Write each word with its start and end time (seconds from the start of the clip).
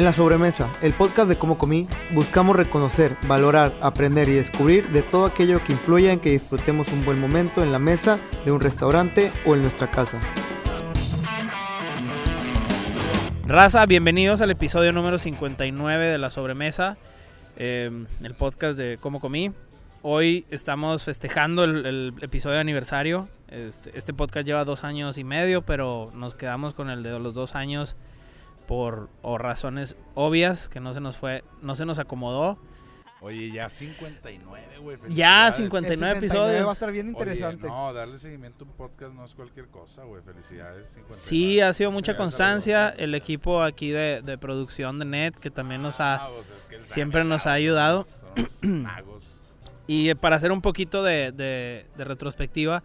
En 0.00 0.06
la 0.06 0.14
sobremesa, 0.14 0.70
el 0.80 0.94
podcast 0.94 1.28
de 1.28 1.36
Cómo 1.36 1.58
Comí, 1.58 1.86
buscamos 2.12 2.56
reconocer, 2.56 3.18
valorar, 3.28 3.74
aprender 3.82 4.30
y 4.30 4.32
descubrir 4.32 4.88
de 4.88 5.02
todo 5.02 5.26
aquello 5.26 5.62
que 5.62 5.72
influya 5.72 6.10
en 6.10 6.20
que 6.20 6.30
disfrutemos 6.30 6.88
un 6.88 7.04
buen 7.04 7.20
momento 7.20 7.62
en 7.62 7.70
la 7.70 7.78
mesa 7.78 8.18
de 8.46 8.50
un 8.50 8.62
restaurante 8.62 9.30
o 9.44 9.54
en 9.54 9.60
nuestra 9.60 9.90
casa. 9.90 10.18
Raza, 13.46 13.84
bienvenidos 13.84 14.40
al 14.40 14.50
episodio 14.50 14.90
número 14.94 15.18
59 15.18 16.06
de 16.06 16.16
La 16.16 16.30
Sobremesa, 16.30 16.96
eh, 17.58 17.90
el 18.22 18.34
podcast 18.34 18.78
de 18.78 18.96
Cómo 18.96 19.20
Comí. 19.20 19.52
Hoy 20.00 20.46
estamos 20.50 21.04
festejando 21.04 21.64
el, 21.64 21.84
el 21.84 22.14
episodio 22.22 22.54
de 22.54 22.60
aniversario. 22.62 23.28
Este, 23.48 23.90
este 23.98 24.14
podcast 24.14 24.46
lleva 24.46 24.64
dos 24.64 24.82
años 24.82 25.18
y 25.18 25.24
medio, 25.24 25.60
pero 25.60 26.10
nos 26.14 26.34
quedamos 26.34 26.72
con 26.72 26.88
el 26.88 27.02
de 27.02 27.18
los 27.18 27.34
dos 27.34 27.54
años 27.54 27.96
por 28.70 29.08
o 29.22 29.36
razones 29.36 29.96
obvias 30.14 30.68
que 30.68 30.78
no 30.78 30.94
se 30.94 31.00
nos 31.00 31.16
fue, 31.18 31.42
no 31.60 31.74
se 31.74 31.84
nos 31.84 31.98
acomodó. 31.98 32.56
Oye, 33.20 33.50
ya 33.50 33.68
59, 33.68 34.78
güey. 34.80 34.96
Ya 35.08 35.50
felicidades. 35.52 35.56
59 35.56 35.92
El 35.92 35.98
69 35.98 36.18
episodios. 36.18 36.66
va 36.66 36.70
a 36.70 36.72
estar 36.74 36.92
bien 36.92 37.06
Oye, 37.08 37.18
interesante. 37.18 37.66
no, 37.66 37.92
darle 37.92 38.16
seguimiento 38.16 38.64
a 38.64 38.68
un 38.68 38.74
podcast 38.74 39.12
no 39.12 39.24
es 39.24 39.34
cualquier 39.34 39.66
cosa, 39.66 40.04
güey. 40.04 40.22
Felicidades. 40.22 40.88
59. 40.90 41.20
Sí, 41.20 41.60
ha 41.60 41.72
sido 41.72 41.90
mucha 41.90 42.16
constancia. 42.16 42.90
El 42.90 43.16
equipo 43.16 43.62
aquí 43.64 43.90
de, 43.90 44.22
de 44.24 44.38
producción 44.38 45.00
de 45.00 45.04
Net, 45.04 45.34
que 45.34 45.50
también 45.50 45.82
nos 45.82 45.98
ha... 45.98 46.14
Ah, 46.26 46.28
pues 46.32 46.46
es 46.56 46.66
que 46.66 46.76
el 46.76 46.86
siempre 46.86 47.24
nos 47.24 47.46
ha 47.46 47.52
ayudado. 47.52 48.04
son 48.36 48.46
unos 48.70 48.82
magos. 48.94 49.24
Y 49.88 50.14
para 50.14 50.36
hacer 50.36 50.52
un 50.52 50.62
poquito 50.62 51.02
de, 51.02 51.32
de- 51.32 51.86
de 51.96 52.04
retrospectiva, 52.04 52.84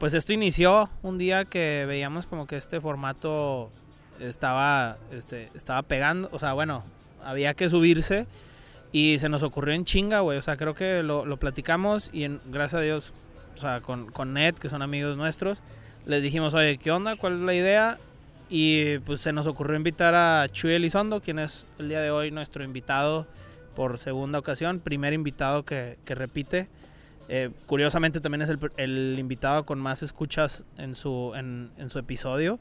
pues 0.00 0.12
esto 0.14 0.32
inició 0.32 0.90
un 1.02 1.16
día 1.16 1.44
que 1.44 1.84
veíamos 1.86 2.26
como 2.26 2.48
que 2.48 2.56
este 2.56 2.80
formato 2.80 3.70
estaba, 4.20 4.96
este, 5.12 5.50
estaba 5.54 5.82
pegando, 5.82 6.28
o 6.32 6.38
sea, 6.38 6.52
bueno, 6.52 6.82
había 7.24 7.54
que 7.54 7.68
subirse 7.68 8.26
y 8.92 9.18
se 9.18 9.28
nos 9.28 9.42
ocurrió 9.42 9.74
en 9.74 9.84
chinga, 9.84 10.20
güey, 10.20 10.38
o 10.38 10.42
sea, 10.42 10.56
creo 10.56 10.74
que 10.74 11.02
lo, 11.02 11.26
lo 11.26 11.36
platicamos 11.36 12.10
y 12.12 12.24
en, 12.24 12.40
gracias 12.46 12.80
a 12.80 12.82
Dios, 12.82 13.12
o 13.56 13.60
sea, 13.60 13.80
con, 13.80 14.10
con 14.10 14.32
Ned, 14.32 14.54
que 14.54 14.68
son 14.68 14.82
amigos 14.82 15.16
nuestros, 15.16 15.62
les 16.06 16.22
dijimos, 16.22 16.54
oye, 16.54 16.78
¿qué 16.78 16.90
onda? 16.90 17.16
¿Cuál 17.16 17.34
es 17.34 17.40
la 17.40 17.54
idea? 17.54 17.98
Y 18.50 18.98
pues 18.98 19.20
se 19.20 19.32
nos 19.32 19.46
ocurrió 19.46 19.76
invitar 19.76 20.14
a 20.14 20.48
Chuy 20.48 20.74
Elizondo, 20.74 21.20
quien 21.20 21.38
es 21.38 21.66
el 21.78 21.88
día 21.88 22.00
de 22.00 22.10
hoy 22.10 22.30
nuestro 22.30 22.62
invitado 22.62 23.26
por 23.74 23.98
segunda 23.98 24.38
ocasión, 24.38 24.80
primer 24.80 25.12
invitado 25.12 25.64
que, 25.64 25.98
que 26.04 26.14
repite. 26.14 26.68
Eh, 27.28 27.50
curiosamente 27.66 28.20
también 28.20 28.42
es 28.42 28.50
el, 28.50 28.58
el 28.76 29.16
invitado 29.18 29.64
con 29.64 29.80
más 29.80 30.02
escuchas 30.02 30.64
en 30.76 30.94
su, 30.94 31.32
en, 31.34 31.70
en 31.78 31.88
su 31.88 31.98
episodio. 31.98 32.58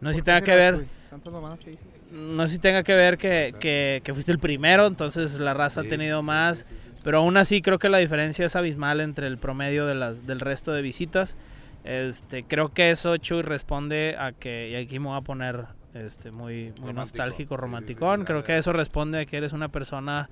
No 0.00 0.10
sé 0.10 0.14
si 0.16 0.20
¿Por 0.22 0.24
qué 0.26 0.30
tenga 0.32 0.40
que 0.42 0.54
ver, 0.54 0.74
Chuy? 0.76 0.86
Tantas 1.10 1.32
mamadas 1.32 1.60
que 1.60 1.70
dices. 1.70 1.86
no 2.12 2.46
sé 2.46 2.54
si 2.54 2.58
tenga 2.60 2.82
que 2.82 2.94
ver 2.94 3.18
que, 3.18 3.54
que- 3.58 4.00
que 4.04 4.14
fuiste 4.14 4.32
el 4.32 4.38
primero, 4.38 4.86
entonces 4.86 5.38
la 5.38 5.54
raza 5.54 5.80
ha 5.82 5.84
tenido 5.84 6.20
sí, 6.20 6.26
más. 6.26 6.58
sí, 6.58 6.64
sí, 6.68 6.74
sí. 6.94 7.00
Pero 7.04 7.18
aún 7.18 7.36
así 7.36 7.62
creo 7.62 7.78
que 7.78 7.88
la 7.88 7.98
diferencia 7.98 8.44
es 8.46 8.56
abismal 8.56 9.00
entre 9.00 9.26
el 9.26 9.38
promedio 9.38 9.86
de 9.86 9.94
las, 9.94 10.26
del 10.26 10.40
resto 10.40 10.72
de 10.72 10.82
visitas. 10.82 11.36
Este, 11.84 12.44
creo 12.44 12.68
que 12.68 12.90
eso 12.90 13.16
Chuy 13.16 13.42
responde 13.42 14.16
a 14.18 14.32
que, 14.32 14.70
y 14.70 14.74
aquí 14.76 14.98
me 14.98 15.06
voy 15.08 15.16
a 15.18 15.22
poner 15.22 15.64
este, 15.94 16.30
muy, 16.30 16.64
muy 16.78 16.92
Romántico. 16.92 16.92
nostálgico, 16.92 17.38
Sí, 17.38 17.44
sí, 17.46 17.56
sí, 17.56 17.60
romanticón. 17.62 18.20
sí, 18.20 18.26
creo 18.26 18.44
que 18.44 18.56
eso 18.58 18.72
responde 18.72 19.20
a 19.20 19.24
que 19.26 19.36
eres 19.38 19.52
una 19.52 19.68
persona 19.68 20.28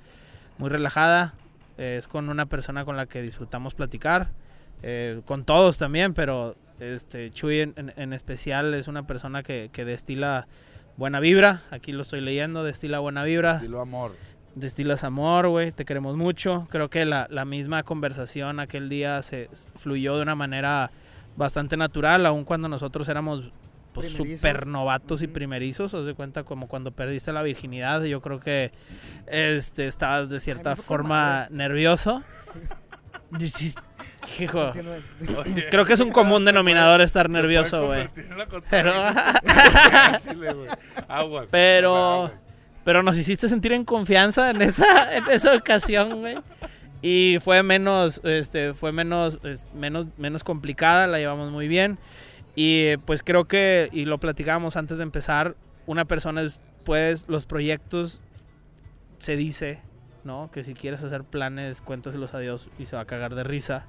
muy 0.59 0.69
relajada. 0.69 1.35
eh, 1.79 1.97
es 1.99 2.07
con 2.09 2.29
una 2.29 2.47
persona 2.47 2.85
con 2.85 2.97
la 2.97 3.07
que 3.07 3.23
disfrutamos 3.23 3.75
platicar. 3.75 4.29
eh, 4.83 5.21
con 5.25 5.45
todos 5.45 5.77
también, 5.79 6.13
pero 6.15 6.55
este, 6.81 7.31
Chuy 7.31 7.61
en, 7.61 7.75
en- 7.77 7.93
en 7.97 8.13
especial 8.13 8.75
es 8.75 8.89
una 8.89 9.07
persona 9.07 9.43
que, 9.43 9.71
que 9.73 9.85
destila 9.85 10.47
buena 10.97 11.21
vibra. 11.21 11.63
Aquí 11.71 11.93
lo 11.93 12.03
estoy 12.03 12.21
leyendo, 12.21 12.65
destila 12.65 12.99
buena 12.99 13.25
vibra. 13.25 13.57
Estilo 13.57 13.81
amor. 13.81 14.15
Destilas 14.55 15.05
amor, 15.05 15.49
güey, 15.49 15.71
te 15.73 15.85
queremos 15.85 16.17
mucho. 16.17 16.67
Creo 16.71 16.89
que 16.91 17.05
la, 17.05 17.29
la 17.31 17.45
misma 17.45 17.83
conversación 17.85 18.59
aquel 18.61 18.89
día 18.89 19.23
se 19.23 19.49
fluyó 19.77 20.17
de 20.17 20.23
una 20.23 20.35
manera 20.35 20.91
bastante 21.37 21.77
natural, 21.77 22.27
aun 22.27 22.45
cuando 22.45 22.69
nosotros 22.69 23.09
éramos 23.09 23.53
pues, 23.93 24.11
súper 24.11 24.67
novatos 24.67 25.23
y 25.23 25.29
primerizos. 25.29 25.95
Haz 25.95 26.07
de 26.07 26.15
cuenta 26.15 26.43
como 26.43 26.67
cuando 26.67 26.91
perdiste 26.91 27.33
la 27.33 27.43
virginidad. 27.43 28.03
Yo 28.03 28.21
creo 28.21 28.41
que 28.41 28.73
este, 29.29 29.87
estabas 29.87 30.29
de 30.29 30.41
cierta 30.41 30.75
forma 30.75 31.47
nervioso. 31.51 32.25
Hijo. 34.41 34.73
Oye, 35.39 35.67
creo 35.71 35.85
que 35.85 35.93
es 35.95 36.01
un 36.01 36.11
común 36.11 36.45
denominador 36.45 37.01
estar 37.01 37.29
nervioso, 37.31 37.87
güey. 37.87 38.09
Pero-. 38.71 38.93
Pero- 42.85 43.03
nos 43.03 43.19
hiciste 43.19 43.49
sentir 43.49 43.73
en 43.73 43.85
confianza 43.85 44.51
en 44.51 44.63
esa, 44.63 45.17
en 45.17 45.29
esa 45.31 45.55
ocasión, 45.55 46.21
güey. 46.21 46.39
Y 47.03 47.39
fue 47.41 47.63
menos, 47.63 48.21
este, 48.25 48.75
fue 48.75 48.93
menos, 48.93 49.39
menos, 49.75 50.09
menos 50.17 50.43
complicada, 50.43 51.07
la 51.07 51.19
llevamos 51.19 51.51
muy 51.51 51.69
bien. 51.69 51.99
Y 52.57 52.97
pues 52.99 53.23
creo 53.23 53.45
que, 53.47 53.89
y 53.93 54.05
lo 54.05 54.19
platicábamos 54.19 54.77
antes 54.77 54.99
de 54.99 55.05
empezar, 55.05 55.55
una 55.87 56.07
persona 56.07 56.43
es, 56.43 56.61
pues, 56.85 57.27
los 57.29 57.47
proyectos 57.47 58.21
se 59.19 59.37
dice, 59.37 59.81
¿no? 60.25 60.51
Que 60.53 60.63
si 60.63 60.75
quieres 60.75 61.05
hacer 61.05 61.23
planes, 61.25 61.83
cuéntaselos 61.83 62.35
a 62.35 62.41
Dios 62.41 62.69
y 62.79 62.87
se 62.87 62.97
va 62.97 63.03
a 63.03 63.07
cagar 63.07 63.35
de 63.35 63.45
risa. 63.45 63.87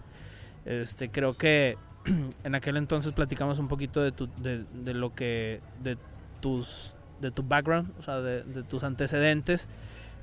Este, 0.66 1.09
creo 1.09 1.34
que 1.34 1.78
en 2.44 2.56
aquel 2.56 2.78
entonces 2.78 3.12
platicamos 3.12 3.59
un 3.59 3.68
poquito 3.68 4.02
de, 4.02 4.12
tu, 4.12 4.28
de, 4.42 4.66
de 4.74 4.94
lo 4.94 5.14
que, 5.14 5.62
de 5.81 5.97
tus, 6.42 6.96
de 7.22 7.31
tu 7.31 7.44
background, 7.44 7.92
o 8.00 8.02
sea, 8.02 8.20
de, 8.22 8.44
de 8.44 8.64
tus 8.64 8.84
antecedentes. 8.84 9.68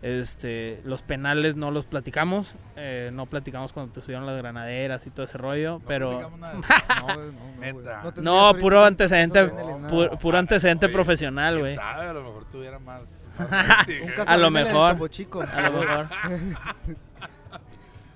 Este, 0.03 0.83
los 0.85 1.01
penales 1.01 1.57
no 1.57 1.71
los 1.71 1.87
platicamos, 1.87 2.55
eh, 2.77 3.11
no 3.15 3.25
platicamos 3.25 3.73
cuando 3.73 3.93
te 3.93 4.03
subieron 4.03 4.27
las 4.27 4.37
granaderas 4.37 5.07
y 5.07 5.11
todo 5.11 5.25
ese 5.25 5.39
rollo, 5.39 5.79
No 5.79 5.87
pero. 5.87 6.31
No, 8.23 8.55
puro 8.55 8.85
antecedente, 8.85 9.51
puro 10.21 10.39
antecedente 10.39 10.87
Oye, 10.87 10.93
profesional, 10.93 11.55
¿quién 11.55 11.61
güey. 11.61 11.77
A 11.81 12.13
lo 12.13 12.23
mejor 12.23 12.45
tuviera 12.45 12.79
más. 12.79 13.27
A 14.27 14.37
lo 14.37 14.51
mejor. 14.51 14.97
A 15.53 15.71
lo 15.71 15.79
mejor. 15.79 16.09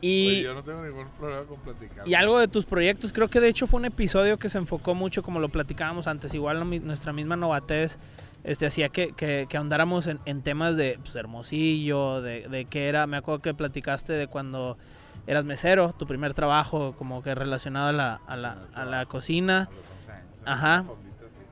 Oye, 0.02 0.08
Y, 0.08 0.42
yo 0.42 0.54
no 0.54 0.62
tengo 0.62 0.82
ningún 0.82 1.08
problema 1.18 1.44
con 1.44 1.58
platicar. 1.60 2.08
y 2.08 2.14
algo 2.14 2.38
de 2.38 2.48
tus 2.48 2.64
proyectos, 2.64 3.12
creo 3.12 3.28
que 3.28 3.40
de 3.40 3.48
hecho 3.48 3.66
fue 3.66 3.78
un 3.80 3.86
episodio 3.86 4.38
que 4.38 4.48
se 4.48 4.58
enfocó 4.58 4.94
mucho, 4.94 5.22
como 5.22 5.40
lo 5.40 5.48
platicábamos 5.48 6.06
antes, 6.06 6.34
igual 6.34 6.58
no 6.58 6.64
nuestra 6.64 7.12
misma 7.12 7.36
novatez 7.36 7.98
este, 8.44 8.66
hacía 8.66 8.88
que, 8.88 9.12
que, 9.12 9.46
que 9.48 9.56
ahondáramos 9.56 10.06
en, 10.06 10.18
en 10.24 10.42
temas 10.42 10.76
de 10.76 10.98
pues, 11.02 11.14
Hermosillo, 11.14 12.22
de, 12.22 12.48
de 12.48 12.64
qué 12.64 12.88
era, 12.88 13.06
me 13.06 13.16
acuerdo 13.18 13.42
que 13.42 13.54
platicaste 13.54 14.12
de 14.14 14.26
cuando 14.26 14.78
eras 15.26 15.44
mesero, 15.44 15.92
tu 15.92 16.06
primer 16.06 16.32
trabajo 16.34 16.94
como 16.96 17.22
que 17.22 17.34
relacionado 17.34 17.88
a 17.88 17.92
la, 17.92 18.20
a 18.26 18.36
la, 18.36 18.56
a 18.74 18.84
la 18.84 19.04
cocina. 19.06 19.68
A 19.70 19.74
los 19.74 19.90
11 19.98 20.12
años. 20.12 20.42
Ajá. 20.46 20.84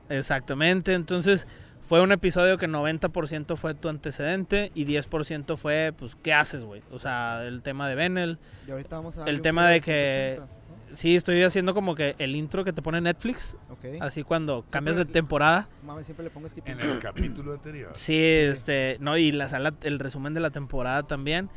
Exactamente, 0.09 0.95
entonces 0.95 1.47
fue 1.89 2.01
un 2.01 2.11
episodio 2.11 2.57
que 2.59 2.67
90% 2.69 3.57
fue 3.57 3.73
tu 3.73 3.89
antecedente 3.89 4.71
y 4.75 4.85
10% 4.85 5.57
fue, 5.57 5.91
pues, 5.97 6.15
¿qué 6.21 6.35
haces, 6.35 6.63
güey? 6.63 6.83
O 6.91 6.99
sea, 6.99 7.43
el 7.47 7.63
tema 7.63 7.89
de 7.89 7.95
Benel. 7.95 8.37
Y 8.67 8.71
ahorita 8.71 8.97
vamos 8.97 9.17
a 9.17 9.25
El 9.27 9.41
tema 9.41 9.67
de 9.67 9.81
que- 9.81 10.35
180, 10.37 10.59
Sí, 10.93 11.15
estoy 11.15 11.41
haciendo 11.41 11.73
como 11.73 11.95
que 11.95 12.13
el 12.19 12.35
intro 12.35 12.63
que 12.63 12.73
te 12.73 12.83
pone 12.83 13.01
Netflix, 13.01 13.57
¿no? 13.69 13.73
Ok. 13.73 14.01
así 14.01 14.21
cuando 14.23 14.65
cambias 14.69 14.97
de 14.97 15.05
temporada. 15.05 15.67
Mames, 15.83 16.05
siempre 16.05 16.23
le 16.25 16.29
pongo 16.29 16.47
skip. 16.47 16.67
En 16.67 16.79
el 16.79 16.99
capítulo 16.99 17.53
anterior. 17.53 17.91
Sí, 17.95 18.15
este, 18.23 18.97
no, 18.99 19.17
y 19.17 19.31
la 19.31 19.49
sala, 19.49 19.73
el 19.81 19.97
resumen 19.97 20.35
de 20.35 20.41
la 20.41 20.51
temporada 20.51 21.01
también. 21.03 21.49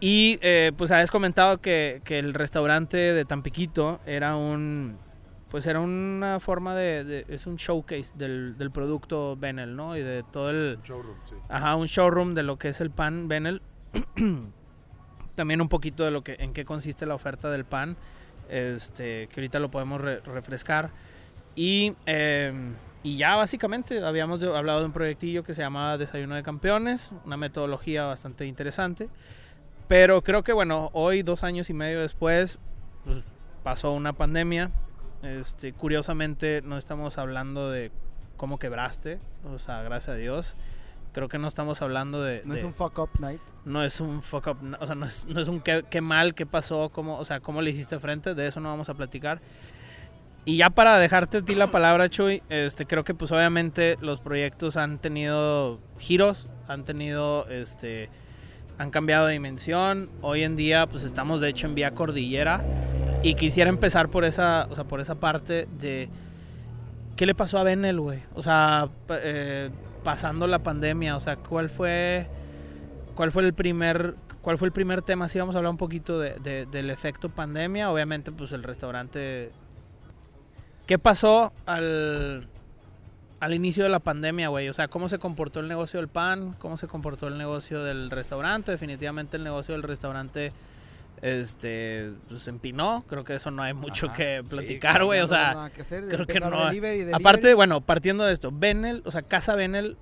Y 0.00 0.38
eh, 0.40 0.72
pues 0.78 0.90
habías 0.90 1.10
comentado 1.10 1.60
que, 1.60 2.00
que 2.04 2.18
el 2.18 2.32
restaurante 2.32 2.96
de 2.96 3.24
Tampiquito 3.26 4.00
era 4.06 4.34
un, 4.36 4.96
pues 5.52 5.66
era 5.66 5.78
una 5.80 6.40
forma 6.40 6.74
de, 6.74 7.04
de- 7.04 7.26
es 7.28 7.46
un 7.46 7.56
showcase 7.56 8.12
del, 8.16 8.56
del 8.58 8.70
producto 8.72 9.36
Benel, 9.36 9.76
¿no? 9.76 9.96
Y 9.96 10.00
de 10.02 10.24
todo 10.32 10.50
el, 10.50 10.76
Un 10.78 10.82
showroom, 10.82 11.16
sí. 11.28 11.34
ajá, 11.48 11.76
un 11.76 11.86
showroom 11.86 12.34
de 12.34 12.42
lo 12.42 12.58
que 12.58 12.70
es 12.70 12.80
el 12.80 12.90
pan 12.90 13.28
Benel. 13.28 13.62
También 15.34 15.60
un 15.60 15.68
poquito 15.68 16.04
de 16.04 16.10
lo 16.10 16.22
que, 16.22 16.36
en 16.38 16.52
qué 16.52 16.64
consiste 16.64 17.06
la 17.06 17.14
oferta 17.14 17.50
del 17.50 17.64
pan, 17.64 17.96
este, 18.50 19.28
que 19.28 19.40
ahorita 19.40 19.58
lo 19.60 19.70
podemos 19.70 20.00
re- 20.00 20.20
refrescar. 20.20 20.90
Y, 21.54 21.94
eh, 22.06 22.52
y 23.02 23.16
ya 23.16 23.36
básicamente 23.36 24.04
habíamos 24.04 24.40
de- 24.40 24.54
hablado 24.56 24.80
de 24.80 24.86
un 24.86 24.92
proyectillo 24.92 25.42
que 25.42 25.54
se 25.54 25.62
llamaba 25.62 25.96
Desayuno 25.98 26.34
de 26.34 26.42
Campeones, 26.42 27.12
una 27.24 27.36
metodología 27.36 28.04
bastante 28.04 28.46
interesante. 28.46 29.08
Pero 29.88 30.22
creo 30.22 30.42
que 30.42 30.52
bueno, 30.52 30.90
hoy, 30.92 31.22
dos 31.22 31.42
años 31.44 31.68
y 31.70 31.74
medio 31.74 32.00
después, 32.00 32.58
pues, 33.04 33.24
pasó 33.62 33.92
una 33.92 34.12
pandemia. 34.12 34.70
Este, 35.22 35.72
curiosamente 35.72 36.62
no 36.62 36.76
estamos 36.76 37.18
hablando 37.18 37.70
de 37.70 37.90
cómo 38.36 38.58
quebraste, 38.58 39.18
o 39.44 39.58
sea, 39.58 39.82
gracias 39.82 40.10
a 40.10 40.18
Dios. 40.18 40.54
Creo 41.12 41.28
que 41.28 41.38
no 41.38 41.46
estamos 41.46 41.82
hablando 41.82 42.22
de... 42.22 42.42
No 42.44 42.54
es 42.54 42.62
de- 42.62 42.66
un 42.66 42.72
fuck 42.72 42.98
up 42.98 43.10
night. 43.20 43.40
no 43.66 43.84
es 43.84 44.00
un 44.00 44.22
fuck 44.22 44.46
up, 44.48 44.56
o 44.80 44.86
sea, 44.86 44.94
no 44.94 45.04
es, 45.06 45.26
no 45.26 45.40
es 45.40 45.48
un 45.48 45.60
qué, 45.60 45.84
qué 45.90 46.00
mal, 46.00 46.34
qué 46.34 46.46
pasó, 46.46 46.88
cómo, 46.88 47.18
o 47.18 47.24
sea, 47.24 47.40
cómo 47.40 47.60
le 47.62 47.70
hiciste 47.70 47.98
frente, 48.00 48.34
de 48.34 48.46
eso 48.46 48.60
no 48.60 48.70
vamos 48.70 48.88
a 48.88 48.94
platicar. 48.94 49.40
Y 50.44 50.56
ya 50.56 50.70
para 50.70 50.98
dejarte 50.98 51.36
a 51.38 51.42
ti 51.42 51.54
la 51.54 51.68
palabra, 51.70 52.08
Chuy, 52.08 52.42
este, 52.48 52.86
creo 52.86 53.04
que 53.04 53.14
pues 53.14 53.30
obviamente 53.30 53.96
los 54.00 54.20
proyectos 54.20 54.76
han 54.76 54.98
tenido 54.98 55.78
giros, 55.98 56.48
han 56.66 56.82
tenido, 56.84 57.46
este, 57.48 58.08
han 58.78 58.90
cambiado 58.90 59.26
de 59.26 59.34
dimensión. 59.34 60.10
Hoy 60.20 60.42
en 60.42 60.56
día 60.56 60.86
pues 60.88 61.04
estamos 61.04 61.40
de 61.40 61.50
hecho 61.50 61.68
en 61.68 61.76
vía 61.76 61.92
cordillera 61.92 62.64
y 63.22 63.34
quisiera 63.34 63.68
empezar 63.70 64.08
por 64.08 64.24
esa, 64.24 64.66
o 64.70 64.74
sea, 64.74 64.84
por 64.84 65.00
esa 65.00 65.14
parte 65.16 65.68
de 65.80 66.08
qué 67.16 67.26
le 67.26 67.34
pasó 67.34 67.58
a 67.58 67.62
Benel, 67.62 68.00
güey. 68.00 68.20
O 68.34 68.42
sea, 68.42 68.88
eh, 69.10 69.70
pasando 70.04 70.46
la 70.46 70.60
pandemia, 70.60 71.16
o 71.16 71.20
sea, 71.20 71.36
¿cuál 71.36 71.70
fue, 71.70 72.26
cuál 73.14 73.30
fue 73.30 73.44
el 73.44 73.52
primer, 73.54 74.14
cuál 74.40 74.58
fue 74.58 74.66
el 74.66 74.72
primer 74.72 75.02
tema? 75.02 75.28
Sí, 75.28 75.38
vamos 75.38 75.54
a 75.54 75.58
hablar 75.58 75.70
un 75.70 75.76
poquito 75.78 76.18
de- 76.18 76.66
del 76.70 76.90
efecto 76.90 77.28
pandemia. 77.28 77.90
Obviamente, 77.90 78.32
pues 78.32 78.52
el 78.52 78.62
restaurante. 78.62 79.50
¿Qué 80.86 80.98
pasó 80.98 81.52
al, 81.64 82.48
al 83.38 83.54
inicio 83.54 83.84
de 83.84 83.90
la 83.90 84.00
pandemia, 84.00 84.48
güey? 84.48 84.68
O 84.68 84.72
sea, 84.72 84.88
¿cómo 84.88 85.08
se 85.08 85.18
comportó 85.20 85.60
el 85.60 85.68
negocio 85.68 86.00
del 86.00 86.08
pan? 86.08 86.54
¿Cómo 86.58 86.76
se 86.76 86.88
comportó 86.88 87.28
el 87.28 87.38
negocio 87.38 87.84
del 87.84 88.10
restaurante? 88.10 88.72
Definitivamente 88.72 89.36
el 89.36 89.44
negocio 89.44 89.74
del 89.74 89.84
restaurante 89.84 90.52
este 91.22 92.12
pues 92.28 92.46
empinó. 92.48 93.04
Creo 93.08 93.24
que 93.24 93.36
eso 93.36 93.50
no 93.50 93.62
hay 93.62 93.72
mucho 93.72 94.06
Ajá, 94.06 94.16
que 94.16 94.42
platicar, 94.48 94.92
claro, 94.92 95.06
güey. 95.06 95.20
O 95.20 95.28
sea, 95.28 95.54
nada 95.54 95.70
que 95.70 95.82
hacer, 95.82 96.08
creo 96.08 96.26
que 96.26 96.40
no. 96.40 96.66
delivery, 96.66 96.98
delivery. 96.98 97.14
Aparte, 97.14 97.54
bueno, 97.54 97.80
partiendo 97.80 98.24
de 98.24 98.32
esto, 98.32 98.50
Benel, 98.52 99.02
o 99.06 99.12
sea, 99.12 99.22
Casa 99.22 99.54
Benel, 99.54 99.96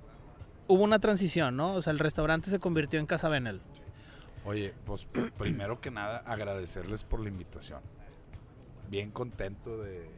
hubo 0.67 0.83
una 0.83 0.99
transición, 0.99 1.55
¿no? 1.55 1.73
O 1.73 1.81
sea, 1.81 1.91
el 1.91 1.99
restaurante 1.99 2.49
se 2.49 2.59
convirtió 2.59 2.99
en 2.99 3.05
Casa 3.05 3.29
Benel. 3.29 3.61
Oye, 4.45 4.73
pues 4.85 5.07
primero 5.37 5.79
que 5.79 5.91
nada 5.91 6.17
agradecerles 6.25 7.03
por 7.03 7.19
la 7.19 7.29
invitación. 7.29 7.81
Bien 8.89 9.11
contento 9.11 9.77
de, 9.77 10.09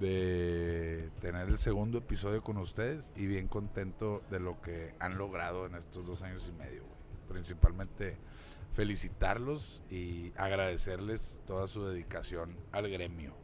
de 0.00 1.10
tener 1.20 1.48
el 1.48 1.58
segundo 1.58 1.98
episodio 1.98 2.42
con 2.42 2.56
ustedes 2.56 3.12
y 3.14 3.26
bien 3.26 3.46
contento 3.46 4.22
de 4.30 4.40
lo 4.40 4.60
que 4.62 4.94
han 4.98 5.18
logrado 5.18 5.66
en 5.66 5.74
estos 5.74 6.06
dos 6.06 6.22
años 6.22 6.48
y 6.48 6.52
medio. 6.58 6.82
güey. 6.82 6.98
Principalmente 7.28 8.16
felicitarlos 8.78 9.82
y 9.90 10.30
agradecerles 10.36 11.40
toda 11.48 11.66
su 11.66 11.84
dedicación 11.84 12.54
al 12.70 12.88
gremio. 12.88 13.34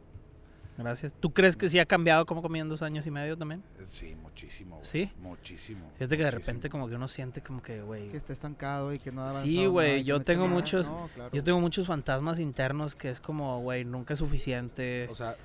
Gracias. 0.77 1.13
¿Tú 1.13 1.33
crees 1.33 1.57
que 1.57 1.67
sí 1.67 1.77
ha 1.77 1.85
cambiado 1.85 2.25
como 2.25 2.41
comían 2.41 2.69
dos 2.69 2.81
años 2.81 3.05
y 3.05 3.11
medio 3.11 3.37
también? 3.37 3.61
Sí, 3.83 4.15
muchísimo. 4.15 4.77
güey, 4.77 4.87
¿Sí? 4.87 5.11
Muchísimo. 5.19 5.91
Fíjate 5.97 6.17
que 6.17 6.23
de 6.23 6.31
repente 6.31 6.69
como 6.69 6.87
que 6.87 6.95
uno 6.95 7.09
siente 7.09 7.41
como 7.41 7.61
que, 7.61 7.81
güey... 7.81 8.07
Que 8.07 8.15
está 8.17 8.31
estancado 8.31 8.93
y 8.93 8.99
que 8.99 9.11
no 9.11 9.25
ha 9.25 9.29
Sí, 9.29 9.35
avanzado 9.57 9.71
güey, 9.71 9.87
nada 9.87 9.97
y 9.97 10.03
que 10.03 10.07
yo 10.07 10.17
no 10.19 10.23
tengo 10.23 10.47
muchos- 10.47 10.87
No, 10.87 11.09
claro. 11.13 11.29
Yo 11.33 11.43
tengo 11.43 11.59
muchos 11.59 11.85
fantasmas 11.87 12.39
internos 12.39 12.95
que 12.95 13.09
es 13.09 13.19
como, 13.19 13.59
güey, 13.61 13.83
nunca 13.83 14.13
es 14.13 14.19
suficiente. 14.19 15.07
O 15.09 15.15
sea, 15.15 15.35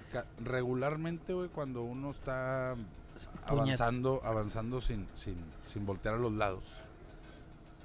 regularmente, 0.45 1.33
güey, 1.33 1.49
cuando 1.49 1.83
uno 1.83 2.13
está 2.13 2.77
avanzando, 3.45 4.21
avanzando 4.25 4.81
sin, 4.81 5.07
sin, 5.17 5.35
sin 5.73 5.85
voltear 5.85 6.15
a 6.15 6.19
los 6.19 6.33
lados, 6.33 6.63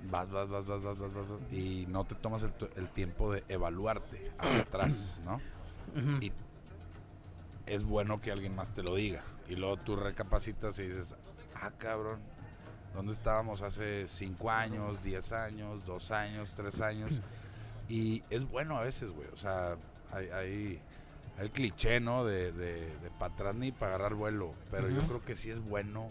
vas, 0.09 0.29
vas, 0.29 0.49
vas, 0.49 0.65
vas, 0.65 0.83
vas, 0.83 0.99
vas, 0.99 1.13
vas, 1.13 1.51
y 1.51 1.85
no 1.87 2.03
te 2.05 2.15
tomas 2.15 2.43
el, 2.43 2.53
el 2.75 2.89
tiempo 2.89 3.31
de 3.31 3.43
evaluarte 3.49 4.31
hacia 4.37 4.61
atrás, 4.61 5.19
¿no? 5.25 5.39
Y 6.21 6.31
es 7.65 7.85
bueno 7.85 8.21
que 8.21 8.31
alguien 8.31 8.55
más 8.55 8.73
te 8.73 8.83
lo 8.83 8.95
diga. 8.95 9.23
Y 9.47 9.55
luego 9.55 9.77
tú 9.77 9.95
recapacitas 9.95 10.77
y 10.79 10.87
dices, 10.87 11.15
ah, 11.55 11.71
cabrón, 11.77 12.19
¿dónde 12.93 13.13
estábamos 13.13 13.61
hace 13.61 14.07
5 14.07 14.51
años, 14.51 15.03
10 15.03 15.31
años, 15.31 15.85
2 15.85 16.11
años, 16.11 16.53
3 16.55 16.81
años? 16.81 17.11
Y 17.87 18.23
es 18.31 18.49
bueno 18.49 18.79
a 18.79 18.83
veces, 18.83 19.11
güey. 19.11 19.27
O 19.27 19.37
sea, 19.37 19.77
hay, 20.11 20.27
hay, 20.29 20.81
el 21.37 21.51
cliché, 21.51 21.99
¿no? 21.99 22.25
De, 22.25 22.51
de, 22.51 22.91
para 23.19 23.31
atrás 23.31 23.55
ni 23.55 23.71
para 23.71 23.93
agarrar 23.93 24.15
vuelo. 24.15 24.49
Pero 24.71 24.89
yo 24.89 25.03
creo 25.03 25.21
que 25.21 25.35
sí 25.35 25.51
es 25.51 25.59
bueno 25.59 26.07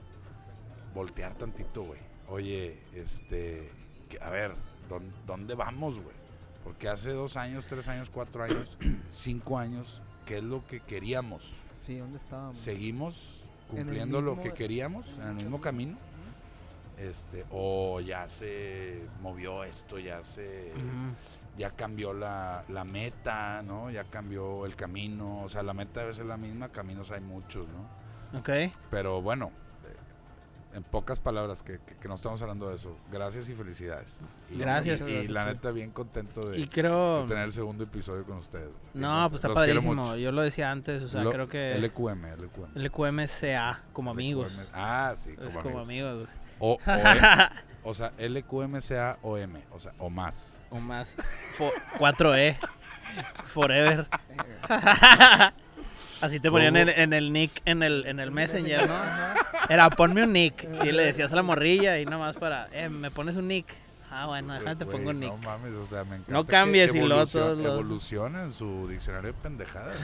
voltear 0.94 1.34
tantito, 1.34 1.82
güey. 1.82 1.98
Oye, 2.28 2.80
este 2.94 3.72
a 4.20 4.30
ver, 4.30 4.54
¿dónde, 4.88 5.14
dónde 5.26 5.54
vamos, 5.54 5.94
güey? 5.94 6.16
Porque 6.62 6.88
hace 6.88 7.12
dos 7.12 7.36
años, 7.36 7.66
tres 7.66 7.88
años, 7.88 8.10
cuatro 8.10 8.44
años, 8.44 8.76
cinco 9.10 9.58
años, 9.58 10.00
¿qué 10.26 10.38
es 10.38 10.44
lo 10.44 10.66
que 10.66 10.80
queríamos? 10.80 11.52
Sí, 11.78 11.98
¿dónde 11.98 12.16
estábamos? 12.16 12.56
¿Seguimos 12.56 13.40
cumpliendo 13.68 14.22
lo 14.22 14.40
que 14.40 14.52
queríamos 14.52 15.06
en 15.18 15.28
el 15.28 15.34
mismo 15.34 15.60
camino? 15.60 15.96
Este, 16.96 17.44
o 17.50 18.00
ya 18.00 18.28
se 18.28 19.04
movió 19.20 19.64
esto, 19.64 19.98
ya 19.98 20.22
se 20.22 20.72
ya 21.56 21.70
cambió 21.70 22.12
la, 22.12 22.64
la 22.68 22.84
meta, 22.84 23.62
¿no? 23.62 23.90
Ya 23.90 24.04
cambió 24.04 24.64
el 24.64 24.76
camino, 24.76 25.42
o 25.42 25.48
sea, 25.48 25.62
la 25.62 25.74
meta 25.74 26.00
debe 26.00 26.14
ser 26.14 26.26
la 26.26 26.36
misma, 26.36 26.68
caminos 26.70 27.10
hay 27.10 27.20
muchos, 27.20 27.66
¿no? 27.68 28.38
Ok. 28.38 28.50
Pero 28.90 29.22
bueno, 29.22 29.50
en 30.74 30.82
pocas 30.82 31.18
palabras, 31.20 31.62
que, 31.62 31.78
que- 31.86 31.94
que 31.96 32.08
no 32.08 32.14
estamos 32.16 32.40
hablando 32.42 32.68
de 32.68 32.76
eso, 32.76 32.96
gracias 33.12 33.48
y 33.48 33.54
felicidades. 33.54 34.16
Y- 34.50 34.58
Gracias. 34.58 35.00
Y, 35.00 35.04
y 35.04 35.06
Gracias, 35.12 35.30
la 35.30 35.44
neta, 35.46 35.70
bien 35.70 35.90
contento 35.90 36.48
de, 36.50 36.58
Y 36.58 36.66
creo... 36.66 37.22
de 37.22 37.28
tener 37.28 37.44
el 37.44 37.52
segundo 37.52 37.84
episodio 37.84 38.24
con 38.24 38.38
ustedes. 38.38 38.70
No, 38.92 39.26
pues 39.30 39.38
está 39.38 39.48
Los 39.48 39.54
padrísimo. 39.56 40.16
Yo 40.16 40.32
lo 40.32 40.42
decía 40.42 40.70
antes, 40.70 41.02
o 41.02 41.08
sea, 41.08 41.22
Lo- 41.22 41.30
creo 41.32 41.48
que... 41.48 41.74
LQM, 41.78 42.24
LQM. 42.36 42.70
LQMCA, 42.74 43.80
como 43.92 44.10
amigos. 44.10 44.52
LQM. 44.54 44.66
Ah, 44.74 45.14
sí, 45.16 45.34
como 45.34 45.48
Es 45.48 45.58
como 45.58 45.78
amigos. 45.80 46.14
güey. 46.28 46.28
O, 46.60 46.78
o, 47.84 47.90
o 47.90 47.94
sea, 47.94 48.10
LQMCA 48.18 49.18
o 49.22 49.36
M, 49.38 49.60
o 49.72 49.78
sea, 49.80 49.92
o 49.98 50.10
más. 50.10 50.56
O 50.70 50.78
más. 50.80 51.16
Fo- 51.58 51.72
4E. 51.98 52.56
Forever. 53.44 54.06
Así 56.24 56.40
te 56.40 56.50
ponían 56.50 56.76
en, 56.76 56.88
en 56.88 57.12
el 57.12 57.32
nick, 57.32 57.50
en 57.64 57.82
el, 57.82 58.06
en 58.06 58.18
el 58.20 58.30
messenger, 58.30 58.88
¿no? 58.88 58.94
Era 59.68 59.90
ponme 59.90 60.24
un 60.24 60.32
nick. 60.32 60.66
Y 60.84 60.92
le 60.92 61.04
decías 61.04 61.32
a 61.32 61.36
la 61.36 61.42
morrilla 61.42 61.98
y 61.98 62.06
nomás 62.06 62.36
para, 62.36 62.68
eh, 62.72 62.88
me 62.88 63.10
pones 63.10 63.36
un 63.36 63.48
nick. 63.48 63.66
Ah, 64.16 64.26
bueno, 64.26 64.54
déjate, 64.54 64.84
Güey, 64.84 64.96
pongo 64.96 65.10
un 65.10 65.18
nick. 65.18 65.28
No 65.30 65.36
mames, 65.38 65.72
o 65.72 65.84
sea, 65.86 66.04
me 66.04 66.14
encanta. 66.16 66.32
No 66.32 66.44
que 66.46 66.50
cambies 66.52 66.94
y 66.94 66.98
evolucion- 67.00 67.56
los- 67.56 67.66
Evoluciona 67.66 68.42
en 68.44 68.52
su 68.52 68.86
diccionario 68.86 69.32
de 69.32 69.38
pendejadas. 69.40 69.96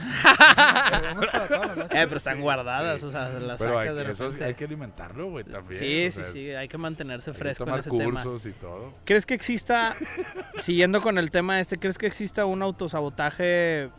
Noche. 1.15 1.27
Eh, 1.91 2.05
pero 2.07 2.17
están 2.17 2.41
guardadas, 2.41 2.99
sí. 2.99 3.07
o 3.07 3.09
sea, 3.09 3.29
las 3.29 3.57
Pero 3.61 3.79
hay, 3.79 3.87
sacas 3.87 3.97
de 3.99 4.05
que- 4.05 4.11
eso 4.11 4.23
repente. 4.25 4.45
hay 4.45 4.53
que 4.55 4.65
alimentarlo, 4.65 5.29
güey, 5.29 5.43
también. 5.45 5.79
Sí, 5.79 6.07
o 6.07 6.11
sí, 6.11 6.17
sea, 6.21 6.25
sí, 6.31 6.51
hay 6.51 6.67
que 6.67 6.77
mantenerse 6.77 7.31
hay 7.31 7.33
que 7.35 7.39
fresco 7.39 7.63
en 7.63 7.67
tomar 7.67 7.79
ese 7.79 7.89
tema. 7.89 8.03
cursos 8.23 8.45
y 8.45 8.51
todo. 8.53 8.93
¿Crees 9.05 9.25
que 9.25 9.33
exista, 9.33 9.95
siguiendo 10.59 11.01
con 11.01 11.17
el 11.17 11.31
tema 11.31 11.59
este, 11.61 11.77
crees 11.77 11.97
que 11.97 12.07
exista 12.07 12.43
un 12.45 12.61
autosabotaje 12.63 13.89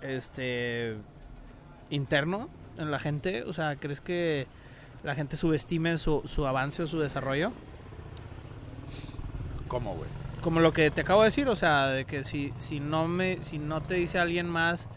este 0.00 0.96
interno 1.90 2.48
en 2.78 2.90
la 2.90 2.98
gente? 2.98 3.42
O 3.44 3.52
sea, 3.52 3.76
¿crees 3.76 4.00
que 4.00 4.46
la 5.02 5.14
gente 5.14 5.36
subestime 5.36 5.98
su, 5.98 6.22
su 6.26 6.46
avance 6.46 6.82
o 6.82 6.86
su 6.86 6.98
desarrollo? 7.00 7.52
¿Cómo, 9.68 9.94
güey? 9.94 10.08
Como 10.42 10.60
lo 10.60 10.72
que 10.72 10.90
te 10.90 11.00
acabo 11.00 11.22
de 11.22 11.26
decir, 11.26 11.48
o 11.48 11.56
sea, 11.56 11.88
de 11.88 12.04
que 12.04 12.22
si, 12.22 12.52
si 12.58 12.78
no 12.78 13.08
me, 13.08 13.42
si 13.42 13.58
no 13.58 13.80
te 13.80 13.94
dice 13.94 14.18
alguien 14.18 14.48
más, 14.48 14.88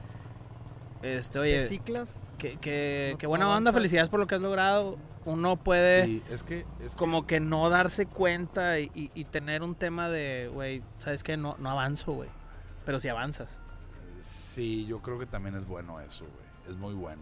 este, 1.02 1.34
¿Te 1.34 1.40
oye, 1.40 1.68
ciclas? 1.68 2.16
que, 2.38 2.58
que, 2.58 3.10
no 3.14 3.18
que 3.18 3.26
buena 3.28 3.50
onda, 3.50 3.74
felicidades 3.74 4.10
por 4.10 4.20
lo 4.20 4.28
que 4.28 4.36
has 4.36 4.42
logrado, 4.42 4.98
uno 5.26 5.56
puede 5.58 6.06
Sí, 6.06 6.24
es 6.30 6.44
que... 6.44 6.66
Es 6.82 6.92
que- 6.92 6.98
como 6.98 7.26
que 7.26 7.40
no 7.40 7.70
darse 7.70 8.06
cuenta 8.06 8.80
y, 8.80 8.92
y- 8.94 9.10
y 9.16 9.26
tener 9.26 9.64
un 9.64 9.74
tema 9.76 10.10
de, 10.10 10.52
güey, 10.54 10.84
¿sabes 11.00 11.24
qué? 11.24 11.36
No, 11.36 11.56
no 11.60 11.70
avanzo, 11.72 12.12
güey. 12.14 12.30
Pero 12.86 13.00
si 13.00 13.08
avanzas. 13.10 13.60
Sí, 14.22 14.86
yo 14.86 15.00
creo 15.02 15.18
que 15.18 15.26
también 15.26 15.56
es 15.56 15.68
bueno 15.68 16.00
eso, 16.00 16.26
güey. 16.26 16.49
Es 16.68 16.76
muy 16.78 16.94
bueno. 16.94 17.22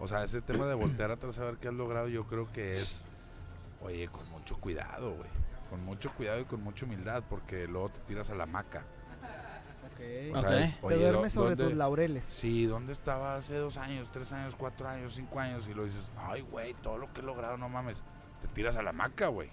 O 0.00 0.08
sea, 0.08 0.24
ese 0.24 0.42
tema 0.42 0.66
de 0.66 0.74
voltear 0.74 1.10
atrás 1.10 1.38
a 1.38 1.44
ver 1.44 1.56
qué 1.56 1.68
has 1.68 1.74
logrado, 1.74 2.08
yo 2.08 2.26
creo 2.26 2.50
que 2.52 2.78
es, 2.80 3.06
oye, 3.80 4.08
con 4.08 4.28
mucho 4.30 4.56
cuidado, 4.56 5.12
güey. 5.14 5.30
Con 5.70 5.84
mucho 5.84 6.12
cuidado 6.12 6.40
y 6.40 6.44
con 6.44 6.62
mucha 6.62 6.84
humildad, 6.86 7.22
porque 7.28 7.66
luego 7.66 7.88
te 7.90 7.98
tiras 8.00 8.28
a 8.30 8.34
la 8.34 8.46
maca. 8.46 8.84
Ok. 9.86 10.34
O 10.36 10.40
sea, 10.40 10.48
Ok. 10.50 10.54
es, 10.56 10.78
Te 10.78 10.86
oye, 10.86 10.96
duermes 10.96 11.32
¿dó- 11.34 11.40
sobre 11.42 11.56
dónde- 11.56 11.64
tus 11.70 11.74
laureles. 11.78 12.24
Sí, 12.24 12.66
¿dónde 12.66 12.92
estaba 12.92 13.36
hace 13.36 13.56
dos 13.56 13.76
años, 13.76 14.08
tres 14.12 14.32
años, 14.32 14.54
cuatro 14.56 14.88
años, 14.88 15.14
cinco 15.14 15.40
años? 15.40 15.66
Y 15.68 15.74
lo 15.74 15.84
dices, 15.84 16.10
ay, 16.18 16.42
güey, 16.42 16.74
todo 16.74 16.98
lo 16.98 17.12
que 17.12 17.20
he 17.20 17.24
logrado, 17.24 17.56
no 17.56 17.68
mames. 17.68 18.02
Te 18.42 18.48
tiras 18.48 18.76
a 18.76 18.82
la 18.82 18.92
maca, 18.92 19.28
güey. 19.28 19.48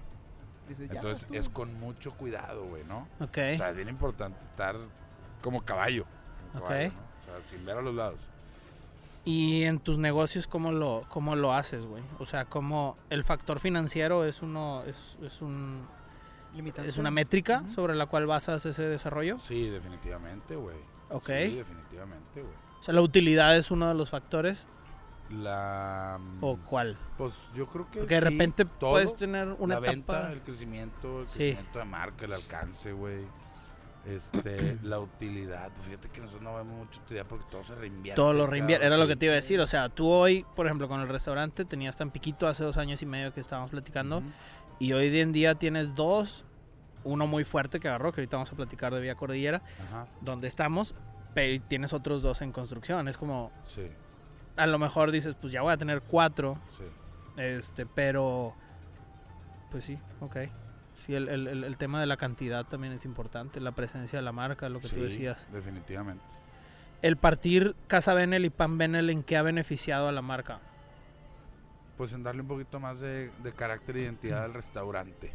Entonces 0.80 1.28
es 1.32 1.50
con 1.50 1.74
mucho 1.80 2.12
cuidado, 2.12 2.66
güey, 2.66 2.84
¿no? 2.86 3.08
Ok. 3.20 3.30
O 3.54 3.58
sea, 3.58 3.70
es 3.72 3.76
bien 3.76 3.90
importante 3.90 4.42
estar 4.44 4.76
como 5.42 5.64
caballo. 5.64 6.06
como 6.54 6.64
Ok. 6.66 6.70
caballo, 6.70 6.92
¿no? 6.94 7.02
O 7.22 7.26
sea, 7.26 7.42
sin 7.42 7.66
ver 7.66 7.78
a 7.78 7.82
los 7.82 7.94
lados. 7.96 8.20
Y 9.24 9.64
en 9.64 9.80
tus 9.80 9.98
negocios, 10.00 10.48
¿cómo 10.48 10.72
lo, 10.72 11.04
cómo 11.10 11.36
lo 11.36 11.54
haces, 11.54 11.86
güey? 11.86 12.02
O 12.20 12.26
sea, 12.26 12.46
¿cómo 12.46 12.96
el 13.10 13.24
factor 13.24 13.60
financiero 13.60 14.26
es 14.26 14.42
uno, 14.42 14.82
es, 14.88 15.18
es 15.22 15.42
un, 15.44 15.82
Limitante. 16.56 16.90
es 16.90 16.98
una 16.98 17.12
métrica 17.12 17.62
Ujú. 17.64 17.72
sobre 17.74 17.96
la 17.96 18.08
cual 18.08 18.26
basas 18.26 18.66
ese 18.66 18.84
desarrollo? 18.84 19.38
Sí, 19.40 19.70
definitivamente, 19.70 20.56
güey. 20.56 20.78
Ok. 21.10 21.28
Sí, 21.28 21.56
definitivamente, 21.56 22.42
güey. 22.42 22.54
O 22.80 22.84
sea, 22.84 22.94
la 22.96 23.02
utilidad 23.02 23.56
es 23.56 23.70
uno 23.70 23.88
de 23.90 23.94
los 23.94 24.10
factores. 24.10 24.66
La... 25.30 26.20
¿O 26.42 26.58
cuál? 26.58 26.98
Pues 27.18 27.34
yo 27.56 27.68
creo 27.68 27.90
que 27.90 28.00
Porque 28.00 28.16
de 28.16 28.22
sí, 28.22 28.26
repente 28.28 28.66
todo, 28.66 28.92
puedes 28.92 29.16
tener 29.16 29.50
una 29.60 29.80
la 29.80 29.92
etapa. 29.92 29.92
venta, 30.24 30.32
el 30.34 30.42
crecimiento, 30.42 31.22
el 31.22 31.28
Sí. 31.28 31.38
crecimiento 31.38 31.80
de 31.80 31.86
marca, 31.86 32.26
el 32.26 32.34
alcance, 32.34 32.92
güey. 32.92 33.20
Este, 34.06 34.78
la 34.84 35.00
utilidad. 35.00 35.70
Fíjate 35.82 36.10
que 36.10 36.22
nosotros 36.22 36.44
no 36.44 36.56
vemos 36.56 36.74
mucha 36.74 37.00
utilidad 37.00 37.26
porque 37.28 37.46
todo 37.50 37.64
se 37.64 37.76
reinvierte. 37.76 38.16
Todo 38.16 38.34
lo 38.34 38.48
reinvierte, 38.48 38.86
era 38.86 38.98
lo 38.98 39.08
que 39.08 39.16
te 39.16 39.26
iba 39.26 39.34
a 39.34 39.36
decir. 39.36 39.60
O 39.60 39.68
sea, 39.68 39.90
tú 39.90 40.10
hoy, 40.10 40.46
por 40.56 40.66
ejemplo, 40.66 40.88
con 40.88 41.00
el 41.02 41.08
restaurante 41.08 41.66
tenías 41.66 41.96
tan 41.98 42.12
piquito 42.12 42.48
hace 42.48 42.64
dos 42.64 42.78
años 42.78 43.02
y 43.02 43.06
medio 43.06 43.34
que 43.34 43.40
estábamos 43.40 43.72
platicando. 43.72 44.24
Y 44.80 44.94
hoy 44.94 45.18
en 45.20 45.32
día 45.32 45.56
tienes 45.56 45.96
dos. 45.96 46.46
Uno 47.04 47.26
muy 47.26 47.44
fuerte 47.46 47.80
que 47.80 47.88
agarró, 47.88 48.12
que 48.12 48.22
ahorita 48.22 48.38
vamos 48.38 48.52
a 48.52 48.56
platicar 48.56 48.94
de 48.94 49.02
Vía 49.02 49.16
Cordillera, 49.16 49.64
Ajá, 49.88 50.06
donde 50.22 50.48
estamos. 50.48 50.94
Pero 51.34 51.54
y 51.54 51.60
tienes 51.60 51.94
otros 51.94 52.22
dos 52.22 52.44
en 52.44 52.52
construcción. 52.52 53.08
Es 53.08 53.18
como, 53.18 53.52
sí, 53.66 53.88
a 54.56 54.68
lo 54.68 54.78
mejor 54.78 55.10
dices, 55.10 55.34
pues 55.34 55.52
ya 55.52 55.64
voy 55.64 55.74
a 55.74 55.78
tener 55.78 56.02
cuatro. 56.02 56.58
sí. 56.78 56.84
Este, 57.38 57.86
pero. 57.86 58.54
Pues 59.72 59.86
sí, 59.86 59.98
ok. 60.20 60.38
Sí, 61.06 61.16
el, 61.16 61.28
el- 61.30 61.64
el- 61.64 61.78
tema 61.78 62.00
de 62.00 62.06
la 62.06 62.16
cantidad 62.18 62.66
también 62.66 62.94
es 62.94 63.06
importante. 63.06 63.60
La 63.60 63.72
presencia 63.72 64.20
de 64.20 64.24
la 64.24 64.32
marca, 64.32 64.70
lo 64.70 64.80
que 64.80 64.88
tú 64.90 64.96
Sí, 64.96 65.02
decías. 65.02 65.48
Definitivamente. 65.52 66.24
El 67.02 67.18
partir 67.18 67.76
Casa 67.88 68.14
Benel 68.14 68.46
y 68.46 68.50
Pan 68.52 68.78
Benel, 68.78 69.10
¿en 69.10 69.24
qué 69.24 69.36
ha 69.38 69.42
beneficiado 69.42 70.08
a 70.08 70.12
la 70.12 70.22
marca? 70.22 70.60
Pues 71.98 72.14
en 72.14 72.22
darle 72.24 72.42
un 72.42 72.48
poquito 72.48 72.80
más 72.80 73.00
de, 73.00 73.32
de 73.44 73.52
carácter 73.54 73.98
e 73.98 74.02
identidad 74.04 74.44
al 74.44 74.54
restaurante. 74.54 75.32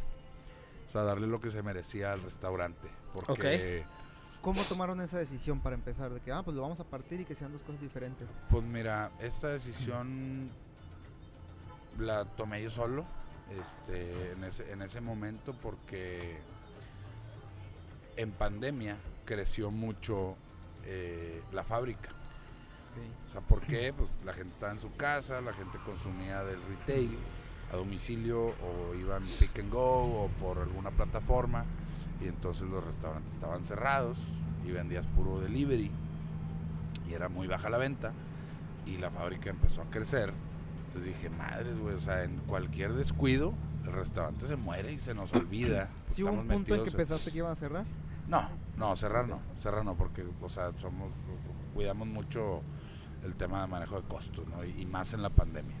O 0.87 0.91
sea, 0.91 1.01
darle 1.03 1.27
lo 1.27 1.41
que 1.41 1.51
se 1.51 1.61
merecía 1.61 2.13
al 2.13 2.21
restaurante. 2.23 2.87
Porque, 3.13 3.83
¿Cómo 4.41 4.61
tomaron 4.63 5.01
esa 5.01 5.17
decisión 5.17 5.59
para 5.59 5.75
empezar? 5.75 6.11
De 6.13 6.21
que, 6.21 6.31
ah, 6.31 6.43
pues 6.43 6.55
lo 6.55 6.61
vamos 6.61 6.79
a 6.79 6.85
partir 6.85 7.19
y 7.19 7.25
que 7.25 7.35
sean 7.35 7.51
dos 7.51 7.63
cosas 7.63 7.81
diferentes. 7.81 8.29
pues 8.49 8.65
mira, 8.65 9.11
esta 9.19 9.49
decisión 9.49 10.49
la 11.99 12.23
tomé 12.23 12.63
yo 12.63 12.69
solo. 12.69 13.03
Este, 13.51 14.31
en 14.33 14.43
ese, 14.43 14.71
en 14.71 14.81
ese 14.81 14.99
momento 15.01 15.53
porque 15.61 16.37
en 18.17 18.31
pandemia 18.31 18.97
creció 19.25 19.71
mucho 19.71 20.35
eh, 20.85 21.41
la 21.53 21.63
fábrica. 21.63 22.09
O 23.27 23.31
sea, 23.31 23.41
¿por 23.41 23.61
qué? 23.61 23.93
Pues 23.95 24.09
la 24.25 24.33
gente 24.33 24.53
estaba 24.53 24.71
en 24.71 24.79
su 24.79 24.91
casa, 24.95 25.39
la 25.41 25.53
gente 25.53 25.77
consumía 25.85 26.43
del 26.43 26.61
retail 26.63 27.17
a 27.71 27.75
domicilio 27.75 28.47
o 28.47 28.95
iban 28.95 29.23
pick 29.39 29.59
and 29.59 29.71
go 29.71 30.23
o 30.23 30.29
por 30.39 30.57
alguna 30.57 30.89
plataforma 30.89 31.63
y 32.21 32.27
entonces 32.27 32.67
los 32.67 32.83
restaurantes 32.83 33.33
estaban 33.33 33.63
cerrados 33.63 34.17
y 34.65 34.71
vendías 34.71 35.05
puro 35.07 35.39
delivery 35.39 35.91
y 37.07 37.13
era 37.13 37.29
muy 37.29 37.47
baja 37.47 37.69
la 37.69 37.77
venta 37.77 38.11
y 38.85 38.97
la 38.97 39.11
fábrica 39.11 39.49
empezó 39.49 39.81
a 39.81 39.85
crecer. 39.89 40.31
Entonces 40.97 41.21
dije, 41.21 41.29
madres, 41.37 41.79
güey, 41.79 41.95
o 41.95 41.99
sea, 41.99 42.23
en 42.23 42.35
cualquier 42.47 42.93
descuido 42.93 43.53
el 43.85 43.93
restaurante 43.93 44.47
se 44.47 44.55
muere 44.55 44.91
y 44.91 44.99
se 44.99 45.13
nos 45.13 45.31
olvida. 45.33 45.87
¿Sí 46.13 46.23
hubo 46.23 46.31
un 46.31 46.47
punto 46.47 46.75
en 46.75 46.83
que 46.83 46.91
pensaste 46.91 47.31
que 47.31 47.37
iban 47.37 47.51
a 47.51 47.55
cerrar? 47.55 47.85
no, 48.27 48.49
no, 48.77 48.95
cerrar 48.95 49.27
no, 49.27 49.39
cerrar 49.61 49.85
no, 49.85 49.93
porque, 49.95 50.25
o 50.41 50.49
sea, 50.49 50.71
somos, 50.81 51.09
cuidamos 51.73 52.07
mucho 52.07 52.61
el 53.23 53.33
tema 53.35 53.61
de 53.61 53.67
manejo 53.67 54.01
de 54.01 54.07
costos, 54.07 54.47
¿no? 54.47 54.63
Y, 54.65 54.81
y 54.81 54.85
más 54.85 55.13
en 55.13 55.21
la 55.21 55.29
pandemia. 55.29 55.75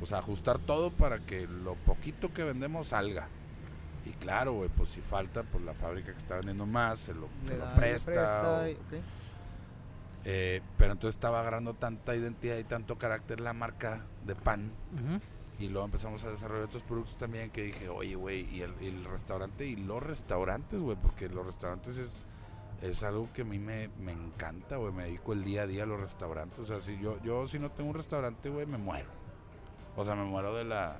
O 0.00 0.06
sea, 0.06 0.18
ajustar 0.18 0.58
todo 0.58 0.90
para 0.90 1.18
que 1.18 1.46
lo 1.46 1.74
poquito 1.74 2.32
que 2.32 2.44
vendemos 2.44 2.88
salga. 2.88 3.26
Y 4.06 4.10
claro, 4.12 4.54
güey, 4.54 4.70
pues 4.70 4.90
si 4.90 5.00
falta, 5.02 5.42
pues 5.42 5.62
la 5.64 5.74
fábrica 5.74 6.12
que 6.12 6.18
está 6.18 6.36
vendiendo 6.36 6.64
más 6.66 7.00
se 7.00 7.12
lo, 7.14 7.28
se 7.46 7.58
lo 7.58 7.64
le 7.66 7.70
presta. 7.76 8.60
o- 8.62 8.66
y-. 8.68 8.76
eh, 10.24 10.60
pero 10.76 10.92
entonces 10.92 11.16
estaba 11.16 11.40
agarrando 11.40 11.74
tanta 11.74 12.14
identidad 12.14 12.58
y 12.58 12.64
tanto 12.64 12.98
carácter 12.98 13.40
la 13.40 13.52
marca 13.52 14.04
de 14.26 14.34
pan. 14.34 14.72
Y 15.58 15.68
luego 15.68 15.84
empezamos 15.84 16.24
a 16.24 16.30
desarrollar 16.30 16.64
otros 16.64 16.82
productos 16.82 17.18
también 17.18 17.50
que 17.50 17.62
dije, 17.62 17.88
oye, 17.88 18.14
güey, 18.14 18.48
y 18.54 18.62
el, 18.62 18.72
y 18.80 18.86
el 18.86 19.04
restaurante 19.04 19.66
y 19.66 19.76
los 19.76 20.02
restaurantes, 20.02 20.80
güey, 20.80 20.96
porque 20.96 21.28
los 21.28 21.44
restaurantes 21.44 21.98
es, 21.98 22.24
es 22.80 23.02
algo 23.02 23.28
que 23.34 23.42
a 23.42 23.44
mí 23.44 23.58
me, 23.58 23.88
me 24.00 24.12
encanta, 24.12 24.76
güey, 24.76 24.92
me 24.92 25.04
dedico 25.04 25.34
el 25.34 25.44
día 25.44 25.62
a 25.62 25.66
día 25.66 25.82
a 25.82 25.86
los 25.86 26.00
restaurantes. 26.00 26.58
O 26.60 26.66
sea, 26.66 26.80
si 26.80 26.98
yo, 26.98 27.20
yo 27.22 27.46
si 27.46 27.58
no 27.58 27.70
tengo 27.70 27.90
un 27.90 27.96
restaurante, 27.96 28.48
güey, 28.48 28.64
me 28.64 28.78
muero. 28.78 29.10
O 29.96 30.04
sea, 30.04 30.14
me 30.14 30.24
muero 30.24 30.54
de 30.54 30.64
la 30.64 30.98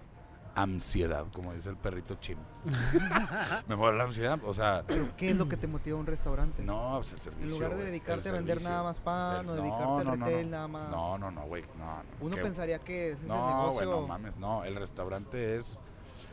ansiedad, 0.55 1.27
como 1.33 1.53
dice 1.55 1.69
el 1.71 1.77
perrito 1.77 2.15
chino. 2.17 2.41
me 3.69 3.77
muero 3.77 3.97
la 3.97 4.05
ansiedad, 4.05 4.39
o 4.45 4.53
sea, 4.55 4.85
¿Pero 4.87 5.17
qué 5.17 5.31
es 5.31 5.37
lo 5.37 5.49
que 5.49 5.57
te 5.57 5.67
motiva 5.67 5.97
a 5.97 6.01
un 6.01 6.07
restaurante? 6.07 6.63
no, 6.63 6.95
pues 6.97 7.13
el 7.15 7.21
servicio. 7.21 7.47
en 7.47 7.53
lugar 7.53 7.77
de 7.77 7.85
dedicarte 7.85 8.29
a 8.29 8.33
vender 8.33 8.57
servicio. 8.59 8.71
nada 8.71 8.83
más 8.83 8.99
pan 8.99 9.45
El- 9.45 9.51
o 9.51 9.55
no, 9.55 9.63
dedicarte 9.63 9.85
no, 9.87 9.99
al 9.99 10.05
no, 10.07 10.17
no. 10.17 10.27
retail 10.27 10.51
nada 10.51 10.69
más. 10.69 10.91
No, 10.91 11.19
no, 11.19 11.31
no, 11.31 11.43
güey, 11.47 11.65
no, 11.79 11.85
no. 11.87 12.03
Uno 12.21 12.37
qué- 12.37 12.43
pensaría 12.43 12.79
que 12.81 13.07
ese 13.13 13.15
es 13.17 13.23
el 13.23 13.29
no, 13.29 13.49
negocio. 13.69 13.91
no 13.91 14.07
mames, 14.07 14.37
no. 14.39 14.65
El 14.65 14.77
restaurante 14.77 15.57
es 15.57 15.81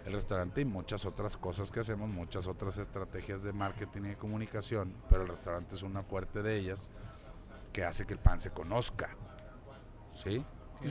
el 0.05 0.13
restaurante 0.13 0.61
y 0.61 0.65
muchas 0.65 1.05
otras 1.05 1.35
cosas 1.37 1.69
que 1.69 1.81
hacemos, 1.81 2.09
muchas 2.09 2.47
otras 2.47 2.77
estrategias 2.77 3.43
de 3.43 3.51
marketing 3.53 4.01
y 4.03 4.07
de 4.09 4.15
comunicación, 4.15 4.93
pero 5.09 5.23
el 5.23 5.27
restaurante 5.27 5.75
es 5.75 5.83
una 5.83 6.01
fuerte 6.01 6.41
de 6.41 6.55
ellas 6.57 6.89
que 7.73 7.83
hace 7.83 8.05
que 8.05 8.13
el 8.13 8.19
pan 8.19 8.39
se 8.39 8.49
conozca. 8.51 9.09
¿Sí? 10.13 10.43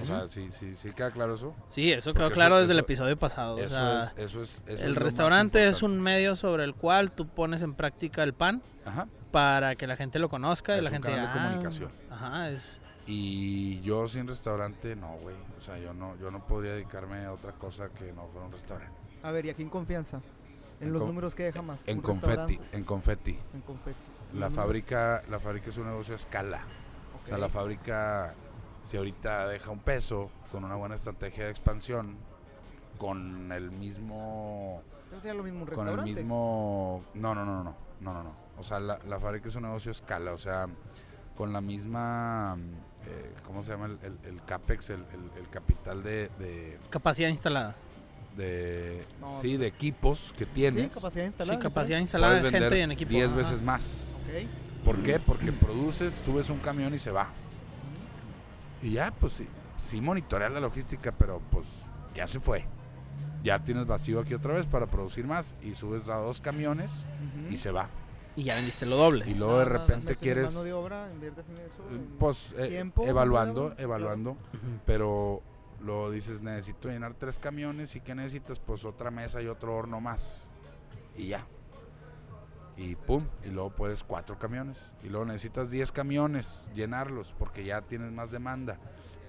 O 0.02 0.04
sea, 0.04 0.26
sí, 0.26 0.48
sí, 0.50 0.74
sí 0.76 0.92
queda 0.92 1.10
claro 1.10 1.34
eso. 1.34 1.54
Sí, 1.72 1.92
eso 1.92 2.10
Porque 2.10 2.18
quedó 2.18 2.26
eso- 2.28 2.34
claro 2.34 2.58
desde 2.58 2.72
el 2.72 2.78
episodio 2.80 3.16
pasado. 3.18 3.54
o 3.54 3.58
Eso 3.58 3.76
sea, 3.76 4.02
es, 4.04 4.14
eso 4.18 4.42
es, 4.42 4.62
eso 4.66 4.74
es 4.74 4.82
el 4.82 4.96
restaurante 4.96 5.68
es 5.68 5.82
un 5.82 6.00
medio 6.00 6.34
sobre 6.36 6.64
el 6.64 6.74
cual 6.74 7.12
tú 7.12 7.28
pones 7.28 7.62
en 7.62 7.74
práctica 7.74 8.22
el 8.22 8.34
pan 8.34 8.62
Ajá. 8.84 9.06
para 9.30 9.74
que 9.76 9.86
la 9.86 9.96
gente 9.96 10.18
lo 10.18 10.28
conozca 10.28 10.76
y 10.76 10.80
la 10.80 10.88
un 10.88 10.92
gente 10.94 11.08
canal 11.08 11.22
de 11.26 11.28
"Ah". 11.30 11.44
comunicación. 11.48 11.90
Ajá, 12.10 12.50
es 12.50 12.78
Y 13.06 13.80
yo 13.82 14.08
sin 14.08 14.26
restaurante, 14.26 14.96
no, 14.96 15.12
güey. 15.22 15.36
O 15.56 15.60
sea, 15.60 15.78
yo 15.78 15.94
no, 15.94 16.16
yo 16.18 16.30
no 16.32 16.44
podría 16.44 16.72
dedicarme 16.72 17.24
a 17.24 17.32
otra 17.32 17.52
cosa 17.52 17.88
que 17.90 18.12
no 18.12 18.26
fuera 18.26 18.46
un 18.46 18.52
restaurante. 18.52 18.92
A 19.22 19.30
ver, 19.30 19.46
y 19.46 19.50
aquí 19.50 19.62
en 19.62 19.70
confianza. 19.70 20.20
En 20.80 20.88
En 20.88 20.92
los 20.92 21.00
con- 21.00 21.08
números 21.10 21.34
que 21.36 21.44
deja 21.44 21.62
más. 21.62 21.78
En 21.86 22.00
confetti, 22.00 22.58
en 22.72 22.82
confetti. 22.84 23.38
En 23.54 23.60
confeti. 23.60 23.96
La 24.34 24.50
fábrica, 24.50 25.22
la 25.30 25.38
fábrica 25.38 25.70
es 25.70 25.76
un 25.78 25.86
negocio 25.86 26.14
a 26.14 26.16
escala. 26.16 26.62
O 27.24 27.28
sea, 27.28 27.38
la 27.38 27.48
fábrica, 27.48 28.34
si 28.86 28.96
ahorita 28.96 29.48
deja 29.48 29.70
un 29.70 29.80
peso, 29.80 30.30
con 30.52 30.64
una 30.64 30.76
buena 30.76 30.94
estrategia 30.94 31.44
de 31.44 31.50
expansión, 31.50 32.16
con 32.98 33.50
el 33.52 33.70
mismo, 33.70 34.82
lo 35.10 35.42
un 35.42 35.66
con 35.66 35.88
el 35.88 36.02
mismo, 36.02 37.02
no, 37.14 37.34
no, 37.34 37.44
no, 37.44 37.62
no, 37.64 37.74
no, 38.00 38.12
no, 38.12 38.22
no. 38.22 38.32
O 38.58 38.62
sea, 38.62 38.80
la, 38.80 38.98
la 39.06 39.20
fábrica 39.20 39.48
es 39.48 39.54
un 39.56 39.64
negocio 39.64 39.90
a 39.90 39.92
escala, 39.92 40.32
o 40.32 40.38
sea, 40.38 40.66
con 41.36 41.52
la 41.52 41.60
misma, 41.60 42.56
eh, 43.06 43.32
¿cómo 43.46 43.62
se 43.62 43.72
llama? 43.72 43.86
El, 43.86 43.98
el- 44.02 44.18
el 44.34 44.44
capex, 44.44 44.90
el, 44.90 45.00
el- 45.12 45.42
el 45.42 45.48
capital 45.50 46.02
de, 46.02 46.30
de, 46.38 46.78
capacidad 46.88 47.28
instalada. 47.28 47.74
de- 48.36 49.04
No, 49.20 49.40
sí, 49.40 49.56
de 49.56 49.66
equipos 49.66 50.32
que 50.38 50.46
tienes. 50.46 50.84
Sí, 50.84 50.88
capacidad 50.94 51.26
instalada. 51.26 51.58
Sí, 51.58 51.62
capacidad 51.62 51.98
instalada 51.98 52.34
de 52.42 52.50
gente 52.50 52.80
en 52.80 52.92
equipo. 52.92 53.10
10 53.10 53.26
ajá. 53.28 53.36
veces 53.36 53.62
más. 53.62 54.14
Ok. 54.24 54.84
¿Por 54.84 55.02
qué? 55.02 55.18
Porque 55.18 55.52
produces, 55.52 56.14
subes 56.24 56.48
un 56.48 56.58
camión 56.60 56.94
y 56.94 56.98
se 56.98 57.10
va. 57.10 57.28
Y 58.82 58.92
ya, 58.92 59.10
pues 59.12 59.32
sí, 59.34 59.48
sí 59.78 60.00
monitorea 60.00 60.48
la 60.48 60.60
logística, 60.60 61.12
pero 61.12 61.40
pues 61.50 61.66
ya 62.14 62.26
se 62.26 62.40
fue. 62.40 62.64
Ya 63.42 63.62
tienes 63.64 63.86
vacío 63.86 64.20
aquí 64.20 64.34
otra 64.34 64.54
vez 64.54 64.66
para 64.66 64.86
producir 64.86 65.26
más 65.26 65.54
y 65.62 65.74
subes 65.74 66.08
a 66.08 66.16
dos 66.16 66.40
camiones 66.40 67.06
y 67.50 67.56
se 67.56 67.70
va. 67.70 67.88
Y 68.34 68.44
ya 68.44 68.54
vendiste 68.56 68.84
lo 68.86 68.96
doble. 68.96 69.24
Y 69.28 69.34
luego 69.34 69.58
de 69.58 69.64
Nada 69.64 69.78
más 69.78 69.86
repente 69.88 70.16
quieres, 70.16 70.62
de 70.64 70.72
obra, 70.72 71.08
inviertes 71.12 71.46
en 71.48 71.54
eso. 71.56 71.88
en- 71.90 72.06
pues 72.18 72.48
eh, 72.58 72.68
tiempo, 72.68 73.04
evaluando, 73.06 73.70
de 73.70 73.82
evaluando, 73.82 74.36
pero 74.84 75.40
luego 75.80 76.10
dices, 76.10 76.42
necesito 76.42 76.88
llenar 76.88 77.14
tres 77.14 77.38
camiones 77.38 77.96
y 77.96 78.00
¿qué 78.00 78.14
necesitas? 78.14 78.58
Pues 78.58 78.84
otra 78.84 79.10
mesa 79.10 79.40
y 79.40 79.46
otro 79.46 79.74
horno 79.76 80.00
más. 80.00 80.48
Y 81.16 81.28
ya. 81.28 81.46
Y 82.76 82.94
pum, 82.94 83.26
y 83.42 83.48
luego 83.48 83.70
puedes 83.70 84.04
cuatro 84.04 84.38
camiones. 84.38 84.92
Y 85.02 85.08
luego 85.08 85.24
necesitas 85.24 85.70
10 85.70 85.92
camiones, 85.92 86.68
llenarlos, 86.74 87.34
porque 87.38 87.64
ya 87.64 87.80
tienes 87.82 88.12
más 88.12 88.30
demanda. 88.30 88.78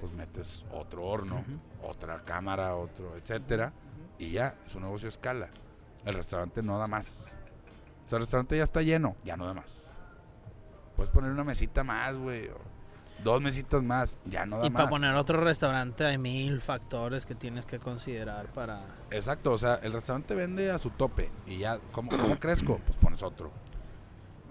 Pues 0.02 0.14
metes 0.14 0.66
otro 0.72 1.06
horno, 1.06 1.44
otra 1.82 2.24
cámara, 2.24 2.76
otro, 2.76 3.16
etcétera. 3.16 3.72
Y 4.20 4.32
ya, 4.32 4.56
es 4.66 4.76
un 4.76 4.84
negocio 4.84 5.08
a 5.08 5.10
escala. 5.10 5.50
El 6.06 6.14
restaurante 6.14 6.62
no 6.62 6.78
da 6.78 6.88
más. 6.88 7.36
O 8.06 8.10
sea, 8.10 8.18
el 8.18 8.24
restaurante 8.24 8.58
ya 8.58 8.64
está 8.64 8.82
lleno, 8.82 9.16
ya 9.24 9.38
no 9.38 9.46
da 9.46 9.54
más. 9.54 9.90
Puedes 10.96 11.12
poner 11.12 11.32
una 11.32 11.44
mesita 11.44 11.84
más, 11.84 12.18
güey. 12.18 12.50
Dos 13.24 13.42
mesitas 13.42 13.84
más, 13.84 14.18
ya 14.26 14.46
no 14.46 14.60
da 14.60 14.68
Y 14.68 14.70
más. 14.70 14.82
para 14.84 14.90
poner 14.90 15.16
otro 15.16 15.42
restaurante 15.42 16.06
hay 16.06 16.18
mil 16.18 16.62
factores 16.62 17.26
que 17.26 17.36
tienes 17.36 17.66
que 17.66 17.80
considerar 17.80 18.46
para... 18.54 18.82
Exacto, 19.12 19.52
o 19.54 19.58
sea, 19.58 19.76
el 19.84 19.92
restaurante 19.94 20.34
vende 20.36 20.72
a 20.72 20.78
su 20.78 20.92
tope. 20.92 21.30
Y 21.46 21.58
ya, 21.58 21.80
¿cómo, 21.92 22.10
cómo 22.12 22.36
crezco? 22.40 22.80
Pues 22.86 22.98
pones 22.98 23.24
otro. 23.24 23.52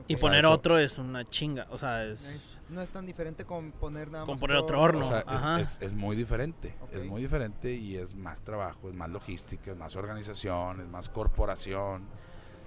Y 0.08 0.14
O 0.14 0.18
sea, 0.18 0.22
poner 0.28 0.38
eso- 0.40 0.50
otro 0.52 0.78
es 0.78 0.98
una 0.98 1.24
chinga, 1.24 1.66
o 1.70 1.78
sea, 1.78 2.04
es... 2.04 2.24
Es- 2.26 2.52
no 2.68 2.82
es 2.82 2.90
tan 2.90 3.06
diferente 3.06 3.44
con 3.44 3.70
poner 3.70 4.10
nada 4.10 4.24
Con 4.24 4.34
más. 4.34 4.40
poner 4.40 4.56
otro 4.56 4.80
horno. 4.80 5.06
O 5.06 5.08
sea, 5.08 5.22
ajá. 5.26 5.60
es, 5.60 5.76
es- 5.76 5.82
es 5.82 5.94
muy 5.94 6.16
diferente. 6.16 6.74
Es 6.92 7.04
muy 7.04 7.22
diferente 7.22 7.72
y 7.72 7.96
es 7.96 8.14
más 8.16 8.42
trabajo, 8.42 8.88
es 8.88 8.94
más 8.94 9.08
logística, 9.08 9.70
es 9.70 9.76
más 9.76 9.94
organización, 9.96 10.80
es 10.80 10.88
más 10.88 11.08
corporación. 11.08 12.04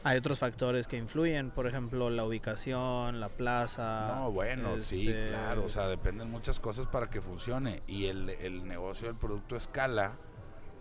Hay 0.03 0.17
otros 0.17 0.39
factores 0.39 0.87
que 0.87 0.97
influyen, 0.97 1.51
por 1.51 1.67
ejemplo, 1.67 2.09
la 2.09 2.23
ubicación, 2.23 3.19
la 3.19 3.27
plaza. 3.29 4.15
No, 4.15 4.31
bueno, 4.31 4.79
sí, 4.79 5.09
este, 5.09 5.27
claro. 5.27 5.65
O 5.65 5.69
sea, 5.69 5.87
dependen 5.87 6.29
muchas 6.31 6.59
cosas 6.59 6.87
para 6.87 7.09
que 7.09 7.21
funcione. 7.21 7.83
Y 7.87 8.05
el, 8.05 8.29
el 8.29 8.67
negocio 8.67 9.07
del 9.07 9.17
producto 9.17 9.55
escala, 9.55 10.13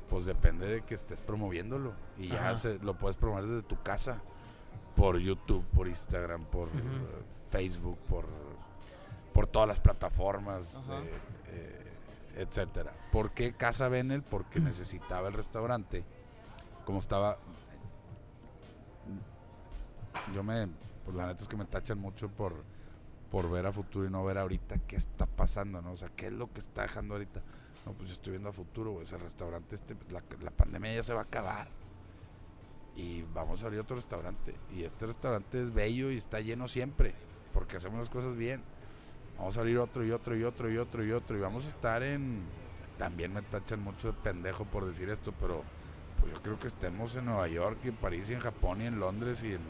pues 0.09 0.25
depende 0.25 0.67
de 0.69 0.83
que 0.83 0.95
estés 0.95 1.21
promoviéndolo. 1.21 1.95
Y 2.17 2.29
ya 2.29 2.55
se, 2.57 2.79
lo 2.79 2.95
puedes 2.95 3.17
promover 3.17 3.45
desde 3.47 3.63
tu 3.63 3.83
casa. 3.83 4.23
por 4.99 5.19
YouTube, 5.19 5.65
por 5.75 5.87
Instagram, 5.87 6.45
por 6.47 6.67
eh, 6.69 6.71
Facebook, 7.51 7.99
por, 8.09 8.27
por 9.33 9.47
todas 9.47 9.69
las 9.69 9.81
plataformas, 9.81 10.75
eh, 10.75 11.13
eh, 11.49 11.93
etcétera. 12.37 12.93
¿Por 13.13 13.31
qué 13.31 13.53
Casa 13.53 13.89
Benel? 13.89 14.23
Porque 14.23 14.59
necesitaba 14.61 15.29
el 15.29 15.35
restaurante. 15.35 16.05
Como 16.85 16.99
estaba. 16.99 17.39
Yo 20.35 20.43
me. 20.43 20.69
Pues 21.05 21.17
la 21.17 21.27
neta 21.27 21.43
es 21.43 21.49
que 21.49 21.57
me 21.57 21.65
tachan 21.65 21.99
mucho 21.99 22.29
por, 22.29 22.65
por 23.31 23.51
ver 23.51 23.67
a 23.67 23.73
futuro 23.73 24.07
y 24.07 24.11
no 24.11 24.25
ver 24.25 24.39
ahorita 24.39 24.79
qué 24.87 24.97
está 24.97 25.27
pasando, 25.27 25.81
¿no? 25.81 25.93
O 25.93 25.97
sea, 25.97 26.11
qué 26.11 26.27
es 26.27 26.33
lo 26.33 26.53
que 26.53 26.61
está 26.61 26.83
dejando 26.83 27.15
ahorita. 27.15 27.43
No, 27.87 27.93
pues 27.93 28.11
yo 28.11 28.15
estoy 28.15 28.33
viendo 28.33 28.51
a 28.51 28.53
futuro, 28.53 28.93
güey. 28.93 29.05
Ese 29.05 29.17
restaurante, 29.17 29.75
este, 29.75 29.97
la, 30.11 30.23
la 30.43 30.51
pandemia 30.51 30.95
ya 30.95 31.03
se 31.03 31.15
va 31.15 31.21
a 31.21 31.25
acabar. 31.25 31.69
Y 32.97 33.23
vamos 33.33 33.63
a 33.63 33.67
abrir 33.67 33.81
otro 33.81 33.97
restaurante. 33.97 34.55
Y 34.75 34.83
este 34.83 35.07
restaurante 35.07 35.63
es 35.63 35.73
bello 35.73 36.11
y 36.11 36.17
está 36.17 36.41
lleno 36.41 36.69
siempre. 36.69 37.15
Porque 37.55 37.77
hacemos 37.77 37.99
las 37.99 38.11
cosas 38.11 38.37
bien. 38.37 38.63
Vamos 39.39 39.57
a 39.57 39.61
abrir 39.61 39.79
otro 39.79 40.05
y 40.05 40.11
otro 40.11 40.37
y 40.37 40.43
otro 40.43 40.71
y 40.71 40.77
otro 40.77 41.05
y 41.05 41.13
otro. 41.13 41.37
Y 41.37 41.41
vamos 41.41 41.65
a 41.65 41.69
estar 41.69 42.03
en. 42.03 42.43
También 42.99 43.33
me 43.33 43.43
tachan 43.43 43.81
mucho 43.81 44.09
de 44.09 44.19
pendejo 44.19 44.65
por 44.65 44.85
decir 44.85 45.09
esto, 45.09 45.33
pero 45.41 45.63
pues 46.21 46.33
yo 46.35 46.43
creo 46.43 46.59
que 46.59 46.67
estemos 46.67 47.15
en 47.15 47.27
Nueva 47.27 47.47
York, 47.47 47.79
y 47.85 47.89
en 47.89 47.95
París, 47.95 48.29
y 48.29 48.35
en 48.35 48.41
Japón, 48.41 48.83
y 48.83 48.87
en 48.87 48.99
Londres, 48.99 49.45
y 49.45 49.53
en. 49.53 49.61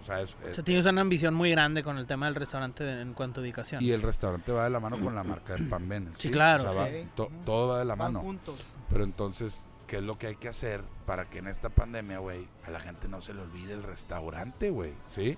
O 0.00 0.04
sea, 0.04 0.20
es, 0.20 0.34
O 0.50 0.54
sea, 0.54 0.64
tienes 0.64 0.86
una 0.86 1.00
ambición 1.00 1.34
muy 1.34 1.50
grande 1.50 1.82
con 1.82 1.98
el 1.98 2.06
tema 2.06 2.26
del 2.26 2.34
restaurante 2.36 2.84
de- 2.84 3.02
en 3.02 3.12
cuanto 3.14 3.40
a 3.40 3.42
ubicación. 3.42 3.82
y 3.82 3.90
el 3.90 4.00
restaurante 4.02 4.52
va 4.52 4.64
de 4.64 4.70
la 4.70 4.80
mano 4.80 4.96
con 4.98 5.14
la 5.14 5.24
marca 5.24 5.54
del 5.54 5.68
Pan 5.68 5.88
Bene, 5.88 6.10
Sí, 6.14 6.30
claro, 6.30 6.68
O 6.70 6.72
sea, 6.72 6.82
va- 6.82 6.88
sí. 6.88 7.06
to- 7.14 7.30
todo 7.44 7.68
va 7.72 7.78
de 7.80 7.84
la 7.84 7.94
Van 7.94 8.12
mano. 8.14 8.24
juntos. 8.24 8.64
Pero 8.90 9.04
entonces, 9.04 9.64
¿qué 9.86 9.96
es 9.96 10.02
lo 10.02 10.16
que 10.18 10.28
hay 10.28 10.36
que 10.36 10.48
hacer 10.48 10.82
para 11.06 11.28
que 11.28 11.38
en 11.40 11.48
esta 11.48 11.68
pandemia, 11.68 12.18
güey, 12.20 12.46
a 12.66 12.70
la 12.70 12.80
gente 12.80 13.08
no 13.08 13.20
se 13.20 13.34
le 13.34 13.42
olvide 13.42 13.72
el 13.74 13.82
restaurante, 13.82 14.70
güey? 14.70 14.92
¿Sí? 15.06 15.36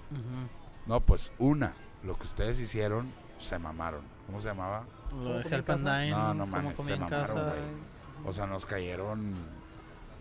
No, 0.86 1.00
pues 1.00 1.32
una, 1.38 1.72
lo 2.02 2.16
que 2.16 2.24
ustedes 2.24 2.60
hicieron, 2.60 3.10
se 3.38 3.58
mamaron. 3.58 4.02
¿Cómo 4.26 4.40
se 4.40 4.48
llamaba? 4.48 4.84
Lo 5.10 5.16
¿Cómo 5.16 5.24
de 5.24 5.42
comí 5.42 5.46
en 5.46 5.54
Help 5.54 5.70
and 5.70 5.84
casa? 5.84 5.98
Dine, 5.98 6.10
No, 6.12 6.34
no 6.34 6.40
como 6.44 6.46
mames, 6.56 6.76
comí 6.76 6.86
se 6.88 6.94
en 6.94 7.00
mamaron, 7.00 7.26
casa. 7.26 7.42
güey. 7.42 8.26
O 8.26 8.32
sea, 8.32 8.46
nos 8.46 8.64
cayeron 8.66 9.34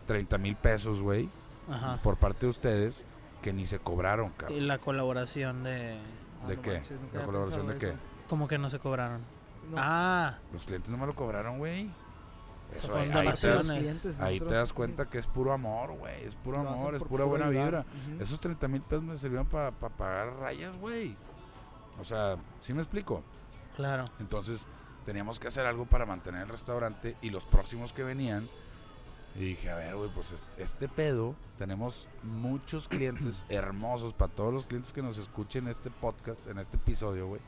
30 0.07 0.37
mil 0.37 0.55
pesos, 0.55 1.01
güey, 1.01 1.29
Ajá. 1.69 1.99
por 2.01 2.17
parte 2.17 2.45
de 2.45 2.49
ustedes, 2.49 3.05
que 3.41 3.53
ni 3.53 3.65
se 3.65 3.79
cobraron, 3.79 4.27
Y 4.27 4.37
cabrón. 4.39 4.67
la 4.67 4.77
colaboración 4.79 5.63
de... 5.63 5.97
Ah, 6.43 6.47
¿De 6.47 6.55
no 6.55 6.61
qué? 6.61 6.73
manches, 6.73 6.99
¿La 7.13 7.25
colaboración 7.25 7.67
de 7.67 7.75
qué? 7.77 7.93
¿Cómo 8.27 8.47
que 8.47 8.57
no 8.57 8.69
se 8.69 8.79
cobraron? 8.79 9.21
No. 9.69 9.77
Ah, 9.79 10.37
Los 10.53 10.65
clientes 10.65 10.89
no 10.91 10.97
me 10.97 11.05
lo 11.05 11.15
cobraron, 11.15 11.57
güey. 11.57 11.89
Eso 12.73 12.95
ahí, 12.95 13.09
ahí 13.11 13.33
te 13.33 13.47
das, 13.47 14.19
ahí 14.19 14.39
te 14.39 14.53
das 14.53 14.73
cuenta 14.73 15.09
que 15.09 15.17
es 15.17 15.25
puro 15.25 15.51
amor, 15.53 15.91
güey. 15.93 16.23
Es 16.25 16.35
puro 16.35 16.61
Lo 16.63 16.69
amor, 16.69 16.93
es 16.93 16.99
pura 16.99 17.09
puro 17.09 17.27
buena 17.27 17.49
vibra. 17.49 17.83
Esos 18.19 18.39
30 18.39 18.67
mil 18.67 18.81
pesos 18.83 19.03
me 19.03 19.17
sirvieron 19.17 19.47
para 19.47 19.71
pagar 19.71 20.35
rayas, 20.39 20.75
güey. 20.77 21.15
O 21.99 22.03
sea, 22.03 22.37
¿sí 22.61 22.73
me 22.73 22.81
explico? 22.81 23.23
claro. 23.75 24.05
Entonces 24.19 24.67
teníamos 25.05 25.39
que 25.39 25.47
hacer 25.47 25.65
algo 25.65 25.85
para 25.85 26.05
mantener 26.05 26.43
el 26.43 26.49
restaurante 26.49 27.17
y 27.21 27.31
los 27.31 27.47
próximos 27.47 27.91
que 27.93 28.03
venían. 28.03 28.47
Y 29.39 29.45
dije, 29.45 29.69
a 29.71 29.75
ver, 29.75 29.95
güey, 29.95 30.09
pues 30.13 30.31
es- 30.33 30.47
este 30.57 30.87
pedo, 30.89 31.33
tenemos 31.57 32.07
muchos 32.23 32.87
clientes 32.89 33.45
hermosos 33.49 34.13
para 34.13 34.31
todos 34.31 34.53
los 34.53 34.65
clientes 34.65 34.91
que 34.93 35.01
nos 35.01 35.17
escuchen 35.17 35.67
este 35.67 35.89
podcast, 35.89 36.45
en 36.47 36.59
este 36.59 36.75
episodio, 36.77 37.25
güey. 37.27 37.41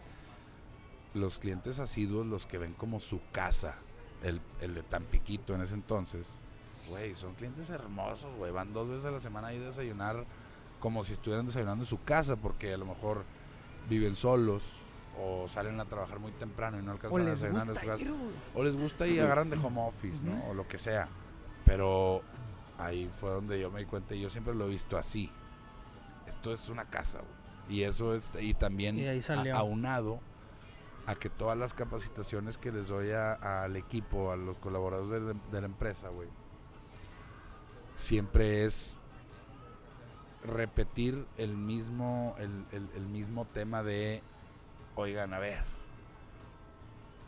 Los 1.14 1.38
clientes 1.38 1.80
asiduos, 1.80 2.26
los 2.26 2.46
que 2.48 2.58
ven 2.58 2.74
como 2.74 3.02
su 3.02 3.20
casa, 3.34 3.76
el, 4.24 4.40
el 4.62 4.74
de 4.74 4.84
Tampiquito 4.84 5.54
en 5.54 5.62
ese 5.62 5.74
entonces, 5.74 6.38
güey, 6.88 7.14
son 7.16 7.34
clientes 7.36 7.70
hermosos, 7.70 8.34
güey. 8.38 8.52
Van 8.54 8.72
dos 8.72 8.88
veces 8.88 9.06
a 9.06 9.12
la 9.12 9.20
semana 9.20 9.50
ahí 9.50 9.58
a 9.58 9.66
desayunar 9.66 10.26
como 10.80 11.04
si 11.04 11.12
estuvieran 11.14 11.46
desayunando 11.46 11.84
en 11.84 11.90
su 11.90 12.02
casa, 12.04 12.38
porque 12.38 12.74
a 12.74 12.78
lo 12.78 12.86
mejor 12.86 13.24
viven 13.90 14.16
solos 14.16 14.64
o 15.22 15.48
salen 15.50 15.78
a 15.82 15.86
trabajar 15.86 16.20
muy 16.20 16.32
temprano 16.32 16.80
y 16.80 16.84
no 16.84 16.92
alcanzan 16.94 17.12
a 17.28 17.32
desayunar 17.32 17.68
en. 17.68 17.76
O 18.56 18.64
les 18.64 18.78
gusta 18.78 19.06
y 19.06 19.20
agarran 19.20 19.50
de 19.50 19.58
home 19.62 19.82
office, 19.86 20.24
¿no? 20.24 20.42
O 20.50 20.54
lo 20.54 20.66
que 20.68 20.78
sea. 20.78 21.10
Pero 21.66 22.22
ahí 22.78 23.10
fue 23.20 23.30
donde 23.32 23.60
yo 23.60 23.70
me 23.72 23.80
di 23.82 23.86
cuenta 23.86 24.16
y 24.16 24.22
yo 24.22 24.30
siempre 24.30 24.54
lo 24.56 24.66
he 24.66 24.70
visto 24.70 24.98
así. 24.98 25.32
Esto 26.28 26.54
es 26.54 26.70
una 26.70 26.86
casa, 26.86 27.20
güey. 27.20 27.78
Y 27.80 27.84
eso 27.84 28.14
es, 28.16 28.32
y 28.40 28.54
también 28.54 28.98
Y 28.98 29.04
a- 29.52 29.58
aunado 29.58 30.20
a 31.06 31.16
que 31.16 31.30
todas 31.30 31.58
las 31.58 31.74
capacitaciones 31.74 32.58
que 32.58 32.72
les 32.72 32.88
doy 32.88 33.12
a- 33.12 33.64
al 33.64 33.76
equipo, 33.76 34.32
a 34.32 34.36
los 34.36 34.58
colaboradores 34.58 35.24
de, 35.26 35.34
de 35.52 35.62
la 35.62 35.66
empresa, 35.68 36.10
güey, 36.10 36.28
siempre 37.96 38.66
es 38.66 38.98
repetir 40.44 41.26
el 41.38 41.56
mismo, 41.56 42.36
el, 42.40 42.66
el- 42.72 42.90
el 42.96 43.06
mismo 43.08 43.46
tema 43.46 43.84
de, 43.84 44.22
oigan, 44.96 45.34
a 45.34 45.40
ver, 45.40 45.64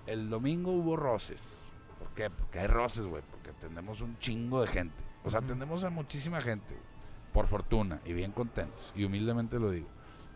el 0.08 0.30
domingo 0.30 0.72
hubo 0.72 0.96
roces. 0.98 1.60
¿Por 2.00 2.10
qué? 2.10 2.30
Porque 2.30 2.60
hay 2.60 2.68
roces, 2.68 3.06
güey, 3.06 3.24
porque 3.44 3.58
atendemos 3.58 4.00
un 4.02 4.18
chingo 4.20 4.62
de 4.62 4.68
gente. 4.68 5.04
O 5.24 5.30
sea, 5.30 5.40
atendemos 5.40 5.84
a 5.84 5.90
muchísima 5.90 6.42
gente, 6.42 6.74
güey, 6.74 6.86
por 7.34 7.48
fortuna, 7.48 8.00
y 8.06 8.14
bien 8.14 8.32
contentos, 8.32 8.92
y 8.96 9.04
humildemente 9.04 9.60
lo 9.60 9.70
digo. 9.70 9.88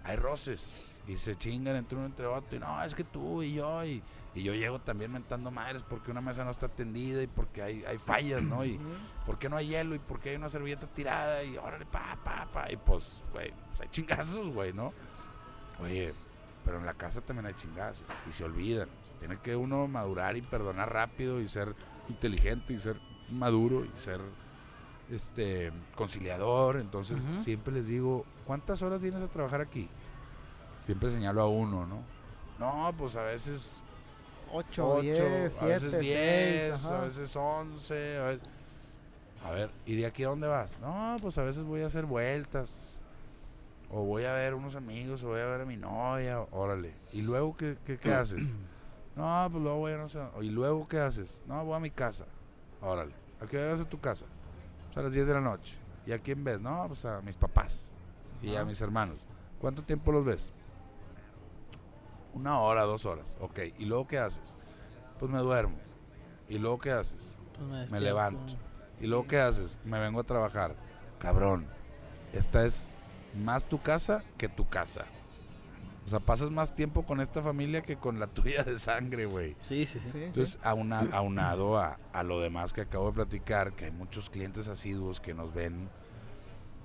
Hay 0.03 0.17
roces, 0.17 0.93
y 1.07 1.15
se 1.17 1.37
chingan 1.37 1.75
entre 1.75 1.97
uno 1.97 2.07
entre 2.07 2.25
otro, 2.25 2.57
y 2.57 2.59
no, 2.59 2.83
es 2.83 2.95
que 2.95 3.03
tú 3.03 3.43
y 3.43 3.53
yo, 3.53 3.83
y, 3.85 4.01
y 4.35 4.43
yo 4.43 4.53
llego 4.53 4.79
también 4.79 5.11
mentando 5.11 5.51
madres 5.51 5.83
porque 5.83 6.11
una 6.11 6.21
mesa 6.21 6.43
no 6.43 6.51
está 6.51 6.65
atendida 6.65 7.23
y 7.23 7.27
porque 7.27 7.61
hay, 7.61 7.85
hay 7.85 7.97
fallas, 7.97 8.41
¿no? 8.41 8.65
Y, 8.65 8.75
Ujú. 8.75 8.83
¿por 9.25 9.39
qué 9.39 9.49
no 9.49 9.57
hay 9.57 9.67
hielo? 9.67 9.95
¿Y 9.95 9.99
por 9.99 10.19
qué 10.19 10.31
hay 10.31 10.35
una 10.35 10.49
servilleta 10.49 10.87
tirada? 10.87 11.43
Y 11.43 11.57
órale, 11.57 11.85
pa, 11.85 12.17
pa, 12.23 12.47
pa. 12.51 12.71
Y 12.71 12.77
pues, 12.77 13.21
güey, 13.31 13.53
pues 13.69 13.81
hay 13.81 13.87
chingazos, 13.89 14.49
güey, 14.49 14.73
¿no? 14.73 14.93
Oye, 15.81 16.13
pero 16.65 16.77
en 16.77 16.85
la 16.85 16.93
casa 16.93 17.21
también 17.21 17.45
hay 17.45 17.53
chingazos. 17.53 18.03
Y 18.29 18.33
se 18.33 18.43
olvidan. 18.43 18.89
Tiene 19.19 19.37
que 19.39 19.55
uno 19.55 19.87
madurar 19.87 20.37
y 20.37 20.41
perdonar 20.41 20.93
rápido 20.93 21.41
y 21.41 21.47
ser 21.47 21.73
inteligente 22.09 22.73
y 22.73 22.79
ser 22.79 22.97
maduro 23.31 23.85
y 23.85 23.91
ser 23.99 24.21
este 25.11 25.71
conciliador. 25.95 26.77
Entonces, 26.77 27.19
siempre 27.43 27.73
les 27.73 27.87
digo, 27.87 28.25
¿cuántas 28.45 28.81
horas 28.81 29.01
vienes 29.01 29.21
a 29.21 29.27
trabajar 29.27 29.61
aquí? 29.61 29.89
Siempre 30.85 31.09
señalo 31.09 31.41
a 31.41 31.47
uno, 31.47 31.85
¿no? 31.85 32.01
No, 32.59 32.93
pues 32.97 33.15
a 33.15 33.23
veces 33.23 33.81
8, 34.51 34.89
8, 34.89 35.01
10, 35.01 35.19
a 35.19 35.49
7, 35.49 35.65
veces 35.65 35.91
6, 35.91 36.01
10, 36.01 36.85
a 36.85 37.01
veces 37.01 37.35
11. 37.35 38.17
A, 38.17 38.23
veces... 38.27 38.47
a 39.45 39.51
ver, 39.51 39.69
¿y 39.85 39.95
de 39.95 40.05
aquí 40.05 40.23
a 40.23 40.29
dónde 40.29 40.47
vas? 40.47 40.79
No, 40.79 41.15
pues 41.21 41.37
a 41.37 41.43
veces 41.43 41.63
voy 41.63 41.81
a 41.81 41.87
hacer 41.87 42.05
vueltas. 42.05 42.89
O 43.89 44.03
voy 44.03 44.25
a 44.25 44.33
ver 44.33 44.53
unos 44.53 44.75
amigos, 44.75 45.23
o 45.23 45.27
voy 45.27 45.39
a 45.39 45.45
ver 45.45 45.61
a 45.61 45.65
mi 45.65 45.77
novia, 45.77 46.41
órale. 46.51 46.93
¿Y 47.13 47.21
luego 47.21 47.55
qué, 47.55 47.77
qué, 47.85 47.97
qué 47.97 48.13
haces? 48.13 48.55
No, 49.17 49.47
pues 49.51 49.63
luego 49.63 49.79
voy 49.79 49.93
a 49.93 49.97
no 49.97 50.07
sé. 50.07 50.19
¿Y 50.41 50.49
luego 50.49 50.87
qué 50.87 50.99
haces? 50.99 51.41
No, 51.47 51.65
voy 51.65 51.75
a 51.75 51.79
mi 51.79 51.89
casa. 51.89 52.25
Órale. 52.81 53.13
¿A 53.41 53.47
qué 53.47 53.67
vas 53.67 53.79
a 53.79 53.89
tu 53.89 53.99
casa? 53.99 54.25
Pues 54.85 54.97
a 54.97 55.01
las 55.01 55.11
10 55.11 55.27
de 55.27 55.33
la 55.33 55.41
noche. 55.41 55.75
¿Y 56.05 56.11
a 56.11 56.19
quién 56.19 56.43
ves? 56.43 56.61
No, 56.61 56.85
pues 56.87 57.03
a 57.03 57.21
mis 57.21 57.35
papás 57.35 57.91
y 58.41 58.55
a 58.55 58.63
mis 58.63 58.79
hermanos. 58.79 59.17
¿Cuánto 59.59 59.83
tiempo 59.83 60.11
los 60.11 60.23
ves? 60.23 60.51
Una 62.33 62.59
hora, 62.59 62.83
dos 62.83 63.05
horas. 63.05 63.35
Ok. 63.39 63.59
¿Y 63.79 63.85
luego 63.85 64.07
qué 64.07 64.19
haces? 64.19 64.55
Pues 65.19 65.31
me 65.31 65.39
duermo. 65.39 65.75
¿Y 66.47 66.59
luego 66.59 66.79
qué 66.79 66.91
haces? 66.91 67.35
Pues 67.55 67.67
me, 67.67 67.99
Me 67.99 67.99
levanto. 67.99 68.53
¿Y 69.01 69.07
luego 69.07 69.25
qué 69.25 69.39
haces? 69.39 69.79
Me 69.83 69.99
vengo 69.99 70.19
a 70.19 70.23
trabajar. 70.23 70.75
Cabrón. 71.17 71.65
Esta 72.33 72.65
es 72.65 72.89
más 73.35 73.65
tu 73.65 73.81
casa 73.81 74.23
que 74.37 74.47
tu 74.47 74.69
casa. 74.69 75.05
O 76.07 76.09
sea, 76.09 76.19
pasas 76.21 76.49
más 76.51 76.73
tiempo 76.73 77.05
con 77.05 77.19
esta 77.19 77.43
familia 77.43 77.81
que 77.81 77.97
con 77.97 78.17
la 78.19 78.27
tuya 78.33 78.63
de 78.63 78.79
sangre, 78.79 79.25
güey. 79.25 79.55
Sí, 79.61 79.85
sí, 79.85 79.99
sí. 79.99 80.09
Sí, 80.11 80.11
sí. 80.17 80.23
Entonces, 80.23 80.57
auna- 80.63 81.05
aunado 81.13 81.77
a, 81.77 81.99
a 82.13 82.23
lo 82.23 82.39
demás 82.39 82.71
que 82.73 82.81
acabo 82.81 83.07
de 83.07 83.13
platicar, 83.13 83.73
que 83.73 83.85
hay 83.85 83.91
muchos 83.91 84.29
clientes 84.29 84.67
asiduos 84.69 85.19
que 85.19 85.33
nos 85.33 85.53
ven 85.53 85.89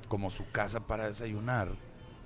como 0.08 0.28
su 0.28 0.50
casa 0.50 0.80
para 0.80 1.06
desayunar, 1.06 1.68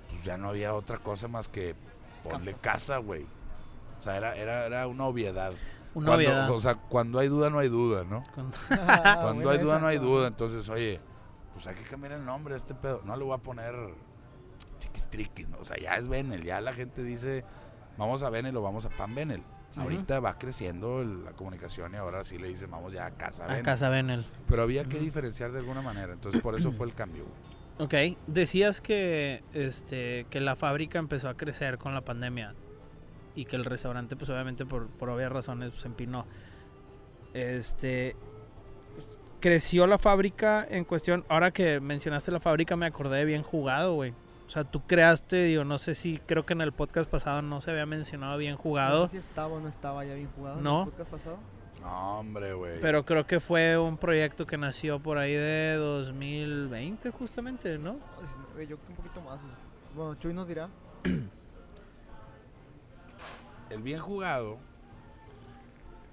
pues 0.09 0.23
ya 0.23 0.37
no 0.37 0.49
había 0.49 0.73
otra 0.73 0.97
cosa 0.97 1.27
más 1.27 1.47
que 1.47 1.75
ponle 2.23 2.53
casa, 2.55 2.97
güey. 2.97 3.25
O 3.99 4.01
sea, 4.01 4.17
era, 4.17 4.35
era, 4.35 4.65
era 4.65 4.87
una 4.87 5.05
obviedad. 5.05 5.53
Una 5.93 6.07
Cuando- 6.07 6.13
obviedad. 6.15 6.49
O 6.51 6.59
sea, 6.59 6.75
cuando 6.75 7.19
hay 7.19 7.27
duda, 7.27 7.49
no 7.51 7.59
hay 7.59 7.69
duda, 7.69 8.03
¿no? 8.03 8.25
Con- 8.35 8.51
Ah, 8.71 9.19
Cuando 9.21 9.49
hay 9.51 9.59
duda, 9.59 9.77
no 9.79 9.87
hay 9.87 9.99
duda. 9.99 10.27
Entonces, 10.27 10.67
oye, 10.69 10.99
pues 11.53 11.67
hay 11.67 11.75
que 11.75 11.83
cambiar 11.83 12.13
el 12.13 12.25
nombre 12.25 12.55
de 12.55 12.59
este 12.59 12.73
pedo. 12.73 13.01
No 13.05 13.15
le 13.15 13.23
voy 13.23 13.35
a 13.35 13.37
poner 13.37 13.73
chiquistriquis, 14.79 15.47
¿no? 15.49 15.57
O 15.59 15.65
sea, 15.65 15.77
ya 15.77 15.95
es 15.95 16.07
Benel. 16.07 16.43
Ya 16.43 16.61
la 16.61 16.73
gente 16.73 17.03
dice, 17.03 17.43
vamos 17.97 18.23
a 18.23 18.29
Benel 18.29 18.55
o 18.57 18.61
vamos 18.61 18.85
a 18.85 18.89
Pan 18.89 19.13
Benel. 19.15 19.41
Sí. 19.69 19.81
Ahorita 19.81 20.19
va 20.21 20.37
creciendo 20.37 21.01
el- 21.01 21.25
la 21.25 21.31
comunicación 21.33 21.93
y 21.93 21.97
ahora 21.97 22.23
sí 22.23 22.37
le 22.37 22.47
dicen, 22.47 22.71
vamos 22.71 22.93
ya 22.93 23.05
a 23.05 23.11
Casa 23.11 23.43
A 23.43 23.47
Benel. 23.47 23.63
casa 23.63 23.89
Benel. 23.89 24.23
Pero 24.47 24.61
había 24.63 24.85
que 24.85 24.97
diferenciar 24.99 25.51
de 25.51 25.59
alguna 25.59 25.81
manera. 25.81 26.13
Entonces, 26.13 26.41
por 26.41 26.55
eso 26.55 26.71
fue 26.71 26.87
el 26.87 26.93
cambio. 26.93 27.25
Ok, 27.79 27.93
decías 28.25 28.81
que, 28.81 29.43
este, 29.53 30.25
que 30.29 30.39
la 30.39 30.55
fábrica 30.55 30.97
empezó 30.99 31.29
a 31.29 31.35
crecer 31.37 31.77
con 31.77 31.93
la 31.93 32.01
pandemia 32.01 32.55
y 33.35 33.45
que 33.45 33.55
el 33.55 33.65
restaurante, 33.65 34.15
pues 34.15 34.29
obviamente 34.31 34.65
por, 34.65 34.87
por 34.87 35.09
obvias 35.09 35.31
razones, 35.31 35.69
pues 35.71 35.85
empinó. 35.85 36.25
Este, 37.35 38.15
creció 39.39 39.85
la 39.85 39.97
fábrica 39.97 40.65
en 40.67 40.85
cuestión. 40.85 41.23
Ahora 41.29 41.51
que 41.51 41.79
mencionaste 41.79 42.31
la 42.31 42.39
fábrica, 42.39 42.75
me 42.75 42.85
acordé 42.87 43.17
de 43.19 43.25
bien 43.25 43.43
jugado, 43.43 43.93
güey. 43.93 44.13
O 44.47 44.49
sea, 44.49 44.63
tú 44.63 44.81
creaste, 44.87 45.43
digo, 45.43 45.65
no 45.65 45.77
sé 45.77 45.93
si 45.93 46.19
creo 46.19 46.45
que 46.45 46.53
en 46.53 46.61
el 46.61 46.71
podcast 46.71 47.09
pasado 47.09 47.41
no 47.41 47.59
se 47.59 47.71
había 47.71 47.85
mencionado 47.85 48.37
bien 48.37 48.55
jugado. 48.55 49.01
No 49.01 49.07
sé 49.07 49.11
si 49.11 49.17
estaba 49.17 49.53
o 49.53 49.59
no 49.59 49.67
estaba 49.67 50.05
ya 50.05 50.13
bien 50.13 50.29
jugado. 50.37 50.61
No. 50.61 50.83
¿En 50.83 50.87
el 50.87 50.93
podcast 50.93 51.11
pasado? 51.11 51.37
No, 51.81 52.19
hombre, 52.19 52.53
güey. 52.53 52.79
Pero 52.79 53.05
creo 53.05 53.27
que 53.27 53.41
fue 53.41 53.77
un 53.77 53.97
proyecto 53.97 54.47
que 54.47 54.57
nació 54.57 54.99
por 54.99 55.17
ahí 55.17 55.33
de 55.33 55.75
2020, 55.75 57.11
justamente, 57.11 57.77
¿no? 57.77 57.97
Pues, 58.15 58.69
yo 58.69 58.77
un 58.87 58.95
poquito 58.95 59.19
más. 59.19 59.37
Bueno, 59.93 60.15
Chuy 60.15 60.33
nos 60.33 60.47
dirá. 60.47 60.69
El 63.69 63.81
bien 63.81 63.99
jugado. 63.99 64.59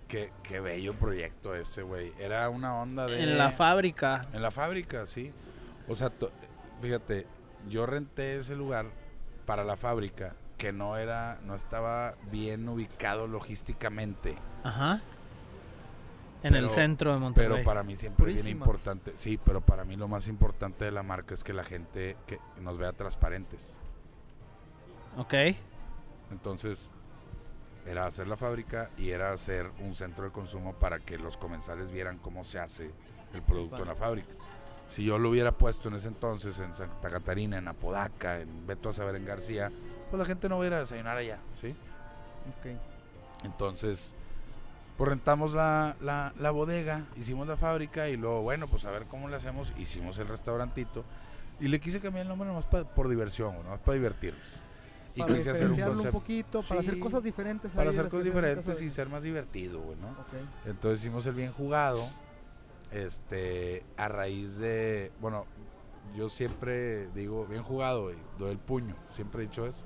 Qué, 0.08 0.32
qué 0.42 0.58
bello 0.58 0.92
proyecto 0.94 1.54
ese, 1.54 1.82
güey. 1.82 2.12
Era 2.18 2.50
una 2.50 2.74
onda 2.74 3.06
de. 3.06 3.22
En 3.22 3.38
la 3.38 3.52
fábrica. 3.52 4.22
En 4.32 4.42
la 4.42 4.50
fábrica, 4.50 5.06
sí. 5.06 5.32
O 5.88 5.94
sea, 5.94 6.10
fíjate, 6.80 7.28
yo 7.68 7.86
renté 7.86 8.38
ese 8.38 8.56
lugar 8.56 8.86
para 9.46 9.64
la 9.64 9.76
fábrica 9.76 10.34
que 10.58 10.72
no 10.72 10.96
era, 10.96 11.40
no 11.44 11.54
estaba 11.54 12.14
bien 12.30 12.68
ubicado 12.68 13.26
logísticamente. 13.26 14.34
Ajá. 14.62 15.02
En 16.42 16.54
el 16.54 16.68
centro 16.68 17.12
de 17.12 17.18
Monterrey. 17.18 17.50
Pero 17.50 17.64
para 17.64 17.82
mí 17.82 17.96
siempre 17.96 18.30
es 18.30 18.44
bien 18.44 18.56
importante. 18.56 19.12
Sí, 19.16 19.40
pero 19.42 19.62
para 19.62 19.84
mí 19.84 19.96
lo 19.96 20.08
más 20.08 20.28
importante 20.28 20.84
de 20.84 20.90
la 20.92 21.02
marca 21.02 21.32
es 21.32 21.42
que 21.42 21.54
la 21.54 21.64
gente 21.64 22.16
que 22.26 22.38
nos 22.60 22.76
vea 22.76 22.92
transparentes. 22.92 23.80
Ok. 25.16 25.34
Entonces, 26.30 26.92
era 27.86 28.06
hacer 28.06 28.28
la 28.28 28.36
fábrica 28.36 28.90
y 28.98 29.10
era 29.10 29.32
hacer 29.32 29.70
un 29.80 29.94
centro 29.94 30.24
de 30.24 30.32
consumo 30.32 30.74
para 30.74 30.98
que 30.98 31.18
los 31.18 31.36
comensales 31.36 31.90
vieran 31.90 32.18
cómo 32.18 32.44
se 32.44 32.58
hace 32.58 32.90
el 33.32 33.42
producto 33.42 33.78
en 33.78 33.88
la 33.88 33.94
fábrica. 33.94 34.34
Si 34.88 35.04
yo 35.04 35.18
lo 35.18 35.30
hubiera 35.30 35.52
puesto 35.52 35.88
en 35.88 35.94
ese 35.94 36.08
entonces 36.08 36.58
en 36.58 36.74
Santa 36.76 37.08
Catarina, 37.10 37.58
en 37.58 37.66
Apodaca, 37.68 38.40
en 38.40 38.66
Beto 38.66 38.90
a 38.90 38.92
saber 38.92 39.16
en 39.16 39.24
García, 39.24 39.70
pues 40.10 40.18
la 40.18 40.26
gente 40.26 40.48
no 40.48 40.58
hubiera 40.58 40.76
a 40.76 40.80
desayunar 40.80 41.16
allá, 41.16 41.38
¿sí? 41.60 41.70
Ok. 41.70 43.44
Entonces, 43.44 44.14
pues 44.96 45.08
rentamos 45.08 45.52
la, 45.52 45.96
la, 46.00 46.32
la 46.38 46.50
bodega, 46.50 47.02
hicimos 47.16 47.48
la 47.48 47.56
fábrica 47.56 48.08
y 48.08 48.16
luego, 48.16 48.42
bueno, 48.42 48.68
pues 48.68 48.84
a 48.84 48.90
ver 48.90 49.04
cómo 49.06 49.28
le 49.28 49.36
hacemos, 49.36 49.72
hicimos 49.78 50.18
el 50.18 50.28
restaurantito 50.28 51.04
y 51.60 51.68
le 51.68 51.80
quise 51.80 52.00
cambiar 52.00 52.22
el 52.22 52.28
nombre 52.28 52.46
nomás 52.48 52.66
pa- 52.66 52.84
por 52.84 53.08
diversión, 53.08 53.54
nomás 53.64 53.80
para 53.80 53.94
divertirnos. 53.96 54.42
Y 55.16 55.20
para 55.20 55.34
quise 55.34 55.50
hacer 55.50 55.70
un 55.70 55.78
concepto 55.80 56.10
poquito, 56.18 56.62
para 56.62 56.80
hacer 56.80 56.98
cosas 56.98 57.22
diferentes. 57.22 57.70
para 57.72 57.90
hacer 57.90 58.08
cosas 58.08 58.24
diferentes 58.24 58.82
y 58.82 58.90
ser 58.90 59.08
más 59.08 59.22
divertido, 59.22 59.80
güey, 59.80 59.96
¿no? 59.98 60.08
Ok. 60.08 60.66
Entonces 60.66 61.00
hicimos 61.00 61.24
el 61.26 61.34
bien 61.34 61.52
jugado, 61.52 62.08
este, 62.94 63.84
a 63.96 64.08
raíz 64.08 64.56
de, 64.56 65.10
bueno, 65.20 65.46
yo 66.16 66.28
siempre 66.28 67.08
digo 67.08 67.46
bien 67.46 67.62
jugado, 67.62 68.04
güey, 68.04 68.16
doy 68.38 68.52
el 68.52 68.58
puño, 68.58 68.94
siempre 69.10 69.42
he 69.42 69.46
dicho 69.46 69.66
eso. 69.66 69.82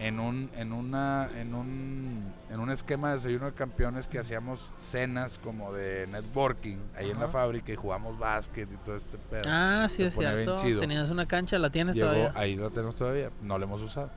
En 0.00 0.18
un, 0.18 0.50
en 0.56 0.72
una, 0.72 1.28
en 1.36 1.54
un, 1.54 2.32
en 2.50 2.60
un 2.60 2.70
esquema 2.70 3.10
de 3.10 3.14
desayuno 3.16 3.46
de 3.46 3.52
campeones 3.52 4.08
que 4.08 4.18
hacíamos 4.18 4.72
cenas 4.78 5.38
como 5.38 5.72
de 5.72 6.06
networking 6.08 6.78
ahí 6.96 7.10
en 7.10 7.18
la 7.18 7.24
Ajá. 7.26 7.32
fábrica 7.34 7.72
y 7.72 7.76
jugamos 7.76 8.18
básquet 8.18 8.70
y 8.72 8.76
todo 8.78 8.96
este 8.96 9.16
pedo. 9.16 9.44
Ah, 9.46 9.86
sí 9.88 9.96
Se 9.98 10.06
es 10.08 10.14
cierto. 10.14 10.56
Tenías 10.80 11.10
una 11.10 11.26
cancha, 11.26 11.58
la 11.58 11.70
tienes 11.70 11.94
Llegó, 11.94 12.08
todavía. 12.08 12.32
ahí 12.34 12.56
lo 12.56 12.70
tenemos 12.70 12.96
todavía, 12.96 13.30
no 13.42 13.58
lo 13.58 13.64
hemos 13.64 13.80
usado. 13.82 14.10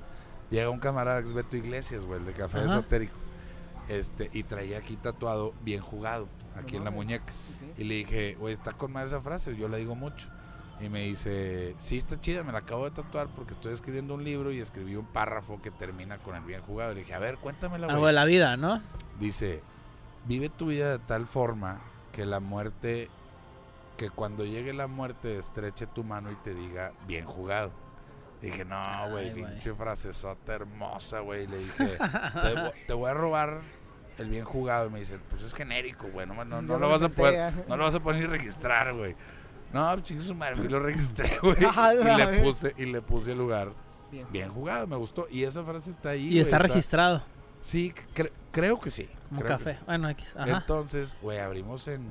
Llega 0.50 0.70
un 0.70 0.80
camarada 0.80 1.20
es 1.20 1.32
Beto 1.34 1.56
Iglesias, 1.56 2.04
güey, 2.04 2.20
el 2.20 2.26
de 2.26 2.34
café 2.34 2.58
Ajá. 2.60 2.66
esotérico. 2.80 3.14
Este, 3.88 4.30
y 4.34 4.44
traía 4.44 4.80
aquí 4.80 4.96
tatuado 4.98 5.54
bien 5.64 5.82
jugado, 5.82 6.28
aquí 6.56 6.76
en 6.78 6.84
la 6.84 6.92
muñeca. 6.92 7.32
Y 7.80 7.86
le 7.86 7.96
dije, 7.96 8.36
güey, 8.36 8.54
está 8.54 8.74
con 8.74 8.92
madre 8.92 9.08
esa 9.08 9.22
frase, 9.22 9.56
yo 9.56 9.70
la 9.70 9.78
digo 9.78 9.96
mucho. 9.96 10.28
Y 10.82 10.90
me 10.90 11.04
dice, 11.04 11.76
sí, 11.80 11.96
está 11.96 12.20
chida, 12.20 12.44
me 12.44 12.52
la 12.52 12.60
acabo 12.60 12.84
de 12.84 12.92
tatuar 12.92 13.28
porque 13.30 13.54
estoy 13.54 13.74
escribiendo 13.74 14.16
un 14.16 14.26
libro 14.26 14.52
y 14.52 14.60
escribí 14.60 14.98
un 14.98 15.06
párrafo 15.06 15.62
que 15.62 15.72
termina 15.72 16.18
con 16.18 16.36
el 16.36 16.44
bien 16.44 16.62
jugado. 16.62 16.94
Le 16.94 17.00
dije, 17.00 17.14
a 17.14 17.20
ver, 17.20 17.38
cuéntamela, 17.38 17.88
Algo 17.88 18.08
de 18.08 18.12
la 18.12 18.26
vida, 18.26 18.58
¿no? 18.58 18.82
Dice, 19.18 19.62
vive 20.26 20.50
tu 20.50 20.68
vida 20.68 20.92
de 20.92 21.00
tal 21.00 21.26
forma 21.26 21.80
que 22.12 22.26
la 22.26 22.42
muerte, 22.42 23.08
que 23.96 24.10
cuando 24.10 24.44
llegue 24.44 24.74
la 24.74 24.88
muerte 24.88 25.38
estreche 25.38 25.88
tu 25.88 26.04
mano 26.04 26.34
y 26.34 26.36
te 26.36 26.54
diga, 26.54 26.92
bien 27.08 27.24
jugado. 27.24 27.72
Dije, 28.42 28.66
no, 28.66 28.82
güey, 29.10 29.34
pinche 29.34 29.74
frasezota 29.74 30.54
hermosa, 30.54 31.22
güey. 31.22 31.48
Le 31.48 31.60
dije, 31.60 31.98
te, 31.98 32.86
te 32.88 32.94
voy 32.94 33.10
a 33.10 33.14
robar 33.14 33.62
el 34.20 34.30
bien 34.30 34.46
jugado. 34.46 34.88
Y 34.88 34.90
me 34.92 35.00
dice, 35.00 35.18
pues 35.30 35.44
es 35.44 35.54
genérico, 35.54 36.08
güey. 36.12 36.28
No, 36.28 36.44
no, 36.46 36.62
no 36.62 36.78
lo 36.78 36.90
vas 36.90 37.02
a 37.04 37.10
poder, 37.10 37.40
ah. 37.40 37.54
no 37.68 37.78
lo 37.78 37.84
vas 37.86 37.96
a 37.96 38.00
poder 38.00 38.22
ni 38.22 38.28
registrar, 38.28 38.94
güey. 38.94 39.16
No, 39.74 39.90
pues, 39.94 40.04
chingue 40.04 40.22
su 40.24 40.36
madre, 40.36 40.56
fui 40.58 40.66
y 40.66 40.70
lo 40.70 40.80
registré, 40.80 41.38
güey. 41.42 41.58
A 41.76 41.94
la 41.94 42.14
y 42.14 42.18
le 42.32 42.40
puse, 42.44 42.74
y 42.78 42.86
le 42.86 43.02
puse 43.02 43.32
el 43.34 43.38
lugar 43.38 43.72
Bien. 44.12 44.28
bien 44.32 44.50
jugado, 44.52 44.88
me 44.88 44.96
gustó. 44.96 45.28
Y 45.30 45.44
esa 45.44 45.64
frase 45.64 45.92
está 45.92 46.10
ahí. 46.10 46.26
Y 46.26 46.30
güey, 46.30 46.40
está 46.40 46.58
registrado 46.58 47.24
Sí, 47.62 47.94
cre- 48.16 48.32
creo 48.52 48.80
que 48.80 48.90
sí. 48.90 49.10
como 49.28 49.42
creo 49.42 49.58
que 49.58 49.64
café. 49.66 49.78
sí. 49.78 49.84
Bueno, 49.86 50.10
X. 50.10 50.34
Ajá. 50.38 50.58
Entonces, 50.58 51.18
güey, 51.22 51.40
abrimos 51.40 51.88
en 51.88 52.08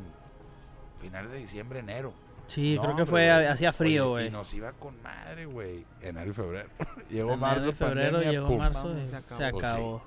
finales 0.99 1.33
de 1.33 1.39
diciembre, 1.39 1.79
enero. 1.81 2.13
Sí, 2.47 2.77
No, 2.77 2.83
creo 2.83 2.97
que 2.97 3.03
hombre, 3.03 3.11
fue, 3.11 3.49
hacía 3.49 3.73
frío, 3.73 4.11
güey. 4.11 4.29
Y 4.29 4.31
nos 4.31 4.53
iba 4.55 4.73
con 4.73 5.03
madre, 5.03 5.47
güey. 5.47 5.85
Enero 6.01 6.31
y 6.31 6.33
febrero. 6.35 6.69
Llegó 7.11 7.29
Enero 7.33 7.37
marzo, 7.37 7.69
y 7.71 7.73
febrero, 7.73 8.13
pandemia, 8.13 8.31
llegó 8.31 8.49
pum. 8.49 8.59
marzo 8.59 8.99
y 8.99 9.01
se 9.01 9.07
se 9.09 9.17
acabó. 9.17 9.59
acabó. 9.59 10.03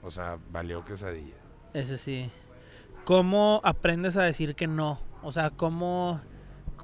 Pues 0.00 0.12
O 0.18 0.22
sea, 0.22 0.38
valió 0.50 0.84
quesadilla. 0.84 1.36
Ese 1.74 1.98
sí. 1.98 2.30
¿Cómo 3.04 3.60
aprendes 3.64 4.16
a 4.16 4.22
decir 4.22 4.54
que 4.54 4.66
no? 4.66 4.98
O 5.22 5.30
sea, 5.32 5.50
¿cómo...? 5.50 6.20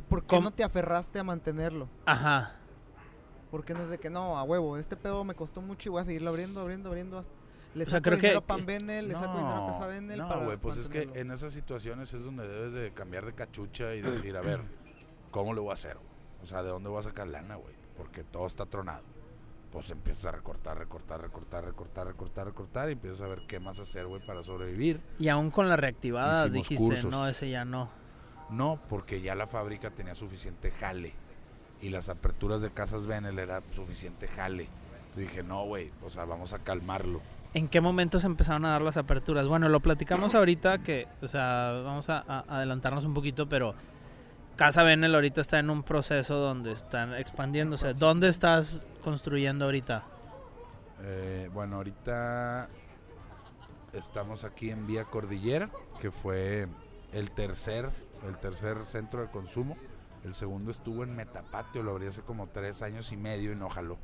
¿Por 0.09 0.23
qué 0.23 0.27
¿Cómo? 0.27 0.43
no 0.43 0.51
te 0.51 0.65
aferraste 0.65 1.19
a 1.19 1.25
mantenerlo? 1.25 1.89
Ajá. 2.05 2.57
¿Por 3.51 3.65
qué 3.65 3.75
no 3.75 3.83
es 3.85 3.91
de 3.91 3.99
que 3.99 4.11
no, 4.11 4.37
a 4.37 4.43
huevo? 4.43 4.77
Este 4.77 4.97
pedo 4.97 5.25
me 5.25 5.35
costó 5.35 5.63
mucho 5.63 5.89
y 5.89 5.91
voy 5.93 6.03
a 6.03 6.05
seguirlo 6.05 6.31
abriendo, 6.31 6.61
abriendo, 6.61 6.89
abriendo. 6.89 7.19
hasta- 7.19 7.33
Le 7.75 7.83
O 7.85 7.87
sea, 7.87 7.99
saco 8.01 8.11
que- 8.11 8.17
dinero 8.17 8.39
a 8.41 8.43
Pan 8.43 8.67
Benel, 8.67 9.07
le 9.09 9.15
saco 9.15 9.39
dinero 9.39 9.65
a 9.65 9.67
Casa 9.73 9.87
Benel 9.87 10.19
no, 10.19 10.29
para 10.29 10.45
güey, 10.45 10.57
pues 10.57 10.77
es 10.77 10.89
que 10.89 11.09
en 11.15 11.31
esas 11.31 11.53
situaciones 11.53 12.13
es 12.13 12.25
donde 12.25 12.47
debes 12.49 12.73
de 12.73 12.91
cambiar 12.93 13.25
de 13.25 13.33
cachucha 13.33 13.95
y 13.95 14.01
decir, 14.03 14.37
a 14.37 14.41
ver, 14.41 14.61
¿cómo 15.31 15.55
le 15.55 15.61
voy 15.61 15.71
a 15.71 15.75
hacer? 15.75 15.97
O 16.43 16.47
sea, 16.47 16.65
¿de 16.65 16.71
dónde 16.71 16.89
voy 16.91 16.99
a 16.99 17.03
sacar 17.03 17.29
lana, 17.29 17.55
güey? 17.55 17.75
Porque 17.97 18.25
todo 18.25 18.47
está 18.47 18.67
tronado. 18.67 19.03
Pues 19.73 19.89
empiezas 19.91 20.27
a 20.27 20.33
recortar, 20.33 20.77
recortar, 20.79 21.21
recortar, 21.21 21.65
recortar, 21.65 22.07
recortar, 22.09 22.47
recortar 22.47 22.89
y 22.89 22.93
empiezas 22.93 23.21
a 23.21 23.27
ver 23.29 23.43
qué 23.47 23.61
más 23.61 23.79
hacer, 23.79 24.07
güey, 24.07 24.25
para 24.27 24.43
sobrevivir. 24.43 25.01
Y 25.19 25.29
aún 25.29 25.51
con 25.53 25.69
la 25.69 25.77
reactivada 25.77 26.47
Hicimos 26.47 26.53
dijiste, 26.69 26.85
cursos. 26.85 27.11
no, 27.11 27.29
ese 27.29 27.49
ya 27.51 27.65
no. 27.65 27.89
No, 28.51 28.81
porque 28.89 29.21
ya 29.21 29.37
la 29.37 29.47
fábrica 29.47 29.91
tenía 29.91 30.17
suficiente 30.17 30.73
jale. 30.73 31.13
Y 31.81 31.91
las 31.91 32.09
aperturas 32.09 32.61
de 32.63 32.71
Casas 32.71 33.07
Benel 33.07 33.39
era 33.39 33.63
suficiente 33.71 34.27
jale. 34.27 34.69
Entonces 35.07 35.29
dije, 35.31 35.43
no, 35.45 35.65
güey, 35.65 35.93
o 36.05 36.11
sea, 36.11 36.25
vamos 36.25 36.53
a 36.53 36.59
calmarlo. 36.59 37.21
¿En 37.55 37.69
qué 37.69 37.81
momento 37.81 38.19
se 38.21 38.27
empezaron 38.27 38.65
a 38.65 38.71
dar 38.71 38.83
las 38.83 38.97
aperturas? 38.97 39.47
Bueno, 39.47 39.69
lo 39.69 39.81
platicamos 39.81 40.35
ahorita 40.35 40.79
que, 40.79 41.07
o 41.23 41.29
sea, 41.29 41.81
vamos 41.85 42.09
a, 42.09 42.19
a- 42.27 42.45
adelantarnos 42.57 43.05
un 43.05 43.15
poquito, 43.15 43.49
pero 43.49 43.75
Casa 44.61 44.83
Benel 44.83 45.15
ahorita 45.15 45.41
está 45.41 45.59
en 45.59 45.71
un 45.71 45.83
proceso 45.83 46.35
donde 46.35 46.73
están 46.73 47.15
expandiéndose. 47.15 47.95
¿Dónde 47.95 48.29
estás 48.29 48.83
construyendo 49.03 49.65
ahorita? 49.65 50.03
Eh, 51.03 51.49
bueno, 51.55 51.77
ahorita 51.77 52.69
estamos 53.95 54.45
aquí 54.45 54.69
en 54.69 54.87
Vía 54.87 55.05
Cordillera, 55.07 55.71
que 55.99 56.11
fue 56.11 56.69
el 57.15 57.31
tercer, 57.31 57.89
el 58.29 58.37
tercer 58.37 58.85
centro 58.85 59.23
de 59.23 59.29
consumo. 59.29 59.79
El 60.27 60.35
segundo 60.35 60.71
estuvo 60.73 61.05
en 61.05 61.17
Metapatio, 61.17 61.83
lo 61.83 61.93
abrí 61.93 62.09
hace 62.09 62.21
como 62.21 62.47
tres 62.47 62.83
años 62.83 63.13
y 63.13 63.17
medio 63.17 63.53
y 63.53 63.57
no 63.57 63.71
jaló. 63.71 63.97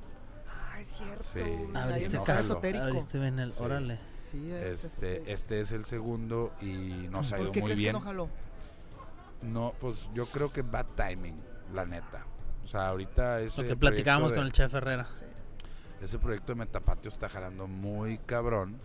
Ah, 0.49 0.81
es 0.81 0.87
cierto. 0.87 1.23
Sí. 1.23 2.79
Abriste 2.79 3.19
Benel, 3.19 3.53
Sí. 3.53 3.62
órale. 3.62 3.99
Sí, 4.33 4.51
es 4.53 4.85
Este, 4.85 5.31
este 5.31 5.61
es 5.61 5.73
el 5.73 5.85
segundo 5.85 6.55
y 6.62 7.09
nos 7.11 7.31
ha 7.35 7.37
¿Por 7.37 7.45
ido 7.45 7.53
qué 7.53 7.61
muy 7.61 7.66
crees 7.69 7.79
bien. 7.79 7.92
que 7.92 7.99
no 8.01 8.05
jaló? 8.07 8.29
No, 9.42 9.75
pues 9.81 10.11
yo 10.14 10.27
creo 10.27 10.53
que 10.53 10.62
bad 10.62 10.87
timing, 10.96 11.40
la 11.75 11.85
neta. 11.85 12.25
O 12.64 12.68
sea, 12.68 12.88
ahorita 12.88 13.40
ese 13.40 13.62
Lo 13.62 13.68
que 13.68 13.77
platicábamos 13.77 14.33
con 14.33 14.44
el 14.44 14.53
chef 14.53 14.75
Herrera. 14.75 15.07
Sí. 15.07 15.25
ese 16.03 16.18
proyecto 16.18 16.53
de 16.53 16.57
Metapatio 16.57 17.11
está 17.11 17.29
jalando 17.29 17.66
muy 17.68 18.18
cabrón, 18.18 18.79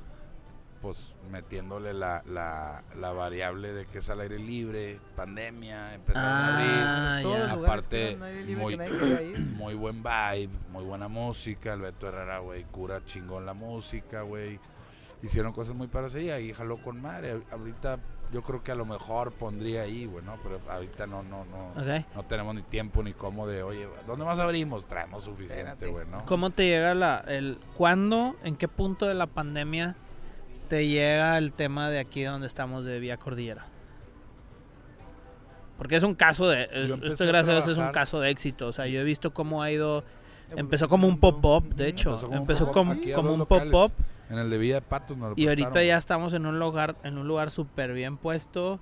pues 0.81 1.15
metiéndole 1.31 1.93
la, 1.93 2.23
la, 2.25 2.83
la 2.95 3.11
variable 3.11 3.71
de 3.73 3.85
que 3.85 3.99
es 3.99 4.09
al 4.09 4.19
aire 4.21 4.39
libre, 4.39 4.99
pandemia, 5.15 5.93
empezaron 5.93 6.29
a 6.29 7.17
Ah, 7.17 7.21
los 7.21 7.31
ya. 7.33 7.55
lugares 7.55 7.85
Aparte, 7.85 8.17
muy- 8.57 8.73
abrir, 8.73 9.39
muy 9.55 9.73
buen 9.75 10.01
vibe, 10.03 10.49
muy 10.71 10.83
buena 10.83 11.07
música, 11.07 11.73
el 11.73 11.81
Beto 11.81 12.07
Herrera, 12.07 12.39
güey, 12.39 12.63
cura 12.65 13.03
chingón 13.05 13.45
la 13.45 13.53
música, 13.53 14.21
güey. 14.23 14.59
Hicieron 15.23 15.53
cosas 15.53 15.75
muy 15.75 15.87
parecidas 15.87 16.23
y 16.25 16.29
ahí 16.31 16.53
jaló 16.53 16.81
con 16.81 16.99
madre. 16.99 17.41
Ahorita 17.51 17.99
yo 18.31 18.41
creo 18.43 18.63
que 18.63 18.71
a 18.71 18.75
lo 18.75 18.85
mejor 18.85 19.31
pondría 19.33 19.81
ahí, 19.83 20.05
güey, 20.05 20.23
¿no? 20.23 20.37
Pero 20.43 20.59
ahorita 20.69 21.05
no, 21.07 21.21
no, 21.23 21.43
no. 21.45 21.73
No 22.15 22.23
tenemos 22.23 22.55
ni 22.55 22.61
tiempo 22.61 23.03
ni 23.03 23.13
cómo 23.13 23.45
de, 23.47 23.63
oye, 23.63 23.87
¿dónde 24.07 24.23
más 24.25 24.39
abrimos? 24.39 24.85
Traemos 24.85 25.23
suficiente, 25.25 25.87
güey, 25.87 26.05
¿no? 26.11 26.25
¿Cómo 26.25 26.49
te 26.49 26.65
llega 26.65 26.93
la, 26.93 27.23
el, 27.27 27.59
cuándo, 27.75 28.35
en 28.43 28.55
qué 28.55 28.67
punto 28.67 29.05
de 29.07 29.13
la 29.15 29.27
pandemia 29.27 29.95
te 30.69 30.87
llega 30.87 31.37
el 31.37 31.51
tema 31.51 31.89
de 31.89 31.99
aquí 31.99 32.23
donde 32.23 32.47
estamos 32.47 32.85
de 32.85 32.99
Vía 32.99 33.17
Cordillera? 33.17 33.65
Porque 35.77 35.95
es 35.95 36.03
un 36.03 36.13
caso 36.15 36.47
de... 36.47 36.69
es- 36.71 36.91
esto 37.03 37.25
gracias 37.25 37.49
a 37.49 37.53
Dios 37.53 37.67
es 37.67 37.77
un 37.77 37.91
caso 37.91 38.19
de 38.19 38.29
éxito. 38.29 38.67
O 38.67 38.71
sea, 38.71 38.85
yo 38.87 38.99
he 38.99 39.03
visto 39.03 39.33
cómo 39.33 39.63
ha 39.63 39.71
ido... 39.71 40.03
Empezó 40.55 40.87
como 40.89 41.07
un 41.07 41.17
pop-up, 41.19 41.73
de 41.75 41.87
hecho. 41.87 42.09
Empezó 42.11 42.25
como 42.27 42.35
un 42.35 42.41
Empezó 42.41 42.65
pop-up 42.71 42.73
como, 42.73 43.13
como 43.15 43.33
un 43.33 43.45
pop-up. 43.45 43.91
En 44.31 44.39
el 44.39 44.49
de 44.49 44.57
Villa 44.57 44.75
de 44.75 44.81
Patos 44.81 45.17
nos 45.17 45.31
lo 45.31 45.35
Y 45.35 45.47
ahorita 45.49 45.83
ya 45.83 45.97
estamos 45.97 46.31
en 46.33 46.45
un 46.45 46.57
lugar, 46.57 46.95
en 47.03 47.17
un 47.17 47.27
lugar 47.27 47.51
súper 47.51 47.91
bien 47.93 48.15
puesto. 48.17 48.79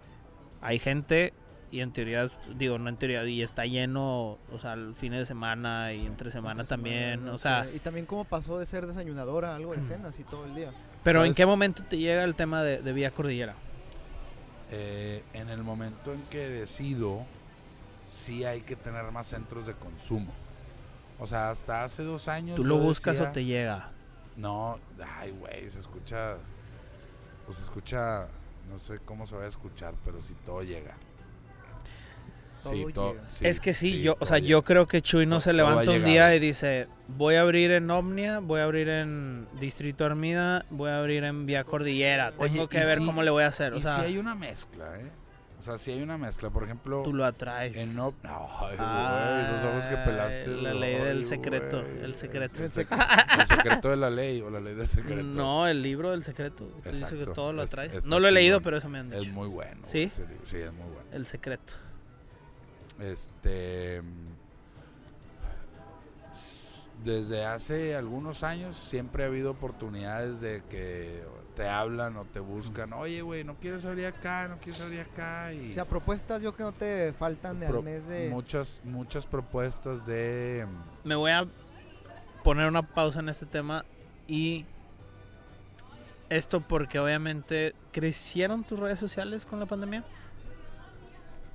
Hay 0.61 0.77
gente 0.77 1.33
y 1.71 1.81
en 1.81 1.91
teoría, 1.91 2.27
digo, 2.55 2.77
no 2.77 2.89
en 2.89 2.97
teoría, 2.97 3.23
y 3.25 3.41
está 3.41 3.65
lleno, 3.65 4.37
o 4.51 4.59
sea, 4.59 4.73
el 4.73 4.95
fin 4.95 5.11
de 5.11 5.25
semana 5.25 5.93
y 5.93 6.05
entre 6.05 6.29
semana 6.31 6.61
Entre 6.61 6.69
también. 6.75 7.11
semana, 7.19 7.33
O 7.33 7.37
sea, 7.37 7.67
Y 7.73 7.79
también 7.79 8.05
cómo 8.05 8.25
pasó 8.25 8.59
de 8.59 8.65
ser 8.65 8.85
desayunadora 8.87 9.53
a 9.53 9.55
algo 9.55 9.73
de 9.73 9.81
cenas 9.81 10.19
y 10.19 10.23
todo 10.23 10.45
el 10.45 10.55
día. 10.55 10.71
pero 11.03 11.25
¿en 11.25 11.33
qué 11.33 11.45
momento 11.45 11.83
te 11.83 11.97
llega 11.97 12.23
el 12.23 12.35
tema 12.35 12.61
de, 12.63 12.81
de 12.81 12.93
Vía 12.93 13.11
Cordillera? 13.11 13.55
Eh, 14.71 15.23
en 15.33 15.49
el 15.49 15.63
momento 15.63 16.13
en 16.13 16.21
que 16.29 16.47
decido, 16.47 17.23
sí 18.07 18.45
hay 18.45 18.61
que 18.61 18.75
tener 18.75 19.11
más 19.11 19.27
centros 19.27 19.65
de 19.65 19.73
consumo. 19.73 20.31
O 21.19 21.25
sea, 21.27 21.49
hasta 21.49 21.83
hace 21.83 22.03
dos 22.03 22.27
años. 22.27 22.55
¿Tú 22.55 22.63
lo 22.63 22.77
buscas 22.77 23.19
o 23.19 23.31
te 23.31 23.45
llega? 23.45 23.91
No, 24.39 24.79
ay, 25.19 25.31
güey, 25.31 25.69
se 25.69 25.79
escucha. 25.79 26.37
Pues 27.45 27.57
se 27.57 27.63
escucha. 27.63 28.27
No 28.69 28.77
sé 28.79 28.99
cómo 29.03 29.25
se 29.27 29.35
va 29.35 29.43
a 29.43 29.47
escuchar, 29.47 29.95
pero 30.05 30.21
sí 30.21 30.35
todo 30.45 30.61
llega. 30.63 30.95
Sí, 32.59 32.81
Todo 32.83 32.91
todo. 32.93 33.13
llega. 33.13 33.29
sí, 33.31 33.47
es 33.47 33.59
que 33.59 33.73
sí, 33.73 34.01
yo, 34.01 34.15
o 34.19 34.25
sea, 34.25 34.37
llega. 34.37 34.49
yo 34.49 34.63
creo 34.63 34.85
que 34.85 35.01
Chuy 35.01 35.25
no 35.25 35.39
se 35.39 35.53
levanta 35.53 35.91
un 35.91 36.03
día 36.03 36.35
y 36.35 36.39
dice, 36.39 36.87
voy 37.07 37.35
a 37.35 37.41
abrir 37.41 37.71
en 37.71 37.89
Omnia, 37.89 38.39
voy 38.39 38.59
a 38.59 38.65
abrir 38.65 38.89
en 38.89 39.47
Distrito 39.59 40.05
Armida, 40.05 40.65
voy 40.69 40.89
a 40.91 40.99
abrir 40.99 41.23
en 41.23 41.45
Vía 41.45 41.63
Cordillera. 41.63 42.33
Oye, 42.37 42.51
Tengo 42.53 42.67
que 42.67 42.79
ver 42.79 42.99
cómo 42.99 43.23
le 43.23 43.29
voy 43.31 43.43
a 43.43 43.47
hacer. 43.47 43.73
O 43.73 43.77
Y 43.77 43.81
sea, 43.81 43.95
sí 43.95 44.01
hay 44.01 44.17
una 44.17 44.35
mezcla, 44.35 44.99
¿eh? 44.99 45.09
O 45.59 45.61
sea, 45.61 45.77
sí 45.77 45.91
hay 45.91 46.01
una 46.01 46.17
mezcla. 46.17 46.49
Por 46.49 46.63
ejemplo, 46.63 47.03
tú 47.03 47.13
lo 47.13 47.25
atraes. 47.25 47.75
en 47.75 47.93
no, 47.93 48.13
no, 48.23 48.47
ay, 48.61 48.77
güey, 48.77 49.43
esos 49.43 49.61
ojos 49.69 49.83
que 49.85 49.97
pelaste. 49.97 50.47
La 50.47 50.73
ley 50.73 50.95
del 50.95 51.25
secreto, 51.25 51.81
güey, 51.83 52.03
el 52.05 52.15
secreto. 52.15 52.63
El, 52.63 52.71
sec- 52.71 52.87
el 53.39 53.45
secreto 53.47 53.89
de 53.89 53.97
la 53.97 54.09
ley 54.09 54.41
o 54.41 54.49
la 54.49 54.61
ley 54.61 54.73
del 54.73 54.87
secreto. 54.87 55.21
No, 55.21 55.67
el 55.67 55.81
libro 55.81 56.11
del 56.11 56.23
secreto. 56.23 56.65
que 56.81 56.91
Dice 56.91 57.17
que 57.17 57.25
todo 57.27 57.51
lo 57.51 57.63
es- 57.63 57.73
atraes. 57.73 58.05
No 58.05 58.19
lo 58.21 58.29
he 58.29 58.31
leído, 58.31 58.61
pero 58.61 58.77
eso 58.77 58.87
me 58.87 58.99
han 58.99 59.11
Es 59.11 59.19
dicho. 59.19 59.33
muy 59.33 59.49
bueno. 59.49 59.81
¿Sí? 59.83 60.09
Sí, 60.45 60.57
es 60.57 60.71
muy 60.73 60.85
bueno. 60.93 61.09
El 61.11 61.25
secreto. 61.27 61.73
Este. 62.99 64.01
Desde 67.03 67.45
hace 67.45 67.95
algunos 67.95 68.43
años 68.43 68.75
siempre 68.75 69.23
ha 69.23 69.27
habido 69.27 69.51
oportunidades 69.51 70.41
de 70.41 70.61
que 70.69 71.23
te 71.59 71.67
hablan 71.67 72.15
o 72.15 72.23
te 72.23 72.39
buscan. 72.39 72.93
Oye, 72.93 73.21
güey, 73.21 73.43
no 73.43 73.55
quieres 73.55 73.83
abrir 73.83 74.05
acá, 74.05 74.47
no 74.47 74.57
quieres 74.59 74.79
abrir 74.79 75.01
acá. 75.01 75.51
Y 75.53 75.71
O 75.71 75.73
sea, 75.73 75.83
propuestas 75.83 76.41
yo 76.41 76.55
que 76.55 76.63
no 76.63 76.71
te 76.71 77.11
faltan 77.11 77.59
de 77.59 77.67
pro- 77.67 77.79
al 77.79 77.83
mes 77.83 78.07
de... 78.07 78.29
muchas, 78.29 78.79
muchas 78.85 79.25
propuestas 79.25 80.05
de. 80.05 80.65
Me 81.03 81.15
voy 81.15 81.31
a 81.31 81.45
poner 82.45 82.65
una 82.69 82.81
pausa 82.81 83.19
en 83.19 83.27
este 83.27 83.45
tema 83.45 83.83
y 84.25 84.65
esto 86.29 86.61
porque 86.61 86.97
obviamente 86.97 87.75
crecieron 87.91 88.63
tus 88.63 88.79
redes 88.79 88.97
sociales 88.99 89.45
con 89.45 89.59
la 89.59 89.65
pandemia. 89.65 90.05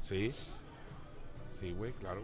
Sí. 0.00 0.34
Sí, 1.58 1.72
güey, 1.72 1.92
claro. 1.94 2.22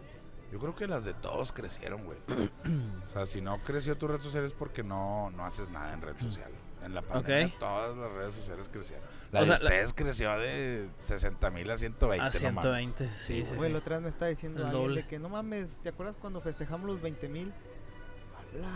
Yo 0.51 0.59
creo 0.59 0.75
que 0.75 0.85
las 0.85 1.03
de 1.03 1.15
todos 1.15 1.51
crecieron, 1.51 2.03
güey. 2.03 2.19
o 3.07 3.09
sea, 3.11 3.25
si 3.25 3.41
no 3.41 3.57
creció 3.63 3.97
tu 3.97 4.07
red 4.07 4.19
social 4.19 4.43
es 4.45 4.53
porque 4.53 4.83
no, 4.83 5.31
no 5.31 5.45
haces 5.45 5.71
nada 5.71 5.93
en 5.95 6.01
red 6.03 6.15
social. 6.19 6.51
En 6.83 6.95
la 6.95 7.01
pandemia 7.03 7.45
Ok. 7.47 7.53
todas 7.59 7.95
las 7.97 8.11
redes 8.11 8.33
sociales 8.33 8.69
crecieron. 8.71 9.05
La 9.31 9.39
O 9.41 9.43
de 9.43 9.47
sea, 9.47 9.57
la- 9.59 9.63
ustedes 9.65 9.93
creció 9.93 10.37
de 10.39 10.87
60 10.99 11.49
mil 11.51 11.69
a 11.69 11.77
120. 11.77 12.25
A 12.25 12.29
no 12.49 12.51
mames. 12.55 12.71
120, 12.89 13.09
sí, 13.17 13.45
sí, 13.45 13.55
Güey, 13.55 13.69
sí. 13.69 13.73
la 13.73 13.79
otra 13.79 13.95
vez 13.97 14.03
me 14.03 14.09
está 14.09 14.25
diciendo 14.25 14.59
El 14.61 14.65
alguien 14.67 14.83
doble. 14.83 15.01
de 15.03 15.07
que 15.07 15.19
no 15.19 15.29
mames, 15.29 15.69
¿te 15.83 15.89
acuerdas 15.89 16.15
cuando 16.19 16.41
festejamos 16.41 16.87
los 16.87 17.01
20 17.01 17.29
mil? 17.29 17.53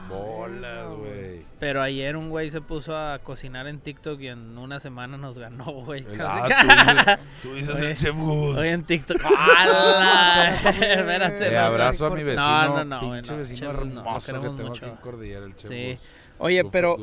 Bolas, 0.08 0.88
güey. 0.96 1.41
Pero 1.60 1.82
ayer 1.82 2.15
un 2.15 2.30
güey 2.30 2.50
se 2.50 2.62
puso 2.62 2.96
a 2.96 3.20
cocinar 3.20 3.68
en 3.68 3.80
TikTok 3.82 4.22
y 4.22 4.28
en 4.30 4.58
una 4.58 4.80
semana 4.80 5.18
nos 5.18 5.38
ganó, 5.38 5.65
güey. 5.65 6.04
Casi 6.06 6.22
Ah, 6.22 7.18
tú 7.41 7.54
dices, 7.54 7.68
tú 7.68 7.74
dices 7.74 7.80
el 7.80 7.98
Chef 7.98 8.15
Gus. 8.15 8.58
Hoy 8.58 8.70
en 8.70 8.84
TikTok. 8.86 9.18
¡Hala! 9.58 10.56
Espérate. 10.70 11.52
No, 11.52 11.60
abrazo 11.60 12.06
a 12.06 12.10
no, 12.10 12.15
mi 12.15 12.22
no, 12.22 12.28
vecino, 12.28 12.86
no, 12.86 13.00
güey, 13.08 13.12
pinche 13.22 13.32
no, 13.34 13.38
vecino 13.39 13.60
Chef 13.72 13.80
Gus 13.80 13.88
no, 13.89 14.00
hermoso 14.00 14.26
que 14.34 14.39
tengo 14.39 14.54
mucho. 14.70 14.86
aquí 14.86 14.96
en 14.96 15.02
Cordillera, 15.02 15.46
el 15.46 15.56
Chef 15.56 15.70
Sí. 15.72 15.91
Gus. 15.91 16.02
Oye, 16.38 16.65
pero, 16.65 16.98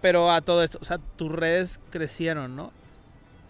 pero 0.00 0.30
a 0.30 0.40
todo 0.40 0.62
esto, 0.62 0.78
o 0.80 0.84
sea, 0.84 0.98
tus 1.16 1.30
redes 1.30 1.80
crecieron, 1.90 2.56
¿no? 2.56 2.72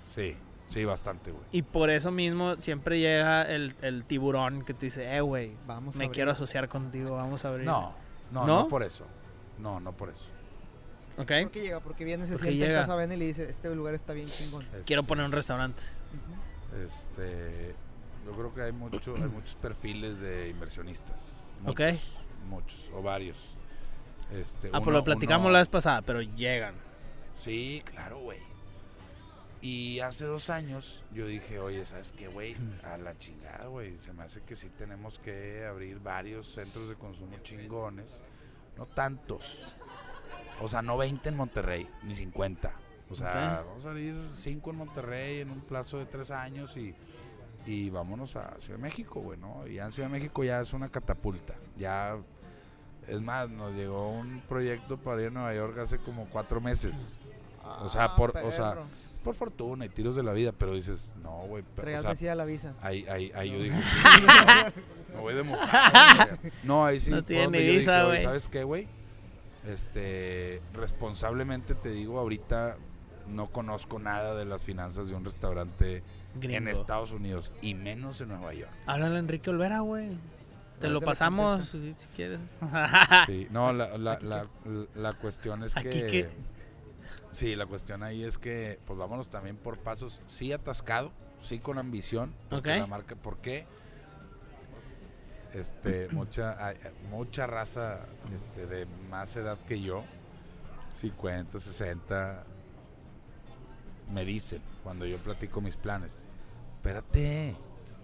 Sí, 0.06 0.36
sí, 0.68 0.84
bastante, 0.84 1.30
güey. 1.30 1.44
Y 1.52 1.62
por 1.62 1.90
eso 1.90 2.10
mismo 2.10 2.54
siempre 2.56 2.98
llega 3.00 3.42
el, 3.42 3.74
el 3.82 4.04
tiburón 4.04 4.64
que 4.64 4.74
te 4.74 4.86
dice, 4.86 5.16
eh, 5.16 5.20
güey, 5.20 5.52
Vamos 5.66 5.96
me 5.96 6.10
quiero 6.10 6.32
asociar 6.32 6.68
contigo, 6.68 7.16
vamos 7.16 7.44
a 7.44 7.48
abrir. 7.48 7.64
No, 7.66 7.94
no, 8.30 8.46
¿No? 8.46 8.58
no 8.62 8.68
por 8.68 8.82
eso. 8.82 9.06
No, 9.58 9.80
no 9.80 9.92
por 9.92 10.10
eso. 10.10 10.24
¿Ok? 11.18 11.28
¿Por 11.42 11.50
qué 11.50 11.60
llega? 11.62 11.80
Porque 11.80 12.04
viene, 12.04 12.26
se 12.26 12.32
Porque 12.32 12.46
siente 12.48 12.66
llega. 12.66 12.80
en 12.80 12.86
casa 12.86 13.14
y 13.14 13.16
le 13.16 13.24
dice, 13.26 13.48
este 13.48 13.74
lugar 13.74 13.94
está 13.94 14.12
bien 14.12 14.28
chingón. 14.30 14.66
Quiero 14.86 15.02
poner 15.02 15.24
un 15.24 15.32
restaurante. 15.32 15.82
Este, 16.84 17.74
yo 18.26 18.32
creo 18.32 18.54
que 18.54 18.62
hay 18.62 18.72
mucho, 18.72 19.14
hay 19.16 19.28
muchos 19.28 19.54
perfiles 19.56 20.20
de 20.20 20.48
inversionistas. 20.48 21.50
Ok. 21.66 21.80
Muchos, 21.80 22.12
muchos 22.48 22.90
o 22.94 23.02
varios. 23.02 23.38
Este, 24.32 24.68
Ah, 24.72 24.80
pues 24.80 24.94
lo 24.94 25.04
platicamos 25.04 25.44
uno- 25.46 25.52
la 25.52 25.58
vez 25.60 25.68
pasada, 25.68 26.02
pero 26.02 26.20
llegan. 26.22 26.74
Sí, 27.38 27.82
claro, 27.86 28.18
güey. 28.20 28.38
Y 29.60 30.00
hace 30.00 30.24
dos 30.24 30.50
años 30.50 31.02
yo 31.12 31.26
dije, 31.26 31.60
oye, 31.60 31.84
¿sabes 31.86 32.10
qué, 32.12 32.26
güey? 32.26 32.56
A 32.84 32.96
la 32.96 33.16
chingada, 33.18 33.66
güey. 33.66 33.96
Se 33.98 34.12
me 34.12 34.24
hace 34.24 34.40
que 34.42 34.56
sí 34.56 34.68
tenemos 34.76 35.18
que 35.20 35.64
abrir 35.64 36.00
varios 36.00 36.48
centros 36.52 36.88
de 36.88 36.96
consumo 36.96 37.36
chingones. 37.44 38.22
No 38.76 38.86
tantos. 38.86 39.64
O 40.60 40.66
sea, 40.68 40.82
no 40.82 40.96
20 40.96 41.28
en 41.28 41.36
Monterrey, 41.36 41.88
ni 42.02 42.14
50. 42.16 42.72
O 43.10 43.14
sea, 43.14 43.62
vamos 43.66 43.84
a 43.86 43.90
abrir 43.90 44.16
5 44.34 44.70
en 44.70 44.76
Monterrey 44.76 45.40
en 45.40 45.50
un 45.50 45.60
plazo 45.60 45.98
de 45.98 46.06
3 46.06 46.30
años 46.30 46.76
y, 46.76 46.94
y 47.66 47.90
vámonos 47.90 48.34
a 48.36 48.58
Ciudad 48.58 48.78
de 48.78 48.82
México, 48.82 49.20
güey, 49.20 49.38
¿no? 49.38 49.66
Y 49.68 49.74
ya 49.74 49.84
en 49.84 49.92
Ciudad 49.92 50.08
de 50.08 50.12
México 50.14 50.42
ya 50.42 50.60
es 50.60 50.72
una 50.72 50.88
catapulta. 50.88 51.54
Ya, 51.76 52.16
es 53.08 53.22
más, 53.22 53.48
nos 53.50 53.72
llegó 53.72 54.10
un 54.10 54.40
proyecto 54.48 54.96
para 54.96 55.20
ir 55.22 55.28
a 55.28 55.30
Nueva 55.30 55.54
York 55.54 55.78
hace 55.78 55.98
como 55.98 56.26
4 56.30 56.60
meses. 56.60 57.20
O 57.80 57.88
sea, 57.88 58.04
Ah, 58.04 58.16
por- 58.16 58.36
o 58.36 58.50
sea. 58.52 58.76
Por 59.24 59.36
fortuna 59.36 59.84
y 59.86 59.88
tiros 59.88 60.16
de 60.16 60.24
la 60.24 60.32
vida, 60.32 60.50
pero 60.50 60.74
dices, 60.74 61.14
no, 61.22 61.42
güey. 61.46 61.62
o 61.62 62.16
sea, 62.16 62.34
la 62.34 62.44
visa. 62.44 62.74
ahí, 62.82 63.06
ahí, 63.08 63.30
ahí 63.36 63.52
yo 63.52 63.62
dije, 63.62 63.76
sí, 63.80 64.22
no, 64.26 65.14
me 65.14 65.20
voy 65.20 65.34
de 65.34 65.42
mojado, 65.44 66.36
güey. 66.42 66.52
No, 66.64 66.84
ahí 66.84 66.98
sí. 66.98 67.10
No 67.10 67.18
fue 67.18 67.22
tiene 67.26 67.42
donde 67.44 67.58
ni 67.60 67.66
yo 67.66 67.72
visa, 67.74 67.92
dije, 67.92 68.02
"Oye, 68.02 68.10
güey". 68.14 68.22
¿Sabes 68.24 68.48
qué, 68.48 68.64
güey? 68.64 68.88
Este, 69.66 70.60
responsablemente 70.74 71.74
te 71.76 71.90
digo, 71.90 72.18
ahorita 72.18 72.76
no 73.28 73.46
conozco 73.46 74.00
nada 74.00 74.34
de 74.34 74.44
las 74.44 74.64
finanzas 74.64 75.08
de 75.08 75.14
un 75.14 75.24
restaurante 75.24 76.02
Gringo. 76.34 76.56
en 76.56 76.66
Estados 76.68 77.12
Unidos 77.12 77.52
y 77.62 77.74
menos 77.74 78.20
en 78.20 78.28
Nueva 78.28 78.52
York. 78.54 78.72
Háblale 78.86 79.16
a 79.16 79.18
Enrique 79.20 79.50
Olvera, 79.50 79.80
güey. 79.80 80.18
Te 80.82 80.90
lo 80.90 81.00
pasamos 81.00 81.68
si, 81.68 81.94
si 81.96 82.06
quieres. 82.08 82.40
Sí, 83.26 83.48
no, 83.50 83.72
la, 83.72 83.96
la, 83.98 84.18
la, 84.20 84.46
la 84.94 85.12
cuestión 85.14 85.62
es 85.64 85.76
Aquí 85.76 85.88
que, 85.88 86.06
que- 86.06 86.30
Sí, 87.32 87.56
la 87.56 87.64
cuestión 87.66 88.02
ahí 88.02 88.22
es 88.24 88.36
que, 88.36 88.78
pues 88.86 88.98
vámonos 88.98 89.30
también 89.30 89.56
por 89.56 89.78
pasos, 89.78 90.20
sí 90.26 90.52
atascado, 90.52 91.12
sí 91.42 91.58
con 91.60 91.78
ambición, 91.78 92.34
porque 92.50 92.70
la 92.80 92.86
marca, 92.86 93.14
¿por 93.16 93.38
qué? 93.38 93.64
Este, 95.54 96.08
mucha, 96.12 96.74
mucha 97.10 97.46
raza 97.46 98.00
este, 98.34 98.66
de 98.66 98.86
más 99.10 99.34
edad 99.36 99.58
que 99.60 99.80
yo, 99.80 100.04
50, 100.94 101.58
60, 101.58 102.44
me 104.12 104.24
dicen 104.26 104.60
cuando 104.82 105.06
yo 105.06 105.16
platico 105.18 105.60
mis 105.62 105.76
planes, 105.76 106.28
espérate, 106.76 107.54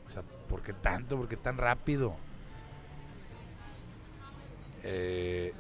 o 0.07 0.11
sea, 0.11 0.23
¿por 0.49 0.63
qué 0.63 0.73
tanto? 0.73 1.17
¿Por 1.19 1.29
qué 1.29 1.37
tan 1.37 1.59
rápido? 1.59 2.17
Eh, 4.91 5.53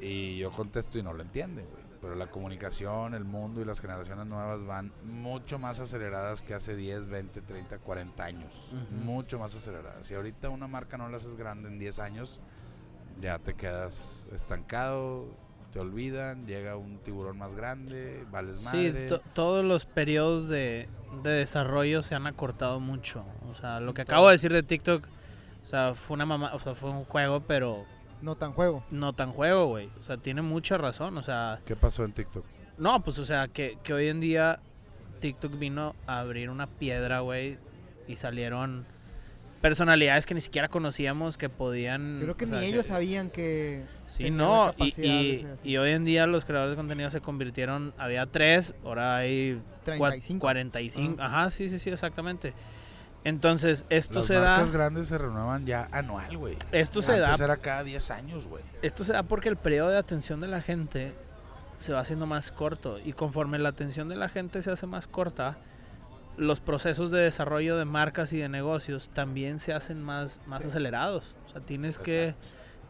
y 0.00 0.38
yo 0.38 0.52
contesto 0.52 0.98
y 0.98 1.02
no 1.02 1.12
lo 1.12 1.22
entienden, 1.22 1.66
güey. 1.66 1.88
Pero 2.00 2.14
la 2.14 2.28
comunicación, 2.28 3.14
el 3.14 3.24
mundo 3.24 3.60
y 3.60 3.64
las 3.64 3.80
generaciones 3.80 4.24
nuevas 4.26 4.64
van 4.64 4.92
mucho 5.04 5.58
más 5.58 5.80
aceleradas 5.80 6.42
que 6.42 6.54
hace 6.54 6.76
10, 6.76 7.08
20, 7.08 7.40
30, 7.40 7.78
40 7.78 8.24
años. 8.24 8.70
Mucho 8.92 9.40
más 9.40 9.52
aceleradas. 9.56 10.06
Si 10.06 10.14
ahorita 10.14 10.48
una 10.48 10.68
marca 10.68 10.96
no 10.96 11.08
la 11.08 11.16
haces 11.16 11.34
grande 11.34 11.68
en 11.68 11.80
10 11.80 11.98
años, 11.98 12.38
ya 13.20 13.40
te 13.40 13.54
quedas 13.54 14.28
estancado, 14.32 15.26
te 15.72 15.80
olvidan, 15.80 16.46
llega 16.46 16.76
un 16.76 16.98
tiburón 16.98 17.36
más 17.36 17.56
grande, 17.56 18.24
vales 18.30 18.58
Sí, 18.58 18.64
madre. 18.64 19.08
to- 19.08 19.20
todos 19.34 19.64
los 19.64 19.84
periodos 19.84 20.48
de, 20.48 20.88
de 21.24 21.30
desarrollo 21.30 22.02
se 22.02 22.14
han 22.14 22.28
acortado 22.28 22.78
mucho. 22.78 23.24
O 23.50 23.56
sea, 23.56 23.80
lo 23.80 23.92
que 23.92 24.02
acabo 24.02 24.28
de 24.28 24.32
decir 24.34 24.52
de 24.52 24.62
TikTok, 24.62 25.04
o 25.64 25.66
sea, 25.66 25.96
fue 25.96 26.14
una 26.14 26.26
mamá, 26.26 26.54
o 26.54 26.60
sea, 26.60 26.76
fue 26.76 26.90
un 26.90 27.04
juego, 27.04 27.40
pero 27.40 27.84
No 28.22 28.34
tan 28.36 28.52
juego. 28.52 28.84
no 28.90 29.12
tan 29.12 29.32
juego, 29.32 29.66
güey. 29.66 29.88
O 30.00 30.02
sea, 30.02 30.16
tiene 30.16 30.42
mucha 30.42 30.76
razón. 30.78 31.16
O 31.18 31.22
sea, 31.22 31.60
¿Qué 31.64 31.76
pasó 31.76 32.04
en 32.04 32.12
TikTok? 32.12 32.44
no, 32.78 33.02
pues, 33.02 33.18
o 33.18 33.24
sea, 33.24 33.48
que, 33.48 33.78
que 33.82 33.92
hoy 33.92 34.08
en 34.08 34.20
día 34.20 34.60
TikTok 35.20 35.58
vino 35.58 35.94
a 36.06 36.20
abrir 36.20 36.50
una 36.50 36.66
piedra, 36.66 37.20
güey, 37.20 37.58
y 38.06 38.16
salieron 38.16 38.86
personalidades 39.60 40.24
que 40.26 40.34
ni 40.34 40.40
siquiera 40.40 40.68
conocíamos 40.68 41.36
que 41.36 41.48
podían... 41.48 42.18
Yo 42.20 42.26
creo 42.26 42.36
que 42.36 42.46
ni 42.46 42.52
sea, 42.52 42.62
ellos 42.64 42.86
sabían 42.86 43.30
que. 43.30 43.82
Sí, 44.06 44.30
no, 44.30 44.72
y, 44.78 45.44
y, 45.64 45.76
hoy 45.76 45.90
en 45.90 46.04
día 46.04 46.26
los 46.26 46.44
creadores 46.44 46.72
de 46.72 46.76
contenido 46.76 47.10
se 47.10 47.20
convirtieron, 47.20 47.92
había 47.98 48.24
tres, 48.26 48.74
ahora 48.84 49.16
hay 49.16 49.60
cua- 49.84 50.10
35. 50.10 50.40
45, 50.40 51.22
ajá, 51.22 51.50
sí, 51.50 51.68
sí, 51.68 51.78
sí, 51.78 51.90
exactamente. 51.90 52.54
Entonces, 53.24 53.84
esto 53.90 54.20
Las 54.20 54.26
se 54.26 54.34
da, 54.34 54.40
marcas 54.42 54.70
grandes 54.70 55.08
se 55.08 55.18
renuevan 55.18 55.66
ya 55.66 55.88
anual, 55.92 56.36
güey. 56.36 56.56
esto 56.72 57.02
se 57.02 57.18
da 57.18 57.28
Antes 57.28 57.40
era 57.40 57.56
cada 57.56 57.82
10 57.82 58.10
años, 58.10 58.46
güey. 58.46 58.62
Esto 58.82 59.04
se 59.04 59.12
da 59.12 59.22
porque 59.22 59.48
el 59.48 59.56
periodo 59.56 59.90
de 59.90 59.98
atención 59.98 60.40
de 60.40 60.48
la 60.48 60.62
gente 60.62 61.14
se 61.78 61.92
va 61.92 62.00
haciendo 62.00 62.26
más 62.26 62.52
corto 62.52 62.98
y 63.04 63.12
conforme 63.12 63.58
la 63.58 63.68
atención 63.68 64.08
de 64.08 64.16
la 64.16 64.28
gente 64.28 64.62
se 64.62 64.70
hace 64.70 64.86
más 64.86 65.06
corta, 65.06 65.56
los 66.36 66.60
procesos 66.60 67.10
de 67.10 67.20
desarrollo 67.20 67.76
de 67.76 67.84
marcas 67.84 68.32
y 68.32 68.38
de 68.38 68.48
negocios 68.48 69.10
también 69.10 69.58
se 69.58 69.72
hacen 69.72 70.02
más, 70.02 70.40
más 70.46 70.64
acelerados. 70.64 71.34
O 71.46 71.48
sea, 71.48 71.60
tienes 71.60 71.98
que, 71.98 72.34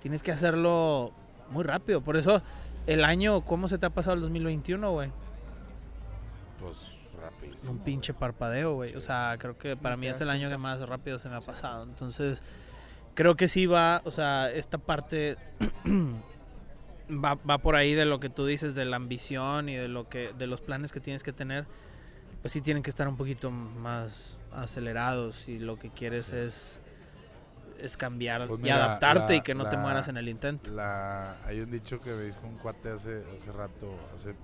tienes 0.01 0.23
que 0.23 0.33
hacerlo 0.33 1.13
muy 1.51 1.65
rápido. 1.65 2.03
Por 2.03 2.17
eso, 2.17 2.43
el 2.87 3.05
año, 3.05 3.41
¿cómo 3.41 3.69
se 3.69 3.79
te 3.79 3.87
ha 3.87 3.91
pasado 3.91 4.15
el 4.15 4.21
2021, 4.21 4.93
güey? 4.93 5.11
Pues. 7.59 7.69
Un 7.69 7.79
pinche 7.81 8.15
parpadeo, 8.15 8.75
güey. 8.75 8.95
O 8.95 9.01
sea, 9.01 9.37
creo 9.39 9.59
que 9.59 9.77
para 9.77 9.97
mí 9.97 10.07
es 10.07 10.21
el 10.21 10.31
año 10.31 10.49
que 10.49 10.57
más 10.59 10.81
rápido 10.89 11.19
se 11.19 11.29
me 11.29 11.37
ha 11.37 11.41
pasado. 11.41 11.83
Entonces, 11.83 12.43
creo 13.15 13.35
que 13.37 13.49
sí 13.49 13.67
va, 13.67 14.01
o 14.05 14.11
sea, 14.13 14.51
esta 14.51 14.79
parte 14.79 15.37
va, 17.11 17.35
va 17.35 17.59
por 17.59 17.75
ahí 17.77 17.95
de 17.95 18.05
lo 18.05 18.21
que 18.21 18.31
tú 18.31 18.47
dices, 18.47 18.75
de 18.75 18.85
la 18.85 18.97
ambición 18.97 19.69
y 19.69 19.75
de 19.77 19.89
lo 19.89 20.09
que, 20.09 20.33
de 20.39 20.47
los 20.47 20.61
planes 20.61 20.93
que 20.93 21.01
tienes 21.01 21.23
que 21.23 21.33
tener. 21.33 21.67
Pues 22.43 22.53
sí 22.53 22.61
tienen 22.61 22.83
que 22.85 22.91
estar 22.91 23.09
un 23.09 23.17
poquito 23.17 23.51
más 23.51 24.39
acelerados 24.53 25.35
si 25.35 25.59
lo 25.59 25.79
que 25.79 25.91
quieres 25.91 26.33
es 26.33 26.81
es 27.81 27.97
cambiar 27.97 28.49
Pues 28.49 28.65
y 28.65 28.71
adaptarte 28.71 29.35
la- 29.35 29.37
y 29.37 29.41
que 29.43 29.55
no 29.55 29.69
te 29.69 29.77
mueras 29.77 30.09
en 30.09 30.17
el 30.17 30.29
intento. 30.29 30.71
La, 30.73 31.37
hay 31.47 31.61
un 31.61 31.71
dicho 31.71 32.01
que 32.01 32.11
me 32.11 32.23
dijo 32.25 32.41
un 32.45 32.59
cuate 32.59 32.91
hace, 32.91 33.23
hace 33.37 33.53
rato, 33.53 33.95
hace, 34.17 34.35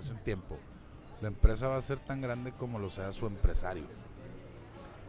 hace 0.00 0.10
un 0.10 0.18
tiempo. 0.24 0.58
La 1.22 1.28
empresa 1.28 1.68
va 1.68 1.76
a 1.76 1.82
ser 1.82 1.98
tan 2.00 2.20
grande 2.20 2.52
como 2.52 2.78
lo 2.78 2.90
sea 2.90 3.12
su 3.12 3.26
empresario. 3.26 3.84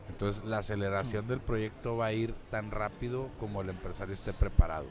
Entonces 0.09 0.43
la 0.45 0.59
aceleración 0.59 1.27
del 1.27 1.39
proyecto 1.39 1.97
va 1.97 2.05
a 2.05 2.13
ir 2.13 2.33
tan 2.51 2.69
rápido 2.69 3.29
como 3.39 3.61
el 3.61 3.69
empresario 3.69 4.13
esté 4.13 4.31
preparado. 4.31 4.85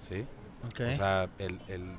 ¿Sí? 0.00 0.24
O 0.64 0.96
sea, 0.96 1.28
el, 1.38 1.60
el, 1.66 1.96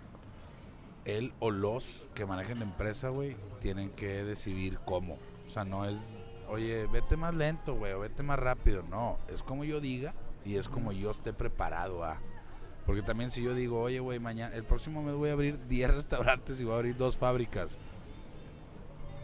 él 1.04 1.34
o 1.40 1.52
los 1.52 2.06
que 2.14 2.26
manejen 2.26 2.60
la 2.60 2.66
empresa, 2.66 3.10
güey, 3.10 3.36
tienen 3.60 3.90
que 3.90 4.24
decidir 4.24 4.80
cómo. 4.86 5.18
O 5.48 5.50
sea, 5.50 5.66
no 5.66 5.86
es, 5.86 5.98
oye, 6.48 6.88
vete 6.88 7.18
más 7.18 7.34
lento, 7.34 7.76
güey, 7.76 7.92
o 7.94 8.00
vete 8.00 8.24
más 8.24 8.40
rápido. 8.40 8.84
No, 8.84 9.18
es 9.28 9.44
como 9.44 9.66
yo 9.66 9.82
diga 9.82 10.14
y 10.46 10.56
es 10.56 10.70
como 10.70 10.92
yo 10.92 11.12
esté 11.12 11.34
preparado 11.34 12.04
a. 12.06 12.18
Porque 12.86 13.02
también 13.02 13.32
si 13.32 13.44
yo 13.44 13.54
digo, 13.54 13.82
oye, 13.82 14.00
güey, 14.00 14.20
mañana, 14.20 14.56
el 14.56 14.64
próximo 14.64 15.04
mes 15.04 15.16
voy 15.16 15.30
a 15.30 15.34
abrir 15.34 15.68
10 15.68 15.92
restaurantes 15.96 16.60
y 16.62 16.64
voy 16.64 16.74
a 16.74 16.78
abrir 16.78 16.96
dos 16.96 17.18
fábricas. 17.18 17.78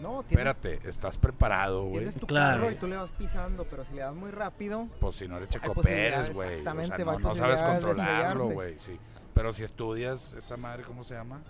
No, 0.06 0.24
tienes, 0.24 0.48
Espérate, 0.48 0.88
estás 0.90 1.18
preparado, 1.18 1.84
güey. 1.84 1.98
tienes 2.04 2.16
tu 2.16 2.28
Claro. 2.28 2.62
carro 2.62 2.72
y 2.72 2.76
tú 2.76 2.88
le 2.88 2.96
vas 2.98 3.10
pisando, 3.12 3.64
pero 3.66 3.84
si 3.86 3.94
le 3.94 4.02
das 4.02 4.14
muy 4.16 4.32
rápido, 4.32 4.88
Pues 5.00 5.16
si 5.16 5.28
no 5.28 5.38
eres 5.38 5.50
Checo 5.50 5.74
Pérez, 5.74 6.32
güey. 6.34 6.48
O 6.60 6.64
sea, 6.64 6.74
exactamente, 6.82 7.04
no, 7.04 7.20
no 7.30 7.36
sabes 7.36 7.62
controlarlo, 7.64 8.50
güey, 8.50 8.76
sí. 8.78 8.98
Pero 9.34 9.52
si 9.52 9.64
estudias 9.64 10.34
esa 10.34 10.58
madre, 10.58 10.84
¿cómo 10.84 11.04
se 11.04 11.16
llama? 11.16 11.42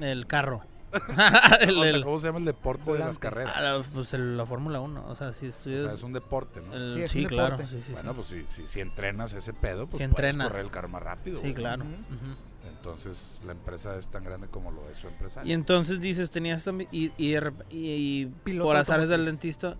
El 0.00 0.26
carro. 0.26 0.60
El- 1.60 1.78
O 1.78 1.82
sea, 1.84 2.02
¿Cómo 2.02 2.18
se 2.18 2.26
llama 2.26 2.38
el 2.40 2.44
deporte 2.44 2.82
de 2.84 2.90
las 2.98 2.98
Volante. 2.98 3.20
carreras? 3.20 3.52
ah, 3.56 3.60
la- 3.62 3.82
pues 3.92 4.12
el- 4.14 4.36
la 4.36 4.44
Fórmula 4.46 4.80
1. 4.80 5.04
O 5.08 5.14
sea, 5.14 5.32
si 5.32 5.46
O 5.46 5.48
estudias. 5.48 5.82
sea, 5.82 5.92
es 5.92 6.02
un 6.02 6.12
deporte, 6.12 6.60
¿no? 6.60 6.74
el- 6.74 6.94
Sí, 6.94 7.08
sí, 7.08 7.22
un 7.22 7.28
claro. 7.28 7.56
deporte. 7.56 7.66
Sí, 7.76 7.80
sí, 7.82 7.92
bueno, 7.92 8.10
sí. 8.10 8.16
pues 8.16 8.26
si, 8.28 8.62
si, 8.62 8.66
si 8.68 8.80
entrenas 8.80 9.32
ese 9.32 9.52
pedo, 9.52 9.86
pues 9.86 9.98
Si 10.02 10.08
puedes 10.08 10.10
entrenas. 10.34 10.48
correr 10.48 10.64
el 10.64 10.70
carro 10.70 10.88
más 10.88 11.02
rápido. 11.02 11.36
Sí, 11.36 11.42
güey. 11.42 11.54
claro. 11.54 11.84
Ujú. 11.84 11.92
Ujú. 11.94 12.36
Entonces, 12.68 13.40
la 13.44 13.52
empresa 13.52 13.96
es 13.96 14.08
tan 14.08 14.24
grande 14.24 14.48
como 14.48 14.70
lo 14.70 14.88
es 14.90 14.98
su 14.98 15.08
empresario. 15.08 15.50
Y 15.50 15.52
entonces 15.52 16.00
dices, 16.00 16.30
tenías 16.30 16.64
también. 16.64 16.88
Y, 16.92 17.12
y, 17.18 18.26
por 18.58 18.76
azares 18.76 19.08
del 19.08 19.24
dentista. 19.24 19.76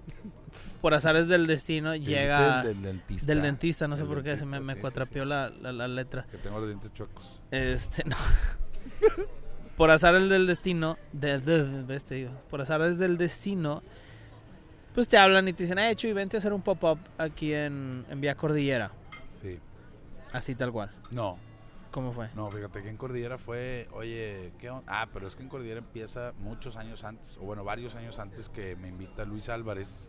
Por 0.80 0.94
azares 0.94 1.28
del 1.28 1.46
destino 1.46 1.94
llega. 1.94 2.62
el 2.62 2.68
del 2.68 2.82
dentista. 2.82 3.26
Del 3.26 3.42
dentista, 3.42 3.86
no 3.88 3.96
sé 3.96 4.04
por 4.04 4.22
qué, 4.22 4.36
se 4.36 4.46
me, 4.46 4.60
me 4.60 4.72
sí, 4.72 4.76
sí, 4.76 4.80
cuatrapeó 4.80 5.22
sí. 5.24 5.28
La, 5.28 5.50
la, 5.50 5.72
la 5.72 5.88
letra. 5.88 6.26
Que 6.30 6.38
tengo 6.38 6.58
los 6.58 6.68
dientes 6.68 6.92
chuecos. 6.92 7.40
Este, 7.50 8.04
no. 8.04 8.16
por 9.76 9.90
azares 9.90 10.28
del 10.28 10.46
destino, 10.46 10.98
de, 11.12 11.38
de- 11.38 11.64
de- 11.64 11.82
ves, 11.84 12.04
te 12.04 12.16
digo, 12.16 12.32
por 12.50 12.60
azares 12.60 12.98
del 12.98 13.16
destino, 13.16 13.82
pues 14.94 15.08
te 15.08 15.16
hablan 15.18 15.48
y 15.48 15.52
te 15.52 15.62
dicen, 15.64 15.78
ah, 15.78 15.90
hecho 15.90 16.08
y 16.08 16.12
vente 16.12 16.36
a 16.36 16.38
hacer 16.38 16.52
un 16.52 16.62
pop-up 16.62 16.98
aquí 17.18 17.52
en, 17.54 18.04
en 18.10 18.20
Vía 18.20 18.34
Cordillera. 18.34 18.90
Sí. 19.40 19.58
Así 20.32 20.54
tal 20.54 20.72
cual. 20.72 20.90
No, 21.10 21.38
¿Cómo 21.90 22.12
fue? 22.12 22.28
no, 22.36 22.50
fíjate 22.50 22.82
que 22.82 22.88
en 22.88 22.96
Cordillera 22.96 23.36
fue, 23.36 23.88
oye, 23.92 24.52
¿qué 24.58 24.70
onda? 24.70 24.84
Ah, 24.86 25.08
pero 25.12 25.26
es 25.26 25.34
que 25.34 25.42
en 25.42 25.48
Cordillera 25.48 25.78
empieza 25.78 26.32
muchos 26.38 26.76
años 26.76 27.02
antes, 27.04 27.36
o 27.38 27.40
bueno, 27.40 27.64
varios 27.64 27.96
años 27.96 28.18
antes 28.18 28.48
que 28.48 28.76
me 28.76 28.88
invita 28.88 29.24
Luis 29.24 29.48
Álvarez 29.48 30.08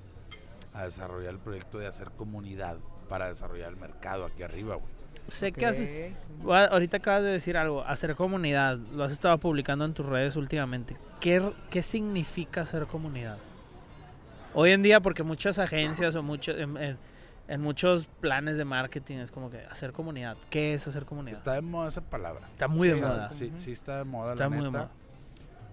a 0.74 0.84
desarrollar 0.84 1.32
el 1.32 1.40
proyecto 1.40 1.80
de 1.80 1.88
hacer 1.88 2.12
comunidad 2.12 2.78
para 3.10 3.28
desarrollar 3.28 3.70
el 3.70 3.78
mercado 3.78 4.26
aquí 4.26 4.44
arriba, 4.44 4.76
güey. 4.76 5.02
Sé 5.28 5.52
que 5.52 5.66
haces, 5.66 6.14
Ahorita 6.46 6.98
acabas 6.98 7.24
de 7.24 7.30
decir 7.30 7.58
algo, 7.58 7.84
hacer 7.84 8.16
comunidad, 8.16 8.78
lo 8.78 9.04
has 9.04 9.12
estado 9.12 9.38
publicando 9.38 9.84
en 9.86 9.94
tus 9.94 10.06
redes 10.06 10.36
últimamente. 10.36 10.98
¿Qué, 11.20 11.42
qué 11.70 11.82
significa 11.84 12.62
hacer 12.62 12.86
comunidad? 12.86 13.38
Hoy 14.54 14.72
en 14.72 14.82
día, 14.84 15.00
porque 15.00 15.24
muchas 15.24 15.60
agencias 15.60 16.16
o 16.16 16.24
muchos, 16.24 16.58
en, 16.58 16.78
en- 16.78 16.98
en 17.52 17.60
muchos 17.62 18.06
planes 18.06 18.58
de 18.58 18.64
marketing 18.64 19.18
es 19.18 19.30
como 19.30 19.50
que 19.50 19.60
hacer 19.66 19.92
comunidad. 19.92 20.38
¿Qué 20.50 20.74
es 20.74 20.88
hacer 20.88 21.06
comunidad? 21.06 21.38
Está, 21.38 21.52
Está 21.52 21.62
de 21.62 21.68
moda 21.70 21.90
esa 21.90 22.02
palabra. 22.02 22.50
muy 22.70 22.88
de 22.88 22.96
Sí, 22.96 23.02
moda. 23.02 23.30
sí. 23.30 23.54
Sí, 23.58 23.72
está 23.74 23.98
de 23.98 24.06
moda, 24.06 24.32
Está 24.32 24.46
la 24.46 24.50
muy 24.50 24.64
de 24.64 24.70
moda. 24.72 24.92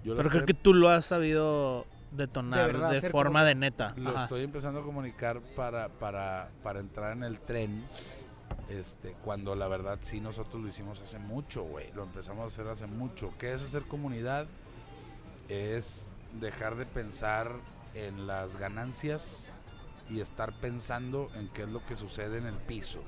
Yo 0.04 0.16
Pero 0.16 0.28
creo 0.28 0.44
que 0.44 0.54
tú 0.54 0.74
lo 0.74 0.88
has 0.90 1.04
sabido 1.04 1.86
detonar 2.10 2.66
De 2.66 2.72
verdad, 2.72 3.02
forma 3.10 3.44
de 3.44 3.54
neta. 3.54 3.94
Lo 3.96 4.10
Ajá. 4.10 4.24
estoy 4.24 4.42
empezando 4.42 4.80
a 4.80 4.82
comunicar 4.82 5.40
para, 5.54 5.88
para, 5.88 6.48
para 6.64 6.80
entrar 6.80 7.12
en 7.12 7.22
el 7.22 7.38
tren. 7.38 7.84
Este, 8.68 9.12
cuando 9.22 9.54
la 9.54 9.68
verdad 9.68 9.98
sí 10.00 10.20
nosotros 10.20 10.60
lo 10.60 10.68
hicimos 10.68 11.00
hace 11.00 11.18
mucho, 11.20 11.62
güey. 11.62 11.92
Lo 11.92 12.02
empezamos 12.02 12.42
a 12.44 12.46
hacer 12.48 12.66
hace 12.66 12.86
mucho. 12.86 13.32
¿Qué 13.38 13.52
es 13.54 13.62
hacer 13.62 13.82
comunidad? 13.82 14.46
Es 15.48 16.08
dejar 16.40 16.74
de 16.76 16.86
pensar 16.86 17.52
en 17.94 18.26
las 18.26 18.56
ganancias 18.56 19.52
y 20.10 20.20
estar 20.20 20.58
pensando 20.60 21.30
en 21.34 21.48
qué 21.48 21.62
es 21.62 21.68
lo 21.68 21.84
que 21.84 21.96
sucede 21.96 22.38
en 22.38 22.46
el 22.46 22.56
piso. 22.56 23.02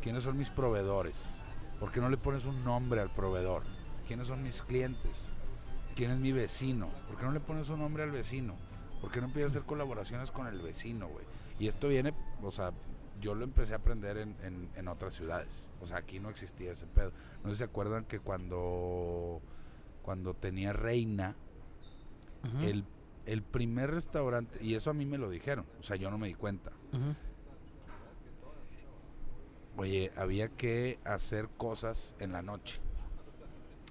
¿Quiénes 0.00 0.24
son 0.24 0.36
mis 0.38 0.50
proveedores? 0.50 1.34
¿Por 1.78 1.90
qué 1.92 2.00
no 2.00 2.08
le 2.10 2.16
pones 2.16 2.44
un 2.44 2.64
nombre 2.64 3.00
al 3.00 3.10
proveedor? 3.12 3.62
¿Quiénes 4.06 4.26
son 4.26 4.42
mis 4.42 4.62
clientes? 4.62 5.30
¿Quién 5.94 6.10
es 6.10 6.18
mi 6.18 6.32
vecino? 6.32 6.88
¿Por 7.08 7.16
qué 7.18 7.24
no 7.24 7.32
le 7.32 7.40
pones 7.40 7.68
un 7.68 7.80
nombre 7.80 8.02
al 8.02 8.10
vecino? 8.10 8.56
¿Por 9.00 9.10
qué 9.10 9.20
no 9.20 9.26
empiezas 9.26 9.52
a 9.52 9.58
hacer 9.58 9.66
colaboraciones 9.66 10.30
con 10.30 10.46
el 10.46 10.60
vecino, 10.60 11.08
güey? 11.08 11.24
Y 11.58 11.68
esto 11.68 11.88
viene, 11.88 12.14
o 12.42 12.50
sea, 12.50 12.72
yo 13.20 13.34
lo 13.34 13.44
empecé 13.44 13.74
a 13.74 13.76
aprender 13.76 14.16
en, 14.18 14.36
en- 14.42 14.70
en 14.74 14.88
otras 14.88 15.14
ciudades. 15.14 15.68
O 15.80 15.86
sea, 15.86 15.98
aquí 15.98 16.18
no 16.18 16.30
existía 16.30 16.72
ese 16.72 16.86
pedo. 16.86 17.12
No 17.42 17.50
sé 17.50 17.54
si 17.54 17.58
se 17.58 17.64
acuerdan 17.64 18.04
que 18.04 18.18
cuando, 18.20 19.40
cuando 20.02 20.34
tenía 20.34 20.72
Reina, 20.72 21.36
el, 22.62 22.84
el 23.26 23.42
primer 23.42 23.90
restaurante, 23.90 24.58
y 24.62 24.74
eso 24.74 24.90
a 24.90 24.94
mí 24.94 25.04
me 25.06 25.18
lo 25.18 25.30
dijeron, 25.30 25.66
o 25.80 25.82
sea, 25.82 25.96
yo 25.96 26.10
no 26.10 26.18
me 26.18 26.28
di 26.28 26.34
cuenta. 26.34 26.72
Oye, 29.76 30.12
había 30.16 30.48
que 30.48 30.98
hacer 31.04 31.48
cosas 31.56 32.14
en 32.18 32.32
la 32.32 32.42
noche. 32.42 32.80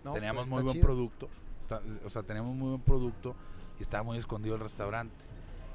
No, 0.04 0.14
teníamos 0.14 0.44
pues, 0.44 0.52
muy 0.52 0.64
buen 0.64 0.74
chido. 0.74 0.86
producto, 0.86 1.30
o 2.06 2.10
sea, 2.10 2.24
teníamos 2.24 2.56
muy 2.56 2.70
buen 2.70 2.82
producto 2.82 3.36
y 3.80 3.84
estaba 3.84 4.04
muy 4.04 4.18
escondido 4.18 4.56
el 4.56 4.62
restaurante. 4.62 5.16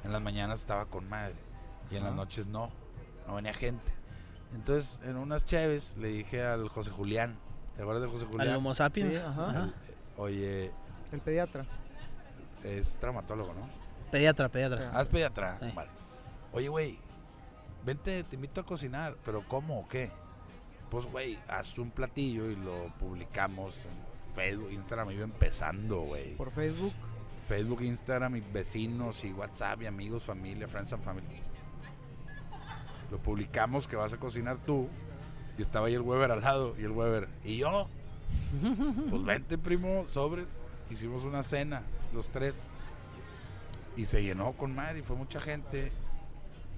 En 0.03 0.11
las 0.11 0.21
mañanas 0.21 0.59
estaba 0.59 0.85
con 0.85 1.09
madre 1.09 1.35
y 1.91 1.95
en 1.95 2.03
las 2.03 2.13
noches 2.13 2.47
no, 2.47 2.69
no 3.27 3.35
venía 3.35 3.53
gente. 3.53 3.91
Entonces, 4.53 4.99
en 5.03 5.17
unas 5.17 5.45
chaves 5.45 5.95
le 5.97 6.09
dije 6.09 6.43
al 6.43 6.69
José 6.69 6.91
Julián, 6.91 7.37
¿te 7.75 7.81
acuerdas 7.81 8.03
de 8.03 8.09
José 8.09 8.25
Al 8.25 8.31
Julián? 8.31 8.55
Homo 8.55 8.73
sapiens. 8.73 9.15
Sí, 9.15 9.21
ajá. 9.25 9.73
Oye, 10.17 10.71
El 11.11 11.19
pediatra. 11.19 11.65
Es 12.63 12.97
traumatólogo, 12.97 13.53
¿no? 13.53 13.67
Pediatra, 14.11 14.49
pediatra. 14.49 14.91
Haz 14.93 15.07
pediatra. 15.07 15.57
Sí. 15.61 15.71
Vale. 15.75 15.89
Oye, 16.53 16.69
güey, 16.69 16.97
vente, 17.85 18.23
te 18.23 18.35
invito 18.35 18.61
a 18.61 18.65
cocinar, 18.65 19.15
pero 19.25 19.43
¿cómo 19.47 19.79
o 19.79 19.87
qué? 19.87 20.09
Pues, 20.89 21.05
güey, 21.05 21.37
haz 21.47 21.77
un 21.77 21.91
platillo 21.91 22.49
y 22.49 22.55
lo 22.55 22.87
publicamos 22.99 23.75
en 23.85 24.07
Facebook, 24.35 24.71
Instagram, 24.71 25.11
iba 25.11 25.23
empezando, 25.23 26.01
güey. 26.01 26.35
Por 26.35 26.51
Facebook. 26.51 26.93
Facebook, 27.47 27.81
Instagram 27.81 28.35
y 28.35 28.41
vecinos 28.41 29.23
y 29.23 29.31
WhatsApp 29.31 29.81
y 29.81 29.85
amigos, 29.85 30.23
familia, 30.23 30.67
friends 30.67 30.93
and 30.93 31.03
family. 31.03 31.41
Lo 33.09 33.19
publicamos 33.19 33.87
que 33.87 33.95
vas 33.95 34.11
a 34.11 34.17
cocinar 34.17 34.57
tú 34.57 34.89
y 35.57 35.61
estaba 35.61 35.87
ahí 35.87 35.93
el 35.93 36.01
Weber 36.01 36.31
al 36.31 36.41
lado 36.41 36.75
y 36.77 36.83
el 36.83 36.91
Weber. 36.91 37.27
¿Y 37.43 37.57
yo? 37.57 37.87
Pues 39.09 39.23
vente, 39.23 39.57
primo, 39.57 40.05
sobres. 40.07 40.47
Hicimos 40.89 41.23
una 41.23 41.43
cena, 41.43 41.81
los 42.13 42.29
tres. 42.29 42.69
Y 43.95 44.05
se 44.05 44.21
llenó 44.23 44.53
con 44.53 44.75
madre 44.75 44.99
y 44.99 45.01
fue 45.01 45.15
mucha 45.15 45.39
gente. 45.39 45.91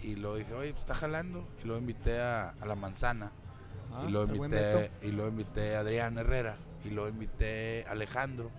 Y 0.01 0.15
luego 0.15 0.37
dije, 0.37 0.53
oye, 0.53 0.69
pues 0.71 0.81
está 0.81 0.95
jalando. 0.95 1.45
Y 1.61 1.65
luego 1.67 1.81
invité 1.81 2.21
a, 2.21 2.49
a 2.61 2.65
La 2.65 2.75
Manzana. 2.75 3.31
Ah, 3.91 4.05
y 4.07 4.37
buen 4.37 4.51
invité, 4.51 4.91
y 5.01 5.11
luego 5.11 5.29
invité 5.29 5.75
a 5.75 5.79
Adrián 5.81 6.17
Herrera. 6.17 6.55
Y 6.85 6.89
luego 6.91 7.09
invité 7.09 7.85
a 7.87 7.91
Alejandro 7.91 8.49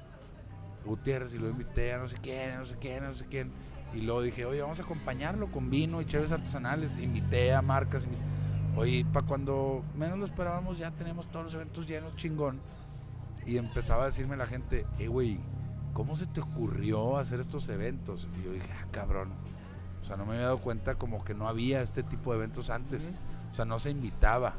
Gutiérrez. 0.85 1.33
Y 1.35 1.39
luego 1.39 1.53
invité 1.59 1.95
a 1.95 1.99
no 1.99 2.09
sé 2.09 2.16
quién, 2.23 2.57
no 2.59 2.66
sé 2.66 2.77
quién, 2.79 3.03
no 3.05 3.14
sé 3.14 3.25
quién. 3.31 3.51
Y 3.95 4.03
luego 4.03 4.23
dije, 4.23 4.45
oye, 4.45 4.61
vamos 4.61 4.79
a 4.79 4.83
acompañarlo 4.83 5.51
con 5.51 5.71
vino 5.71 6.01
y 6.03 6.05
cheves 6.05 6.31
artesanales. 6.33 6.97
Invité 6.99 7.55
a 7.55 7.62
marcas. 7.62 8.07
invi- 8.07 8.77
Oye, 8.77 9.05
para 9.12 9.27
cuando 9.27 9.83
menos 9.97 10.18
lo 10.18 10.27
esperábamos, 10.27 10.79
ya 10.79 10.91
tenemos 10.93 11.27
todos 11.31 11.47
los 11.47 11.55
eventos 11.55 11.87
llenos, 11.89 12.14
chingón. 12.16 12.61
Y 13.47 13.57
empezaba 13.57 14.03
a 14.03 14.07
decirme 14.07 14.37
la 14.37 14.47
gente, 14.47 14.87
eh, 14.99 15.09
güey, 15.09 15.39
¿cómo 15.93 16.16
se 16.16 16.26
te 16.26 16.41
ocurrió 16.41 17.16
hacer 17.18 17.41
estos 17.41 17.68
eventos? 17.68 18.26
Y 18.41 18.45
yo 18.45 18.53
dije, 18.53 18.70
ah, 18.72 18.86
cabrón. 18.91 19.28
O 20.03 20.07
sea, 20.07 20.16
no 20.16 20.24
me 20.24 20.32
había 20.34 20.47
dado 20.47 20.59
cuenta 20.59 20.95
como 20.95 21.24
que 21.24 21.34
no 21.34 21.49
había 21.49 21.82
este 21.82 22.03
tipo 22.03 22.32
de 22.32 22.38
eventos 22.38 22.70
antes. 22.70 23.20
O 23.53 23.55
sea, 23.55 23.64
no 23.64 23.78
se 23.78 23.91
invitaba. 23.91 24.55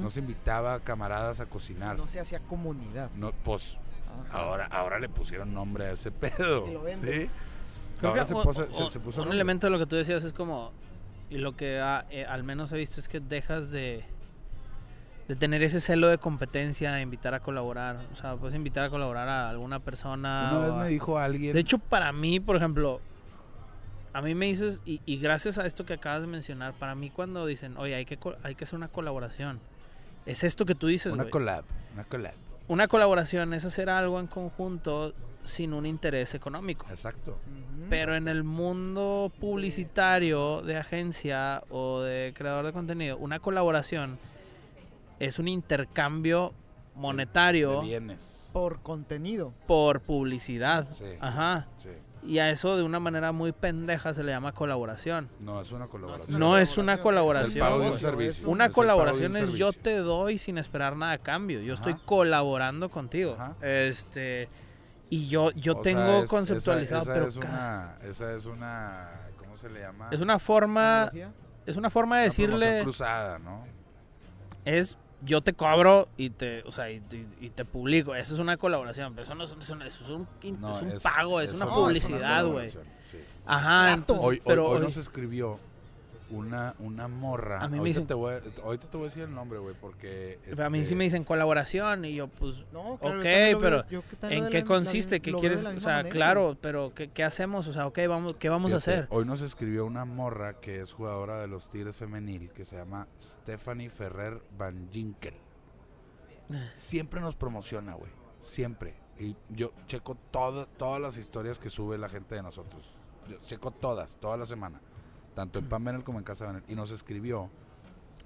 No 0.00 0.10
se 0.10 0.18
invitaba 0.20 0.74
a 0.74 0.80
camaradas 0.80 1.38
a 1.40 1.46
cocinar. 1.46 1.96
No 1.96 2.06
se 2.08 2.18
hacía 2.18 2.40
comunidad. 2.40 3.10
No, 3.16 3.30
pues 3.44 3.76
Ajá. 4.28 4.38
ahora, 4.38 4.66
ahora 4.66 4.98
le 4.98 5.08
pusieron 5.08 5.54
nombre 5.54 5.86
a 5.86 5.92
ese 5.92 6.10
pedo. 6.10 6.66
Lo. 6.66 6.82
¿Sí? 6.96 7.28
Creo 7.98 8.10
Ahora 8.10 8.22
que 8.22 8.28
se, 8.28 8.34
o- 8.34 8.42
posa- 8.42 8.66
o- 8.70 8.74
se- 8.74 8.90
se 8.90 8.98
puso 9.00 9.20
un 9.20 9.26
nombre. 9.26 9.36
elemento 9.36 9.66
de 9.68 9.70
lo 9.70 9.78
que 9.78 9.86
tú 9.86 9.94
decías 9.96 10.24
es 10.24 10.32
como 10.32 10.72
y 11.30 11.38
lo 11.38 11.54
que 11.56 11.78
ha- 11.80 12.06
eh, 12.10 12.24
al 12.24 12.42
menos 12.42 12.72
he 12.72 12.76
visto 12.78 13.00
es 13.00 13.08
que 13.08 13.20
dejas 13.20 13.70
de 13.70 14.04
de 15.28 15.36
tener 15.36 15.62
ese 15.62 15.80
celo 15.80 16.08
de 16.08 16.16
competencia, 16.18 16.92
de 16.92 17.02
invitar 17.02 17.34
a 17.34 17.40
colaborar, 17.40 17.98
o 18.12 18.16
sea, 18.16 18.34
puedes 18.36 18.56
invitar 18.56 18.84
a 18.84 18.90
colaborar 18.90 19.28
a 19.28 19.50
alguna 19.50 19.78
persona. 19.78 20.48
Una 20.52 20.60
vez 20.60 20.70
a- 20.72 20.76
me 20.76 20.88
dijo 20.88 21.18
alguien. 21.18 21.52
De 21.52 21.60
hecho, 21.60 21.78
para 21.78 22.10
mí, 22.12 22.40
por 22.40 22.56
ejemplo, 22.56 23.00
a 24.14 24.22
mí 24.22 24.34
me 24.34 24.46
dices, 24.46 24.80
y, 24.86 25.00
y 25.04 25.18
gracias 25.18 25.58
a 25.58 25.66
esto 25.66 25.84
que 25.84 25.92
acabas 25.94 26.22
de 26.22 26.26
mencionar, 26.28 26.72
para 26.72 26.94
mí 26.94 27.10
cuando 27.10 27.44
dicen, 27.46 27.76
oye, 27.76 27.94
hay 27.94 28.06
que, 28.06 28.18
hay 28.42 28.54
que 28.54 28.64
hacer 28.64 28.76
una 28.76 28.88
colaboración, 28.88 29.60
es 30.24 30.44
esto 30.44 30.64
que 30.64 30.74
tú 30.74 30.86
dices, 30.86 31.12
una 31.12 31.24
güey. 31.24 31.30
collab. 31.30 31.64
Una 31.94 32.04
collab. 32.04 32.34
Una 32.66 32.88
colaboración 32.88 33.52
es 33.54 33.64
hacer 33.64 33.88
algo 33.90 34.18
en 34.20 34.26
conjunto 34.26 35.12
sin 35.44 35.72
un 35.72 35.86
interés 35.86 36.34
económico. 36.34 36.86
Exacto. 36.90 37.38
Pero 37.88 38.14
en 38.14 38.28
el 38.28 38.44
mundo 38.44 39.32
publicitario 39.40 40.60
de 40.62 40.76
agencia 40.76 41.62
o 41.70 42.00
de 42.00 42.34
creador 42.36 42.66
de 42.66 42.72
contenido, 42.72 43.16
una 43.18 43.38
colaboración 43.40 44.18
es 45.18 45.38
un 45.38 45.48
intercambio 45.48 46.52
monetario 46.94 47.80
De 47.80 47.86
bienes. 47.86 48.50
Por 48.52 48.80
contenido. 48.80 49.52
por 49.66 50.00
publicidad. 50.00 50.86
Sí. 50.90 51.04
Ajá. 51.20 51.68
Sí. 51.78 51.90
Y 52.24 52.40
a 52.40 52.50
eso 52.50 52.76
de 52.76 52.82
una 52.82 52.98
manera 52.98 53.30
muy 53.30 53.52
pendeja 53.52 54.12
se 54.12 54.24
le 54.24 54.32
llama 54.32 54.52
colaboración. 54.52 55.28
No, 55.40 55.60
es 55.60 55.70
una 55.70 55.86
colaboración. 55.86 56.38
No 56.40 56.58
es 56.58 56.76
una 56.76 56.94
Es 56.94 56.98
el 56.98 57.02
colaboración. 57.04 57.60
pago 57.60 57.74
de 57.76 57.80
un 57.80 57.86
negocio, 57.86 58.08
servicio. 58.10 58.40
es 58.42 58.44
Una 58.44 58.64
Es 58.64 58.70
el 58.70 58.74
pago 58.74 58.82
de 58.86 58.90
un 58.90 58.96
colaboración 58.96 59.36
es 59.36 59.52
yo 59.54 59.72
te 59.72 59.96
doy 59.98 60.38
sin 60.38 60.58
esperar 60.58 60.96
nada 60.96 61.12
a 61.12 61.18
cambio. 61.18 61.60
Yo 61.60 61.74
estoy 61.74 61.94
colaborando 62.04 62.88
contigo. 62.90 63.34
Ajá. 63.38 63.54
Este 63.62 64.48
y 65.10 65.28
yo 65.28 65.52
yo 65.52 65.76
O 65.78 65.80
tengo 65.82 66.00
sea, 66.02 66.18
es- 66.24 66.30
conceptualizado, 66.30 67.02
esa, 67.02 67.12
esa 67.12 67.20
pero 67.20 67.28
es 67.28 67.36
una, 67.36 67.96
esa 68.02 68.32
es 68.34 68.44
una, 68.46 69.10
¿cómo 69.38 69.56
se 69.56 69.70
le 69.70 69.80
llama? 69.80 70.08
es 70.10 70.20
una 70.20 70.38
forma 70.38 71.10
Tecnología. 71.12 71.32
es 71.64 71.76
una 71.76 71.88
forma 71.90 72.16
de 72.16 72.20
Una 72.22 72.24
decirle 72.24 72.82
cruzada, 72.82 73.38
¿no? 73.38 73.64
es 74.66 74.98
yo 75.22 75.40
te 75.40 75.52
cobro 75.52 76.08
y 76.16 76.30
te, 76.30 76.62
o 76.62 76.72
sea, 76.72 76.90
y, 76.90 77.02
y- 77.12 77.46
y 77.46 77.50
te 77.50 77.64
publico. 77.64 78.14
Esa 78.14 78.34
es 78.34 78.38
una 78.38 78.56
colaboración, 78.56 79.14
pero 79.14 79.24
eso 79.24 79.34
no 79.34 79.44
es, 79.44 79.50
eso 79.58 79.74
no- 79.74 79.84
eso 79.84 80.04
es 80.04 80.10
un, 80.10 80.28
No, 80.60 80.76
es 80.76 80.82
un 80.82 80.90
es- 80.92 81.02
pago, 81.02 81.40
es 81.40 81.52
una 81.52 81.64
no, 81.64 81.74
publicidad, 81.74 82.46
güey. 82.46 82.70
sí. 82.70 82.78
Ajá, 83.46 83.94
entonces, 83.94 84.24
Hoy, 84.26 84.36
hoy- 84.36 84.42
pero 84.44 84.68
hoy 84.68 84.76
hoy- 84.76 84.82
nos 84.82 84.96
escribió 84.96 85.58
una, 86.30 86.74
una 86.78 87.08
morra. 87.08 87.60
A 87.62 87.68
mí 87.68 87.72
me 87.72 87.78
ahorita, 87.78 88.00
dicen- 88.00 88.06
te 88.06 88.14
voy 88.14 88.34
a, 88.34 88.42
ahorita 88.64 88.90
te 88.90 88.96
voy 88.96 89.04
a 89.06 89.08
decir 89.08 89.22
el 89.24 89.34
nombre, 89.34 89.58
güey, 89.58 89.74
porque... 89.80 90.38
a 90.58 90.68
mí 90.70 90.78
sí 90.78 90.82
este, 90.82 90.94
me 90.96 91.04
dicen 91.04 91.24
colaboración 91.24 92.04
y 92.04 92.14
yo 92.14 92.28
pues 92.28 92.56
No, 92.72 92.98
claro, 92.98 93.18
Ok, 93.18 93.22
pero 93.22 93.60
veo- 93.60 93.88
yo 93.88 94.02
también 94.20 94.44
¿en 94.44 94.50
qué 94.50 94.58
de 94.58 94.62
la- 94.62 94.68
consiste? 94.68 95.20
¿Qué 95.20 95.32
quieres? 95.32 95.64
O 95.64 95.80
sea, 95.80 95.96
manera. 95.96 96.10
claro, 96.10 96.56
pero 96.60 96.92
¿qué, 96.94 97.08
qué 97.08 97.24
hacemos? 97.24 97.66
O 97.68 97.72
sea, 97.72 97.86
ok, 97.86 97.98
vamos, 98.08 98.34
¿qué 98.38 98.48
vamos 98.48 98.72
a 98.72 98.76
hacer? 98.76 99.06
Hoy 99.10 99.24
nos 99.24 99.40
escribió 99.40 99.86
una 99.86 100.04
morra 100.04 100.60
que 100.60 100.80
es 100.80 100.92
jugadora 100.92 101.40
de 101.40 101.48
los 101.48 101.70
Tigres 101.70 101.96
Femenil, 101.96 102.50
que 102.52 102.64
se 102.64 102.76
llama 102.76 103.08
Stephanie 103.20 103.90
Ferrer 103.90 104.42
Van 104.58 104.88
Ginkel. 104.92 105.34
Siempre 106.74 107.20
nos 107.20 107.36
promociona, 107.36 107.94
güey. 107.94 108.10
Siempre. 108.40 108.94
Y 109.18 109.34
yo 109.50 109.72
checo 109.86 110.16
todas 110.30 110.68
todas 110.76 111.00
las 111.00 111.16
historias 111.18 111.58
que 111.58 111.70
sube 111.70 111.98
la 111.98 112.08
gente 112.08 112.34
de 112.36 112.42
nosotros. 112.42 112.94
Yo 113.28 113.36
checo 113.40 113.70
todas, 113.70 114.16
toda 114.16 114.36
la 114.36 114.46
semana. 114.46 114.80
Tanto 115.38 115.60
en 115.60 115.68
Pan 115.68 115.84
Benel 115.84 116.02
como 116.02 116.18
en 116.18 116.24
Casa 116.24 116.48
Benel. 116.48 116.64
Y 116.66 116.74
nos 116.74 116.90
escribió, 116.90 117.48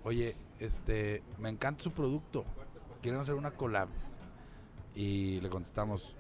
oye, 0.03 0.35
este, 0.61 1.23
me 1.37 1.51
encanta 1.51 1.83
su 1.85 1.91
producto. 1.93 2.47
Quieren 3.03 3.21
hacer 3.21 3.35
una 3.35 3.51
collab. 3.51 3.89
Y 4.95 5.39
le 5.41 5.51
contestamos, 5.51 6.15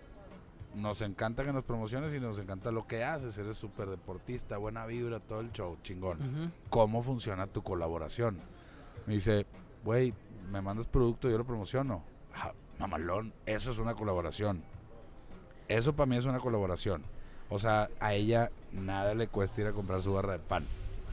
nos 0.74 1.00
encanta 1.00 1.44
que 1.44 1.52
nos 1.54 1.64
promociones 1.64 2.12
y 2.12 2.20
nos 2.20 2.38
encanta 2.38 2.70
lo 2.72 2.86
que 2.86 3.04
haces. 3.04 3.38
Eres 3.38 3.56
súper 3.56 3.88
deportista, 3.88 4.58
buena 4.58 4.84
vibra, 4.84 5.18
todo 5.18 5.40
el 5.40 5.50
show, 5.52 5.78
chingón. 5.82 6.52
¿Cómo 6.68 7.02
funciona 7.02 7.46
tu 7.46 7.62
colaboración? 7.62 8.36
Me 9.06 9.14
dice, 9.14 9.46
güey, 9.84 10.12
me 10.50 10.60
mandas 10.60 10.88
producto, 10.88 11.30
yo 11.30 11.38
lo 11.38 11.46
promociono. 11.46 12.02
Ah, 12.34 12.52
mamalón, 12.78 13.32
eso 13.46 13.70
es 13.70 13.78
una 13.78 13.94
colaboración. 13.94 14.62
Eso 15.68 15.94
para 15.94 16.04
mí 16.04 16.18
es 16.18 16.26
una 16.26 16.38
colaboración. 16.38 17.02
O 17.48 17.58
sea, 17.58 17.88
a 17.98 18.12
ella 18.12 18.50
nada 18.72 19.14
le 19.14 19.28
cuesta 19.28 19.62
ir 19.62 19.68
a 19.68 19.72
comprar 19.72 20.02
su 20.02 20.12
barra 20.12 20.34
de 20.34 20.38
pan. 20.38 20.66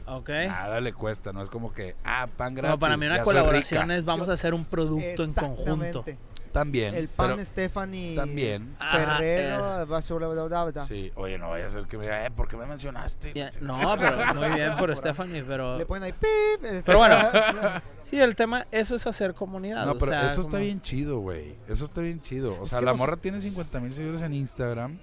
Ok. 0.06 0.28
Nada 0.28 0.80
le 0.80 0.92
cuesta, 0.92 1.32
no 1.32 1.42
es 1.42 1.48
como 1.48 1.72
que, 1.72 1.94
ah, 2.04 2.26
pan 2.36 2.54
gratis. 2.54 2.70
No, 2.70 2.78
para 2.78 2.96
mí 2.96 3.06
una 3.06 3.22
colaboración 3.22 3.90
es 3.90 4.04
vamos 4.04 4.26
Yo- 4.26 4.32
a 4.32 4.34
hacer 4.34 4.54
un 4.54 4.64
producto 4.64 5.22
en 5.24 5.32
conjunto. 5.34 6.04
También. 6.52 6.96
El 6.96 7.06
pan 7.08 7.30
pero 7.36 7.44
Stephanie 7.44 8.16
también. 8.16 8.74
Ferrero, 8.80 9.86
bla, 9.86 10.64
bla. 10.64 10.84
Sí, 10.86 11.12
oye, 11.14 11.38
no 11.38 11.50
vaya 11.50 11.66
a 11.66 11.70
ser 11.70 11.84
que 11.84 11.96
me 11.96 12.02
diga, 12.04 12.26
eh, 12.26 12.30
¿por 12.32 12.48
qué 12.48 12.56
me 12.56 12.66
mencionaste? 12.66 13.32
Ya, 13.34 13.50
No, 13.60 13.96
pero 13.96 14.16
muy 14.34 14.48
bien 14.50 14.76
por 14.76 14.94
Stephanie, 14.96 15.44
pero 15.44 15.78
Le 15.78 15.86
ponen 15.86 16.02
ahí 16.04 16.12
pip. 16.12 16.64
este, 16.64 16.82
Pero 16.84 16.98
bueno. 16.98 17.16
sí, 18.02 18.18
el 18.20 18.34
tema 18.34 18.66
eso 18.72 18.96
es 18.96 19.06
hacer 19.06 19.34
comunidad. 19.34 19.86
No, 19.86 19.92
o 19.92 19.98
pero 19.98 20.10
sea, 20.10 20.32
eso 20.32 20.40
está 20.40 20.50
como- 20.52 20.64
bien 20.64 20.80
chido, 20.82 21.20
güey. 21.20 21.54
Eso 21.68 21.84
está 21.84 22.00
bien 22.00 22.20
chido. 22.20 22.56
O 22.60 22.64
Es 22.64 22.70
sea, 22.70 22.80
que 22.80 22.84
la 22.84 22.90
nos- 22.92 22.98
morra 22.98 23.16
tiene 23.16 23.40
50 23.40 23.78
mil 23.78 23.94
seguidores 23.94 24.22
en 24.22 24.34
Instagram 24.34 24.98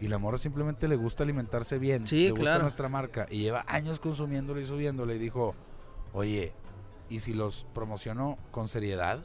y 0.00 0.08
la 0.08 0.18
morra 0.18 0.38
simplemente 0.38 0.88
le 0.88 0.96
gusta 0.96 1.24
alimentarse 1.24 1.78
bien. 1.78 2.06
Sí, 2.06 2.24
le 2.24 2.30
gusta 2.30 2.42
claro. 2.42 2.62
nuestra 2.62 2.88
marca 2.88 3.26
y 3.30 3.38
lleva 3.40 3.64
años 3.66 4.00
consumiéndole 4.00 4.62
y 4.62 4.66
subiéndole 4.66 5.16
y 5.16 5.18
dijo, 5.18 5.54
oye, 6.12 6.52
¿y 7.08 7.20
si 7.20 7.34
los 7.34 7.66
promociono 7.74 8.38
con 8.50 8.68
seriedad? 8.68 9.24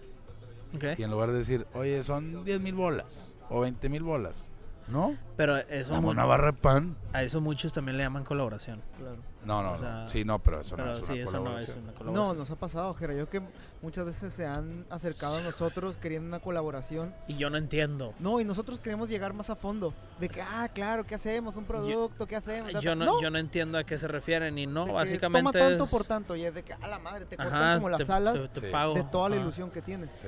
Y 0.98 1.04
en 1.04 1.12
lugar 1.12 1.32
de 1.32 1.38
decir, 1.38 1.68
oye, 1.74 2.02
son 2.02 2.44
10 2.44 2.60
mil 2.62 2.74
bolas 2.74 3.36
o 3.50 3.60
20 3.60 3.90
mil 3.90 4.02
bolas. 4.02 4.50
¿No? 4.88 5.16
Pero 5.38 5.58
eso 5.58 5.94
Dame 5.94 6.08
una 6.10 6.26
barra 6.26 6.48
de 6.52 6.58
pan. 6.58 6.96
a 7.14 7.24
eso 7.24 7.40
muchos 7.42 7.72
también 7.72 7.98
le 7.98 8.04
llaman 8.04 8.24
colaboración. 8.26 8.82
Claro. 8.98 9.16
No, 9.46 9.64
no, 9.64 9.72
O 9.74 9.78
sea, 9.78 9.90
no. 10.04 10.08
Sí, 10.10 10.24
no, 10.26 10.40
pero 10.40 10.60
eso 10.62 10.76
pero 10.76 10.88
no 10.90 10.92
es 10.98 11.06
sí, 11.06 11.12
una 11.14 11.22
eso 11.24 11.32
no 11.40 11.58
es 11.58 11.66
colaboración. 11.66 11.80
una 12.02 12.12
No, 12.12 12.34
nos 12.34 12.52
ha 12.52 12.56
pasado, 12.56 12.94
Jera. 12.94 13.14
Yo 13.14 13.30
que 13.30 13.42
muchas 13.82 14.06
veces 14.06 14.34
se 14.34 14.46
han 14.46 14.86
acercado 14.90 15.38
a 15.38 15.42
nosotros 15.42 15.98
queriendo 15.98 16.28
una 16.28 16.40
colaboración. 16.40 17.14
Y 17.28 17.36
yo 17.38 17.50
no 17.50 17.58
entiendo. 17.58 18.14
No, 18.20 18.40
y 18.42 18.46
nosotros 18.46 18.80
queremos 18.80 19.10
llegar 19.10 19.34
más 19.34 19.50
a 19.50 19.56
fondo. 19.56 19.94
De 20.20 20.28
que, 20.30 20.42
ah, 20.42 20.70
claro, 20.74 21.06
¿qué 21.06 21.16
hacemos? 21.16 21.56
¿Un 21.56 21.66
producto? 21.66 22.26
¿Qué 22.26 22.36
hacemos? 22.36 22.72
Yo 22.82 22.94
no, 22.96 23.22
yo 23.22 23.30
no 23.30 23.38
entiendo 23.38 23.78
a 23.78 23.84
qué 23.86 23.98
se 23.98 24.08
refieren 24.08 24.58
y 24.58 24.66
no, 24.68 24.82
de 24.82 24.88
que 24.88 24.94
básicamente 24.94 25.52
Toma 25.60 25.70
tanto 25.70 25.84
es- 25.86 25.90
por 25.90 26.04
tanto. 26.04 26.36
Y 26.36 26.44
es 26.46 26.54
de 26.54 26.64
que, 26.64 26.74
a 26.74 26.88
la 26.88 27.00
madre, 27.00 27.26
te 27.26 27.36
cortan 27.38 27.54
Ajá, 27.56 27.76
como 27.76 27.90
las 27.90 28.06
te- 28.06 28.12
alas 28.14 28.34
te- 28.36 28.48
te 28.48 28.68
Sí. 28.68 28.72
pago. 28.72 28.94
de 28.94 29.04
toda 29.04 29.30
la 29.30 29.38
ilusión 29.38 29.72
que 29.72 29.82
tienes. 29.82 30.12
Sí. 30.12 30.28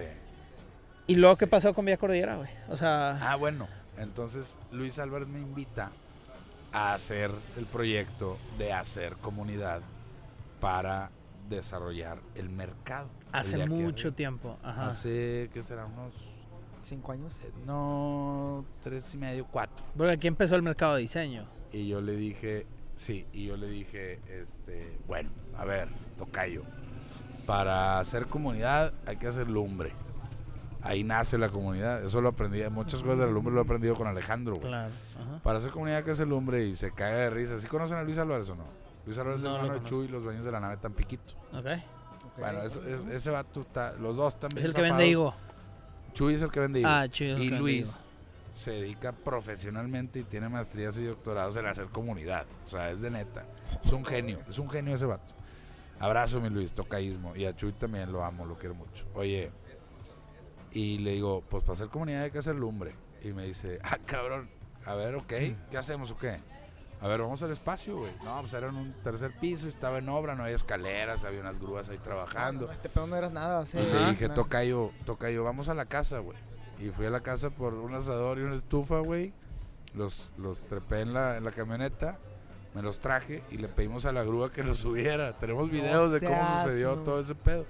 Y 1.07 1.15
luego, 1.15 1.35
¿qué 1.35 1.45
pasó 1.45 1.73
con 1.73 1.85
Vía 1.85 1.97
Cordillera, 1.97 2.35
güey? 2.37 2.49
O 2.67 2.75
sea, 2.77 3.17
Ah, 3.21 3.35
bueno. 3.35 3.67
Entonces 3.97 4.57
Luis 4.71 4.99
Álvarez 4.99 5.27
me 5.27 5.39
invita 5.39 5.91
a 6.71 6.93
hacer 6.93 7.31
el 7.57 7.65
proyecto 7.65 8.37
de 8.57 8.73
hacer 8.73 9.15
comunidad 9.17 9.81
para 10.59 11.09
desarrollar 11.49 12.17
el 12.35 12.49
mercado. 12.49 13.09
hace 13.31 13.65
mucho 13.65 14.13
tiempo. 14.13 14.57
Ajá. 14.63 14.87
Hace, 14.87 15.49
¿qué 15.53 15.61
será? 15.61 15.85
Unos, 15.85 16.13
Cinco 16.81 17.13
años. 17.13 17.33
eh, 17.43 17.51
no, 17.65 18.63
tres 18.83 19.11
y 19.13 19.17
medio, 19.17 19.47
cuatro. 19.49 19.85
Porque 19.97 20.13
aquí 20.13 20.27
empezó 20.27 20.55
el 20.55 20.61
mercado 20.61 20.95
de 20.95 21.01
diseño. 21.01 21.47
Y 21.71 21.87
yo 21.87 21.99
le 21.99 22.15
dije, 22.15 22.67
sí, 22.95 23.25
y 23.33 23.47
yo 23.47 23.57
le 23.57 23.67
dije, 23.67 24.19
este, 24.29 24.99
bueno, 25.07 25.31
a 25.57 25.65
ver, 25.65 25.87
tocayo, 26.17 26.61
para 27.47 27.99
hacer 27.99 28.27
comunidad 28.27 28.93
hay 29.07 29.17
que 29.17 29.27
hacer 29.27 29.47
lumbre. 29.49 29.93
Ahí 30.85 31.03
nace 31.03 31.37
la 31.37 31.49
comunidad. 31.49 32.03
Eso 32.03 32.21
lo 32.21 32.29
aprendí, 32.29 32.63
muchas 32.69 33.01
cosas 33.01 33.19
de 33.19 33.25
la 33.25 33.31
lumbre 33.31 33.53
lo 33.53 33.59
he 33.61 33.63
aprendido 33.63 33.95
con 33.95 34.07
Alejandro, 34.07 34.55
güey. 34.55 34.67
Claro. 34.67 34.93
Ajá. 35.19 35.39
Para 35.43 35.57
hacer 35.57 35.71
comunidad 35.71 36.03
que 36.03 36.11
hacer 36.11 36.27
lumbre 36.27 36.63
y 36.65 36.75
se 36.75 36.91
caga 36.91 37.17
de 37.17 37.29
risa. 37.31 37.59
¿Sí 37.59 37.67
conocen 37.67 37.97
a 37.97 38.03
Luis 38.03 38.17
Álvarez 38.19 38.47
o 38.49 38.55
no? 38.55 38.63
Luis 39.05 39.17
Álvarez 39.17 39.41
No 39.41 39.49
es 39.57 39.61
hermano 39.63 39.79
de. 39.79 39.85
Chuy, 39.89 40.07
los 40.07 40.23
dueños 40.23 40.45
de 40.45 40.51
la 40.51 40.59
nave 40.59 40.77
Tampiquito. 40.77 41.33
Ok. 41.53 41.65
Ok, 41.65 42.39
Bueno, 42.39 42.61
es- 42.63 42.79
ese 43.11 43.29
vato 43.31 43.61
está, 43.61 43.93
los 43.93 44.15
dos 44.15 44.39
también 44.39 44.59
Es 44.59 44.65
el 44.65 44.73
que 44.73 44.81
vende 44.81 45.07
Higo. 45.07 45.33
Chuy 46.13 46.35
es 46.35 46.41
el 46.41 46.51
que 46.51 46.59
vende 46.59 46.79
higo. 46.79 46.89
Ah, 46.89 47.07
chido. 47.09 47.37
y 47.37 47.49
Luis 47.49 48.05
se 48.53 48.71
dedica 48.71 49.11
profesionalmente 49.11 50.19
y 50.19 50.23
tiene 50.23 50.47
maestrías 50.49 50.97
y 50.97 51.03
doctorados 51.05 51.57
en 51.57 51.65
hacer 51.65 51.85
comunidad. 51.87 52.45
O 52.65 52.69
sea, 52.69 52.89
es 52.91 53.01
de 53.01 53.09
neta. 53.09 53.43
Es 53.83 53.91
un 53.91 54.05
genio, 54.05 54.39
es 54.47 54.59
un 54.59 54.69
genio 54.69 54.95
ese 54.95 55.05
vato. 55.05 55.33
Abrazo, 55.99 56.39
mi 56.41 56.49
Luis, 56.49 56.71
tocaísmo. 56.73 57.35
Y 57.35 57.45
a 57.45 57.55
Chuy 57.55 57.71
también 57.73 58.11
lo 58.11 58.23
amo, 58.23 58.45
lo 58.45 58.55
quiero 58.55 58.75
mucho. 58.75 59.05
Oye, 59.13 59.51
y 60.75 60.97
le 60.97 61.11
digo, 61.11 61.41
pues 61.49 61.63
para 61.63 61.73
hacer 61.73 61.87
comunidad 61.87 62.23
hay 62.23 62.31
que 62.31 62.39
hacer 62.39 62.53
lumbre. 62.55 62.91
Y 63.23 63.29
me 63.29 63.45
dice, 63.45 63.79
ah, 63.81 63.97
cabrón, 64.05 64.49
a 64.85 64.93
ver, 64.93 65.15
ok, 65.15 65.33
¿qué 65.71 65.77
hacemos 65.77 66.11
o 66.11 66.17
qué? 66.17 66.37
A 66.99 67.07
ver, 67.07 67.21
vamos 67.21 67.41
al 67.43 67.51
espacio, 67.51 67.97
güey. 67.97 68.11
No, 68.25 68.41
pues 68.41 68.53
era 68.53 68.67
en 68.67 68.75
un 68.75 68.93
tercer 69.01 69.31
piso, 69.39 69.69
estaba 69.69 69.99
en 69.99 70.09
obra, 70.09 70.35
no 70.35 70.43
había 70.43 70.55
escaleras, 70.57 71.23
había 71.23 71.39
unas 71.39 71.59
grúas 71.59 71.87
ahí 71.87 71.97
trabajando. 71.97 72.67
No, 72.67 72.73
este 72.73 72.89
pedo 72.89 73.07
no 73.07 73.15
eras 73.15 73.31
nada. 73.31 73.65
sea, 73.65 73.81
Y 73.81 73.85
le 73.85 74.09
dije, 74.11 74.23
nada. 74.27 74.35
tocayo, 74.35 74.91
tocayo, 75.05 75.45
vamos 75.45 75.69
a 75.69 75.73
la 75.73 75.85
casa, 75.85 76.19
güey. 76.19 76.37
Y 76.79 76.89
fui 76.89 77.05
a 77.05 77.09
la 77.09 77.21
casa 77.21 77.51
por 77.51 77.73
un 77.75 77.95
asador 77.95 78.37
y 78.37 78.41
una 78.41 78.55
estufa, 78.55 78.99
güey. 78.99 79.31
Los, 79.93 80.31
los 80.37 80.65
trepé 80.65 81.01
en 81.01 81.13
la, 81.13 81.37
en 81.37 81.45
la 81.45 81.51
camioneta, 81.51 82.19
me 82.73 82.81
los 82.81 82.99
traje 82.99 83.43
y 83.49 83.59
le 83.59 83.69
pedimos 83.69 84.03
a 84.05 84.11
la 84.11 84.23
grúa 84.23 84.51
que 84.51 84.61
los 84.61 84.79
subiera. 84.79 85.37
Tenemos 85.37 85.69
videos 85.71 86.11
de 86.11 86.19
cómo 86.19 86.61
sucedió 86.63 86.97
no. 86.97 87.03
todo 87.03 87.21
ese 87.21 87.33
pedo. 87.33 87.65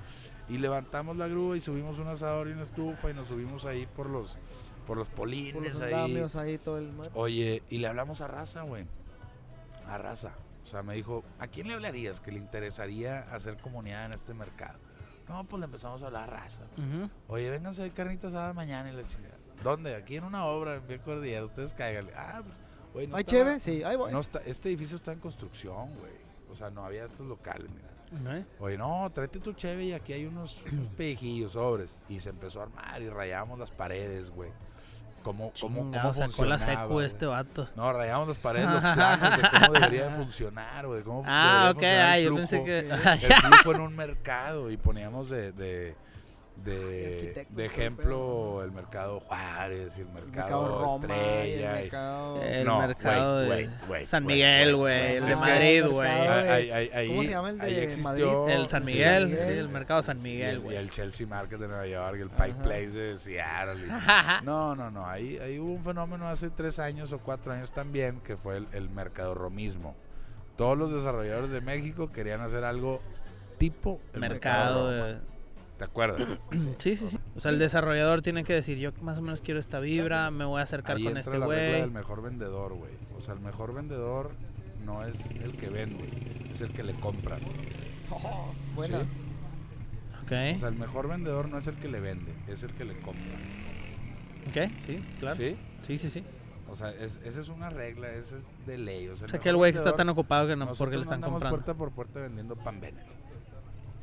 Y 0.47 0.57
levantamos 0.59 1.17
la 1.17 1.27
grúa 1.27 1.57
y 1.57 1.59
subimos 1.59 1.97
un 1.99 2.07
asador 2.07 2.47
y 2.47 2.51
una 2.51 2.63
estufa 2.63 3.09
y 3.09 3.13
nos 3.13 3.27
subimos 3.27 3.65
ahí 3.65 3.87
por 3.87 4.09
los, 4.09 4.37
por 4.85 4.95
los 4.97 5.07
polines 5.07 5.53
Por 5.53 5.63
los 5.67 5.81
ahí. 5.81 5.93
ahí, 6.51 6.57
todo 6.59 6.77
el 6.77 6.91
mar. 6.93 7.07
Oye, 7.15 7.63
y 7.69 7.79
le 7.79 7.87
hablamos 7.87 8.21
a 8.21 8.27
Raza, 8.27 8.61
güey. 8.61 8.85
A 9.87 9.97
Raza. 9.97 10.33
O 10.63 10.67
sea, 10.67 10.83
me 10.83 10.93
dijo, 10.95 11.23
¿a 11.39 11.47
quién 11.47 11.67
le 11.67 11.73
hablarías 11.75 12.19
que 12.21 12.31
le 12.31 12.39
interesaría 12.39 13.19
hacer 13.33 13.57
comunidad 13.57 14.05
en 14.05 14.13
este 14.13 14.33
mercado? 14.33 14.77
No, 15.27 15.43
pues 15.45 15.59
le 15.59 15.65
empezamos 15.65 16.03
a 16.03 16.07
hablar 16.07 16.29
a 16.29 16.41
Raza. 16.41 16.61
Ujú. 16.77 17.09
Oye, 17.27 17.49
vénganse 17.49 17.81
de 17.83 17.89
carnitas 17.91 18.33
asada 18.33 18.53
mañana 18.53 18.91
y 18.91 18.95
la 18.95 19.03
chingada. 19.03 19.35
¿Dónde? 19.63 19.95
Aquí 19.95 20.17
en 20.17 20.23
una 20.25 20.45
obra, 20.45 20.75
en 20.75 20.87
Vía 20.87 20.99
Cordillera. 21.01 21.45
Ustedes 21.45 21.73
cáiganle. 21.73 22.13
Ah, 22.15 22.41
pues, 22.43 22.55
güey, 22.93 23.07
no 23.07 23.15
¿Hay 23.15 23.21
estaba- 23.21 23.43
cheve? 23.43 23.59
Sí, 23.59 23.83
ahí 23.83 23.95
voy. 23.95 24.11
No 24.11 24.19
está, 24.19 24.39
este 24.45 24.69
edificio 24.69 24.97
está 24.97 25.11
en 25.13 25.19
construcción, 25.19 25.93
güey. 25.95 26.13
O 26.51 26.55
sea, 26.55 26.69
no 26.69 26.85
había 26.85 27.05
estos 27.05 27.25
locales, 27.25 27.67
mira. 27.71 27.89
Ok. 28.11 28.45
Oye, 28.59 28.77
no, 28.77 29.09
tráete 29.13 29.39
tu 29.39 29.53
cheve 29.53 29.85
y 29.85 29.93
aquí 29.93 30.13
hay 30.13 30.25
unos, 30.25 30.63
unos 30.71 30.87
pellejillos, 30.93 31.53
sobres. 31.53 31.99
Y 32.09 32.19
se 32.19 32.29
empezó 32.29 32.59
a 32.61 32.63
armar 32.63 33.01
y 33.01 33.09
rayamos 33.09 33.59
las 33.59 33.71
paredes, 33.71 34.29
güey. 34.29 34.51
¿Cómo, 35.23 35.51
cómo, 35.59 35.91
cómo 35.91 36.13
sacó 36.13 36.45
la 36.45 36.59
secu 36.59 37.01
este 37.01 37.25
vato. 37.25 37.67
No, 37.75 37.91
rayamos 37.91 38.27
las 38.27 38.37
paredes, 38.37 38.69
los 38.69 38.79
planos 38.93 39.41
de 39.41 39.49
cómo 39.49 39.73
debería 39.73 40.09
de 40.09 40.15
funcionar, 40.17 40.85
güey. 40.85 41.01
Cómo 41.01 41.23
Ah, 41.25 41.73
ok, 41.75 41.83
ah, 41.83 42.19
yo 42.19 42.35
pensé 42.35 42.63
que... 42.63 42.79
El 42.79 43.33
flujo 43.33 43.71
en 43.73 43.81
un 43.81 43.95
mercado 43.95 44.69
y 44.69 44.77
poníamos 44.77 45.31
de, 45.31 45.51
de, 45.51 45.95
de, 46.63 47.45
ejemplo 47.57 48.63
el 48.63 48.71
mercado 48.71 49.19
Juárez 49.19 49.93
y 49.97 50.01
el 50.01 50.07
El 50.07 50.13
mercado, 50.13 50.79
Roma, 50.79 51.07
y 51.07 51.11
el 51.11 51.11
Estrella. 51.11 51.71
y- 51.79 51.81
mercado... 51.83 52.41
El 52.41 52.65
No, 52.65 52.79
mercado 52.79 53.35
wait, 53.37 53.47
de 53.49 53.49
wait, 53.55 53.69
wait, 53.89 54.03
San 54.05 54.25
Miguel, 54.25 54.75
güey. 54.75 55.15
El 55.17 55.25
de 55.25 55.35
Madrid, 55.35 55.85
güey. 55.85 56.09
mercado 56.09 56.39
Ahí, 56.53 56.71
ahí, 56.71 56.89
ahí, 56.93 57.07
¿Cómo 57.09 57.21
se 57.23 57.29
llama 57.29 57.49
el 57.51 57.61
ahí 57.61 57.73
de 57.75 57.83
existió 57.83 58.41
Madrid? 58.43 58.55
El 58.55 58.67
San 58.67 58.85
Miguel, 58.85 59.37
sí, 59.37 59.43
sí, 59.43 59.49
el 59.51 59.69
mercado 59.69 60.01
San 60.03 60.21
Miguel, 60.23 60.49
el, 60.49 60.57
y 60.57 60.61
güey. 60.63 60.77
el 60.77 60.89
Chelsea 60.89 61.27
Market 61.27 61.59
de 61.59 61.67
Nueva 61.67 61.87
York, 61.87 62.15
y 62.17 62.21
el 62.21 62.29
Pike 62.29 62.51
Ajá. 62.53 62.63
Place 62.63 62.89
de 62.91 63.17
Seattle. 63.17 63.85
y- 63.85 63.89
No, 64.45 64.75
no, 64.75 64.89
no. 64.89 65.05
Ahí, 65.07 65.37
ahí 65.37 65.59
hubo 65.59 65.73
un 65.73 65.81
fenómeno 65.83 66.27
hace 66.27 66.49
tres 66.49 66.79
años 66.79 67.11
o 67.11 67.19
cuatro 67.19 67.51
años 67.53 67.71
también 67.73 68.21
que 68.21 68.37
fue 68.37 68.57
el, 68.57 68.67
el 68.73 68.89
mercadorromismo. 68.89 69.95
Todos 70.57 70.77
los 70.77 70.93
desarrolladores 70.93 71.51
de 71.51 71.59
México 71.61 72.11
querían 72.11 72.41
hacer 72.41 72.63
algo 72.63 73.01
tipo 73.57 73.99
el 74.13 74.21
Mercado 74.21 74.89
Roma. 74.89 75.05
de... 75.07 75.34
¿Te 75.77 75.83
acuerdas? 75.83 76.39
Sí, 76.77 76.95
sí, 76.95 77.09
sí. 77.09 77.17
O 77.35 77.39
sea, 77.39 77.51
el 77.51 77.59
desarrollador 77.59 78.21
tiene 78.21 78.43
que 78.43 78.53
decir, 78.53 78.77
yo 78.77 78.91
más 79.01 79.17
o 79.17 79.21
menos 79.21 79.41
quiero 79.41 79.59
esta 79.59 79.79
vibra, 79.79 80.31
me 80.31 80.45
voy 80.45 80.59
a 80.59 80.63
acercar 80.63 80.95
Ahí 80.97 81.03
con 81.03 81.17
entra 81.17 81.33
este 81.33 81.45
güey. 81.45 81.81
del 81.81 81.91
mejor 81.91 82.21
vendedor, 82.21 82.73
güey. 82.73 82.91
O 83.17 83.21
sea, 83.21 83.33
el 83.33 83.41
mejor 83.41 83.73
vendedor 83.73 84.31
no 84.85 85.03
es 85.03 85.17
el 85.43 85.53
que 85.57 85.69
vende, 85.69 86.07
es 86.53 86.61
el 86.61 86.69
que 86.69 86.83
le 86.83 86.93
compra. 86.93 87.37
Oh, 88.11 88.53
buena. 88.75 88.99
¿sí? 88.99 89.05
Ok, 90.23 90.31
O 90.55 90.59
sea, 90.59 90.69
el 90.69 90.75
mejor 90.75 91.07
vendedor 91.07 91.49
no 91.49 91.57
es 91.57 91.65
el 91.65 91.73
que 91.75 91.87
le 91.87 91.99
vende, 91.99 92.31
es 92.47 92.61
el 92.61 92.71
que 92.73 92.85
le 92.85 92.93
compra. 92.99 93.23
ok, 94.47 94.71
sí, 94.85 94.99
claro. 95.19 95.35
¿Sí? 95.35 95.57
Sí, 95.81 95.97
sí, 95.97 96.09
sí. 96.11 96.23
O 96.69 96.75
sea, 96.75 96.91
es- 96.91 97.19
esa 97.25 97.41
es 97.41 97.49
una 97.49 97.71
regla, 97.71 98.09
esa 98.11 98.37
es 98.37 98.51
de 98.67 98.77
ley. 98.77 99.07
O 99.07 99.15
sea, 99.15 99.25
O 99.25 99.29
sea, 99.29 99.39
que 99.39 99.49
el 99.49 99.55
güey 99.55 99.71
que 99.71 99.79
está 99.79 99.95
tan 99.95 100.07
ocupado 100.09 100.47
que 100.47 100.55
no, 100.55 100.67
porque 100.75 100.95
le 100.97 101.01
están 101.01 101.15
andamos 101.15 101.33
comprando. 101.41 101.57
puerta 101.57 101.73
por 101.77 101.91
puerta 101.91 102.19
vendiendo 102.19 102.55
pan 102.55 102.79
Bene. 102.79 103.01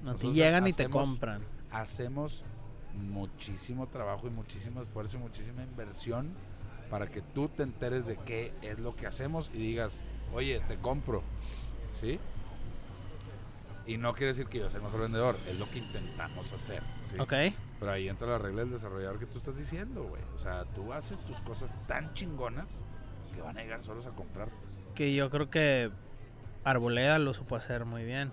No, 0.02 0.16
te 0.16 0.32
llegan 0.32 0.66
y 0.66 0.72
te 0.72 0.88
compran. 0.88 1.42
Hacemos 1.72 2.44
muchísimo 2.94 3.88
trabajo 3.88 4.26
y 4.26 4.30
muchísimo 4.30 4.82
esfuerzo 4.82 5.16
y 5.16 5.20
muchísima 5.20 5.62
inversión 5.62 6.34
para 6.90 7.06
que 7.06 7.22
tú 7.22 7.48
te 7.48 7.62
enteres 7.62 8.06
de 8.06 8.16
qué 8.16 8.52
es 8.60 8.78
lo 8.78 8.94
que 8.94 9.06
hacemos 9.06 9.50
y 9.54 9.58
digas, 9.58 10.02
oye, 10.34 10.60
te 10.68 10.76
compro. 10.76 11.22
¿Sí? 11.90 12.18
Y 13.86 13.96
no 13.96 14.12
quiere 14.12 14.28
decir 14.28 14.46
que 14.46 14.58
yo 14.58 14.70
sea 14.70 14.78
el 14.78 14.84
mejor 14.84 15.00
vendedor, 15.00 15.38
es 15.48 15.58
lo 15.58 15.68
que 15.70 15.78
intentamos 15.78 16.52
hacer. 16.52 16.82
¿sí? 17.10 17.18
Ok. 17.18 17.32
Pero 17.80 17.92
ahí 17.92 18.08
entra 18.08 18.28
la 18.28 18.38
regla 18.38 18.60
del 18.60 18.70
desarrollador 18.70 19.18
que 19.18 19.26
tú 19.26 19.38
estás 19.38 19.56
diciendo, 19.56 20.04
güey. 20.04 20.22
O 20.36 20.38
sea, 20.38 20.64
tú 20.66 20.92
haces 20.92 21.18
tus 21.20 21.38
cosas 21.40 21.74
tan 21.88 22.14
chingonas 22.14 22.68
que 23.34 23.40
van 23.40 23.58
a 23.58 23.62
llegar 23.62 23.82
solos 23.82 24.06
a 24.06 24.10
comprarte. 24.10 24.54
Que 24.94 25.14
yo 25.14 25.30
creo 25.30 25.50
que 25.50 25.90
Arboleda 26.64 27.18
lo 27.18 27.34
supo 27.34 27.56
hacer 27.56 27.84
muy 27.84 28.04
bien. 28.04 28.30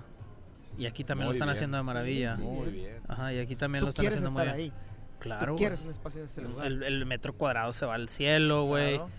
Y 0.79 0.85
aquí 0.87 1.03
también 1.03 1.25
lo 1.25 1.29
Muy 1.31 1.35
están 1.35 1.47
bien, 1.47 1.55
haciendo 1.55 1.77
de 1.77 1.83
maravilla. 1.83 2.35
sí, 2.37 2.41
Muy 2.41 2.69
bien. 2.71 3.01
Ajá, 3.07 3.33
y 3.33 3.39
aquí 3.39 3.55
también 3.55 3.81
Tú 3.81 3.85
lo 3.87 3.89
están 3.89 4.03
quieres 4.03 4.17
haciendo 4.19 4.31
muy 4.31 4.41
estar 4.41 4.57
bien. 4.57 4.71
ahí. 4.73 4.79
Claro, 5.19 5.53
Tú 5.53 5.57
quieres 5.57 5.81
un 5.81 5.89
espacio 5.89 6.21
en 6.21 6.25
ese 6.25 6.41
lugar. 6.41 6.65
El, 6.65 6.83
el 6.83 7.05
metro 7.05 7.33
cuadrado 7.33 7.73
se 7.73 7.85
va 7.85 7.95
al 7.95 8.07
cielo, 8.09 8.63
güey. 8.65 8.95
Claro. 8.95 9.09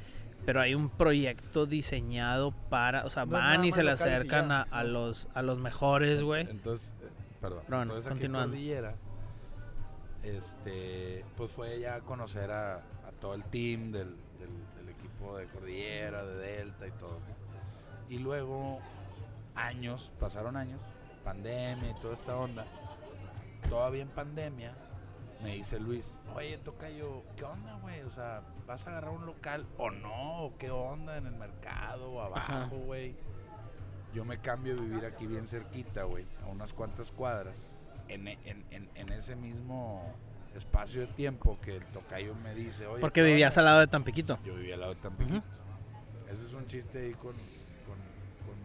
Pero 0.47 0.61
hay 0.63 0.75
un 0.75 0.89
proyecto 0.89 1.67
diseñado 1.67 2.53
para, 2.71 3.05
o 3.05 3.11
sea, 3.11 3.27
No 3.27 3.33
van 3.33 3.63
y 3.65 3.73
se 3.73 3.83
le 3.83 3.91
acercan 3.91 4.49
ya. 4.49 4.61
a, 4.71 4.81
a 4.81 4.85
los 4.85 5.29
a 5.35 5.43
los 5.43 5.59
mejores, 5.59 6.23
güey. 6.23 6.49
Entonces, 6.51 6.95
eh, 7.03 7.09
perdón. 7.43 7.61
Entonces 7.69 8.07
aquí 8.07 8.07
en 8.07 8.11
continuando. 8.13 8.49
Cordillera, 8.49 8.95
este, 10.23 11.25
pues 11.37 11.51
fue 11.51 11.81
ya 11.81 11.97
a 11.97 12.01
conocer 12.01 12.51
a, 12.51 12.77
a 12.77 13.13
todo 13.21 13.35
el 13.35 13.45
team 13.45 13.93
del, 13.93 14.17
del- 14.39 14.77
del 14.79 14.89
equipo 14.89 15.37
de 15.37 15.47
Cordillera, 15.47 16.25
de 16.25 16.37
Delta 16.39 16.87
y 16.87 16.91
todo. 16.93 17.19
¿no? 17.21 18.15
Y 18.15 18.19
luego, 18.19 18.79
años, 19.55 20.11
pasaron 20.19 20.57
años, 20.57 20.81
pandemia 21.25 21.91
y 21.91 21.95
toda 22.01 22.15
esta 22.15 22.37
onda. 22.37 22.67
Todavía 23.69 24.03
en 24.03 24.09
pandemia, 24.09 24.75
me 25.43 25.55
dice 25.55 25.79
Luis, 25.79 26.19
oye, 26.35 26.59
Tocayo, 26.59 27.23
¿qué 27.37 27.45
onda, 27.45 27.75
güey? 27.83 28.01
O 28.03 28.11
sea, 28.11 28.43
¿vas 28.67 28.87
a 28.87 28.91
agarrar 28.91 29.11
un 29.13 29.27
local 29.27 29.67
o 29.79 29.91
no? 29.91 30.45
¿O 30.45 30.59
¿Qué 30.59 30.71
onda 30.71 31.17
en 31.17 31.27
el 31.27 31.35
mercado 31.35 32.11
o 32.13 32.21
abajo, 32.21 32.77
güey? 32.79 33.15
Yo 34.13 34.25
me 34.25 34.39
cambio 34.39 34.75
a 34.75 34.81
vivir 34.81 35.05
aquí 35.07 35.27
bien 35.27 35.47
cerquita, 35.47 36.03
güey, 36.05 36.27
a 36.43 36.47
unas 36.49 36.73
cuantas 36.73 37.13
cuadras. 37.13 37.77
En, 38.09 38.27
e- 38.27 38.39
en- 38.45 38.65
en- 38.73 38.91
en 38.97 39.09
ese 39.13 39.37
mismo 39.37 40.13
espacio 40.57 41.03
de 41.03 41.07
tiempo 41.07 41.61
que 41.61 41.77
el 41.77 41.85
tocayo 41.87 42.35
me 42.43 42.53
dice, 42.55 42.87
oye. 42.89 43.01
Porque 43.01 43.21
¿qué 43.21 43.27
vivías 43.29 43.53
onda?". 43.57 43.61
al 43.61 43.65
lado 43.67 43.81
de 43.81 43.87
Tampiquito. 43.87 44.39
Yo 44.45 44.57
vivía 44.57 44.75
al 44.75 44.81
lado 44.81 44.95
de 44.95 45.01
Tampiquito. 45.01 45.43
Ese 46.29 46.45
es 46.47 46.53
un 46.55 46.67
chiste 46.67 46.99
ahí 47.07 47.13
con 47.15 47.35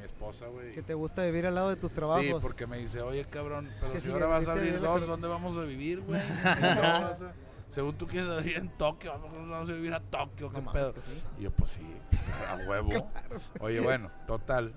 mi 0.06 0.12
esposa, 0.14 0.47
güey. 0.47 0.72
Que 0.74 0.82
te 0.84 0.93
gusta 0.93 1.24
vivir 1.26 1.45
al 1.47 1.56
lado 1.56 1.70
de 1.70 1.76
tus 1.78 1.91
trabajos. 1.91 2.24
Sí, 2.26 2.34
porque 2.41 2.68
me 2.68 2.78
dice, 2.78 3.01
oye, 3.01 3.26
cabrón, 3.26 3.70
pero 3.82 3.99
si 3.99 4.12
ahora 4.12 4.28
vas 4.28 4.47
a 4.47 4.51
abrir 4.53 4.74
la 4.80 4.89
dos, 4.89 5.08
¿dónde 5.08 5.28
vamos 5.28 5.58
a 5.58 5.62
vivir, 5.62 6.01
güey? 6.01 6.22
¿Dónde 6.43 6.82
vas 6.82 7.22
a- 7.22 7.34
Según 7.72 7.97
tú 7.97 8.08
quieres 8.08 8.38
vivir 8.43 8.58
en 8.58 8.70
Tokio, 8.70 9.12
vamos 9.20 9.70
a 9.70 9.74
vivir 9.74 9.93
a 9.93 9.99
Tokio, 9.99 10.49
¿qué 10.51 10.62
No 10.62 10.72
pedo? 10.72 10.93
sí. 10.93 11.24
Y 11.39 11.41
yo, 11.43 11.51
pues 11.51 11.72
sí, 11.72 11.82
a 12.49 12.56
huevo. 12.68 13.12
Oye, 13.60 13.80
bueno, 13.82 14.12
total. 14.28 14.74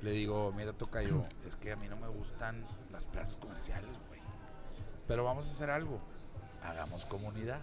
Le 0.00 0.10
digo, 0.12 0.52
mira, 0.56 0.72
Tocayo, 0.72 1.24
es 1.46 1.54
que 1.56 1.72
a 1.72 1.76
mí 1.76 1.88
no 1.88 1.96
me 1.96 2.08
gustan 2.08 2.64
las 2.92 3.06
plazas 3.06 3.36
comerciales, 3.36 3.90
güey. 4.08 4.20
Pero 5.06 5.24
vamos 5.24 5.46
a 5.48 5.50
hacer 5.50 5.70
algo. 5.70 6.00
Hagamos 6.62 7.04
comunidad. 7.06 7.60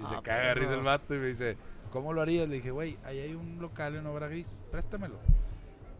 Y 0.00 0.04
se 0.06 0.14
Ah, 0.16 0.20
caga 0.22 0.54
risa 0.54 0.74
el 0.74 0.82
vato 0.82 1.14
y 1.14 1.18
me 1.18 1.26
dice, 1.26 1.56
¿cómo 1.92 2.12
lo 2.12 2.22
harías? 2.22 2.48
Le 2.48 2.56
dije, 2.56 2.70
güey, 2.72 2.96
ahí 3.04 3.20
hay 3.20 3.34
un 3.34 3.58
local 3.60 3.94
en 3.94 4.06
Obra 4.06 4.26
Gris, 4.28 4.62
préstamelo. 4.70 5.16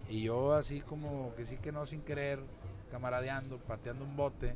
Y 0.09 0.23
yo 0.23 0.55
así 0.55 0.81
como 0.83 1.35
que 1.35 1.45
sí 1.45 1.57
que 1.59 1.73
no 1.73 1.85
sin 1.87 2.03
querer, 2.03 2.41
camaradeando, 2.91 3.59
pateando 3.59 4.05
un 4.05 4.17
bote, 4.17 4.55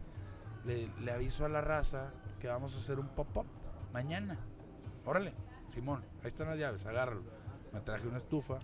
le, 0.64 0.88
le 1.02 1.12
aviso 1.12 1.44
a 1.44 1.48
la 1.48 1.60
raza 1.60 2.12
que 2.38 2.48
vamos 2.48 2.74
a 2.76 2.78
hacer 2.78 2.98
un 3.00 3.08
pop-up 3.08 3.46
mañana. 3.92 4.38
Órale, 5.04 5.32
Simón, 5.70 6.02
ahí 6.22 6.28
están 6.28 6.48
las 6.48 6.58
llaves, 6.58 6.86
agárralo. 6.86 7.24
Me 7.72 7.80
traje 7.80 8.06
una 8.06 8.18
estufa, 8.18 8.58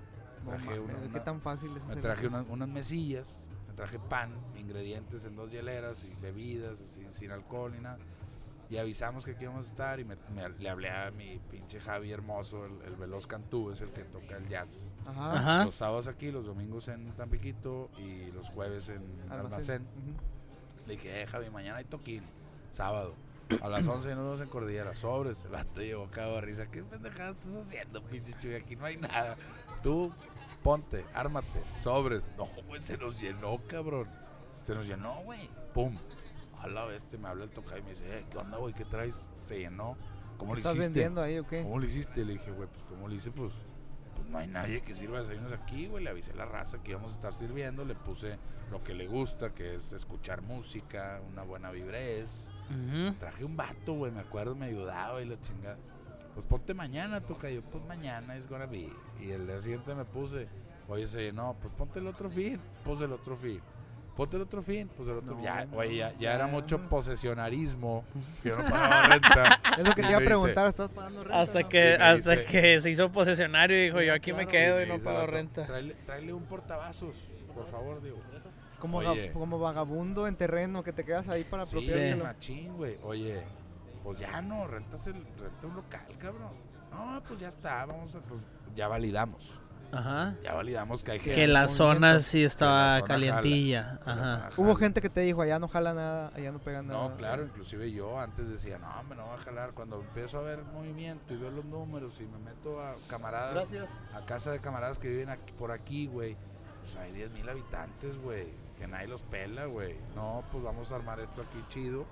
traje 0.45 0.79
una- 0.79 1.13
¿Qué 1.13 1.21
tan 1.21 1.41
fácil 1.41 1.77
es 1.77 1.85
me 1.85 1.97
traje 1.97 2.27
unas, 2.29 2.47
unas 2.49 2.69
mesillas, 2.69 3.47
me 3.69 3.75
traje 3.75 3.99
pan, 3.99 4.31
ingredientes 4.57 5.25
en 5.25 5.35
dos 5.37 5.51
hieleras 5.51 6.05
y 6.05 6.15
bebidas 6.21 6.81
así, 6.81 7.07
sin 7.11 7.31
alcohol 7.33 7.73
ni 7.73 7.81
nada. 7.81 7.99
Y 8.69 8.79
avisamos 8.79 9.25
que 9.25 9.33
aquí 9.33 9.45
íbamos 9.45 9.67
a 9.67 9.71
estar 9.71 10.01
y 10.01 10.05
me- 10.05 10.17
me- 10.35 10.49
le 10.49 10.69
hablé 10.69 10.91
a 10.91 11.11
mi 11.13 11.39
pinche 11.51 11.79
Javi 11.81 12.11
hermoso, 12.11 12.65
el, 12.67 12.83
el 12.83 12.97
Veloz 12.97 13.27
Cantú, 13.27 13.71
es 13.71 13.81
el 13.81 13.91
que 13.91 14.03
toca 14.03 14.37
el 14.37 14.49
jazz. 14.49 14.95
Ajá. 15.07 15.33
Ajá. 15.39 15.65
Los 15.65 15.75
sábados 15.77 16.09
aquí, 16.09 16.33
los 16.33 16.47
domingos 16.47 16.89
en 16.89 17.13
Tampiquito 17.13 17.91
y 17.99 18.31
los 18.33 18.49
jueves 18.51 18.89
en 18.89 19.03
Almacén. 19.31 19.87
Le 20.87 20.93
dije, 20.95 21.23
eh, 21.23 21.27
Javi, 21.27 21.51
mañana 21.51 21.79
hay 21.79 21.85
toquín, 21.85 22.25
sábado. 22.73 23.15
A 23.63 23.69
las 23.69 23.87
11 23.87 24.09
nos 24.17 24.25
vemos 24.25 24.41
en 24.41 24.49
Cordillera, 24.49 24.97
sobres. 24.97 25.45
El 25.45 25.53
vato 25.53 25.81
llegó 25.81 26.11
cago 26.11 26.35
de 26.35 26.41
risa. 26.41 26.67
¿Qué 26.67 26.83
pendejada 26.83 27.31
estás 27.31 27.55
haciendo, 27.57 28.03
pinche 28.03 28.35
chuy? 28.41 28.55
Aquí 28.55 28.75
no 28.75 28.85
hay 28.87 28.97
nada. 28.97 29.37
Tú, 29.85 30.13
ponte, 30.65 31.05
ármate, 31.15 31.63
sobres. 31.81 32.33
No, 32.37 32.47
güey, 32.67 32.83
se 32.83 32.97
nos 32.99 33.21
llenó, 33.21 33.61
cabrón. 33.69 34.09
Se 34.65 34.75
nos 34.75 34.89
llenó, 34.89 35.21
güey. 35.23 35.49
Pum. 35.73 35.97
A 36.67 36.69
la 36.69 36.85
vez 36.85 37.07
me 37.19 37.29
habla 37.29 37.45
el 37.45 37.51
tocayo 37.51 37.79
y 37.79 37.83
me 37.83 37.91
dice, 37.91 38.19
eh, 38.19 38.25
¿qué 38.31 38.39
onda, 38.39 38.59
güey? 38.59 38.75
¿Qué 38.75 38.85
traes? 38.85 39.25
Se 39.45 39.59
llenó. 39.59 39.97
¿Cómo 40.37 40.53
lo 40.55 40.59
¿Estás 40.59 40.75
hiciste? 40.75 40.89
vendiendo 40.93 41.23
ahí 41.23 41.39
o 41.39 41.47
qué? 41.47 41.63
¿Cómo 41.63 41.79
lo 41.79 41.87
hiciste? 41.87 42.25
Le 42.25 42.35
dije, 42.35 42.51
güey, 42.51 42.69
pues 42.69 42.83
¿cómo 42.89 43.09
lo 43.09 43.15
hice? 43.15 43.31
Pues, 43.31 43.53
pues 44.17 44.29
no 44.29 44.39
hay 44.39 44.49
nadie 44.49 44.83
que 44.83 44.95
sirva 44.95 45.21
desayunos 45.21 45.53
aquí, 45.53 45.87
güey. 45.87 46.03
Le 46.05 46.11
avisé 46.11 46.33
a 46.33 46.37
la 46.37 46.45
raza 46.45 46.83
que 46.83 46.91
íbamos 46.91 47.13
a 47.13 47.15
estar 47.15 47.33
sirviendo. 47.33 47.85
Le 47.85 47.95
puse 47.95 48.39
lo 48.71 48.83
que 48.83 48.95
le 48.95 49.07
gusta, 49.07 49.55
que 49.55 49.77
es 49.77 49.93
escuchar 49.93 50.43
música, 50.43 51.21
una 51.33 51.43
buena 51.43 51.71
vibrez. 51.71 52.49
Traje 53.21 53.45
un 53.45 53.57
vato, 53.57 53.95
güey, 53.95 54.11
me 54.13 54.21
acuerdo, 54.21 54.55
me 54.57 54.67
ayudaba 54.67 55.23
y 55.23 55.27
la 55.27 55.41
chingada. 55.41 55.79
Pues 56.35 56.45
ponte 56.45 56.75
mañana, 56.75 57.21
toca 57.21 57.49
yo, 57.49 57.63
pues 57.63 57.83
mañana 57.87 58.37
es 58.37 58.47
gonna 58.49 58.67
be. 58.67 58.91
Y 59.21 59.31
el 59.31 59.47
día 59.47 59.61
siguiente 59.61 59.95
me 59.95 60.05
puse, 60.05 60.49
oye, 60.89 61.07
se 61.07 61.23
llenó, 61.23 61.57
pues 61.63 61.73
ponte 61.75 62.01
el 62.01 62.09
otro 62.09 62.29
fin, 62.29 62.61
pues 62.85 63.01
el 63.01 63.13
otro 63.13 63.37
fin. 63.37 63.61
Ponte 64.17 64.37
el 64.37 64.43
otro 64.43 64.63
fin, 64.63 64.89
pues 64.97 65.09
el 65.11 65.19
otro 65.19 65.37
No, 65.37 65.43
ya, 65.43 65.67
no, 65.67 65.77
oye, 65.77 65.97
ya, 65.97 66.13
ya 66.13 66.19
ya. 66.19 66.35
era 66.37 66.47
mucho 66.47 66.81
posesionarismo. 66.89 68.03
que 68.43 68.49
Yo 68.49 68.57
no 68.57 68.65
pagaba 68.65 69.07
renta. 69.09 69.61
Es 69.79 69.85
lo 69.85 69.95
que 69.95 70.03
te 70.03 70.09
iba 70.09 70.19
a 70.19 70.23
preguntar, 70.23 70.67
¿estás 70.69 70.91
pagando 70.91 71.21
renta? 71.21 71.41
Hasta 71.41 71.61
no? 71.61 71.69
que, 71.69 71.95
hasta 71.95 72.31
dice- 72.33 72.45
que 72.45 72.81
se 72.81 72.91
hizo 72.91 73.13
posesionario 73.13 73.77
y 73.77 73.83
dijo, 73.85 74.01
yo 74.01 74.15
aquí 74.15 74.33
me 74.33 74.47
quedo 74.49 74.83
y 74.83 74.87
no 74.87 74.99
pago 75.01 75.27
renta. 75.27 75.67
Tráele, 75.67 75.95
tráele 76.07 76.33
un 76.33 76.45
portavasos, 76.45 77.15
por 77.55 77.67
favor, 77.67 78.03
digo. 78.03 78.17
Como, 78.81 78.99
Oye. 78.99 79.33
como 79.33 79.59
vagabundo 79.59 80.27
en 80.27 80.37
terreno 80.37 80.83
que 80.83 80.93
te 80.93 81.05
quedas 81.05 81.29
ahí 81.29 81.45
para 81.45 81.65
Sí, 81.67 81.77
machín, 82.23 82.75
güey. 82.77 82.99
Oye, 83.03 83.43
pues 84.03 84.19
ya 84.19 84.41
no, 84.41 84.67
rentas 84.67 85.07
el, 85.09 85.15
renta 85.15 85.67
un 85.67 85.77
local, 85.77 86.07
cabrón. 86.19 86.53
No, 86.91 87.23
pues 87.27 87.41
ya 87.41 87.49
está, 87.49 87.85
vamos 87.85 88.15
a, 88.15 88.21
pues 88.21 88.41
ya 88.75 88.87
validamos. 88.89 89.53
Ajá. 89.93 90.35
Ya 90.43 90.55
validamos 90.55 91.03
que 91.05 91.13
hay 91.13 91.19
gente. 91.21 91.35
Que 91.35 91.47
la 91.47 91.69
zona 91.69 92.19
sí 92.19 92.41
Que 92.41 92.45
estaba 92.45 92.87
la 92.87 92.95
zona 93.01 93.07
calientilla. 93.07 93.99
que 94.05 94.07
la 94.11 94.13
Ajá. 94.13 94.51
zona 94.51 94.53
Hubo 94.69 94.75
gente 94.77 95.01
que 95.01 95.09
te 95.11 95.21
dijo, 95.21 95.43
allá 95.43 95.59
no 95.59 95.69
jala 95.69 95.95
nada, 95.95 96.33
allá 96.35 96.53
no 96.53 96.59
pega 96.59 96.83
nada. 96.83 97.09
No, 97.09 97.17
claro, 97.17 97.45
inclusive 97.45 97.91
yo 97.93 98.19
antes 98.19 98.49
decía, 98.49 98.79
no, 98.79 98.89
hombre, 99.01 99.17
no 99.19 99.27
va 99.27 99.35
a 99.35 99.39
jalar. 99.39 99.73
Cuando 99.73 100.01
empiezo 100.01 100.39
a 100.39 100.43
ver 100.43 100.63
movimiento 100.65 101.33
y 101.33 101.37
veo 101.37 101.51
los 101.51 101.65
números 101.65 102.15
y 102.21 102.25
me 102.25 102.39
meto 102.39 102.81
a 102.83 102.95
camaradas, 103.09 103.55
Gracias. 103.55 103.91
a 104.15 104.25
casa 104.27 104.51
de 104.51 104.61
camaradas 104.61 104.99
que 104.99 105.09
viven 105.09 105.31
aquí- 105.31 105.53
por 105.53 105.71
aquí, 105.71 106.07
güey, 106.07 106.37
pues 106.83 106.97
hay 106.97 107.13
10 107.13 107.31
mil 107.31 107.49
habitantes, 107.49 108.19
güey, 108.19 108.49
que 108.79 108.87
nadie 108.87 109.07
los 109.09 109.23
pela, 109.23 109.65
güey. 109.67 109.97
No, 110.15 110.43
pues 110.53 110.63
vamos 110.63 110.93
a 110.93 110.97
armar 110.97 111.21
esto 111.21 111.43
aquí 111.43 111.59
chido 111.69 112.05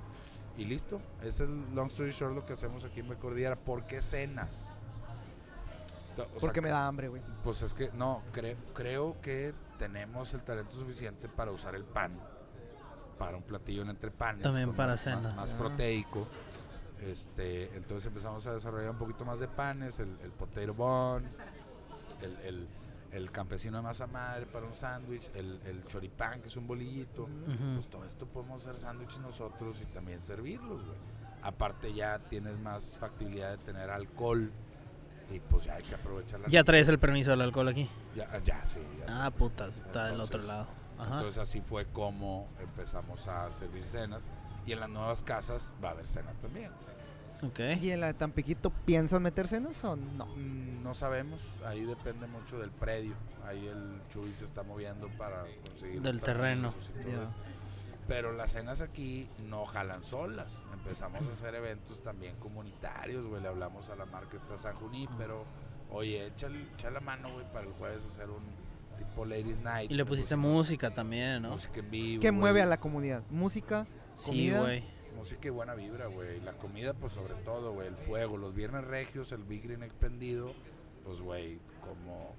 y 0.57 0.65
listo. 0.65 1.01
Es 1.23 1.41
el 1.41 1.75
long 1.75 1.89
story 1.89 2.13
short 2.13 2.35
lo 2.35 2.47
que 2.47 2.53
hacemos 2.55 2.85
aquí 2.85 3.01
en 3.01 3.09
Becordillera. 3.09 3.57
¿Por 3.57 3.85
qué 3.85 4.01
cenas? 4.01 4.74
Sea, 6.17 6.27
Porque 6.41 6.61
me 6.61 6.69
da 6.69 6.87
hambre, 6.87 7.09
güey. 7.09 7.23
Pues 7.43 7.63
es 7.63 7.75
que 7.75 7.91
no, 7.95 8.23
cre- 8.33 8.57
creo 8.73 9.17
que 9.21 9.53
tenemos 9.79 10.33
el 10.35 10.43
talento 10.43 10.73
suficiente 10.77 11.29
para 11.29 11.51
usar 11.51 11.75
el 11.75 11.85
pan 11.85 12.13
para 13.19 13.37
un 13.37 13.43
platillo 13.43 13.83
en 13.83 13.91
entre 13.91 14.11
panes. 14.11 14.43
También 14.43 14.73
para 14.75 14.93
más, 14.93 15.01
cena. 15.03 15.21
Más, 15.21 15.35
más 15.37 15.53
Ah. 15.53 15.59
proteico. 15.59 16.27
Este, 17.01 17.75
entonces 17.77 18.07
empezamos 18.07 18.47
a 18.47 18.55
desarrollar 18.55 18.91
un 18.91 18.99
poquito 18.99 19.25
más 19.25 19.39
de 19.39 19.49
panes, 19.49 19.99
el, 19.99 20.17
el 20.23 20.31
potato 20.31 20.73
bun, 20.75 21.25
el, 22.23 22.37
el- 22.45 22.69
el 23.13 23.31
campesino 23.31 23.77
de 23.77 23.83
masa 23.85 24.09
madre 24.09 24.45
para 24.47 24.67
un 24.67 24.75
sándwich, 24.75 25.31
el, 25.37 25.61
el 25.67 25.87
choripán 25.87 26.41
que 26.43 26.49
es 26.49 26.57
un 26.57 26.67
bolillito. 26.67 27.29
Pues 27.75 27.87
todo 27.89 28.05
esto 28.05 28.27
podemos 28.27 28.63
hacer 28.67 28.81
sándwiches 28.81 29.19
nosotros 29.21 29.81
y 29.81 29.85
también 29.87 30.21
servirlos, 30.21 30.85
güey. 30.85 30.99
Aparte 31.43 31.93
ya 31.95 32.19
tienes 32.19 32.59
más 32.59 32.97
factibilidad 32.97 33.51
de 33.57 33.59
tener 33.59 33.89
alcohol 33.91 34.51
y 35.31 35.41
pues 35.41 35.65
ya 35.65 35.75
hay 35.75 35.83
que 35.83 35.95
aprovechar 35.95 36.41
la 36.41 36.49
Ya 36.49 36.65
traes 36.65 36.89
el 36.89 36.99
permiso 36.99 37.31
del 37.31 37.41
alcohol 37.43 37.69
aquí. 37.69 37.89
ya, 38.15 38.29
ya, 38.43 38.65
sí. 38.65 38.79
ya. 38.99 39.27
Ah, 39.27 39.31
puta, 39.31 39.67
está 39.69 40.07
del 40.07 40.21
otro 40.21 40.43
lado. 40.43 40.67
Ajá. 40.99 41.17
Entonces 41.17 41.39
así 41.39 41.61
fue 41.61 41.87
como 41.87 42.49
empezamos 42.61 43.27
a 43.29 43.51
servir 43.51 43.85
cenas. 43.85 44.29
Y 44.67 44.73
en 44.73 44.81
las 44.81 44.89
nuevas 44.89 45.23
casas 45.23 45.75
va 45.83 45.89
a 45.89 45.93
haber 45.93 46.07
cenas 46.07 46.39
también. 46.39 46.71
Ok. 47.43 47.61
¿Y 47.83 47.91
en 47.91 48.01
la 48.01 48.07
de 48.07 48.15
Tampiquito 48.15 48.71
piensas 48.71 49.21
meter 49.21 49.47
cenas 49.49 49.83
o 49.85 49.97
no? 49.97 50.27
Mm, 50.27 50.83
No 50.83 50.95
sabemos, 50.95 51.41
ahí 51.67 51.83
depende 51.85 52.27
mucho 52.27 52.59
del 52.59 52.71
predio. 52.71 53.15
Ahí 53.47 53.67
el 53.67 54.01
Chuy 54.11 54.33
se 54.33 54.45
está 54.47 54.63
moviendo 54.63 55.09
para 55.19 55.45
conseguir 55.67 56.01
Del 56.01 56.23
terreno. 56.23 56.73
permisos 56.73 57.35
Pero 58.07 58.33
las 58.33 58.53
cenas 58.53 58.83
aquí 58.83 59.29
no 59.49 59.65
jalan 59.65 60.03
solas. 60.03 60.67
Empezamos 60.73 61.27
a 61.27 61.31
hacer 61.31 61.55
eventos 61.55 62.03
también 62.03 62.37
comunitarios, 62.37 63.27
güey. 63.27 63.41
Le 63.43 63.49
hablamos 63.49 63.89
a 63.89 63.97
la 63.97 64.05
marca 64.05 64.37
esta 64.37 64.59
San 64.59 64.75
Junípero. 64.77 65.45
Oye, 65.91 66.27
echa, 66.27 66.49
echa 66.75 66.91
la 66.91 67.01
mano, 67.01 67.33
güey, 67.33 67.51
para 67.53 67.67
el 67.67 67.73
jueves 67.73 68.05
hacer 68.05 68.29
un 68.29 68.43
tipo 68.99 69.25
Ladies 69.25 69.61
Night. 69.61 69.91
Y 69.91 69.95
le 69.95 70.05
pusiste 70.05 70.37
música 70.37 70.93
también, 70.93 71.43
¿no? 71.43 71.51
Música 71.51 71.81
en 71.81 71.91
vivo. 71.91 72.21
¿Qué 72.21 72.31
güey. 72.31 72.41
mueve 72.41 72.63
a 72.63 72.67
la 72.67 72.79
comunidad? 72.79 73.23
¿Música? 73.31 73.87
Sí, 74.17 74.31
comida. 74.31 74.61
güey. 74.61 74.85
Música 75.17 75.49
y 75.49 75.51
buena 75.51 75.75
vibra, 75.75 76.07
güey. 76.07 76.41
La 76.41 76.53
comida, 76.53 76.93
pues 76.93 77.13
sobre 77.13 77.35
todo, 77.35 77.73
güey. 77.73 77.89
El 77.89 77.97
fuego. 77.97 78.37
Los 78.37 78.55
viernes 78.55 78.85
regios, 78.85 79.33
el 79.33 79.45
Big 79.45 79.63
Green 79.63 79.83
expendido. 79.83 80.53
Pues, 81.05 81.21
güey, 81.21 81.59
como. 81.81 82.35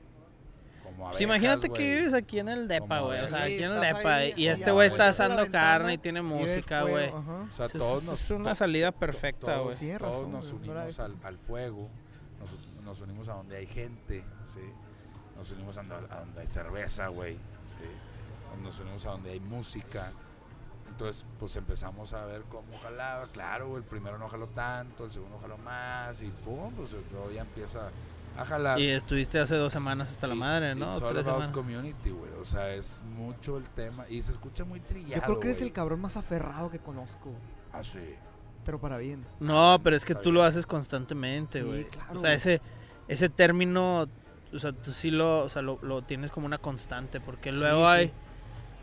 Como 0.85 1.09
Pues 1.09 1.21
imagínate 1.21 1.69
que 1.69 1.95
vives 1.95 2.13
aquí 2.13 2.39
en 2.39 2.49
el 2.49 2.67
depa, 2.67 2.99
güey. 3.01 3.19
O 3.19 3.27
sea, 3.27 3.43
aquí 3.43 3.61
en 3.63 3.71
el 3.73 3.81
depa. 3.81 4.15
ahí, 4.15 4.33
y 4.37 4.47
este 4.47 4.71
güey 4.71 4.87
está 4.87 5.09
asando 5.09 5.49
carne 5.51 5.93
y 5.93 5.97
tiene 5.97 6.21
música, 6.21 6.83
güey. 6.83 7.09
O 7.09 7.47
sea, 7.51 7.65
Es, 7.65 7.73
todos 7.73 8.03
nos. 8.03 8.21
es 8.21 8.31
una 8.31 8.49
to- 8.51 8.55
salida 8.55 8.91
perfecta, 8.91 9.57
güey. 9.57 9.75
Todos 9.77 10.01
razón, 10.01 10.31
nos 10.31 10.51
unimos 10.51 10.99
al, 10.99 11.15
al 11.23 11.37
fuego. 11.37 11.89
Nos, 12.39 12.83
nos 12.83 13.01
unimos 13.01 13.27
a 13.27 13.33
donde 13.33 13.57
hay 13.57 13.67
gente, 13.67 14.23
¿sí? 14.53 14.61
Nos 15.35 15.51
unimos 15.51 15.77
a 15.77 15.83
donde, 15.83 16.13
a 16.13 16.19
donde 16.19 16.41
hay 16.41 16.47
cerveza, 16.47 17.07
güey. 17.07 17.33
¿sí? 17.35 18.61
Nos 18.63 18.79
unimos 18.79 19.05
a 19.05 19.11
donde 19.11 19.31
hay 19.31 19.39
música. 19.39 20.11
Entonces, 20.87 21.25
pues 21.39 21.53
empezamos 21.57 22.13
a 22.13 22.25
ver 22.25 22.43
cómo 22.43 22.77
jalaba. 22.77 23.25
Claro, 23.27 23.75
el 23.75 23.83
primero 23.83 24.17
no 24.17 24.29
jaló 24.29 24.47
tanto, 24.47 25.05
el 25.05 25.11
segundo 25.11 25.37
jaló 25.41 25.57
más. 25.57 26.21
Y 26.21 26.27
pum, 26.29 26.71
pues 26.73 26.95
luego 27.11 27.31
ya 27.31 27.41
empieza 27.41 27.89
a 28.37 28.45
jalar. 28.45 28.79
Y 28.79 28.89
estuviste 28.89 29.39
hace 29.39 29.55
dos 29.55 29.71
semanas 29.73 30.11
hasta 30.11 30.27
la 30.27 30.35
madre, 30.35 30.75
¿no? 30.75 30.91
Tres 30.99 31.25
about 31.27 31.41
semanas. 31.43 31.51
community, 31.53 32.09
güey. 32.09 32.31
O 32.41 32.45
sea, 32.45 32.73
es 32.73 33.01
mucho 33.15 33.57
el 33.57 33.63
tema. 33.69 34.05
Y 34.09 34.21
se 34.21 34.31
escucha 34.31 34.63
muy 34.65 34.79
trillado. 34.79 35.15
Yo 35.15 35.21
creo 35.21 35.39
que 35.39 35.47
eres 35.49 35.61
el 35.61 35.71
cabrón 35.71 36.01
más 36.01 36.17
aferrado 36.17 36.69
que 36.69 36.79
conozco, 36.79 37.31
Ah, 37.73 37.81
sí. 37.83 37.99
pero 38.65 38.79
para 38.79 38.97
bien. 38.97 39.23
No, 39.39 39.79
pero 39.83 39.95
es 39.95 40.03
que 40.05 40.13
Está 40.13 40.21
tú 40.23 40.29
bien. 40.29 40.35
lo 40.35 40.43
haces 40.43 40.65
constantemente, 40.65 41.59
Sí, 41.59 41.65
güey. 41.65 41.85
claro, 41.85 42.13
O 42.15 42.19
sea, 42.19 42.33
ese, 42.33 42.61
ese 43.07 43.29
término, 43.29 44.07
o 44.53 44.59
sea, 44.59 44.71
tú 44.73 44.91
sí 44.91 45.11
lo, 45.11 45.39
o 45.43 45.49
sea, 45.49 45.61
lo, 45.61 45.79
lo 45.81 46.01
tienes 46.01 46.31
como 46.31 46.45
una 46.45 46.57
constante, 46.57 47.19
porque 47.19 47.51
Sí, 47.53 47.59
luego 47.59 47.81
sí. 47.81 47.87
hay, 47.87 48.13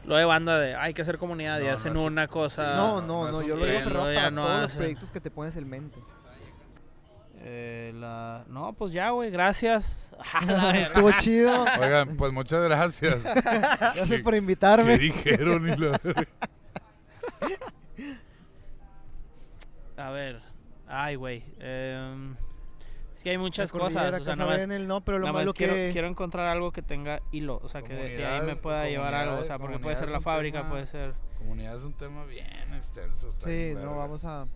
luego 0.04 0.18
hay 0.20 0.24
banda 0.26 0.58
de, 0.58 0.74
hay 0.76 0.94
que 0.94 1.02
hacer 1.02 1.18
comunidad 1.18 1.60
y 1.60 1.66
hacen 1.68 1.94
no 1.94 2.04
una 2.04 2.26
cosa. 2.28 2.76
no, 2.76 3.00
no, 3.02 3.30
no, 3.30 3.42
yo 3.42 3.56
lo 3.56 3.64
digo 3.64 3.78
aferrado 3.78 4.14
para 4.14 4.30
no 4.30 4.42
todos 4.42 4.62
los 4.62 4.72
proyectos 4.72 5.10
que 5.10 5.20
te 5.20 5.30
pones 5.30 5.56
en 5.56 5.68
mente. 5.68 5.98
Eh, 7.44 7.92
la... 7.96 8.44
No, 8.48 8.72
pues 8.74 8.92
ya, 8.92 9.10
güey, 9.10 9.30
gracias. 9.30 9.96
Estuvo 10.74 11.10
chido. 11.18 11.64
Oigan, 11.80 12.16
pues 12.16 12.32
muchas 12.32 12.62
gracias. 12.62 13.22
Gracias 13.34 14.20
por 14.22 14.32
¿Qué 14.34 14.38
invitarme. 14.38 14.96
dijeron? 14.98 15.68
Y 15.68 15.76
la- 15.76 16.00
A 19.96 20.10
ver, 20.10 20.40
ay, 20.88 21.16
güey. 21.16 21.44
em, 21.58 22.34
es 23.14 23.22
que 23.22 23.30
hay 23.30 23.38
muchas 23.38 23.70
cosas, 23.70 24.20
o 24.20 24.24
sea, 24.24 24.34
nada 24.36 24.50
más, 24.50 24.58
Benel, 24.58 24.86
no, 24.88 25.00
pero 25.02 25.18
lo 25.18 25.32
malo 25.32 25.52
quiero, 25.54 25.74
que... 25.74 25.90
quiero 25.92 26.08
encontrar 26.08 26.48
algo 26.48 26.72
que 26.72 26.82
tenga 26.82 27.20
hilo, 27.30 27.60
o 27.62 27.68
sea, 27.68 27.82
que 27.82 27.92
de, 27.94 28.16
de 28.16 28.26
ahí 28.26 28.40
me 28.42 28.56
pueda 28.56 28.88
llevar 28.88 29.14
algo, 29.14 29.38
o 29.38 29.44
sea, 29.44 29.58
porque 29.58 29.78
puede 29.78 29.96
ser 29.96 30.08
la 30.10 30.20
fábrica, 30.20 30.58
tema- 30.60 30.70
puede 30.70 30.86
ser... 30.86 31.14
Comunidad 31.38 31.76
es 31.76 31.82
un 31.82 31.94
tema 31.94 32.24
bien 32.24 32.72
extenso. 32.74 33.34
Sí, 33.38 33.74
no, 33.76 33.96
vamos 33.96 34.24
a... 34.24 34.46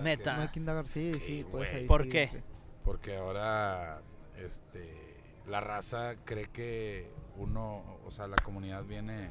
Está 0.00 0.02
Neta. 0.02 0.32
No 0.32 0.36
que- 0.38 0.42
hay 0.42 0.48
que 0.48 0.60
indagar, 0.60 0.84
sí, 0.84 1.12
Sí, 1.14 1.20
sí, 1.20 1.46
pues 1.50 1.72
ahí 1.72 1.86
¿Por 1.86 2.02
sí, 2.04 2.08
qué? 2.10 2.28
sí. 2.28 2.38
Porque 2.84 3.16
ahora 3.16 4.00
este, 4.36 5.16
la 5.46 5.60
raza 5.60 6.16
cree 6.24 6.46
que 6.50 7.10
uno, 7.36 7.98
o 8.04 8.10
sea, 8.10 8.26
la 8.26 8.36
comunidad 8.36 8.84
viene 8.84 9.30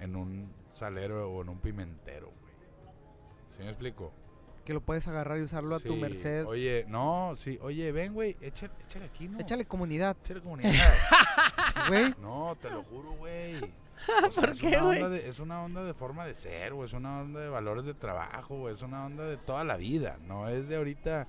en 0.00 0.16
un 0.16 0.52
salero 0.72 1.30
o 1.30 1.42
en 1.42 1.48
un 1.48 1.58
pimentero, 1.58 2.26
güey. 2.26 2.54
¿Sí 3.48 3.62
me 3.62 3.68
explico? 3.70 4.12
Que 4.64 4.74
lo 4.74 4.80
puedes 4.80 5.06
agarrar 5.06 5.38
y 5.38 5.42
usarlo 5.42 5.76
a 5.76 5.80
tu 5.80 5.94
merced. 5.94 6.44
Oye, 6.44 6.84
no, 6.88 7.34
sí, 7.36 7.56
oye, 7.62 7.92
ven, 7.92 8.12
güey, 8.14 8.36
échale, 8.40 8.72
échale 8.84 9.04
aquí, 9.06 9.28
¿no? 9.28 9.38
Échale 9.38 9.64
comunidad, 9.64 10.16
Échale 10.24 10.40
comunidad. 10.42 10.72
güey. 11.88 12.14
No, 12.20 12.56
te 12.60 12.68
lo 12.68 12.82
juro, 12.82 13.12
güey. 13.12 13.60
O 14.26 14.30
sea, 14.30 14.40
¿Por 14.42 14.50
es 14.50 14.60
qué, 14.60 14.68
una 14.68 14.80
güey? 14.82 15.02
onda 15.02 15.08
de- 15.10 15.28
Es 15.28 15.38
una 15.40 15.62
onda 15.62 15.84
de 15.84 15.94
forma 15.94 16.26
de 16.26 16.34
ser, 16.34 16.74
güey. 16.74 16.86
Es 16.86 16.92
una 16.92 17.20
onda 17.20 17.40
de 17.40 17.48
valores 17.48 17.84
de 17.84 17.94
trabajo, 17.94 18.56
güey. 18.58 18.74
Es 18.74 18.82
una 18.82 19.04
onda 19.06 19.24
de 19.24 19.36
toda 19.36 19.64
la 19.64 19.76
vida. 19.76 20.18
No 20.26 20.48
es 20.48 20.68
de 20.68 20.76
ahorita. 20.76 21.26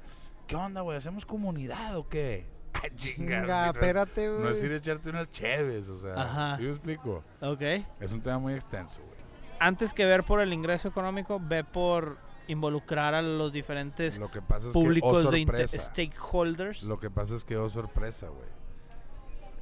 ¿Qué 0.47 0.55
onda, 0.55 0.81
güey? 0.81 0.97
¿Hacemos 0.97 1.25
comunidad 1.25 1.95
o 1.97 2.07
qué? 2.07 2.45
Ah, 2.73 2.89
chinga, 2.93 3.41
Venga, 3.41 3.59
si 3.59 3.65
no 3.65 3.69
es- 3.71 3.75
espérate, 3.75 4.27
No 4.27 4.49
es 4.49 4.57
ir 4.59 4.63
güey. 4.65 4.73
a 4.73 4.77
echarte 4.77 5.09
unas 5.09 5.31
cheves, 5.31 5.89
o 5.89 5.99
sea. 5.99 6.13
Ajá. 6.21 6.57
¿Sí 6.57 6.63
me 6.63 6.69
explico? 6.69 7.23
Ok. 7.41 7.61
Es 7.99 8.11
un 8.13 8.21
tema 8.21 8.37
muy 8.37 8.53
extenso, 8.53 8.99
güey. 9.01 9.17
Antes 9.59 9.93
que 9.95 10.05
ver 10.05 10.23
por 10.23 10.41
el 10.41 10.53
ingreso 10.53 10.87
económico, 10.87 11.39
ve 11.41 11.63
por 11.63 12.17
involucrar 12.47 13.15
a 13.15 13.23
los 13.23 13.51
diferentes 13.51 14.19
Lo 14.19 14.29
que 14.29 14.43
pasa 14.43 14.67
es 14.67 14.73
que, 14.73 14.79
oh 14.79 14.83
públicos 14.83 15.31
de 15.31 15.67
stakeholders. 15.67 16.83
Lo 16.83 16.99
que 16.99 17.09
pasa 17.09 17.35
es 17.35 17.43
que, 17.43 17.57
oh 17.57 17.67
sorpresa, 17.67 18.27
güey. 18.27 18.47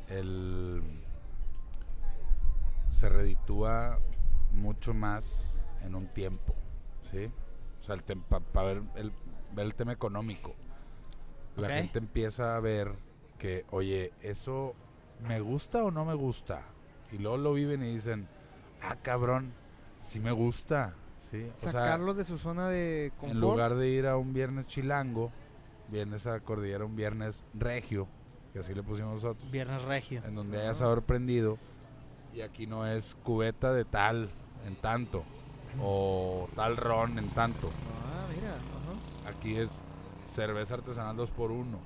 El. 0.10 0.82
Se 2.96 3.10
reditúa 3.10 4.00
mucho 4.54 4.94
más 4.94 5.64
en 5.84 5.96
un 5.96 6.08
tiempo, 6.08 6.56
¿sí? 7.12 7.30
O 7.82 7.84
sea, 7.84 7.96
el 7.96 8.04
para 8.04 8.66
ver, 8.66 8.84
el, 8.96 9.12
ver 9.54 9.66
el 9.66 9.76
tema 9.76 9.92
económico. 9.92 10.56
La 11.58 11.68
gente 11.68 12.00
empieza 12.00 12.56
a 12.56 12.60
ver 12.62 12.94
que, 13.38 13.66
oye, 13.72 14.14
¿eso 14.22 14.76
me 15.28 15.42
gusta 15.42 15.84
o 15.84 15.92
no 15.92 16.06
me 16.06 16.14
gusta? 16.14 16.64
Y 17.12 17.18
luego 17.18 17.36
lo 17.36 17.54
viven 17.54 17.84
y 17.84 17.94
dicen, 17.94 18.30
ah, 18.82 18.96
cabrón, 19.02 19.52
sí 20.00 20.22
me 20.22 20.32
gusta, 20.32 20.96
¿sí? 21.30 21.50
O 21.52 21.54
sea, 21.54 21.72
Sacarlo 21.74 22.14
de 22.14 22.24
su 22.24 22.38
zona 22.38 22.70
de 22.70 23.12
confort. 23.20 23.34
en 23.34 23.42
lugar 23.42 23.76
de 23.76 23.90
ir 23.90 24.08
a 24.08 24.16
un 24.16 24.34
viernes 24.34 24.68
chilango, 24.68 25.32
viernes 25.90 26.28
a 26.28 26.40
Cordillera, 26.40 26.86
un 26.86 26.96
viernes 26.96 27.44
regio, 27.54 28.08
que 28.54 28.60
así 28.60 28.74
le 28.74 28.84
pusimos 28.84 29.16
nosotros, 29.16 29.52
Viernes 29.52 29.82
Regio. 29.84 30.22
en 30.26 30.34
donde 30.34 30.62
haya 30.62 30.74
sabor 30.74 31.04
prendido, 31.04 31.58
y 32.36 32.42
aquí 32.42 32.68
no 32.68 32.86
es 32.86 33.16
cubeta 33.24 33.74
de 33.74 33.86
tal 33.86 34.30
en 34.68 34.76
tanto, 34.76 35.24
o 35.82 36.48
tal 36.56 36.78
ron 36.78 37.18
en 37.18 37.30
tanto, 37.30 37.70
Ah, 37.70 38.28
mira. 38.34 38.56
aquí 39.32 39.56
es 39.56 39.82
cerveza 40.28 40.74
artesanal 40.76 41.16
2x1. 41.16 41.78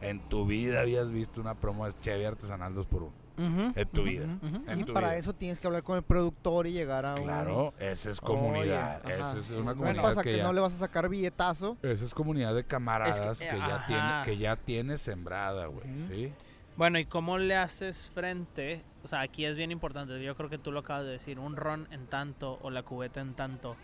En 0.00 0.20
tu 0.28 0.44
vida 0.46 0.80
habías 0.80 1.10
visto 1.10 1.40
una 1.40 1.54
promo 1.54 1.86
de 1.86 1.92
Chevy 2.00 2.24
artesanal 2.24 2.74
2x1. 2.74 3.10
Ujú, 3.36 3.72
En 3.74 3.88
tu 3.88 4.02
vida. 4.04 4.26
En 4.68 4.84
tu 4.84 4.92
para 4.92 5.08
vida. 5.08 5.16
eso 5.16 5.32
tienes 5.32 5.58
que 5.58 5.66
hablar 5.66 5.82
con 5.82 5.96
el 5.96 6.02
productor 6.04 6.68
y 6.68 6.72
llegar 6.72 7.04
a 7.04 7.16
un... 7.16 7.24
Claro, 7.24 7.74
esa 7.78 8.10
es 8.10 8.20
comunidad. 8.20 9.00
esa 9.10 9.38
es 9.38 9.50
una 9.50 9.74
comunidad 9.74 10.02
pasa 10.02 10.22
que 10.22 10.30
que, 10.30 10.36
ya... 10.38 10.44
no 10.44 10.52
le 10.52 10.60
vas 10.60 10.74
a 10.74 10.78
sacar 10.78 11.08
billetazo. 11.08 11.76
Esa 11.82 12.04
es 12.04 12.14
comunidad 12.14 12.54
de 12.54 12.64
camaradas 12.64 13.40
Es 13.40 13.48
que, 13.48 13.48
que, 13.48 13.58
ya 13.58 13.86
tiene, 13.86 14.22
que 14.24 14.36
ya 14.38 14.56
tiene 14.56 14.98
sembrada, 14.98 15.66
güey. 15.66 15.86
¿sí? 16.08 16.32
Bueno, 16.76 16.98
¿y 16.98 17.04
cómo 17.04 17.38
le 17.38 17.54
haces 17.56 18.10
frente? 18.12 18.82
O 19.04 19.06
sea, 19.06 19.20
aquí 19.20 19.44
es 19.44 19.54
bien 19.56 19.70
importante. 19.70 20.20
Yo 20.22 20.34
creo 20.36 20.50
que 20.50 20.58
tú 20.58 20.72
lo 20.72 20.80
acabas 20.80 21.04
de 21.04 21.12
decir. 21.12 21.38
Un 21.38 21.56
ron 21.56 21.86
en 21.92 22.06
tanto 22.06 22.58
o 22.62 22.70
la 22.70 22.82
cubeta 22.82 23.20
en 23.20 23.34
tanto. 23.34 23.76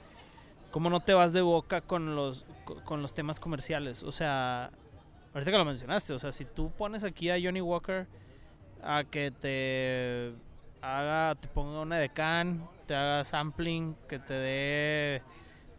¿Cómo 0.72 0.90
no 0.90 1.00
te 1.00 1.14
vas 1.14 1.32
de 1.32 1.40
boca 1.40 1.80
con 1.80 2.16
los, 2.16 2.46
co- 2.64 2.82
con 2.84 3.02
los 3.02 3.14
temas 3.14 3.38
comerciales? 3.38 4.02
O 4.02 4.12
sea, 4.12 4.70
ahorita 5.34 5.50
que 5.52 5.58
lo 5.58 5.64
mencionaste. 5.64 6.14
O 6.14 6.18
sea, 6.18 6.32
si 6.32 6.44
tú 6.44 6.70
pones 6.72 7.04
aquí 7.04 7.30
a 7.30 7.38
Johnny 7.40 7.60
Walker 7.60 8.06
a 8.82 9.04
que 9.04 9.30
te 9.30 10.32
haga, 10.82 11.34
te 11.40 11.48
ponga 11.48 11.80
una 11.80 11.98
de 11.98 12.08
can, 12.08 12.68
te 12.86 12.94
haga 12.96 13.24
sampling, 13.24 13.94
que 14.08 14.18
te 14.18 14.34
dé 14.34 15.22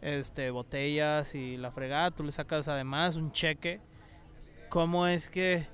este 0.02 0.50
botellas 0.52 1.36
y 1.36 1.58
la 1.58 1.72
fregada, 1.72 2.12
tú 2.12 2.24
le 2.24 2.32
sacas 2.32 2.68
además 2.70 3.18
un 3.18 3.32
cheque. 3.34 3.82
¿Cómo 4.70 5.08
es 5.08 5.30
que 5.30 5.68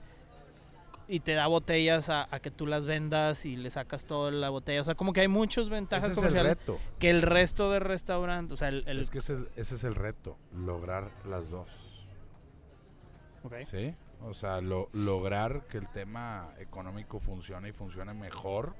y 1.10 1.22
te 1.22 1.34
da 1.34 1.48
botellas 1.48 2.10
a, 2.10 2.28
a 2.34 2.40
que 2.40 2.52
tú 2.52 2.68
las 2.68 2.86
vendas 2.86 3.46
y 3.46 3.56
le 3.56 3.70
sacas 3.70 4.06
toda 4.06 4.30
la 4.32 4.50
botella. 4.50 4.82
O 4.82 4.86
sea, 4.86 4.96
como 4.96 5.14
que 5.14 5.22
hay 5.22 5.28
muchas 5.28 5.70
ventajas 5.70 6.12
Ese 6.12 6.14
es 6.14 6.18
el 6.18 6.22
comerciales 6.34 6.58
reto. 6.58 6.80
que 7.00 7.10
el 7.10 7.22
resto 7.22 7.72
de 7.72 7.80
restaurantes, 7.80 8.54
o 8.54 8.58
sea, 8.58 8.68
el, 8.70 8.84
el- 8.88 9.00
Es 9.00 9.10
que 9.10 9.20
ese, 9.20 9.36
es- 9.36 9.46
ese 9.56 9.76
es 9.76 9.84
el 9.84 9.96
reto, 9.96 10.38
lograr 10.54 11.10
las 11.26 11.50
dos. 11.50 11.70
Ok. 13.44 13.56
¿Sí? 13.64 13.96
O 14.22 14.34
sea, 14.34 14.62
lo- 14.62 14.90
lograr 14.94 15.68
que 15.68 15.78
el 15.78 15.88
tema 15.90 16.50
económico 16.60 17.20
funcione 17.20 17.70
y 17.70 17.72
funcione 17.72 18.14
mejor 18.14 18.74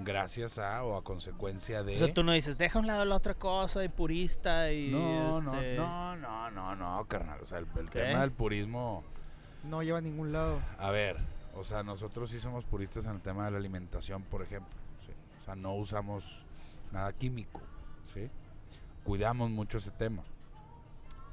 gracias 0.00 0.58
a 0.58 0.82
o 0.84 0.96
a 0.96 1.04
consecuencia 1.04 1.82
de... 1.82 1.94
O 1.94 1.98
sea, 1.98 2.12
tú 2.14 2.22
no 2.24 2.32
dices, 2.32 2.56
deja 2.58 2.78
a 2.78 2.80
un 2.82 2.86
lado 2.86 3.04
la 3.04 3.16
otra 3.16 3.34
cosa 3.34 3.84
y 3.84 3.88
purista 3.88 4.72
y 4.72 4.90
no, 4.90 5.38
este, 5.38 5.76
no, 5.76 6.16
no, 6.16 6.50
no, 6.50 6.74
no, 6.74 6.96
no, 6.98 7.04
carnal. 7.06 7.40
O 7.42 7.46
sea, 7.46 7.58
el, 7.58 7.66
tema 7.90 8.20
del 8.20 8.32
purismo... 8.32 9.04
No 9.64 9.82
lleva 9.82 9.98
a 9.98 10.02
ningún 10.02 10.30
lado. 10.32 10.60
A 10.78 10.90
ver, 10.90 11.16
o 11.56 11.64
sea, 11.64 11.82
nosotros 11.82 12.30
sí 12.30 12.40
somos 12.40 12.64
puristas 12.64 13.06
en 13.06 13.12
el 13.12 13.20
tema 13.20 13.44
de 13.44 13.52
la 13.52 13.58
alimentación, 13.58 14.22
por 14.22 14.42
ejemplo. 14.42 14.74
¿sí? 15.06 15.12
O 15.42 15.44
sea, 15.44 15.54
no 15.54 15.74
usamos 15.74 16.44
nada 16.92 17.12
químico, 17.12 17.60
¿sí? 18.12 18.30
Cuidamos 19.04 19.50
mucho 19.50 19.78
ese 19.78 19.90
tema. 19.90 20.22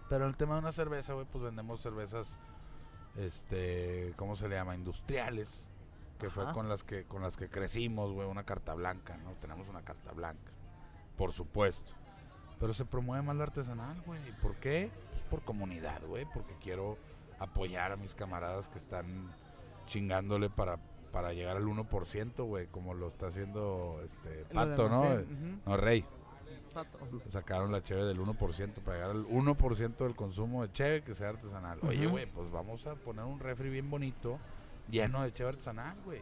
Pero 0.10 0.28
el 0.28 0.36
tema 0.36 0.56
de 0.56 0.60
una 0.60 0.72
cerveza, 0.72 1.14
güey, 1.14 1.26
pues 1.26 1.44
vendemos 1.44 1.82
cervezas, 1.82 2.38
este, 3.16 4.14
¿cómo 4.18 4.36
se 4.36 4.50
le 4.50 4.56
llama? 4.56 4.76
Industriales, 4.76 5.70
que 6.20 6.30
fue 6.30 6.52
con 6.54 6.70
las 6.70 6.84
que 6.84 7.06
con 7.06 7.22
las 7.22 7.38
que 7.38 7.50
crecimos, 7.50 8.12
güey, 8.12 8.28
una 8.28 8.44
carta 8.44 8.74
blanca, 8.74 9.18
¿no? 9.18 9.32
Tenemos 9.42 9.70
una 9.70 9.82
carta 9.84 10.12
blanca, 10.12 10.52
por 11.18 11.32
supuesto. 11.32 11.94
Pero 12.60 12.74
se 12.74 12.86
promueve 12.86 13.24
más 13.24 13.36
la 13.38 13.44
artesanal, 13.44 14.02
güey. 14.06 14.20
¿Por 14.42 14.56
qué? 14.58 14.92
Pues 15.12 15.24
por 15.24 15.42
comunidad, 15.42 16.02
güey, 16.06 16.26
porque 16.32 16.56
quiero 16.62 16.98
apoyar 17.40 17.92
a 17.92 17.96
mis 17.96 18.14
camaradas 18.14 18.68
que 18.68 18.78
están 18.78 19.06
chingándole 19.86 20.50
para, 20.50 20.78
para 21.12 21.34
llegar 21.34 21.58
al 21.58 21.66
1%, 21.66 22.44
güey, 22.46 22.68
como 22.68 22.94
lo 22.94 23.08
está 23.08 23.28
haciendo 23.28 24.02
este 24.04 24.46
Pato, 24.54 24.90
¿no? 24.90 25.06
No, 25.66 25.78
Rey. 25.78 26.06
Pato. 26.74 27.00
Sacaron 27.28 27.72
la 27.72 27.84
cheve 27.84 28.06
del 28.06 28.20
1% 28.20 28.74
para 28.76 28.98
llegar 28.98 29.12
al 29.12 29.26
1% 29.28 29.96
del 29.98 30.16
consumo 30.16 30.62
de 30.66 30.72
cheve 30.72 31.04
que 31.04 31.14
sea 31.14 31.30
artesanal. 31.30 31.80
Oye, 31.84 32.08
güey, 32.08 32.26
pues 32.26 32.50
vamos 32.50 32.88
a 32.88 32.96
poner 32.96 33.26
un 33.26 33.40
refri 33.40 33.70
bien 33.70 33.90
bonito, 33.90 34.40
lleno 34.90 35.22
de 35.24 35.34
cheve 35.34 35.50
artesanal, 35.50 35.98
güey. 36.06 36.22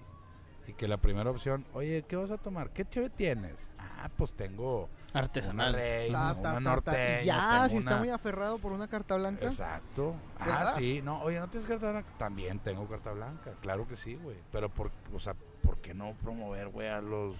Y 0.70 0.74
que 0.74 0.88
la 0.88 0.98
primera 0.98 1.30
opción, 1.32 1.66
oye, 1.74 2.04
¿qué 2.08 2.16
vas 2.16 2.30
a 2.30 2.38
tomar? 2.38 2.70
¿Qué 2.70 2.86
cheve 2.88 3.10
tienes? 3.10 3.70
Ah, 3.80 4.10
pues 4.16 4.34
tengo 4.34 4.88
una 5.12 5.20
artesanal. 5.22 5.74
Rey, 5.74 6.12
Ta, 6.12 6.20
una 6.34 6.36
ta, 6.36 6.54
ta. 6.54 6.60
norteña, 6.60 7.22
ya, 7.24 7.68
si 7.70 7.78
está 7.78 7.92
una- 7.92 8.00
muy 8.00 8.10
aferrado 8.10 8.60
por 8.60 8.72
una 8.72 8.88
carta 8.88 9.16
blanca. 9.16 9.46
Exacto. 9.46 10.16
¿Se 10.42 10.48
la 10.48 10.60
Ah, 10.60 10.64
das? 10.66 10.76
sí. 10.76 11.02
No, 11.04 11.22
oye, 11.24 11.40
¿no 11.40 11.48
tienes 11.48 11.68
carta 11.68 11.90
blanca? 11.92 12.08
También 12.20 12.60
tengo 12.60 12.88
carta 12.88 13.12
blanca. 13.14 13.52
Claro 13.62 13.88
que 13.88 13.96
sí, 13.96 14.14
güey. 14.16 14.38
Pero, 14.52 14.70
por, 14.70 14.92
o 15.14 15.20
sea, 15.20 15.34
¿por 15.64 15.80
qué 15.80 15.94
no 15.96 16.14
promover, 16.22 16.70
güey, 16.70 16.88
a 16.88 17.02
los... 17.02 17.36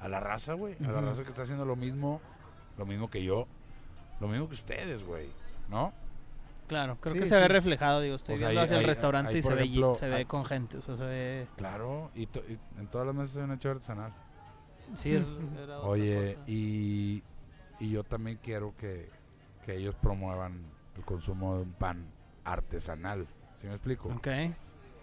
A 0.00 0.08
la 0.08 0.20
raza, 0.20 0.54
güey. 0.54 0.76
A 0.86 0.92
la 0.92 1.00
raza 1.00 1.24
que 1.24 1.28
está 1.28 1.42
haciendo 1.42 1.64
lo 1.66 1.74
mismo, 1.76 2.20
lo 2.78 2.86
mismo 2.86 3.10
que 3.10 3.22
yo. 3.24 3.46
Lo 4.20 4.28
mismo 4.28 4.48
que 4.48 4.54
ustedes, 4.54 5.04
güey. 5.04 5.28
¿No? 5.68 5.92
Claro, 6.70 6.96
creo 7.00 7.14
Sí, 7.14 7.18
que 7.20 7.26
se 7.26 7.34
ve 7.34 7.42
sí. 7.42 7.48
reflejado, 7.48 8.00
digo, 8.00 8.14
estoy 8.14 8.36
O 8.36 8.38
sea, 8.38 8.48
viendo 8.50 8.60
hay- 8.60 8.64
hacia 8.66 8.78
el 8.78 8.86
restaurante 8.86 9.32
hay, 9.32 9.38
y 9.38 9.42
se 9.42 9.48
por 9.48 9.56
ve, 9.58 9.64
ejemplo, 9.64 9.94
se 9.96 10.08
ve 10.08 10.24
con 10.24 10.44
gente, 10.44 10.76
o 10.78 10.82
sea, 10.82 10.94
se 10.94 11.04
ve... 11.04 11.48
Claro. 11.56 12.12
Y, 12.14 12.26
to- 12.26 12.44
y 12.48 12.58
en 12.78 12.86
todas 12.86 13.08
las 13.08 13.16
mesas 13.16 13.38
hay 13.38 13.42
una 13.42 13.58
cheve 13.58 13.72
artesanal. 13.74 14.14
Sí, 14.94 15.12
es, 15.16 15.26
era 15.60 15.80
Oye, 15.80 16.34
cosa. 16.36 16.44
y, 16.48 17.24
y 17.80 17.90
yo 17.90 18.04
también 18.04 18.38
quiero 18.40 18.76
que, 18.76 19.10
que 19.66 19.74
ellos 19.78 19.96
promuevan 20.00 20.64
el 20.96 21.04
consumo 21.04 21.56
de 21.56 21.62
un 21.62 21.72
pan 21.72 22.06
artesanal. 22.44 23.26
¿Sí 23.56 23.66
me 23.66 23.74
explico? 23.74 24.08
Ok, 24.10 24.28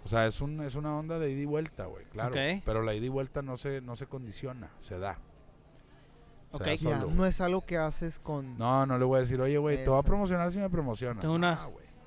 O 0.05 0.07
sea, 0.07 0.26
es, 0.26 0.39
un, 0.39 0.61
es 0.61 0.76
una 0.76 0.97
onda 0.97 1.20
de 1.20 1.30
ida 1.32 1.41
y 1.41 1.45
vuelta, 1.45 1.86
güey, 1.88 2.05
claro. 2.05 2.34
Pero 2.65 2.82
la 2.82 2.93
ida 2.93 3.05
y 3.07 3.09
vuelta 3.09 3.41
no 3.41 3.57
se, 3.57 3.82
no 3.82 3.97
se 3.97 4.07
condiciona, 4.07 4.70
se 4.80 4.97
da. 4.99 5.18
Se 6.51 6.55
Ok. 6.57 6.63
da 6.65 6.75
Ya, 6.75 6.99
solo. 7.01 7.11
no 7.13 7.25
es 7.25 7.41
algo 7.41 7.65
que 7.65 7.77
haces 7.77 8.19
con... 8.19 8.57
No, 8.57 8.85
no 8.85 8.97
le 8.97 9.05
voy 9.05 9.17
a 9.17 9.19
decir, 9.21 9.39
oye, 9.41 9.57
güey, 9.57 9.83
te 9.83 9.89
voy 9.89 9.99
a 9.99 10.03
promocionar 10.03 10.51
si 10.51 10.59
me 10.59 10.69
promocionas. 10.69 11.19
Tengo 11.21 11.35
una-. 11.35 11.59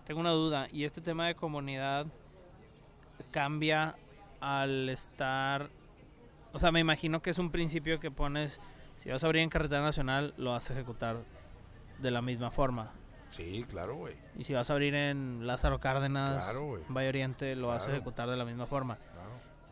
Tengo 0.07 0.21
una 0.21 0.31
duda, 0.31 0.67
y 0.73 0.85
este 0.85 1.01
tema 1.01 1.27
de 1.29 1.35
comunidad 1.37 2.07
cambia 3.31 3.97
al 4.41 4.89
estar... 4.89 5.71
O 6.53 6.59
sea, 6.59 6.73
me 6.73 6.81
imagino 6.81 7.23
que 7.23 7.31
es 7.31 7.39
un 7.39 7.51
principio 7.53 8.01
que 8.01 8.11
pones, 8.11 8.61
si 8.97 9.09
vas 9.11 9.23
a 9.23 9.27
abrir 9.27 9.43
en 9.43 9.51
carretera 9.51 9.83
nacional, 9.83 10.35
lo 10.37 10.51
vas 10.53 10.69
a 10.69 10.73
ejecutar 10.73 11.19
de 12.01 12.11
la 12.11 12.23
misma 12.23 12.51
forma. 12.51 12.91
Sí, 13.29 13.65
claro, 13.69 13.95
güey. 13.95 14.15
Y 14.37 14.43
si 14.43 14.53
vas 14.55 14.69
a 14.69 14.73
abrir 14.73 14.95
en 14.97 15.47
Lázaro 15.47 15.79
Cárdenas, 15.79 16.43
Claro. 16.43 16.81
Valle 16.89 17.09
Oriente, 17.09 17.55
lo 17.55 17.69
vas 17.69 17.87
a 17.87 17.93
ejecutar 17.93 18.29
de 18.29 18.37
la 18.37 18.45
misma 18.45 18.67
forma. 18.67 18.97
Claro. 18.97 19.30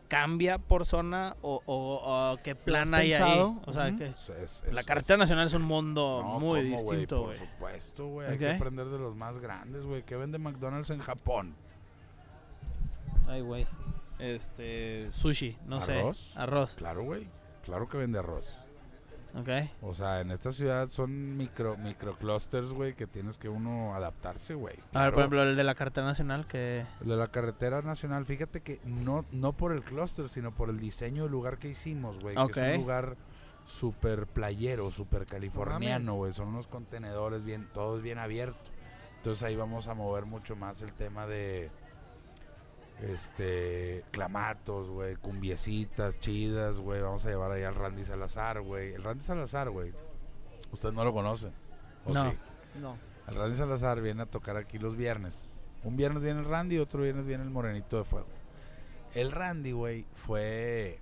¿Cambia 0.09 0.57
por 0.57 0.85
zona 0.85 1.37
o, 1.41 1.61
o- 1.65 2.31
o 2.33 2.37
qué 2.43 2.55
plan 2.55 2.93
hay 2.93 3.13
ahí? 3.13 3.19
pensado? 3.21 3.61
O 3.65 3.71
sea, 3.71 3.87
Ujú. 3.89 3.97
que 3.99 4.05
Es- 4.05 4.63
es- 4.65 4.73
la 4.73 4.83
carretera 4.83 5.13
es- 5.15 5.19
nacional 5.19 5.47
es 5.47 5.53
un 5.53 5.61
mundo 5.61 6.21
No, 6.23 6.39
muy 6.39 6.63
¿cómo, 6.63 6.75
distinto, 6.91 7.23
Por 7.25 7.35
supuesto, 7.35 8.07
güey. 8.07 8.27
Hay 8.31 8.37
que 8.39 8.51
aprender 8.51 8.87
de 8.87 8.97
los 8.99 9.15
más 9.15 9.37
grandes, 9.39 9.85
güey. 9.85 10.03
¿Qué 10.03 10.15
vende 10.17 10.37
McDonald's 10.39 10.89
en 10.89 10.99
Japón? 10.99 11.55
Ay, 13.27 13.41
güey. 13.41 13.67
Este, 14.17 15.09
sushi, 15.13 15.57
no 15.67 15.79
sé. 15.79 15.99
¿Arroz? 15.99 16.33
Arroz. 16.35 16.73
Claro, 16.75 17.03
güey. 17.03 17.27
Claro 17.63 17.87
que 17.87 17.97
vende 17.97 18.19
arroz. 18.19 18.45
Ok. 19.35 19.49
O 19.81 19.93
sea, 19.93 20.21
en 20.21 20.31
esta 20.31 20.51
ciudad 20.51 20.89
son 20.89 21.37
micro, 21.37 21.77
microclusters, 21.77 22.71
güey, 22.71 22.93
que 22.93 23.07
tienes 23.07 23.37
que 23.37 23.49
uno 23.49 23.93
adaptarse, 23.95 24.53
güey. 24.53 24.75
A 24.93 25.03
ver, 25.03 25.13
por 25.13 25.21
ejemplo, 25.21 25.43
el 25.43 25.55
de 25.55 25.63
la 25.63 25.75
carretera 25.75 26.07
nacional, 26.07 26.47
que... 26.47 26.85
El 27.01 27.07
de 27.07 27.15
la 27.15 27.27
carretera 27.27 27.81
nacional, 27.81 28.25
fíjate 28.25 28.61
que 28.61 28.79
no, 28.85 29.25
no 29.31 29.53
por 29.53 29.71
el 29.71 29.83
clúster, 29.83 30.29
sino 30.29 30.53
por 30.53 30.69
el 30.69 30.79
diseño 30.79 31.23
del 31.23 31.31
lugar 31.31 31.57
que 31.57 31.69
hicimos, 31.69 32.19
güey. 32.21 32.37
Ok. 32.37 32.53
Que 32.53 32.71
es 32.71 32.77
un 32.77 32.83
lugar 32.83 33.17
súper 33.65 34.25
playero, 34.25 34.89
súper 34.91 35.25
californiano, 35.25 36.15
güey. 36.15 36.33
Son 36.33 36.47
unos 36.47 36.67
contenedores 36.67 37.43
bien, 37.43 37.67
todos 37.73 38.01
bien 38.01 38.17
abiertos. 38.17 38.71
Entonces 39.17 39.43
ahí 39.43 39.55
vamos 39.55 39.87
a 39.87 39.93
mover 39.93 40.25
mucho 40.25 40.55
más 40.55 40.81
el 40.81 40.93
tema 40.93 41.27
de 41.27 41.69
este 43.01 44.03
clamatos, 44.11 44.89
güey, 44.89 45.15
cumbiecitas 45.15 46.19
chidas, 46.19 46.79
güey. 46.79 47.01
Vamos 47.01 47.25
a 47.25 47.29
llevar 47.29 47.51
ahí 47.51 47.63
al 47.63 47.75
Randy 47.75 48.03
Salazar, 48.05 48.61
güey. 48.61 48.93
El 48.93 49.03
Randy 49.03 49.23
Salazar, 49.23 49.69
güey. 49.69 49.93
Ustedes 50.71 50.93
no 50.93 51.03
lo 51.03 51.13
conocen. 51.13 51.53
¿O 52.05 52.13
No. 52.13 52.31
sí? 52.31 52.37
No. 52.79 52.97
El 53.27 53.35
Randy 53.35 53.55
Salazar 53.55 54.01
viene 54.01 54.23
a 54.23 54.25
tocar 54.25 54.57
aquí 54.57 54.77
los 54.79 54.95
viernes. 54.95 55.55
Un 55.83 55.95
viernes 55.95 56.23
viene 56.23 56.39
el 56.39 56.45
Randy, 56.45 56.77
otro 56.79 57.03
viernes 57.03 57.25
viene 57.25 57.43
el 57.43 57.49
Morenito 57.49 57.97
de 57.97 58.03
Fuego. 58.03 58.27
El 59.13 59.31
Randy, 59.31 59.71
güey, 59.71 60.05
fue 60.13 60.99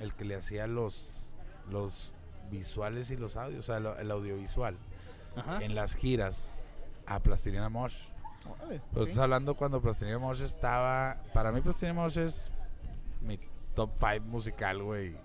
el 0.00 0.14
que 0.14 0.24
le 0.24 0.34
hacía 0.36 0.66
los, 0.66 1.34
los 1.70 2.12
visuales 2.50 3.10
y 3.10 3.16
los 3.16 3.36
audios, 3.36 3.60
o 3.60 3.62
sea, 3.62 3.76
el, 3.76 3.86
el 3.86 4.10
audiovisual, 4.10 4.76
Ajá. 5.36 5.62
en 5.62 5.74
las 5.74 5.94
giras 5.94 6.56
a 7.06 7.20
Plastilina 7.20 7.68
Mosh. 7.68 8.04
Pero 8.92 9.04
estás 9.06 9.18
hablando 9.18 9.54
cuando 9.54 9.80
Plastilina 9.80 10.18
Mosh 10.18 10.42
estaba. 10.42 11.16
Para 11.32 11.52
mí, 11.52 11.60
Plastilina 11.60 11.94
Mosh 11.94 12.18
es 12.18 12.50
mi 13.20 13.38
top 13.74 13.90
5 13.98 14.20
musical, 14.26 14.82
güey. 14.82 15.16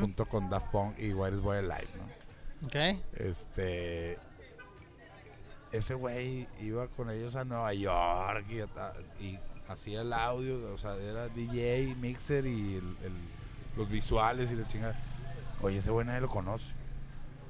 Junto 0.00 0.26
con 0.26 0.50
Daft 0.50 0.70
Punk 0.72 0.98
y 0.98 1.12
Where 1.12 1.34
is 1.36 1.40
Boy 1.40 1.58
Alive, 1.58 1.86
¿no? 1.96 2.66
Ok. 2.66 2.74
Este. 3.14 4.18
Ese 5.70 5.94
güey 5.94 6.48
iba 6.60 6.88
con 6.88 7.10
ellos 7.10 7.36
a 7.36 7.44
Nueva 7.44 7.72
York 7.74 8.46
y, 9.20 9.38
hacía 9.68 10.00
el 10.00 10.12
audio, 10.14 10.72
o 10.72 10.78
sea, 10.78 10.94
era 10.96 11.28
DJ, 11.28 11.94
mixer 12.00 12.46
y 12.46 12.76
el- 12.76 12.96
el- 13.04 13.28
los 13.76 13.88
visuales 13.90 14.50
y 14.50 14.56
la 14.56 14.66
chingada. 14.66 14.98
Oye, 15.60 15.78
ese 15.78 15.90
güey 15.90 16.06
nadie 16.06 16.22
lo 16.22 16.28
conoce. 16.28 16.72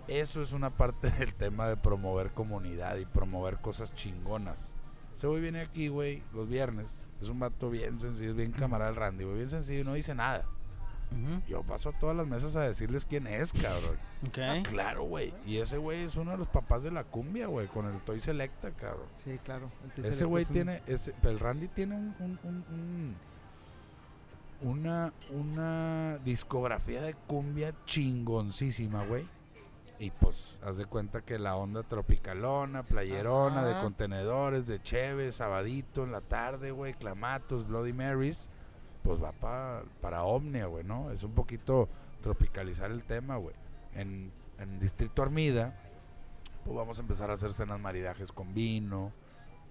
Eso 0.09 0.43
es 0.43 0.51
una 0.53 0.71
parte 0.71 1.11
del 1.19 1.33
tema 1.35 1.69
de 1.69 1.77
promover 1.77 2.33
comunidad 2.33 2.97
y 2.97 3.07
promover 3.07 3.59
cosas 3.59 3.95
chingonas. 3.95 4.75
Ese 5.19 5.27
güey 5.27 5.41
viene 5.43 5.61
aquí, 5.63 5.89
güey, 5.89 6.23
los 6.33 6.49
viernes. 6.49 7.05
Es 7.21 7.29
un 7.29 7.41
vato 7.41 7.69
bien 7.71 7.99
sencillo, 7.99 8.31
es 8.31 8.37
bien 8.37 8.53
camarada 8.53 8.89
el 8.91 8.95
Randy, 8.97 9.25
güey, 9.25 9.37
bien 9.39 9.49
sencillo, 9.49 9.83
no 9.85 9.95
dice 9.95 10.15
nada. 10.15 10.45
Yo 11.49 11.63
paso 11.65 11.89
a 11.89 11.93
todas 11.99 12.15
las 12.17 12.27
mesas 12.29 12.55
a 12.55 12.61
decirles 12.61 13.05
quién 13.05 13.27
es, 13.27 13.53
cabrón. 13.53 13.97
Ok. 14.29 14.69
Claro, 14.69 15.03
güey. 15.05 15.35
Y 15.45 15.57
ese 15.57 15.77
güey 15.79 16.03
es 16.05 16.15
uno 16.17 16.31
de 16.31 16.37
los 16.39 16.47
papás 16.47 16.85
de 16.85 16.93
la 16.93 17.03
cumbia, 17.03 17.49
güey, 17.49 17.67
con 17.67 17.87
el 17.87 17.99
Toy 18.03 18.21
Selecta, 18.21 18.71
cabrón. 18.71 19.09
Sí, 19.15 19.39
claro. 19.43 19.71
Ese 19.97 20.25
güey 20.25 20.43
es 20.45 20.51
un- 20.51 20.55
tiene, 20.55 20.83
ese, 20.87 21.15
el 21.23 21.41
Randy 21.41 21.67
tiene 21.69 21.97
un, 21.97 22.15
un- 22.21 22.39
un- 22.45 23.17
un- 24.63 24.71
una, 24.71 25.13
una 25.31 26.19
discografía 26.25 27.03
de 27.03 27.15
cumbia 27.15 27.75
chingoncísima, 27.87 29.05
güey. 29.07 29.25
Y 30.01 30.11
pues, 30.13 30.57
haz 30.65 30.77
de 30.77 30.87
cuenta 30.87 31.23
que 31.23 31.39
la 31.41 31.57
onda 31.57 31.83
tropicalona, 31.83 32.85
playerona, 32.85 33.65
de 33.65 33.81
contenedores, 33.83 34.67
de 34.69 34.81
Cheves, 34.81 35.37
sabadito 35.37 36.05
en 36.05 36.13
la 36.13 36.21
tarde, 36.21 36.71
güey, 36.71 36.95
clamatos, 36.95 37.67
Bloody 37.67 37.93
Marys, 37.93 38.49
pues 39.03 39.21
va 39.23 39.33
pa- 39.33 39.83
para 40.01 40.23
Omnia, 40.23 40.67
güey, 40.67 40.85
¿no? 40.85 41.11
Es 41.11 41.25
un 41.25 41.33
poquito 41.33 41.89
tropicalizar 42.23 42.93
el 42.93 43.03
tema, 43.03 43.37
güey. 43.39 43.57
En, 43.95 44.31
en 44.61 44.79
Distrito 44.79 45.21
Armida, 45.23 45.75
pues 46.65 46.77
vamos 46.77 46.99
a 46.99 47.01
empezar 47.03 47.31
a 47.31 47.35
hacer 47.35 47.53
cenas 47.53 47.81
maridajes 47.81 48.31
con 48.31 48.55
vino. 48.55 49.13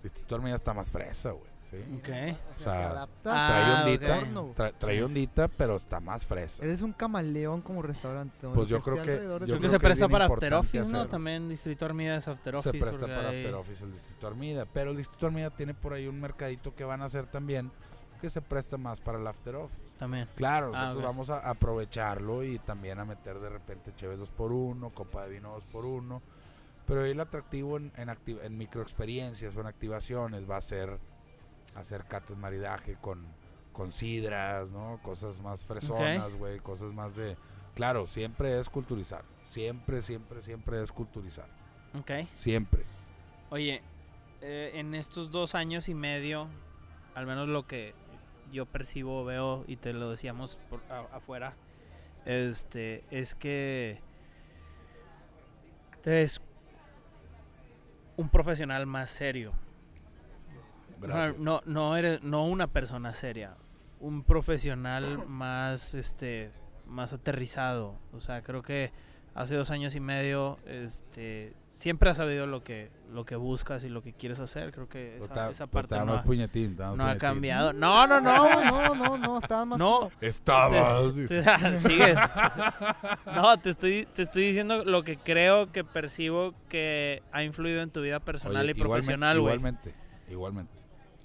Distrito 0.04 0.36
Armida 0.36 0.56
está 0.56 0.74
más 0.74 0.92
fresa, 0.92 1.32
güey. 1.32 1.50
¿Sí? 1.72 1.78
Ok. 1.98 2.10
O 2.58 2.60
sea, 2.60 3.04
Ah, 3.04 3.08
trae 3.24 3.64
al 3.64 3.84
ondita, 3.84 4.22
tra- 4.56 4.74
trae 4.78 5.04
ondita, 5.04 5.48
pero 5.48 5.76
está 5.76 6.00
más 6.00 6.26
fresa. 6.26 6.64
Eres 6.64 6.82
un 6.82 6.94
camaleón 6.94 7.62
como 7.62 7.82
restaurante. 7.82 8.48
Pues 8.54 8.68
yo 8.70 8.80
creo 8.82 9.02
que- 9.02 9.18
yo 9.22 9.38
Creo 9.40 9.60
que 9.60 9.70
se 9.70 9.80
presta 9.80 10.08
para 10.08 10.26
After 10.26 10.54
Office, 10.54 10.92
¿no? 10.92 11.08
También 11.08 11.50
Distrito 11.50 11.86
Armida 11.86 12.18
es 12.18 12.28
After 12.28 12.54
Se 12.62 12.70
Office. 12.70 12.84
presta 12.84 13.00
porque 13.02 13.16
para 13.16 13.30
hay- 13.30 13.38
After 13.44 13.56
Office 13.56 13.84
el 13.84 13.92
Distrito 13.94 14.28
Armida, 14.28 14.66
pero 14.66 14.92
el 14.92 14.98
Distrito 14.98 15.26
Armida 15.28 15.50
tiene 15.50 15.74
por 15.74 15.94
ahí 15.94 16.08
un 16.08 16.20
mercadito 16.20 16.74
que 16.76 16.84
van 16.84 17.02
a 17.02 17.06
hacer 17.06 17.26
también 17.28 17.72
que 18.22 18.30
se 18.32 18.42
presta 18.42 18.78
más 18.78 19.00
para 19.00 19.20
el 19.20 19.28
After 19.28 19.56
Office. 19.58 19.96
También. 20.00 20.28
Claro, 20.36 20.72
Ah, 20.74 20.82
nosotros 20.86 21.04
vamos 21.04 21.30
a 21.30 21.48
aprovecharlo 21.50 22.44
y 22.44 22.58
también 22.60 22.98
a 23.00 23.06
meter 23.06 23.40
de 23.40 23.50
repente 23.50 23.94
Cheves 23.96 24.20
2x1, 24.20 24.90
copa 24.92 25.26
de 25.26 25.34
vino 25.34 25.54
2x1. 25.54 26.22
Pero 26.88 27.04
ahí 27.04 27.12
el 27.12 27.20
atractivo 27.20 27.78
en, 27.78 27.92
en, 27.98 28.10
en 28.42 28.58
microexperiencias 28.58 29.56
o 29.56 29.60
en 29.62 29.68
activaciones 29.68 30.50
va 30.50 30.58
a 30.58 30.62
ser 30.62 30.98
hacer 31.78 32.06
catas 32.06 32.38
maridaje 32.38 32.96
con, 33.00 33.26
con 33.74 33.92
sidras, 33.92 34.72
¿no? 34.72 35.00
Cosas 35.04 35.40
más 35.40 35.64
fresonas, 35.66 36.34
güey, 36.36 36.60
cosas 36.60 36.94
más 36.94 37.16
de... 37.16 37.38
Claro, 37.76 38.08
siempre 38.08 38.60
es 38.60 38.70
culturizar. 38.70 39.24
Siempre, 39.50 40.02
siempre, 40.02 40.42
siempre 40.42 40.82
es 40.82 40.92
culturizar. 40.92 41.48
Ok. 41.98 42.12
Siempre. 42.34 42.84
Oye, 43.50 43.82
eh, 44.42 44.72
en 44.76 44.94
estos 44.96 45.32
dos 45.32 45.56
años 45.56 45.88
y 45.90 45.94
medio, 45.94 46.48
al 47.16 47.26
menos 47.28 47.48
lo 47.48 47.66
que 47.68 47.94
yo 48.52 48.66
percibo, 48.66 49.24
veo 49.26 49.64
y 49.68 49.78
te 49.78 49.94
lo 49.94 50.10
decíamos 50.10 50.58
por 50.70 50.82
a- 50.90 51.16
afuera, 51.16 51.54
este, 52.26 53.04
es 53.12 53.36
que 53.36 54.00
te 56.02 56.24
es 56.24 56.42
un 58.18 58.30
profesional 58.30 58.86
más 58.86 59.10
serio. 59.12 59.54
Gracias. 61.02 61.38
No, 61.40 61.62
no 61.66 61.96
eres, 61.98 62.24
no 62.24 62.46
una 62.46 62.68
persona 62.68 63.14
seria, 63.14 63.56
un 64.00 64.24
profesional 64.24 65.26
más, 65.28 65.94
este, 65.94 66.52
más 66.86 67.14
aterrizado. 67.14 67.96
O 68.14 68.20
sea, 68.22 68.42
creo 68.42 68.62
que 68.62 68.92
hace 69.36 69.56
dos 69.56 69.70
años 69.72 69.96
y 69.96 70.00
medio, 70.00 70.58
este, 70.66 71.54
siempre 71.72 72.10
has 72.10 72.18
sabido 72.18 72.48
lo 72.48 72.64
que, 72.64 72.90
lo 73.12 73.24
que 73.24 73.36
buscas 73.36 73.84
y 73.84 73.90
lo 73.90 74.02
que 74.02 74.12
quieres 74.14 74.40
hacer. 74.40 74.72
Creo 74.72 74.90
que 74.90 75.18
esa, 75.18 75.26
está- 75.26 75.50
esa 75.52 75.68
parte 75.68 75.96
no, 75.98 76.06
más 76.08 76.18
ha, 76.20 76.24
puñetín, 76.24 76.76
no 76.76 77.06
ha 77.08 77.16
cambiado. 77.18 77.72
No, 77.74 78.08
no, 78.08 78.20
no. 78.20 78.48
No, 78.64 78.96
no, 78.96 79.18
no, 79.18 79.38
estaba 79.38 79.66
más 79.66 79.80
No, 79.80 80.00
como- 80.00 80.12
Estaba. 80.22 81.12
sí. 81.12 81.26
te- 81.28 81.80
sigues. 81.80 82.18
No, 83.28 83.58
te 83.60 83.70
estoy, 83.70 84.08
te 84.14 84.24
estoy 84.24 84.48
diciendo 84.48 84.84
lo 84.86 85.04
que 85.04 85.18
creo 85.18 85.72
que 85.72 85.84
percibo 85.84 86.54
que 86.70 87.22
ha 87.32 87.44
influido 87.44 87.82
en 87.82 87.92
tu 87.92 88.02
vida 88.02 88.20
personal 88.20 88.64
Oye, 88.64 88.72
y 88.72 88.74
profesional, 88.74 89.40
güey. 89.40 89.54
Igualmente, 89.56 89.94
igualmente. 90.30 90.74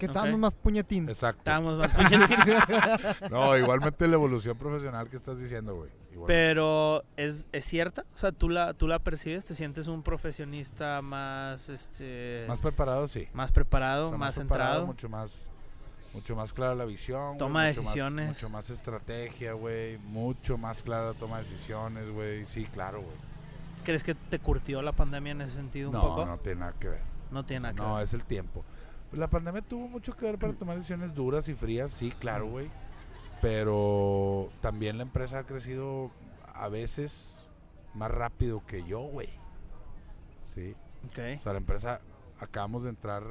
Que 0.07 0.11
estábamos 0.11 0.39
más 0.39 0.53
puñetín. 0.55 1.07
Exacto. 1.09 1.39
Estábamos 1.39 1.77
más 1.77 1.91
puñetín. 1.95 2.37
No, 3.31 3.57
igualmente 3.57 4.07
la 4.07 4.13
evolución 4.15 4.57
profesional 4.57 5.09
que 5.09 5.17
estás 5.17 5.37
diciendo, 5.39 5.75
güey. 5.75 5.89
Pero 6.27 7.03
¿es, 7.17 7.47
es 7.51 7.65
cierta, 7.65 8.05
o 8.13 8.17
sea, 8.17 8.31
tú 8.31 8.47
la, 8.49 8.73
tú 8.75 8.87
la 8.87 8.99
percibes, 8.99 9.45
te 9.45 9.55
sientes 9.55 9.87
un 9.87 10.03
profesionista 10.03 11.01
más, 11.01 11.69
este, 11.69 12.45
Más 12.47 12.59
preparado, 12.59 13.07
sí. 13.07 13.27
más 13.33 13.51
preparado, 13.51 14.07
O 14.07 14.09
sea, 14.09 14.17
más 14.19 14.35
preparado, 14.35 14.69
centrado. 14.73 14.85
Mucho 14.87 15.09
más, 15.09 15.49
mucho 16.13 16.35
más 16.35 16.53
clara 16.53 16.75
la 16.75 16.85
visión. 16.85 17.29
güey, 17.29 17.37
Toma 17.39 17.65
mucho 17.67 17.81
más- 17.81 17.85
decisiones. 17.93 18.27
mucho 18.27 18.49
más 18.49 18.69
estrategia, 18.69 19.53
güey. 19.53 19.97
Mucho 19.97 20.57
más 20.57 20.83
clara 20.83 21.07
la 21.07 21.13
toma 21.15 21.37
de 21.39 21.43
decisiones, 21.45 22.07
güey. 22.11 22.45
Sí, 22.45 22.65
claro, 22.65 22.99
güey. 23.01 23.15
¿Crees 23.83 24.03
que 24.03 24.13
te 24.15 24.37
curtió 24.39 24.81
la 24.83 24.91
pandemia 24.91 25.31
en 25.31 25.41
ese 25.41 25.55
sentido 25.55 25.89
un 25.89 25.95
No, 25.95 26.01
poco? 26.01 26.25
no 26.25 26.37
tiene 26.37 26.59
nada 26.61 26.73
que 26.79 26.89
ver. 26.89 27.01
No 27.31 27.43
tiene 27.43 27.57
O 27.57 27.61
sea, 27.63 27.71
nada 27.73 27.83
que 27.83 27.89
no, 27.89 27.95
ver. 27.95 28.03
es 28.03 28.13
el 28.13 28.23
tiempo. 28.23 28.63
La 29.13 29.29
pandemia 29.29 29.61
tuvo 29.61 29.87
mucho 29.87 30.15
que 30.15 30.25
ver 30.25 30.39
para 30.39 30.53
tomar 30.53 30.75
decisiones 30.77 31.13
duras 31.13 31.47
y 31.47 31.53
frías, 31.53 31.91
sí, 31.91 32.11
claro, 32.11 32.47
güey. 32.47 32.69
Pero 33.41 34.49
también 34.61 34.97
la 34.97 35.03
empresa 35.03 35.39
ha 35.39 35.43
crecido 35.43 36.11
a 36.53 36.67
veces 36.69 37.47
más 37.93 38.09
rápido 38.09 38.65
que 38.65 38.83
yo, 38.83 39.01
güey. 39.01 39.29
Sí. 40.45 40.75
Ok. 41.07 41.19
O 41.39 41.43
sea, 41.43 41.51
la 41.53 41.59
empresa, 41.59 41.99
acabamos 42.39 42.83
de 42.83 42.89
entrar. 42.89 43.23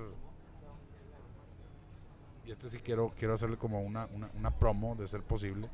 Y 2.45 2.51
este 2.51 2.69
sí 2.69 2.79
quiero, 2.79 3.13
quiero 3.17 3.35
hacerle 3.35 3.57
como 3.57 3.81
una, 3.81 4.07
una, 4.15 4.31
una 4.35 4.51
promo 4.51 4.95
de 4.95 5.09
ser 5.09 5.23
posible. 5.23 5.69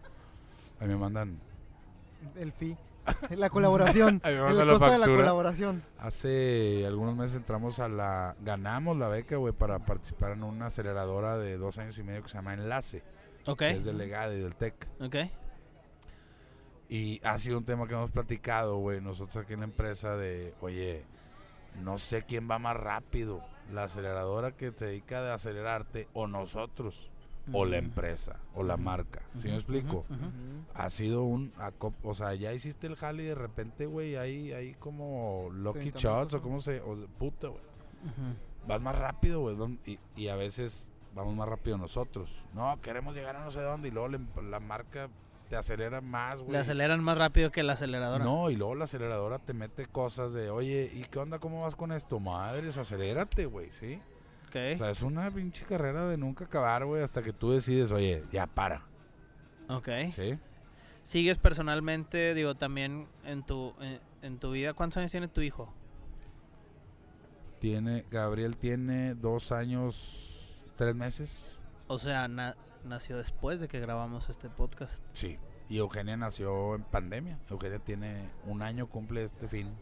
A 0.81 0.85
mí 0.85 0.89
me 0.95 0.97
mandan. 0.97 1.39
El 2.37 2.53
fee. 2.53 2.77
La 3.31 3.51
colaboración. 3.51 4.21
El 4.25 4.57
la 4.57 4.67
costo 4.67 4.91
de 4.91 4.99
la 4.99 5.07
colaboración. 5.07 5.83
Hace 5.99 6.85
algunos 6.87 7.17
meses 7.17 7.37
entramos 7.37 7.79
a 7.79 7.89
la. 7.89 8.37
Ganamos 8.41 8.97
la 8.97 9.09
beca, 9.09 9.37
güey, 9.37 9.53
para 9.53 9.79
participar 9.81 10.33
en 10.33 10.43
una 10.43 10.67
aceleradora 10.67 11.39
de 11.39 11.57
dos 11.57 11.79
años 11.79 11.99
y 11.99 12.03
medio 12.03 12.23
que 12.23 12.29
se 12.29 12.35
llama 12.35 12.55
Enlace. 12.55 13.03
Ok. 13.47 13.59
Que 13.59 13.71
es 13.71 13.85
del 13.85 13.99
Legade 13.99 14.39
y 14.39 14.43
del 14.43 14.55
TEC. 14.55 14.89
Ok. 15.01 15.17
Y 16.89 17.21
ha 17.23 17.37
sido 17.37 17.59
un 17.59 17.65
tema 17.65 17.87
que 17.87 17.95
hemos 17.95 18.11
platicado, 18.11 18.79
güey, 18.79 19.01
nosotros 19.01 19.45
aquí 19.45 19.53
en 19.53 19.61
la 19.61 19.67
empresa 19.67 20.17
de, 20.17 20.55
oye, 20.61 21.05
no 21.83 21.99
sé 21.99 22.23
quién 22.23 22.51
va 22.51 22.59
más 22.59 22.77
rápido, 22.77 23.43
la 23.73 23.85
aceleradora 23.85 24.53
que 24.53 24.73
te 24.73 24.87
dedica 24.87 25.23
de 25.23 25.31
acelerarte 25.31 26.09
o 26.15 26.27
nosotros, 26.27 27.11
o 27.53 27.65
la 27.65 27.77
empresa, 27.79 28.37
o 28.55 28.63
la 28.63 28.77
marca. 28.77 29.21
¿Sí 29.35 29.49
me 29.49 29.55
explico? 29.55 30.05
Ha 30.75 30.91
sido 30.91 31.25
un, 31.25 31.53
o 32.03 32.15
sea, 32.15 32.35
ya 32.35 32.53
hiciste 32.53 32.87
el 32.87 32.97
jale 32.97 33.25
y 33.25 33.27
de 33.27 33.35
repente, 33.35 33.87
güey, 33.87 34.17
hay, 34.17 34.53
hay 34.53 34.75
como 34.75 35.49
lucky 35.53 35.91
30 35.93 35.99
shots 35.99 36.35
o 36.35 36.43
como 36.43 36.61
se, 36.61 36.81
o 36.81 36.97
puta, 37.19 37.49
güey. 37.49 37.63
Vas 38.67 38.81
más 38.81 38.99
rápido, 38.99 39.41
güey, 39.41 39.57
y, 39.87 39.99
y 40.17 40.29
a 40.29 40.37
veces 40.37 40.93
vamos 41.15 41.35
más 41.35 41.49
rápido 41.49 41.79
nosotros. 41.79 42.45
No, 42.55 42.79
queremos 42.81 43.15
llegar 43.15 43.37
a 43.37 43.45
no 43.45 43.51
sé 43.51 43.61
dónde 43.61 43.89
y 43.89 43.91
luego 43.91 44.09
la, 44.09 44.21
la 44.43 44.61
marca 44.61 45.09
te 45.49 45.57
acelera 45.57 46.01
más, 46.01 46.37
güey. 46.37 46.53
Le 46.53 46.59
aceleran 46.59 47.03
más 47.03 47.17
rápido 47.19 47.51
que 47.51 47.63
la 47.63 47.73
aceleradora. 47.73 48.23
No, 48.25 48.51
y 48.51 48.57
luego 48.57 48.75
la 48.75 48.85
aceleradora 48.85 49.39
te 49.39 49.55
mete 49.55 49.87
cosas 49.87 50.33
de, 50.33 50.51
oye, 50.51 50.91
¿y 50.95 51.03
qué 51.05 51.19
onda? 51.19 51.39
¿Cómo 51.39 51.63
vas 51.63 51.75
con 51.75 51.93
esto? 51.93 52.21
Madres, 52.21 52.77
acelérate, 52.77 53.47
güey, 53.47 53.71
¿sí? 53.73 54.01
O 54.57 54.77
sea, 54.77 54.91
es 54.91 55.03
una 55.03 55.31
pinche 55.31 55.65
carrera 55.65 56.07
de 56.09 56.17
nunca 56.17 56.45
acabar, 56.45 56.85
güey, 56.85 57.03
hasta 57.03 57.23
que 57.23 57.33
tú 57.33 57.51
decides, 57.51 57.91
oye, 57.93 58.25
ya 58.33 58.47
para, 58.47 58.83
ok. 59.69 59.89
¿sí? 60.15 60.39
Sigues 61.03 61.39
personalmente, 61.39 62.35
digo, 62.35 62.55
también 62.55 63.07
en 63.25 63.45
tu, 63.45 63.75
en, 63.81 64.01
en 64.23 64.39
tu 64.39 64.51
vida. 64.53 64.75
¿Cuántos 64.75 64.99
años 64.99 65.11
tiene 65.11 65.29
tu 65.29 65.41
hijo? 65.41 65.73
Tiene, 67.61 68.05
Gabriel 68.11 68.57
tiene 68.57 69.15
dos 69.15 69.51
años, 69.53 70.63
tres 70.77 70.95
meses. 70.95 71.41
O 71.89 71.99
sea, 71.99 72.29
na- 72.29 72.57
nació 72.85 73.17
después 73.17 73.59
de 73.59 73.69
que 73.69 73.81
grabamos 73.81 74.29
este 74.29 74.49
podcast. 74.49 75.03
Sí. 75.13 75.39
Y 75.69 75.79
Eugenia 75.79 76.17
nació 76.17 76.77
en 76.77 76.83
pandemia. 76.85 77.39
Eugenia 77.51 77.79
tiene 77.79 78.31
un 78.47 78.63
año, 78.63 78.87
cumple 78.87 79.25
este 79.25 79.49
fin. 79.49 79.75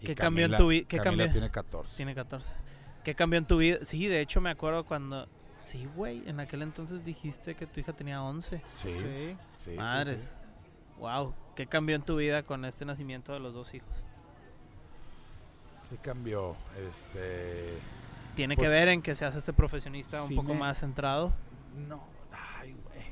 ¿Qué 0.00 0.14
cambió 0.14 0.46
en 0.46 0.56
tu 0.56 0.68
vi- 0.68 0.84
qué 0.84 0.98
cambió? 0.98 1.30
tiene 1.30 1.50
14. 1.50 1.96
Tiene 1.96 2.14
14. 2.14 2.52
¿Qué 3.04 3.14
cambió 3.14 3.38
en 3.38 3.46
tu 3.46 3.58
vida? 3.58 3.78
Sí, 3.84 4.06
de 4.06 4.20
hecho 4.20 4.40
me 4.40 4.50
acuerdo 4.50 4.84
cuando... 4.84 5.26
Sí, 5.64 5.88
güey, 5.96 6.22
en 6.28 6.38
aquel 6.40 6.62
entonces 6.62 7.04
dijiste 7.04 7.54
que 7.56 7.66
tu 7.66 7.80
hija 7.80 7.92
tenía 7.92 8.22
11. 8.22 8.62
Sí, 8.74 8.88
sí, 8.92 8.98
Sí. 8.98 9.04
sí, 9.58 9.70
sí, 9.70 9.76
Madres. 9.76 10.28
Wow. 10.98 11.34
¿Qué 11.56 11.66
cambió 11.66 11.96
en 11.96 12.02
tu 12.02 12.16
vida 12.16 12.42
con 12.44 12.64
este 12.64 12.84
nacimiento 12.84 13.32
de 13.32 13.40
los 13.40 13.52
dos 13.54 13.74
hijos? 13.74 13.88
¿Qué 15.90 15.96
cambió? 15.98 16.54
Este. 16.88 17.74
¿Tiene 18.34 18.54
Pues, 18.56 18.68
que 18.68 18.74
ver 18.74 18.88
en 18.88 19.02
que 19.02 19.14
seas 19.14 19.34
este 19.36 19.52
profesionista 19.52 20.22
un 20.22 20.34
poco 20.36 20.52
me- 20.54 20.60
más 20.60 20.78
centrado? 20.80 21.32
No, 21.88 22.02
ay, 22.32 22.74
güey. 22.84 23.04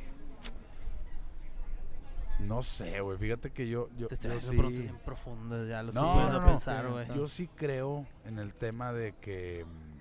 No 2.40 2.62
sé, 2.62 3.00
güey. 3.00 3.16
Fíjate 3.18 3.50
que 3.52 3.68
yo. 3.68 3.88
yo, 3.96 4.08
Te 4.08 4.14
estoy 4.14 4.30
yo 4.32 4.36
haciendo 4.36 4.62
sí- 4.62 4.68
preguntas 4.68 4.82
bien 4.92 5.04
profundas, 5.04 5.68
ya 5.68 5.82
lo 5.82 5.92
No, 5.92 6.00
estoy 6.20 6.32
no, 6.32 6.40
no. 6.40 6.46
pensar, 6.46 6.88
güey. 6.90 7.06
Yo 7.14 7.28
sí 7.28 7.48
creo 7.48 8.06
en 8.24 8.38
el 8.38 8.54
tema 8.54 8.92
de 8.92 9.14
que 9.20 9.64
mm, 9.64 9.94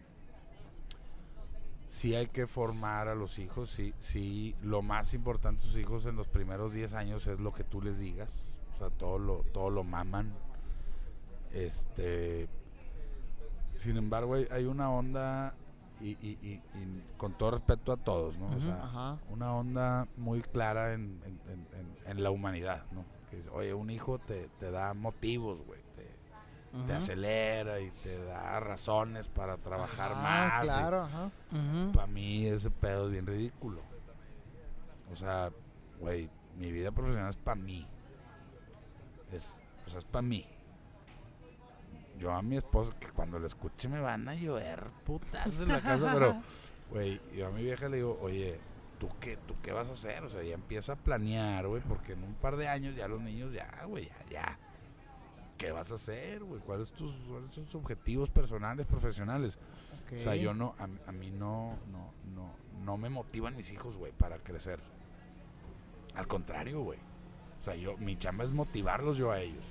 sí 1.88 2.16
hay 2.16 2.28
que 2.28 2.48
formar 2.48 3.08
a 3.08 3.16
los 3.16 3.38
hijos, 3.40 3.70
sí, 3.72 3.94
sí, 4.00 4.56
lo 4.64 4.82
más 4.82 5.14
importante 5.14 5.62
de 5.64 5.70
sus 5.70 5.80
hijos 5.80 6.06
en 6.08 6.16
los 6.16 6.28
primeros 6.28 6.74
10 6.74 6.94
años 6.96 7.28
es 7.28 7.40
lo 7.40 7.54
que 7.54 7.64
tú 7.64 7.82
les 7.82 8.00
digas, 8.00 8.54
o 8.74 8.78
sea, 8.80 8.90
todo 8.90 9.20
lo, 9.20 9.44
todo 9.54 9.70
lo 9.70 9.84
maman, 9.84 10.34
este, 11.54 12.50
sin 13.78 13.96
embargo 13.98 14.34
hay, 14.34 14.48
hay 14.50 14.66
una 14.66 14.90
onda 14.90 15.54
y, 16.04 16.18
y- 16.22 16.38
y- 16.42 16.62
y 16.78 17.04
con 17.18 17.34
todo 17.38 17.52
respeto 17.52 17.92
a 17.94 17.98
todos, 17.98 18.38
¿no? 18.38 18.48
O 18.56 18.60
sea, 18.60 18.84
Ajá. 18.84 19.18
una 19.30 19.54
onda 19.56 20.08
muy 20.18 20.42
clara 20.42 20.94
en, 20.94 21.22
en- 21.26 21.40
en- 21.74 21.98
en- 22.06 22.24
la 22.24 22.30
humanidad, 22.32 22.84
¿no? 22.92 23.06
Que 23.30 23.38
dice, 23.38 23.50
oye, 23.50 23.74
un 23.74 23.90
hijo 23.90 24.20
te, 24.20 24.50
te 24.60 24.70
da 24.72 24.94
motivos, 24.94 25.60
güey, 25.66 25.82
te, 26.88 26.94
acelera 26.94 27.80
y 27.80 27.90
te 28.04 28.24
da 28.26 28.60
razones 28.60 29.28
para 29.28 29.58
trabajar 29.58 30.12
Ajá, 30.12 30.22
más. 30.22 30.64
Claro, 30.64 31.02
ajá. 31.04 31.32
Para 31.94 32.08
mí 32.08 32.48
ese 32.48 32.70
pedo 32.72 33.06
es 33.06 33.12
bien 33.12 33.26
ridículo. 33.28 33.82
O 35.12 35.16
sea, 35.16 35.52
güey, 36.00 36.30
mi 36.58 36.72
vida 36.72 36.92
profesional 36.92 37.30
es 37.30 37.38
para 37.38 37.56
mí. 37.56 37.88
Es, 39.32 39.60
o 39.86 39.90
sea, 39.90 40.00
es 40.00 40.06
para 40.06 40.22
mí. 40.24 40.46
Yo 42.20 42.32
a 42.32 42.42
mi 42.42 42.58
esposa, 42.58 42.94
que 43.00 43.08
cuando 43.10 43.40
la 43.40 43.48
escuche 43.48 43.90
me 43.90 44.00
van 44.00 44.28
a 44.30 44.36
llover 44.36 44.84
putas 45.06 45.60
en 45.60 45.70
la 45.70 45.82
casa, 45.82 46.12
pero, 46.14 46.42
güey, 46.92 47.20
yo 47.36 47.48
a 47.48 47.50
mi 47.52 47.64
vieja 47.64 47.90
le 47.90 47.98
digo, 47.98 48.20
oye, 48.22 48.60
¿tú 49.00 49.10
qué, 49.20 49.38
¿tú 49.38 49.56
qué 49.62 49.72
vas 49.72 49.90
a 49.90 49.94
hacer? 49.94 50.24
O 50.24 50.30
sea, 50.30 50.44
ya 50.44 50.54
empieza 50.54 50.94
a 50.94 50.96
planear, 50.96 51.68
güey, 51.68 51.82
porque 51.82 52.14
en 52.14 52.24
un 52.24 52.36
par 52.36 52.56
de 52.56 52.68
años 52.68 52.96
ya 52.96 53.08
los 53.08 53.22
niños, 53.22 53.52
ya, 53.54 53.84
güey, 53.86 54.06
ya, 54.06 54.30
ya. 54.30 54.60
¿Qué 55.58 55.72
vas 55.72 55.92
a 55.92 55.96
hacer, 55.96 56.44
güey? 56.44 56.62
¿Cuáles 56.62 56.92
tus, 56.92 57.14
cuáles 57.28 57.52
tus 57.52 57.76
objetivos 57.76 58.30
personales, 58.30 58.86
profesionales? 58.86 59.58
O 60.16 60.20
sea, 60.20 60.36
yo 60.36 60.54
no, 60.54 60.76
a, 60.78 61.10
a 61.10 61.12
mí 61.12 61.32
no, 61.32 61.78
no, 61.92 62.14
no, 62.36 62.54
no 62.84 62.98
me 62.98 63.10
motivan 63.10 63.56
mis 63.56 63.72
hijos, 63.72 63.96
güey, 63.96 64.12
para 64.12 64.38
crecer. 64.38 64.80
Al 66.16 66.28
contrario, 66.28 66.82
güey. 66.82 67.00
O 67.62 67.64
sea, 67.64 67.76
yo, 67.76 67.98
mi 67.98 68.18
chamba 68.18 68.44
es 68.44 68.52
motivarlos 68.52 69.18
yo 69.18 69.32
a 69.32 69.40
ellos. 69.40 69.64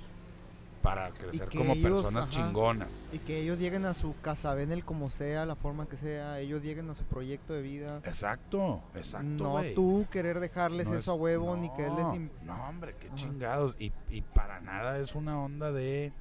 Para 0.83 1.11
crecer 1.11 1.47
como 1.49 1.73
ellos, 1.73 2.03
personas 2.03 2.25
ajá. 2.25 2.31
chingonas. 2.31 3.07
Y 3.13 3.19
que 3.19 3.39
ellos 3.39 3.57
lleguen 3.57 3.85
a 3.85 3.93
su 3.93 4.13
casa, 4.21 4.53
ven 4.53 4.71
el 4.71 4.83
como 4.83 5.09
sea, 5.09 5.45
la 5.45 5.55
forma 5.55 5.87
que 5.87 5.95
sea, 5.95 6.39
ellos 6.41 6.61
lleguen 6.61 6.89
a 6.89 6.93
su 6.93 7.05
proyecto 7.05 7.53
de 7.53 7.61
vida. 7.61 8.01
Exacto, 8.03 8.83
exacto, 8.93 9.27
no 9.45 9.51
güey. 9.51 9.73
tú 9.73 10.05
querer 10.11 10.41
dejarles 10.41 10.89
No 10.89 10.97
eso 10.97 11.11
a 11.13 11.15
huevo, 11.15 11.55
ni 11.55 11.71
quererles... 11.73 12.05
No, 12.43 12.67
hombre, 12.67 12.95
qué 12.99 13.07
Ajá. 13.07 13.15
chingados. 13.15 13.75
Y, 13.79 13.93
y 14.09 14.21
para 14.21 14.59
nada 14.59 14.99
es 14.99 15.15
una 15.15 15.41
onda 15.41 15.71
de. 15.71 16.11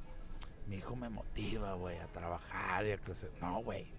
Mi 0.69 0.77
hijo 0.77 0.95
me 0.95 1.09
motiva, 1.09 1.75
güey, 1.75 1.99
a 1.99 2.07
trabajar 2.07 2.87
y 2.87 2.93
a 2.93 2.99
crecer. 2.99 3.33
No, 3.41 3.63
güey. 3.65 3.93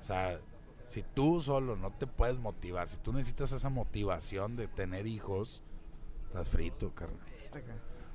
O 0.00 0.04
sea, 0.04 0.40
si 0.86 1.02
tú 1.02 1.42
solo 1.42 1.76
no 1.76 1.92
te 1.92 2.06
puedes 2.06 2.38
motivar, 2.38 2.88
si 2.88 2.96
tú 2.96 3.12
necesitas 3.12 3.52
esa 3.52 3.68
motivación 3.68 4.56
de 4.56 4.68
tener 4.68 5.06
hijos, 5.06 5.62
estás 6.28 6.48
frito, 6.48 6.94
carnal. 6.94 7.20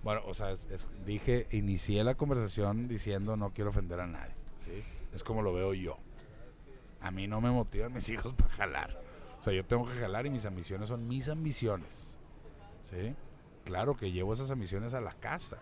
Bueno, 0.03 0.21
o 0.25 0.33
sea, 0.33 0.51
es- 0.51 0.65
es- 0.65 0.87
dije, 1.05 1.47
inicié 1.51 2.03
la 2.03 2.15
conversación 2.15 2.87
diciendo 2.87 3.35
no 3.37 3.51
quiero 3.53 3.69
ofender 3.69 3.99
a 4.01 4.07
nadie. 4.07 4.33
¿sí? 4.57 4.83
Es 5.13 5.23
como 5.23 5.41
lo 5.41 5.53
veo 5.53 5.73
yo. 5.73 5.97
A 7.01 7.11
mí 7.11 7.27
no 7.27 7.41
me 7.41 7.51
motivan 7.51 7.93
mis 7.93 8.07
hijos 8.09 8.33
para 8.33 8.49
jalar. 8.51 9.01
O 9.39 9.41
sea, 9.43 9.53
yo 9.53 9.65
tengo 9.65 9.85
que 9.85 9.93
jalar 9.95 10.25
y 10.25 10.29
mis 10.29 10.45
ambiciones 10.45 10.89
son 10.89 11.07
mis 11.07 11.27
ambiciones. 11.29 12.15
¿Sí? 12.83 13.15
Claro 13.65 13.95
que 13.95 14.11
llevo 14.11 14.33
esas 14.33 14.51
ambiciones 14.51 14.93
a 14.93 15.01
la 15.01 15.13
casa. 15.13 15.57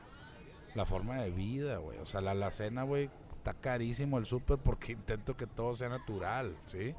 La 0.75 0.85
forma 0.85 1.17
de 1.21 1.31
vida, 1.31 1.77
güey. 1.77 1.97
O 1.99 2.05
sea, 2.05 2.21
la 2.21 2.31
alacena, 2.31 2.83
güey, 2.83 3.09
está 3.37 3.53
carísimo 3.53 4.17
el 4.17 4.25
súper 4.25 4.57
porque 4.57 4.91
intento 4.93 5.35
que 5.37 5.47
todo 5.47 5.75
sea 5.75 5.89
natural, 5.89 6.55
¿sí? 6.65 6.95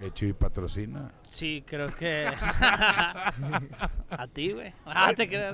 Hecho 0.00 0.24
y 0.24 0.32
patrocina. 0.32 1.12
Sí, 1.28 1.62
creo 1.66 1.88
que. 1.94 2.26
a 4.10 4.26
ti, 4.32 4.52
güey. 4.52 4.72
Ah, 4.86 5.12
te 5.14 5.26
güey. 5.26 5.52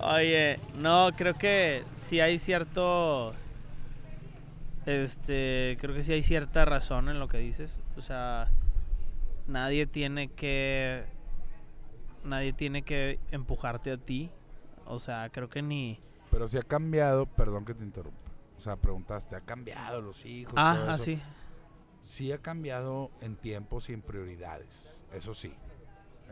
Oye, 0.00 0.58
no, 0.76 1.10
creo 1.16 1.34
que 1.34 1.84
sí 1.94 2.18
hay 2.20 2.38
cierto. 2.38 3.32
Este, 4.86 5.76
creo 5.80 5.94
que 5.94 6.02
sí 6.02 6.12
hay 6.12 6.22
cierta 6.22 6.64
razón 6.64 7.08
en 7.08 7.20
lo 7.20 7.28
que 7.28 7.38
dices. 7.38 7.78
O 7.96 8.02
sea, 8.02 8.50
nadie 9.46 9.86
tiene 9.86 10.32
que. 10.32 11.04
Nadie 12.24 12.52
tiene 12.52 12.82
que 12.82 13.20
empujarte 13.30 13.92
a 13.92 13.98
ti. 13.98 14.30
O 14.84 14.98
sea, 14.98 15.28
creo 15.30 15.48
que 15.48 15.62
ni. 15.62 16.00
Pero 16.32 16.48
si 16.48 16.58
ha 16.58 16.62
cambiado, 16.62 17.26
perdón 17.26 17.64
que 17.64 17.74
te 17.74 17.84
interrumpa. 17.84 18.18
O 18.58 18.60
sea, 18.60 18.74
preguntaste, 18.74 19.36
¿ha 19.36 19.40
cambiado 19.40 20.00
los 20.00 20.26
hijos? 20.26 20.54
Ah, 20.56 20.76
eso? 20.94 21.04
sí. 21.04 21.22
Sí 22.10 22.32
ha 22.32 22.38
cambiado 22.38 23.12
en 23.20 23.36
tiempos 23.36 23.88
y 23.88 23.92
en 23.92 24.02
prioridades. 24.02 25.00
Eso 25.12 25.32
sí. 25.32 25.54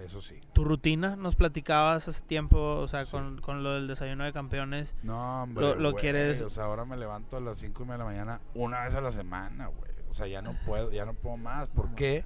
Eso 0.00 0.20
sí. 0.20 0.40
Tu 0.52 0.64
rutina, 0.64 1.14
nos 1.14 1.36
platicabas 1.36 2.08
hace 2.08 2.22
tiempo, 2.22 2.58
o 2.58 2.88
sea, 2.88 3.04
Sí. 3.04 3.12
con, 3.12 3.40
con 3.40 3.62
lo 3.62 3.74
del 3.74 3.86
desayuno 3.86 4.24
de 4.24 4.32
campeones. 4.32 4.96
No, 5.04 5.44
hombre. 5.44 5.76
Lo- 5.76 5.94
quieres- 5.94 6.42
O 6.42 6.50
sea, 6.50 6.64
ahora 6.64 6.84
me 6.84 6.96
levanto 6.96 7.36
a 7.36 7.40
las 7.40 7.58
5 7.58 7.82
y 7.82 7.86
media 7.86 7.94
de 7.94 7.98
la 7.98 8.04
mañana 8.04 8.40
una 8.54 8.80
vez 8.82 8.94
a 8.96 9.00
la 9.00 9.12
semana, 9.12 9.68
güey. 9.68 9.90
O 10.10 10.14
sea, 10.14 10.26
ya 10.26 10.42
no 10.42 10.54
puedo, 10.66 10.90
ya 10.90 11.04
no 11.04 11.14
puedo 11.14 11.36
más. 11.36 11.68
¿Por 11.68 11.94
qué? 11.94 12.24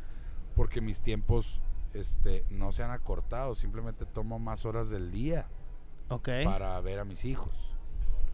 Porque 0.56 0.80
mis 0.80 1.02
tiempos 1.02 1.60
este, 1.94 2.44
no 2.48 2.72
se 2.72 2.82
han 2.84 2.90
acortado. 2.90 3.54
Simplemente 3.54 4.06
tomo 4.06 4.38
más 4.38 4.64
horas 4.64 4.88
del 4.88 5.10
día 5.10 5.46
Ok. 6.08 6.28
para 6.44 6.80
ver 6.80 6.98
a 7.00 7.04
mis 7.04 7.24
hijos. 7.26 7.71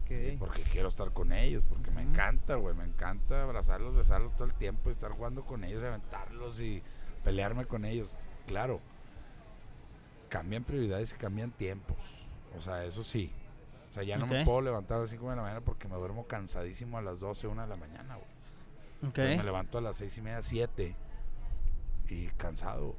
Sí, 0.09 0.35
porque 0.39 0.61
quiero 0.63 0.89
estar 0.89 1.11
con 1.11 1.31
ellos, 1.31 1.63
porque 1.69 1.91
me 1.91 2.01
encanta, 2.01 2.55
güey, 2.55 2.75
me 2.75 2.83
encanta 2.83 3.43
abrazarlos, 3.43 3.95
besarlos 3.95 4.35
todo 4.35 4.47
el 4.47 4.53
tiempo, 4.55 4.89
y 4.89 4.91
estar 4.93 5.11
jugando 5.11 5.45
con 5.45 5.63
ellos, 5.63 5.83
aventarlos 5.83 6.59
y 6.61 6.81
pelearme 7.23 7.65
con 7.65 7.85
ellos. 7.85 8.09
Claro, 8.47 8.79
cambian 10.29 10.63
prioridades 10.63 11.11
y 11.13 11.15
cambian 11.15 11.51
tiempos, 11.51 11.97
o 12.57 12.61
sea, 12.61 12.83
eso 12.85 13.03
sí. 13.03 13.31
O 13.89 13.93
sea, 13.93 14.03
ya 14.03 14.17
no 14.17 14.27
me 14.27 14.45
puedo 14.45 14.61
levantar 14.61 14.97
a 14.97 15.01
las 15.01 15.09
5 15.09 15.29
de 15.29 15.35
la 15.35 15.41
mañana 15.41 15.61
porque 15.61 15.87
me 15.87 15.95
duermo 15.95 16.27
cansadísimo 16.27 16.97
a 16.97 17.01
las 17.01 17.19
12, 17.19 17.47
1 17.47 17.61
de 17.63 17.67
la 17.67 17.75
mañana, 17.75 18.15
güey. 18.15 18.27
Ok. 18.99 19.17
Entonces 19.17 19.37
me 19.37 19.43
levanto 19.43 19.77
a 19.79 19.81
las 19.81 19.95
6 19.97 20.17
y 20.17 20.21
media, 20.21 20.41
7 20.41 20.95
y 22.09 22.27
cansado, 22.37 22.95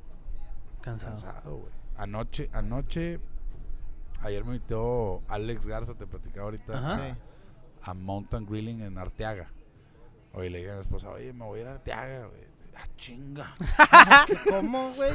Cansado. 0.81 1.13
cansado, 1.13 1.57
güey. 1.59 1.73
Anoche, 1.97 2.51
anoche, 2.53 3.21
ayer 4.23 4.45
me 4.45 4.55
invitó 4.57 5.23
Alex 5.29 5.66
Garza, 5.66 5.95
te 5.95 6.07
platicaba 6.07 6.45
ahorita, 6.47 6.77
Ajá. 6.79 7.16
a- 7.83 7.95
Mountain 7.95 8.47
Grilling 8.47 8.83
en 8.83 8.99
Arteaga. 8.99 9.49
Oye, 10.33 10.51
le 10.51 10.59
dije 10.59 10.71
a 10.71 10.75
mi 10.77 10.81
esposa, 10.83 11.11
oye, 11.11 11.33
me 11.33 11.45
voy 11.45 11.59
a 11.59 11.62
ir 11.62 11.68
a 11.68 11.73
Arteaga, 11.73 12.27
güey. 12.27 12.43
Ah, 12.77 12.87
chinga. 12.97 13.55
¿Cómo, 14.49 14.93
güey? 14.97 15.11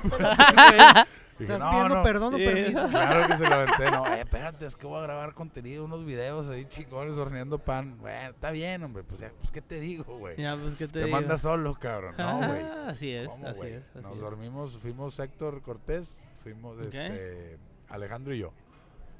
Dije, 1.37 1.51
¿Estás 1.53 1.59
no, 1.59 1.69
pidiendo 1.71 1.95
no. 1.95 2.03
perdón 2.03 2.33
o 2.35 2.37
permiso? 2.37 2.87
Claro 2.89 3.27
que 3.27 3.37
se 3.37 3.49
lo 3.49 3.55
aventé. 3.55 3.91
No, 3.91 4.05
eh, 4.07 4.21
espérate, 4.21 4.65
es 4.65 4.75
que 4.75 4.87
voy 4.87 4.99
a 4.99 5.01
grabar 5.03 5.33
contenido, 5.33 5.83
unos 5.83 6.05
videos 6.05 6.49
ahí 6.49 6.65
chingones 6.65 7.17
horneando 7.17 7.57
pan. 7.59 7.97
Bueno, 7.99 8.29
está 8.29 8.51
bien, 8.51 8.83
hombre. 8.83 9.03
Pues, 9.03 9.19
ya, 9.19 9.31
pues 9.39 9.51
¿qué 9.51 9.61
te 9.61 9.79
digo, 9.81 10.03
güey? 10.17 10.37
Ya, 10.37 10.55
pues, 10.55 10.75
¿qué 10.75 10.87
te, 10.87 10.93
Te 10.99 11.05
digo? 11.05 11.11
mandas 11.17 11.41
solo, 11.41 11.73
cabrón. 11.75 12.15
No, 12.17 12.37
güey. 12.37 12.61
Así 12.87 13.11
es, 13.11 13.27
¿Cómo, 13.29 13.47
así 13.47 13.61
es. 13.67 13.83
así 13.89 13.99
Nos 14.01 14.15
es. 14.15 14.21
dormimos, 14.21 14.77
fuimos 14.77 15.19
Héctor 15.19 15.61
Cortés, 15.61 16.19
fuimos 16.43 16.77
Ok. 16.77 16.85
este, 16.93 17.57
Alejandro 17.89 18.33
y 18.33 18.39
yo. 18.39 18.53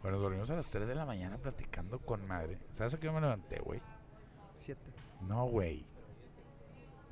Bueno, 0.06 0.18
nos 0.20 0.24
dormimos 0.24 0.50
a 0.52 0.56
las 0.56 0.68
3 0.68 0.88
de 0.88 0.94
la 0.94 1.04
mañana 1.04 1.40
platicando 1.40 1.98
con 1.98 2.28
madre. 2.28 2.60
¿Sabes 2.74 2.94
a 2.94 3.00
qué 3.00 3.10
me 3.10 3.20
levanté, 3.20 3.60
güey? 3.60 3.82
Siete. 4.56 4.94
No, 5.28 5.48
güey. 5.48 5.84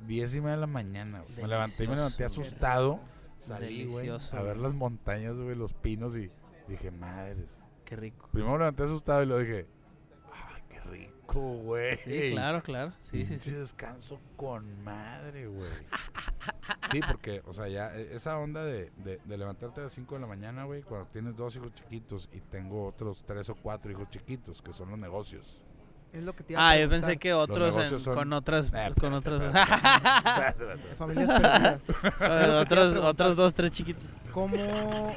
10 0.06 0.36
y 0.36 0.40
media 0.40 0.52
de 0.52 0.58
la 0.58 0.66
mañana. 0.68 1.22
güey. 1.22 1.42
Me 1.42 1.48
levanté 1.48 1.82
y 1.82 1.88
me 1.88 1.96
levanté 1.96 2.24
asustado. 2.24 3.00
Salí, 3.40 3.86
güey, 3.86 4.10
a 4.10 4.42
ver 4.42 4.58
las 4.58 4.74
montañas, 4.74 5.34
güey, 5.34 5.56
los 5.56 5.72
pinos 5.72 6.14
y 6.16 6.30
dije, 6.68 6.92
madres. 6.92 7.60
Qué 7.84 7.96
rico. 7.96 8.28
Primero 8.30 8.52
me 8.52 8.58
levanté 8.60 8.84
asustado 8.84 9.24
y 9.24 9.26
luego 9.26 9.42
dije, 9.42 9.66
rico, 11.26 11.40
güey. 11.40 11.96
Sí, 12.04 12.30
claro, 12.32 12.62
claro. 12.62 12.92
Sí, 13.00 13.24
sí, 13.26 13.38
sí. 13.38 13.50
descanso 13.52 14.20
con 14.36 14.82
madre, 14.84 15.46
güey. 15.46 15.70
Sí, 16.92 17.00
porque, 17.10 17.42
o 17.46 17.52
sea, 17.52 17.68
ya 17.68 17.94
eh, 17.96 18.10
esa 18.12 18.38
onda 18.38 18.64
de, 18.64 18.90
de- 18.96 19.20
de 19.24 19.38
levantarte 19.38 19.80
a 19.80 19.84
las 19.84 19.92
5 19.92 20.14
de 20.14 20.20
la 20.20 20.26
mañana, 20.26 20.64
güey, 20.64 20.82
cuando 20.82 21.06
tienes 21.08 21.34
dos 21.36 21.56
hijos 21.56 21.72
chiquitos 21.74 22.28
y 22.32 22.40
tengo 22.40 22.86
otros 22.86 23.24
tres 23.24 23.48
o 23.50 23.54
cuatro 23.54 23.90
hijos 23.90 24.08
chiquitos, 24.10 24.62
que 24.62 24.72
son 24.72 24.90
los 24.90 24.98
negocios. 24.98 25.60
Es 26.14 26.22
lo 26.22 26.32
que 26.34 26.44
te 26.44 26.52
iba 26.52 26.62
a 26.62 26.70
Ah, 26.70 26.76
yo 26.78 26.88
pensé 26.88 27.16
que 27.16 27.34
otros 27.34 27.74
negocios 27.74 27.92
en- 27.92 27.98
son- 28.04 28.14
con 28.14 28.32
otras 28.32 28.70
Eh, 28.72 28.92
con 29.00 29.12
otras 29.14 29.42
De 29.42 29.48
familias 30.96 31.40
perdidas. 31.40 31.80
Otros 32.62 32.96
otros 33.04 33.36
dos 33.36 33.52
tres 33.54 33.70
chiquitos. 33.72 34.04
¿Cómo, 34.32 34.56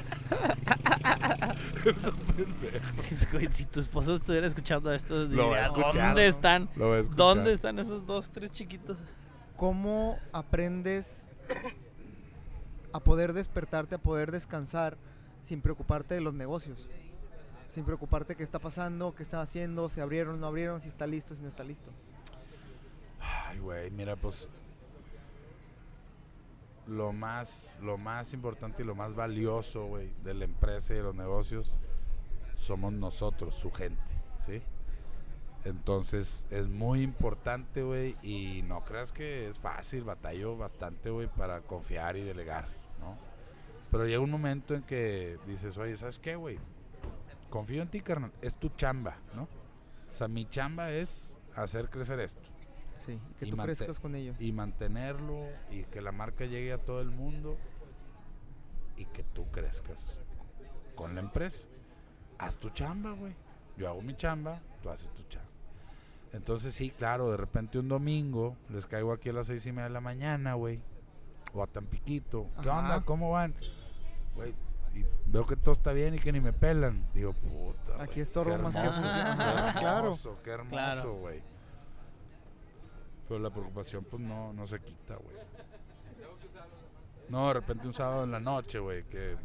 Güey, 3.32 3.48
si 3.52 3.64
tu 3.66 3.80
esposo 3.80 4.14
estuviera 4.14 4.46
escuchando 4.46 4.92
esto, 4.92 5.24
Lo 5.26 5.50
¿dónde 5.92 6.26
están? 6.28 6.68
Lo. 6.76 7.02
¿Dónde 7.04 7.52
están 7.52 7.78
esos 7.78 8.06
dos 8.06 8.30
tres 8.30 8.50
chiquitos? 8.52 8.96
¿Cómo 9.56 10.18
aprendes 10.32 11.26
a 12.92 13.00
poder 13.00 13.32
despertarte, 13.32 13.94
a 13.96 13.98
poder 13.98 14.30
descansar 14.30 14.96
sin 15.42 15.60
preocuparte 15.60 16.14
de 16.14 16.20
los 16.20 16.34
negocios? 16.34 16.88
Sin 17.68 17.84
preocuparte 17.84 18.34
qué 18.34 18.42
está 18.42 18.58
pasando, 18.58 19.14
qué 19.14 19.22
están 19.22 19.40
haciendo, 19.40 19.88
si 19.88 20.00
abrieron, 20.00 20.40
no 20.40 20.46
abrieron, 20.46 20.80
si 20.80 20.88
está 20.88 21.06
listo, 21.06 21.34
si 21.34 21.42
no 21.42 21.48
está 21.48 21.64
listo. 21.64 21.90
Ay, 23.20 23.58
güey, 23.58 23.90
mira, 23.90 24.16
pues 24.16 24.48
lo 26.86 27.12
más, 27.12 27.76
lo 27.82 27.98
más 27.98 28.32
importante 28.32 28.82
y 28.82 28.86
lo 28.86 28.94
más 28.94 29.14
valioso, 29.14 29.86
güey, 29.86 30.10
de 30.24 30.34
la 30.34 30.44
empresa 30.44 30.94
y 30.94 30.96
de 30.96 31.02
los 31.02 31.14
negocios 31.14 31.78
somos 32.56 32.92
nosotros, 32.92 33.54
su 33.54 33.70
gente, 33.70 34.10
¿sí? 34.46 34.62
Entonces 35.64 36.46
es 36.50 36.68
muy 36.68 37.02
importante, 37.02 37.82
güey, 37.82 38.16
y 38.22 38.62
no 38.62 38.84
creas 38.84 39.12
que 39.12 39.48
es 39.48 39.58
fácil, 39.58 40.04
batallo 40.04 40.56
bastante, 40.56 41.10
güey, 41.10 41.28
para 41.28 41.60
confiar 41.60 42.16
y 42.16 42.22
delegar, 42.22 42.66
¿no? 43.00 43.16
Pero 43.90 44.06
llega 44.06 44.20
un 44.20 44.30
momento 44.30 44.74
en 44.74 44.82
que 44.82 45.38
dices, 45.46 45.76
oye, 45.76 45.96
¿sabes 45.96 46.18
qué, 46.18 46.36
güey? 46.36 46.58
Confío 47.50 47.82
en 47.82 47.88
ti, 47.88 48.00
carnal, 48.00 48.32
es 48.42 48.56
tu 48.56 48.68
chamba, 48.70 49.16
¿no? 49.34 49.48
O 50.12 50.16
sea, 50.16 50.28
mi 50.28 50.44
chamba 50.48 50.90
es 50.90 51.38
hacer 51.54 51.88
crecer 51.90 52.20
esto 52.20 52.42
Sí, 52.96 53.18
que 53.38 53.46
Y 53.46 53.50
tú 53.50 53.56
crezcas 53.56 54.00
con 54.00 54.14
ello. 54.16 54.34
y 54.40 54.50
mantenerlo 54.52 55.46
y 55.70 55.84
que 55.84 56.00
la 56.00 56.10
marca 56.12 56.44
llegue 56.46 56.72
a 56.72 56.78
todo 56.78 57.00
el 57.00 57.10
mundo 57.10 57.56
y 58.96 59.04
que 59.06 59.22
tú 59.22 59.46
crezcas 59.52 60.18
con 60.96 61.14
la 61.14 61.20
empresa. 61.20 61.68
Haz 62.38 62.56
tu 62.56 62.70
chamba, 62.70 63.12
güey. 63.12 63.34
Yo 63.76 63.88
hago 63.88 64.02
mi 64.02 64.14
chamba, 64.14 64.60
tú 64.82 64.90
haces 64.90 65.12
tu 65.14 65.22
chamba. 65.28 65.48
Entonces 66.32 66.74
sí, 66.74 66.90
claro, 66.90 67.30
de 67.30 67.36
repente 67.36 67.78
un 67.78 67.88
domingo 67.88 68.56
les 68.68 68.84
caigo 68.86 69.12
aquí 69.12 69.28
a 69.28 69.32
las 69.32 69.46
seis 69.46 69.64
y 69.66 69.70
media 69.72 69.84
de 69.84 69.90
la 69.90 70.00
mañana, 70.00 70.54
güey. 70.54 70.80
O 71.54 71.62
a 71.62 71.66
Tampiquito. 71.68 72.50
¿Qué 72.62 72.68
Ajá. 72.68 72.80
onda? 72.80 73.04
¿Cómo 73.04 73.30
van? 73.30 73.54
Güey, 74.34 74.54
y 74.94 75.04
veo 75.26 75.46
que 75.46 75.56
todo 75.56 75.72
está 75.72 75.92
bien 75.92 76.14
y 76.14 76.18
que 76.18 76.32
ni 76.32 76.40
me 76.40 76.52
pelan. 76.52 77.08
Digo, 77.14 77.32
puta. 77.32 78.02
Aquí 78.02 78.20
estorbo 78.20 78.56
más 78.58 78.74
que. 78.74 78.82
Qué 78.82 78.88
Claro. 79.80 80.04
hermoso, 80.04 80.38
qué 80.42 80.50
hermoso, 80.50 80.70
Claro. 80.70 81.14
güey. 81.14 81.42
Pero 83.28 83.40
la 83.40 83.50
preocupación, 83.50 84.04
pues 84.04 84.22
no, 84.22 84.52
no 84.52 84.66
se 84.66 84.80
quita, 84.80 85.16
güey. 85.16 85.36
No, 87.28 87.48
de 87.48 87.54
repente 87.54 87.86
un 87.86 87.92
sábado 87.94 88.24
en 88.24 88.30
la 88.30 88.40
noche, 88.40 88.78
güey, 88.78 89.04
que 89.04 89.36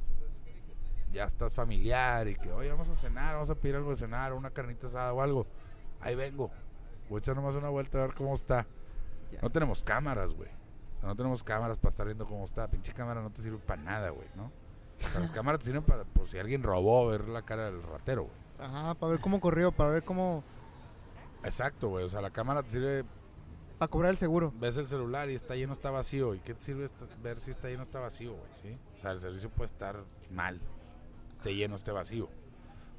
ya 1.12 1.26
estás 1.26 1.54
familiar 1.54 2.28
y 2.30 2.36
que, 2.36 2.50
oye, 2.52 2.70
vamos 2.72 2.88
a 2.88 2.96
cenar, 2.96 3.34
vamos 3.34 3.50
a 3.50 3.56
pedir 3.56 3.76
algo 3.76 3.90
de 3.90 3.98
cenar, 3.98 4.32
una 4.34 4.52
carnita 4.52 4.88
asada 4.88 5.14
o 5.14 5.22
algo. 5.22 5.46
Ahí 6.00 6.16
vengo. 6.16 6.50
Voy 7.10 7.18
a 7.18 7.20
echar 7.20 7.36
nomás 7.36 7.56
una 7.56 7.68
vuelta 7.70 7.98
a 7.98 8.08
ver 8.08 8.16
cómo 8.16 8.34
está. 8.34 8.66
Ya. 9.32 9.40
No 9.42 9.50
tenemos 9.50 9.84
cámaras, 9.84 10.34
güey. 10.34 10.50
No 11.02 11.14
tenemos 11.16 11.44
cámaras 11.44 11.78
para 11.78 11.90
estar 11.90 12.06
viendo 12.06 12.26
cómo 12.26 12.46
está. 12.46 12.70
Pinche 12.70 12.94
cámara 12.94 13.22
no 13.22 13.30
te 13.30 13.42
sirve 13.42 13.58
para 13.58 13.82
nada, 13.82 14.10
güey, 14.12 14.28
¿no? 14.36 14.50
Las 15.20 15.32
cámaras 15.32 15.60
te 15.60 15.66
sirven 15.66 15.84
para, 15.84 16.04
por 16.06 16.28
si 16.28 16.38
alguien 16.40 16.64
robó, 16.64 17.08
ver 17.08 17.28
la 17.28 17.42
cara 17.44 17.66
del 17.66 17.82
ratero, 17.84 18.24
güey. 18.24 18.36
Ajá, 18.60 18.94
para 18.96 19.12
ver 19.12 19.22
cómo 19.22 19.40
corrió, 19.40 19.72
para 19.72 19.90
ver 19.90 20.04
cómo... 20.04 20.44
Exacto, 21.44 21.90
güey. 21.90 22.06
O 22.06 22.10
sea, 22.10 22.22
la 22.22 22.30
cámara 22.30 22.64
te 22.64 22.70
sirve 22.70 23.04
Para 23.78 23.90
cobrar 23.90 24.12
el 24.12 24.18
seguro. 24.18 24.54
ves 24.60 24.78
el 24.78 24.88
celular 24.88 25.30
y 25.30 25.36
está 25.36 25.56
lleno, 25.56 25.74
está 25.74 25.92
vacío. 25.92 26.34
¿Y 26.36 26.40
qué 26.40 26.54
te 26.54 26.62
sirve 26.62 26.88
ver 27.22 27.40
si 27.40 27.52
está 27.52 27.68
lleno, 27.70 27.84
está 27.84 28.00
vacío, 28.00 28.34
güey? 28.34 28.50
¿sí? 28.54 28.78
O 28.96 29.00
sea, 29.00 29.12
el 29.12 29.20
servicio 29.20 29.50
puede 29.50 29.68
estar 29.68 30.04
mal, 30.32 30.62
esté 31.34 31.56
lleno, 31.56 31.76
esté 31.76 31.92
vacío. 31.92 32.30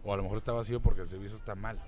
O 0.04 0.12
a 0.12 0.16
lo 0.16 0.22
mejor 0.22 0.38
está 0.38 0.52
vacío 0.52 0.80
porque 0.80 1.00
el 1.00 1.08
servicio 1.08 1.36
está 1.38 1.54
mal. 1.54 1.78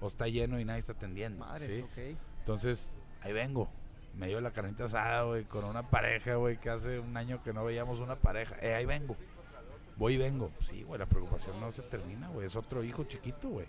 O 0.00 0.06
está 0.06 0.28
lleno 0.28 0.60
y 0.60 0.64
nadie 0.64 0.80
está 0.80 0.92
atendiendo. 0.92 1.44
Madres, 1.44 1.68
¿sí? 1.68 1.82
ok. 1.82 2.18
Entonces, 2.40 2.96
ahí 3.22 3.32
vengo. 3.32 3.68
Me 4.16 4.28
dio 4.28 4.40
la 4.40 4.52
carnita 4.52 4.84
asada, 4.84 5.24
güey, 5.24 5.44
con 5.44 5.64
una 5.64 5.90
pareja, 5.90 6.36
güey, 6.36 6.56
que 6.60 6.70
hace 6.70 7.00
un 7.00 7.16
año 7.16 7.42
que 7.42 7.52
no 7.52 7.64
veíamos 7.64 7.98
una 7.98 8.14
pareja. 8.14 8.54
Eh, 8.60 8.74
ahí 8.74 8.86
vengo. 8.86 9.16
Voy 9.96 10.14
y 10.14 10.18
vengo. 10.18 10.50
Sí, 10.62 10.82
güey, 10.82 10.98
la 10.98 11.06
preocupación 11.06 11.58
no 11.60 11.70
se 11.72 11.82
termina, 11.82 12.28
güey. 12.28 12.46
Es 12.46 12.56
otro 12.56 12.82
hijo 12.82 13.04
chiquito, 13.04 13.48
güey. 13.48 13.66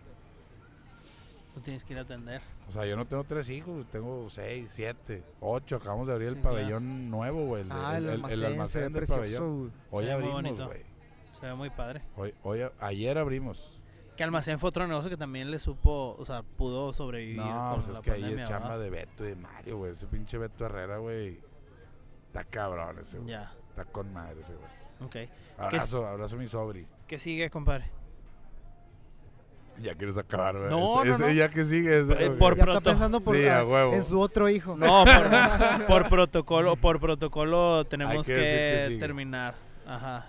Tú 1.53 1.61
tienes 1.61 1.86
que 1.86 1.93
ir 1.93 1.99
a 1.99 2.01
atender. 2.01 2.41
O 2.67 2.71
sea, 2.71 2.86
yo 2.86 2.97
no 2.97 3.05
tengo 3.05 3.23
tres 3.23 3.49
hijos, 3.49 3.86
tengo 3.89 4.30
seis, 4.30 4.69
siete, 4.73 5.23
ocho. 5.39 5.78
Acabamos 5.78 6.07
de 6.07 6.13
abrir 6.13 6.30
Sí, 6.30 6.36
el 6.36 6.41
claro. 6.41 6.55
pabellón 6.57 7.09
nuevo, 7.09 7.45
güey. 7.45 7.61
El, 7.61 7.71
Ah, 7.71 7.97
el, 7.97 8.03
el- 8.03 8.09
el- 8.09 8.15
el 8.15 8.21
almacén, 8.23 8.45
almacén 8.45 8.82
del 8.84 8.91
precioso. 8.93 9.19
pabellón. 9.19 9.73
Hoy 9.91 10.03
Se 10.05 10.09
ve 10.15 10.21
muy 10.23 10.32
abrimos, 10.32 10.61
güey. 10.67 10.82
Se 11.39 11.45
ve 11.45 11.53
muy 11.55 11.69
padre. 11.69 12.01
Hoy, 12.17 12.34
hoy, 12.43 12.61
ayer 12.80 13.17
abrimos. 13.17 13.71
Que 14.17 14.23
Almacén 14.23 14.57
fue 14.59 14.69
otro 14.69 14.88
negocio 14.88 15.09
que 15.09 15.17
también 15.17 15.51
le 15.51 15.59
supo, 15.59 16.15
o 16.17 16.23
sea, 16.26 16.41
pudo 16.41 16.93
sobrevivir. 16.93 17.36
No, 17.36 17.71
con 17.71 17.76
pues 17.82 17.88
la 17.89 17.93
es 17.95 17.99
que 17.99 18.11
ahí 18.11 18.23
es 18.34 18.47
chamba 18.47 18.69
¿verdad? 18.78 18.84
de 18.86 18.89
Beto 18.89 19.26
y 19.26 19.28
de 19.28 19.36
Mario, 19.36 19.78
güey. 19.78 19.91
Ese 19.91 20.07
pinche 20.07 20.38
Beto 20.38 20.65
Herrera, 20.65 20.97
güey. 20.99 21.41
Está 22.28 22.45
cabrón 22.45 22.97
ese, 22.99 23.17
güey. 23.17 23.32
Ya, 23.32 23.53
Está 23.69 23.84
con 23.84 24.13
madre 24.13 24.39
ese, 24.39 24.53
güey. 24.55 24.69
Ok. 25.02 25.16
Abrazo, 25.58 26.06
abrazo 26.06 26.36
a 26.36 26.39
mi 26.39 26.48
sobri. 26.48 26.86
¿Qué 27.08 27.18
sigue, 27.18 27.50
compadre? 27.50 27.89
Ya 29.82 29.93
quieres 29.96 30.18
acabar, 30.18 30.58
güey. 30.58 30.70
No, 30.70 31.04
Ese- 31.04 31.20
no, 31.24 31.32
ya 31.32 31.50
que 31.50 31.66
sigue. 31.66 32.00
ese, 32.00 32.26
Eh, 32.26 32.30
por 32.32 32.56
Ya 32.56 32.64
está 32.64 32.80
pensando 32.82 33.20
por, 33.20 33.36
Sí, 33.36 33.46
a 33.48 33.64
huevo. 33.66 33.93
en 33.93 34.04
su 34.06 34.20
otro 34.22 34.48
hijo. 34.50 34.78
No, 34.78 35.04
por, 35.04 35.06
por 35.88 36.10
protocolo, 36.10 36.76
por 36.78 37.00
protocolo 37.02 37.84
tenemos 37.86 38.26
que 38.26 38.98
terminar. 39.00 39.56
Ajá. 39.86 40.28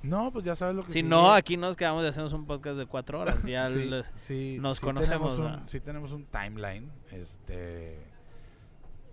No, 0.00 0.30
pues 0.32 0.44
ya 0.44 0.54
sabes 0.54 0.76
lo 0.76 0.82
que 0.82 0.88
Si 0.88 1.00
sigue. 1.00 1.08
no, 1.08 1.32
aquí 1.32 1.56
nos 1.56 1.76
quedamos 1.76 2.04
y 2.04 2.06
hacemos 2.06 2.32
un 2.32 2.46
podcast 2.46 2.78
de 2.78 2.86
cuatro 2.86 3.18
horas. 3.20 3.42
Ya 3.44 3.66
sí, 3.66 3.84
le- 3.86 4.04
sí, 4.14 4.58
nos 4.60 4.78
sí 4.78 4.84
conocemos, 4.84 5.30
tenemos 5.34 5.40
¿verdad? 5.40 5.62
un, 5.62 5.68
sí 5.68 5.80
tenemos 5.80 6.12
un 6.12 6.24
timeline, 6.26 6.88
este, 7.10 7.98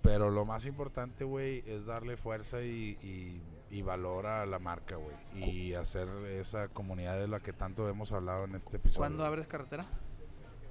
pero 0.04 0.30
lo 0.30 0.46
más 0.46 0.68
importante, 0.68 1.24
güey, 1.24 1.64
es 1.66 1.88
darle 1.88 2.18
fuerza 2.18 2.62
y, 2.62 3.00
y- 3.02 3.42
y 3.76 3.82
valor 3.82 4.26
a 4.28 4.46
la 4.46 4.58
marca, 4.60 4.96
güey, 4.96 5.16
y 5.34 5.74
hacer 5.74 6.08
esa 6.28 6.70
comunidad 6.70 7.18
de 7.20 7.28
la 7.28 7.40
que 7.42 7.52
tanto 7.52 7.88
hemos 7.90 8.12
hablado 8.14 8.46
en 8.46 8.56
este 8.56 8.78
episodio. 8.78 9.00
¿Cuándo 9.00 9.26
abres 9.26 9.48
carretera? 9.48 9.86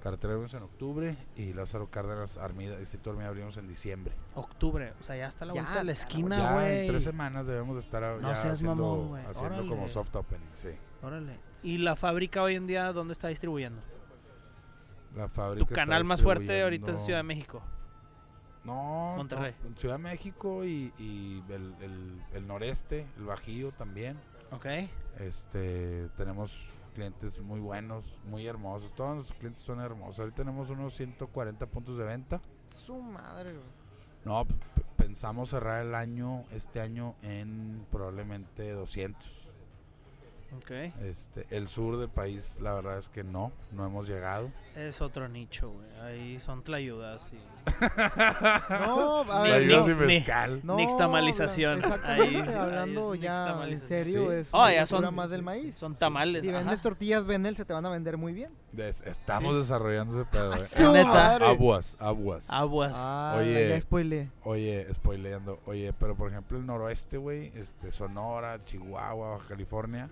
Carretera 0.03 0.35
abrimos 0.35 0.53
en 0.55 0.63
octubre 0.63 1.17
y 1.37 1.53
Lázaro 1.55 1.91
Cárdenas 1.91 2.37
Armida, 2.39 2.77
Distrito 2.79 3.11
Armida 3.11 3.29
abrimos 3.29 3.57
en 3.57 3.67
diciembre. 3.69 4.15
Octubre. 4.35 4.93
O 5.01 5.03
sea, 5.03 5.17
ya 5.17 5.29
está 5.29 5.45
la 5.45 5.55
Ya, 5.55 5.63
vuelta 5.63 5.79
de 5.79 5.85
la 5.85 5.93
esquina, 5.93 6.39
ya 6.39 6.53
güey. 6.55 6.81
en 6.81 6.87
tres 6.89 7.05
semanas 7.05 7.47
debemos 7.47 7.75
de 7.75 7.81
estar 7.81 8.05
a- 8.05 8.17
No 8.17 8.29
ya 8.29 8.37
seas 8.37 8.55
haciendo, 8.55 8.75
mamón, 8.77 9.09
güey. 9.09 9.25
haciendo 9.27 9.67
como 9.67 9.89
soft 9.89 10.15
opening, 10.17 10.47
sí. 10.57 10.71
Órale. 11.03 11.39
¿Y 11.63 11.79
la 11.79 11.97
fábrica 11.97 12.43
hoy 12.43 12.55
en 12.55 12.67
día 12.67 12.93
dónde 12.93 13.13
está 13.13 13.29
distribuyendo? 13.29 13.81
La 15.15 15.29
fábrica 15.29 15.67
Tu 15.67 15.75
canal 15.75 16.05
más 16.05 16.23
fuerte 16.23 16.63
ahorita 16.63 16.93
es 16.93 16.99
Ciudad 17.05 17.19
de 17.21 17.23
México. 17.25 17.63
No, 18.65 19.15
Monterrey. 19.17 19.55
no, 19.63 19.77
Ciudad 19.77 19.97
de 19.97 20.03
México 20.03 20.65
y, 20.65 20.93
y 20.99 21.43
el, 21.51 21.75
el- 21.81 22.23
el 22.33 22.47
noreste, 22.47 23.07
el 23.19 23.25
Bajío 23.25 23.73
también. 23.73 24.19
Ok. 24.53 24.67
Este, 25.21 26.09
tenemos 26.17 26.67
clientes 26.95 27.41
muy 27.41 27.61
buenos, 27.61 28.05
muy 28.25 28.47
hermosos. 28.47 28.95
Todos 28.95 29.15
nuestros 29.17 29.39
clientes 29.39 29.63
son 29.65 29.81
hermosos. 29.81 30.21
Ahorita 30.21 30.37
tenemos 30.37 30.71
unos 30.71 30.95
140 30.97 31.67
puntos 31.67 31.99
de 31.99 32.05
venta. 32.05 32.41
Su 32.69 32.97
madre. 33.01 33.55
No, 34.25 34.47
pensamos 34.97 35.51
cerrar 35.51 35.85
el 35.85 35.95
año, 35.95 36.45
este 36.51 36.81
año, 36.81 37.15
en 37.23 37.87
probablemente 37.91 38.73
200. 38.73 39.44
Ok. 40.57 40.71
Este, 41.03 41.47
el 41.51 41.67
sur 41.69 41.97
del 41.99 42.09
país, 42.09 42.59
la 42.61 42.75
verdad 42.75 42.99
es 42.99 43.09
que 43.09 43.25
no, 43.25 43.53
no 43.73 43.85
hemos 43.87 44.09
llegado. 44.09 44.51
Es 44.77 45.01
otro 45.01 45.29
nicho, 45.29 45.71
güey. 45.71 45.87
Ahí 46.03 46.41
son 46.41 46.63
tlayudas 46.63 47.31
y... 47.33 47.39
No, 48.71 49.25
no, 49.25 49.45
ni- 49.59 49.95
mezcal. 50.07 50.61
no, 50.65 50.77
nixtamalización. 50.77 51.81
Ahí- 52.05 52.37
hablando 52.37 53.13
ahí 53.13 53.21
ya 53.21 53.65
en 53.67 53.81
serio, 53.81 54.31
Sí. 54.31 54.37
es 54.37 54.49
Oh, 54.53 54.69
ya 54.71 54.85
son- 54.87 55.15
más 55.15 55.31
del 55.31 55.43
maíz. 55.43 55.75
Son 55.75 55.95
tamales. 55.95 56.43
Si 56.43 56.51
ajá. 56.51 56.59
vendes 56.59 56.81
tortillas 56.83 57.25
Benel, 57.25 57.57
se 57.57 57.65
te 57.65 57.73
van 57.73 57.87
a 57.87 57.89
vender 57.89 58.17
muy 58.17 58.33
bien. 58.33 58.51
Des- 58.73 59.01
estamos 59.03 59.53
Sí. 59.55 59.59
desarrollando 59.61 60.15
ese 60.21 60.31
pedo. 60.31 60.55
eh. 60.55 60.59
¡Su 60.59 60.93
neta. 60.93 61.37
Aguas, 61.37 61.97
aguas. 62.01 62.51
Aguas. 62.51 62.93
Ah, 62.95 63.37
Oye. 63.39 63.69
ya 63.71 63.81
spoileé. 63.81 64.31
Oye, 64.43 64.87
spoileando. 64.95 65.61
Oye, 65.67 65.93
pero 65.99 66.17
por 66.17 66.31
ejemplo 66.31 66.59
el 66.59 66.67
noroeste, 66.67 67.17
güey, 67.17 67.51
este, 67.55 67.93
Sonora, 67.93 68.63
Chihuahua, 68.65 69.37
Baja 69.37 69.49
California, 69.49 70.11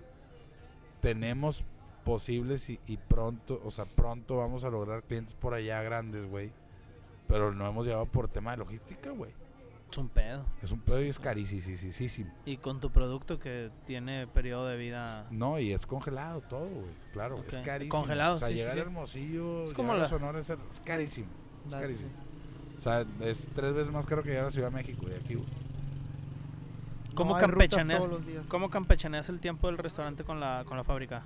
tenemos 1.03 1.65
posibles 2.05 2.69
y, 2.69 2.79
y 2.87 2.95
pronto, 2.95 3.61
o 3.65 3.71
sea, 3.71 3.83
pronto 3.83 4.37
vamos 4.37 4.63
a 4.63 4.69
lograr 4.69 5.03
clientes 5.03 5.35
por 5.35 5.53
allá 5.53 5.81
grandes, 5.81 6.25
güey. 6.29 6.51
Pero 7.27 7.53
no 7.53 7.67
hemos 7.67 7.85
llegado 7.85 8.05
por 8.05 8.29
tema 8.29 8.51
de 8.51 8.57
logística, 8.57 9.09
güey. 9.11 9.31
Es 9.91 9.97
un 9.97 10.07
pedo. 10.07 10.45
Es 10.61 10.71
un 10.71 10.79
pedo 10.79 11.03
y 11.03 11.09
es 11.09 11.19
carísimo. 11.19 12.31
Y 12.45 12.57
con 12.57 12.79
tu 12.79 12.89
producto 12.89 13.37
que 13.37 13.69
tiene 13.85 14.27
periodo 14.27 14.65
de 14.67 14.77
vida. 14.77 15.27
No, 15.29 15.59
y 15.59 15.71
es 15.73 15.85
congelado 15.85 16.39
todo, 16.41 16.67
güey. 16.67 16.93
Claro, 17.11 17.43
es 17.47 17.57
carísimo. 17.59 17.99
Congelado, 17.99 18.35
O 18.35 18.39
sea, 18.39 18.47
sí, 18.47 18.55
llegar 18.55 18.73
sí. 18.73 18.79
a 18.79 18.81
Hermosillo, 18.83 19.65
Es 19.65 19.73
como 19.73 19.93
la- 19.93 20.07
Sonora 20.07 20.39
es, 20.39 20.51
carísimo. 20.85 21.27
Es 21.67 21.71
carísimo. 21.73 22.09
O 22.77 22.81
sea, 22.81 23.05
es 23.21 23.49
tres 23.53 23.73
veces 23.73 23.93
más 23.93 24.05
caro 24.05 24.23
que 24.23 24.29
llegar 24.29 24.45
a 24.45 24.49
Ciudad 24.51 24.69
de 24.69 24.75
México 24.77 25.05
de 25.05 25.17
aquí, 25.17 25.35
güey. 25.35 25.47
¿Cómo 27.15 27.33
No, 27.33 27.39
campechaneas? 27.39 28.03
¿Cómo 28.47 28.69
campechaneas 28.69 29.29
el 29.29 29.39
tiempo 29.39 29.67
del 29.67 29.77
restaurante 29.77 30.23
con 30.23 30.39
la, 30.39 30.63
con 30.67 30.77
la 30.77 30.83
fábrica? 30.83 31.23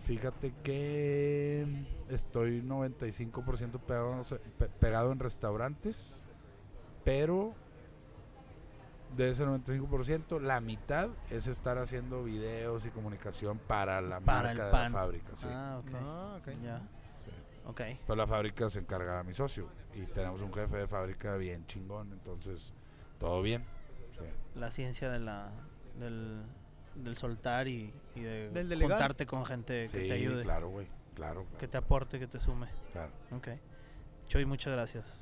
Fíjate 0.00 0.52
que 0.62 1.66
estoy 2.08 2.62
95% 2.62 3.80
pegado, 3.80 4.22
pe- 4.58 4.68
pegado 4.78 5.10
en 5.10 5.18
restaurantes, 5.18 6.22
pero 7.04 7.54
de 9.16 9.30
ese 9.30 9.44
95%, 9.44 10.38
la 10.40 10.60
mitad 10.60 11.08
es 11.30 11.46
estar 11.48 11.78
haciendo 11.78 12.22
videos 12.22 12.86
y 12.86 12.90
comunicación 12.90 13.58
para 13.58 14.00
la 14.00 14.20
Para 14.20 14.48
marca 14.48 14.66
de 14.66 14.72
la 14.72 14.90
fábrica. 14.90 15.32
Sí. 15.36 15.48
Ah, 15.50 15.80
ok. 15.80 15.90
Ah, 15.94 16.36
ok. 16.38 16.48
Ya. 16.62 16.78
sí. 16.78 17.30
Ok. 17.66 17.80
Pero 18.06 18.16
la 18.16 18.26
fábrica 18.28 18.70
se 18.70 18.78
encarga 18.80 19.22
mi 19.24 19.34
socio 19.34 19.68
y 19.94 20.02
tenemos 20.02 20.40
un 20.42 20.52
jefe 20.52 20.76
de 20.76 20.86
fábrica 20.86 21.34
bien 21.36 21.66
chingón, 21.66 22.12
entonces 22.12 22.72
todo 23.18 23.42
bien. 23.42 23.64
Sí. 24.18 24.24
La 24.58 24.70
ciencia 24.70 25.10
de 25.10 25.18
la, 25.20 25.50
del, 25.98 26.42
del 26.94 27.16
soltar 27.16 27.68
y, 27.68 27.92
y 28.14 28.20
de 28.20 28.50
Del 28.50 28.80
juntarte 28.80 29.26
con 29.26 29.44
gente 29.44 29.82
que 29.92 30.00
Sí, 30.02 30.08
te 30.08 30.12
ayude, 30.12 30.42
claro, 30.42 30.68
güey. 30.68 30.86
Claro, 31.14 31.42
claro, 31.44 31.58
que 31.58 31.68
te 31.68 31.78
aporte, 31.78 32.18
que 32.18 32.26
te 32.26 32.38
sume. 32.40 32.68
claro. 32.92 33.10
Ok. 33.32 33.48
Choy, 34.28 34.44
muchas 34.44 34.72
gracias. 34.72 35.20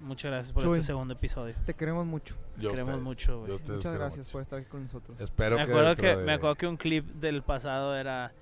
Muchas 0.00 0.30
gracias 0.30 0.52
por 0.52 0.62
Chuy. 0.62 0.74
este 0.74 0.86
segundo 0.86 1.14
episodio. 1.14 1.54
Te 1.66 1.74
queremos 1.74 2.06
mucho. 2.06 2.36
Yo 2.56 2.70
Queremos 2.70 2.90
ustedes, 2.90 3.02
mucho, 3.02 3.40
güey. 3.40 3.52
Muchas 3.52 3.94
gracias 3.94 4.18
mucho. 4.26 4.32
por 4.32 4.42
estar 4.42 4.58
aquí 4.60 4.68
con 4.68 4.82
nosotros. 4.84 5.20
Espero 5.20 5.56
Me 5.58 5.64
que 5.66 5.70
acuerdo 5.72 5.96
que, 5.96 6.16
de- 6.16 6.24
me 6.24 6.32
acuerdo 6.34 6.54
que 6.54 6.66
un 6.68 6.76
clip 6.76 7.04
del 7.14 7.42
pasado 7.42 7.96
era... 7.96 8.32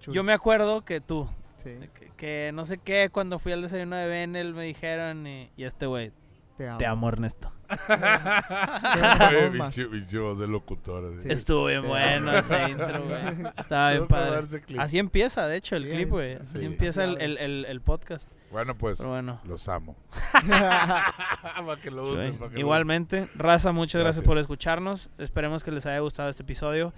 Chuy. 0.00 0.14
Yo 0.14 0.22
me 0.22 0.32
acuerdo 0.34 0.84
que 0.84 1.00
tú, 1.00 1.26
Sí, 1.56 1.70
que, 1.98 2.10
que 2.16 2.50
no 2.54 2.66
sé 2.66 2.78
qué, 2.78 3.08
cuando 3.10 3.38
fui 3.40 3.50
al 3.52 3.62
desayuno 3.62 3.96
de 3.96 4.06
Benel 4.06 4.52
me 4.54 4.64
dijeron 4.64 5.26
y, 5.26 5.50
y 5.56 5.64
este 5.64 5.86
güey, 5.86 6.12
te 6.58 6.68
amo. 6.68 6.78
te 6.78 6.86
amo 6.86 7.08
Ernesto. 7.08 7.52
Te 7.68 7.92
amo 7.94 9.28
Oye, 9.28 9.50
más. 9.58 9.74
pinche, 9.76 10.18
voz 10.18 10.38
de 10.38 10.46
locutor. 10.48 11.20
Sí. 11.20 11.28
Estuvo 11.30 11.66
bien 11.66 11.86
bueno 11.86 12.30
amo. 12.30 12.38
ese 12.38 12.70
intro, 12.70 13.04
güey. 13.04 13.52
Estaba 13.56 13.92
bien 13.92 14.06
padre. 14.06 14.46
Así 14.78 14.98
empieza, 14.98 15.46
de 15.46 15.56
hecho, 15.56 15.76
el 15.76 15.84
Sí, 15.84 15.90
clip, 15.90 16.08
güey. 16.10 16.36
sí. 16.44 16.56
Así 16.58 16.66
empieza 16.66 17.04
el, 17.04 17.16
Claro. 17.16 17.24
el, 17.32 17.38
el, 17.38 17.64
el 17.66 17.80
podcast. 17.80 18.30
Bueno, 18.50 18.76
pues 18.76 19.02
bueno. 19.04 19.40
los 19.44 19.68
amo. 19.68 19.96
para 20.48 21.80
que 21.82 21.90
lo 21.90 22.02
usen. 22.10 22.36
para 22.36 22.48
que 22.48 22.54
lo 22.54 22.60
Igualmente, 22.60 23.28
Raza, 23.34 23.72
muchas 23.72 24.00
gracias. 24.00 24.22
Gracias. 24.22 24.24
por 24.26 24.38
escucharnos. 24.38 25.10
Esperemos 25.18 25.62
que 25.64 25.70
les 25.70 25.84
haya 25.86 25.98
gustado 26.00 26.28
este 26.30 26.42
episodio. 26.42 26.92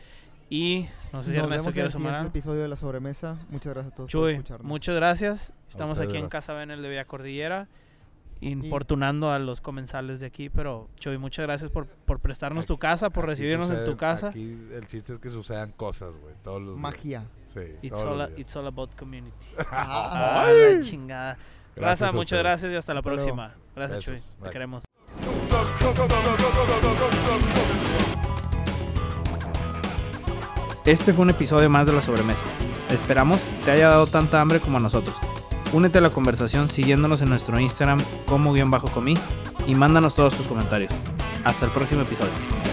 Y 0.48 0.88
no 1.12 1.22
sé 1.22 1.30
si 1.30 1.36
Nos 1.36 1.44
Ernesto 1.44 1.48
vemos 1.48 1.66
en 1.66 1.72
quiere 1.72 1.86
el 1.86 1.92
sumar 1.92 2.14
algo. 2.14 2.28
episodio 2.28 2.62
de 2.62 2.68
La 2.68 2.76
Sobremesa. 2.76 3.38
Muchas 3.50 3.72
gracias 3.72 3.92
a 3.92 3.96
todos 3.96 4.10
por 4.12 4.20
Chuy, 4.20 4.32
escucharnos. 4.32 4.66
muchas 4.66 4.94
gracias. 4.96 5.52
Estamos 5.68 5.98
aquí 5.98 6.16
en 6.16 6.22
gracias. 6.22 6.30
Casa 6.32 6.54
Benel 6.54 6.82
de 6.82 6.88
Villa 6.88 7.04
Cordillera. 7.04 7.68
Importunando 8.42 9.30
a 9.30 9.38
los 9.38 9.60
comensales 9.60 10.20
de 10.20 10.26
aquí, 10.26 10.48
pero 10.48 10.88
Chuy, 10.98 11.18
muchas 11.18 11.44
gracias 11.46 11.70
por, 11.70 11.86
por 11.86 12.20
prestarnos 12.20 12.64
tu 12.66 12.78
casa, 12.78 13.10
por 13.10 13.26
recibirnos 13.26 13.68
en 13.70 13.84
tu 13.84 13.96
casa. 13.96 14.28
Aquí 14.28 14.56
el 14.72 14.86
chiste 14.86 15.12
es 15.12 15.18
que 15.18 15.28
sucedan 15.28 15.72
cosas, 15.72 16.16
güey. 16.16 16.34
Todos 16.42 16.60
los 16.62 16.70
días. 16.76 16.80
Magia. 16.82 17.24
Sí, 17.52 17.60
It's 17.82 17.90
todos 17.90 18.04
all, 18.12 18.18
los 18.18 18.20
a- 18.20 18.26
días. 18.28 18.40
it's 18.40 18.56
all 18.56 18.66
about 18.66 18.94
community. 18.96 19.34
Ah, 19.70 20.44
Ay. 20.46 20.74
la 20.76 20.80
chingada. 20.80 21.38
Gracias 21.76 22.00
Raza, 22.08 22.16
muchas 22.16 22.38
gracias 22.38 22.72
y 22.72 22.76
hasta 22.76 22.94
la 22.94 23.00
Hasta 23.00 23.10
luego. 23.10 23.24
próxima. 23.24 23.54
Gracias, 23.76 24.06
Besos. 24.06 24.34
Chuy. 24.36 24.42
Te 24.44 24.50
queremos. 24.50 24.84
Este 30.84 31.12
fue 31.12 31.22
un 31.22 31.30
episodio 31.30 31.68
más 31.70 31.86
de 31.86 31.92
La 31.92 32.00
Sobremesa. 32.00 32.44
Esperamos 32.90 33.40
te 33.64 33.70
haya 33.70 33.88
dado 33.88 34.06
tanta 34.06 34.40
hambre 34.40 34.60
como 34.60 34.78
a 34.78 34.80
nosotros. 34.80 35.16
Únete 35.72 35.98
a 35.98 36.00
la 36.00 36.10
conversación 36.10 36.68
siguiéndonos 36.68 37.22
en 37.22 37.28
nuestro 37.28 37.60
Instagram 37.60 38.00
como 38.26 38.52
guion 38.52 38.70
bajo 38.70 38.88
comí 38.88 39.14
y 39.66 39.74
mándanos 39.74 40.14
todos 40.14 40.34
tus 40.34 40.48
comentarios. 40.48 40.92
Hasta 41.44 41.66
el 41.66 41.70
próximo 41.70 42.02
episodio. 42.02 42.69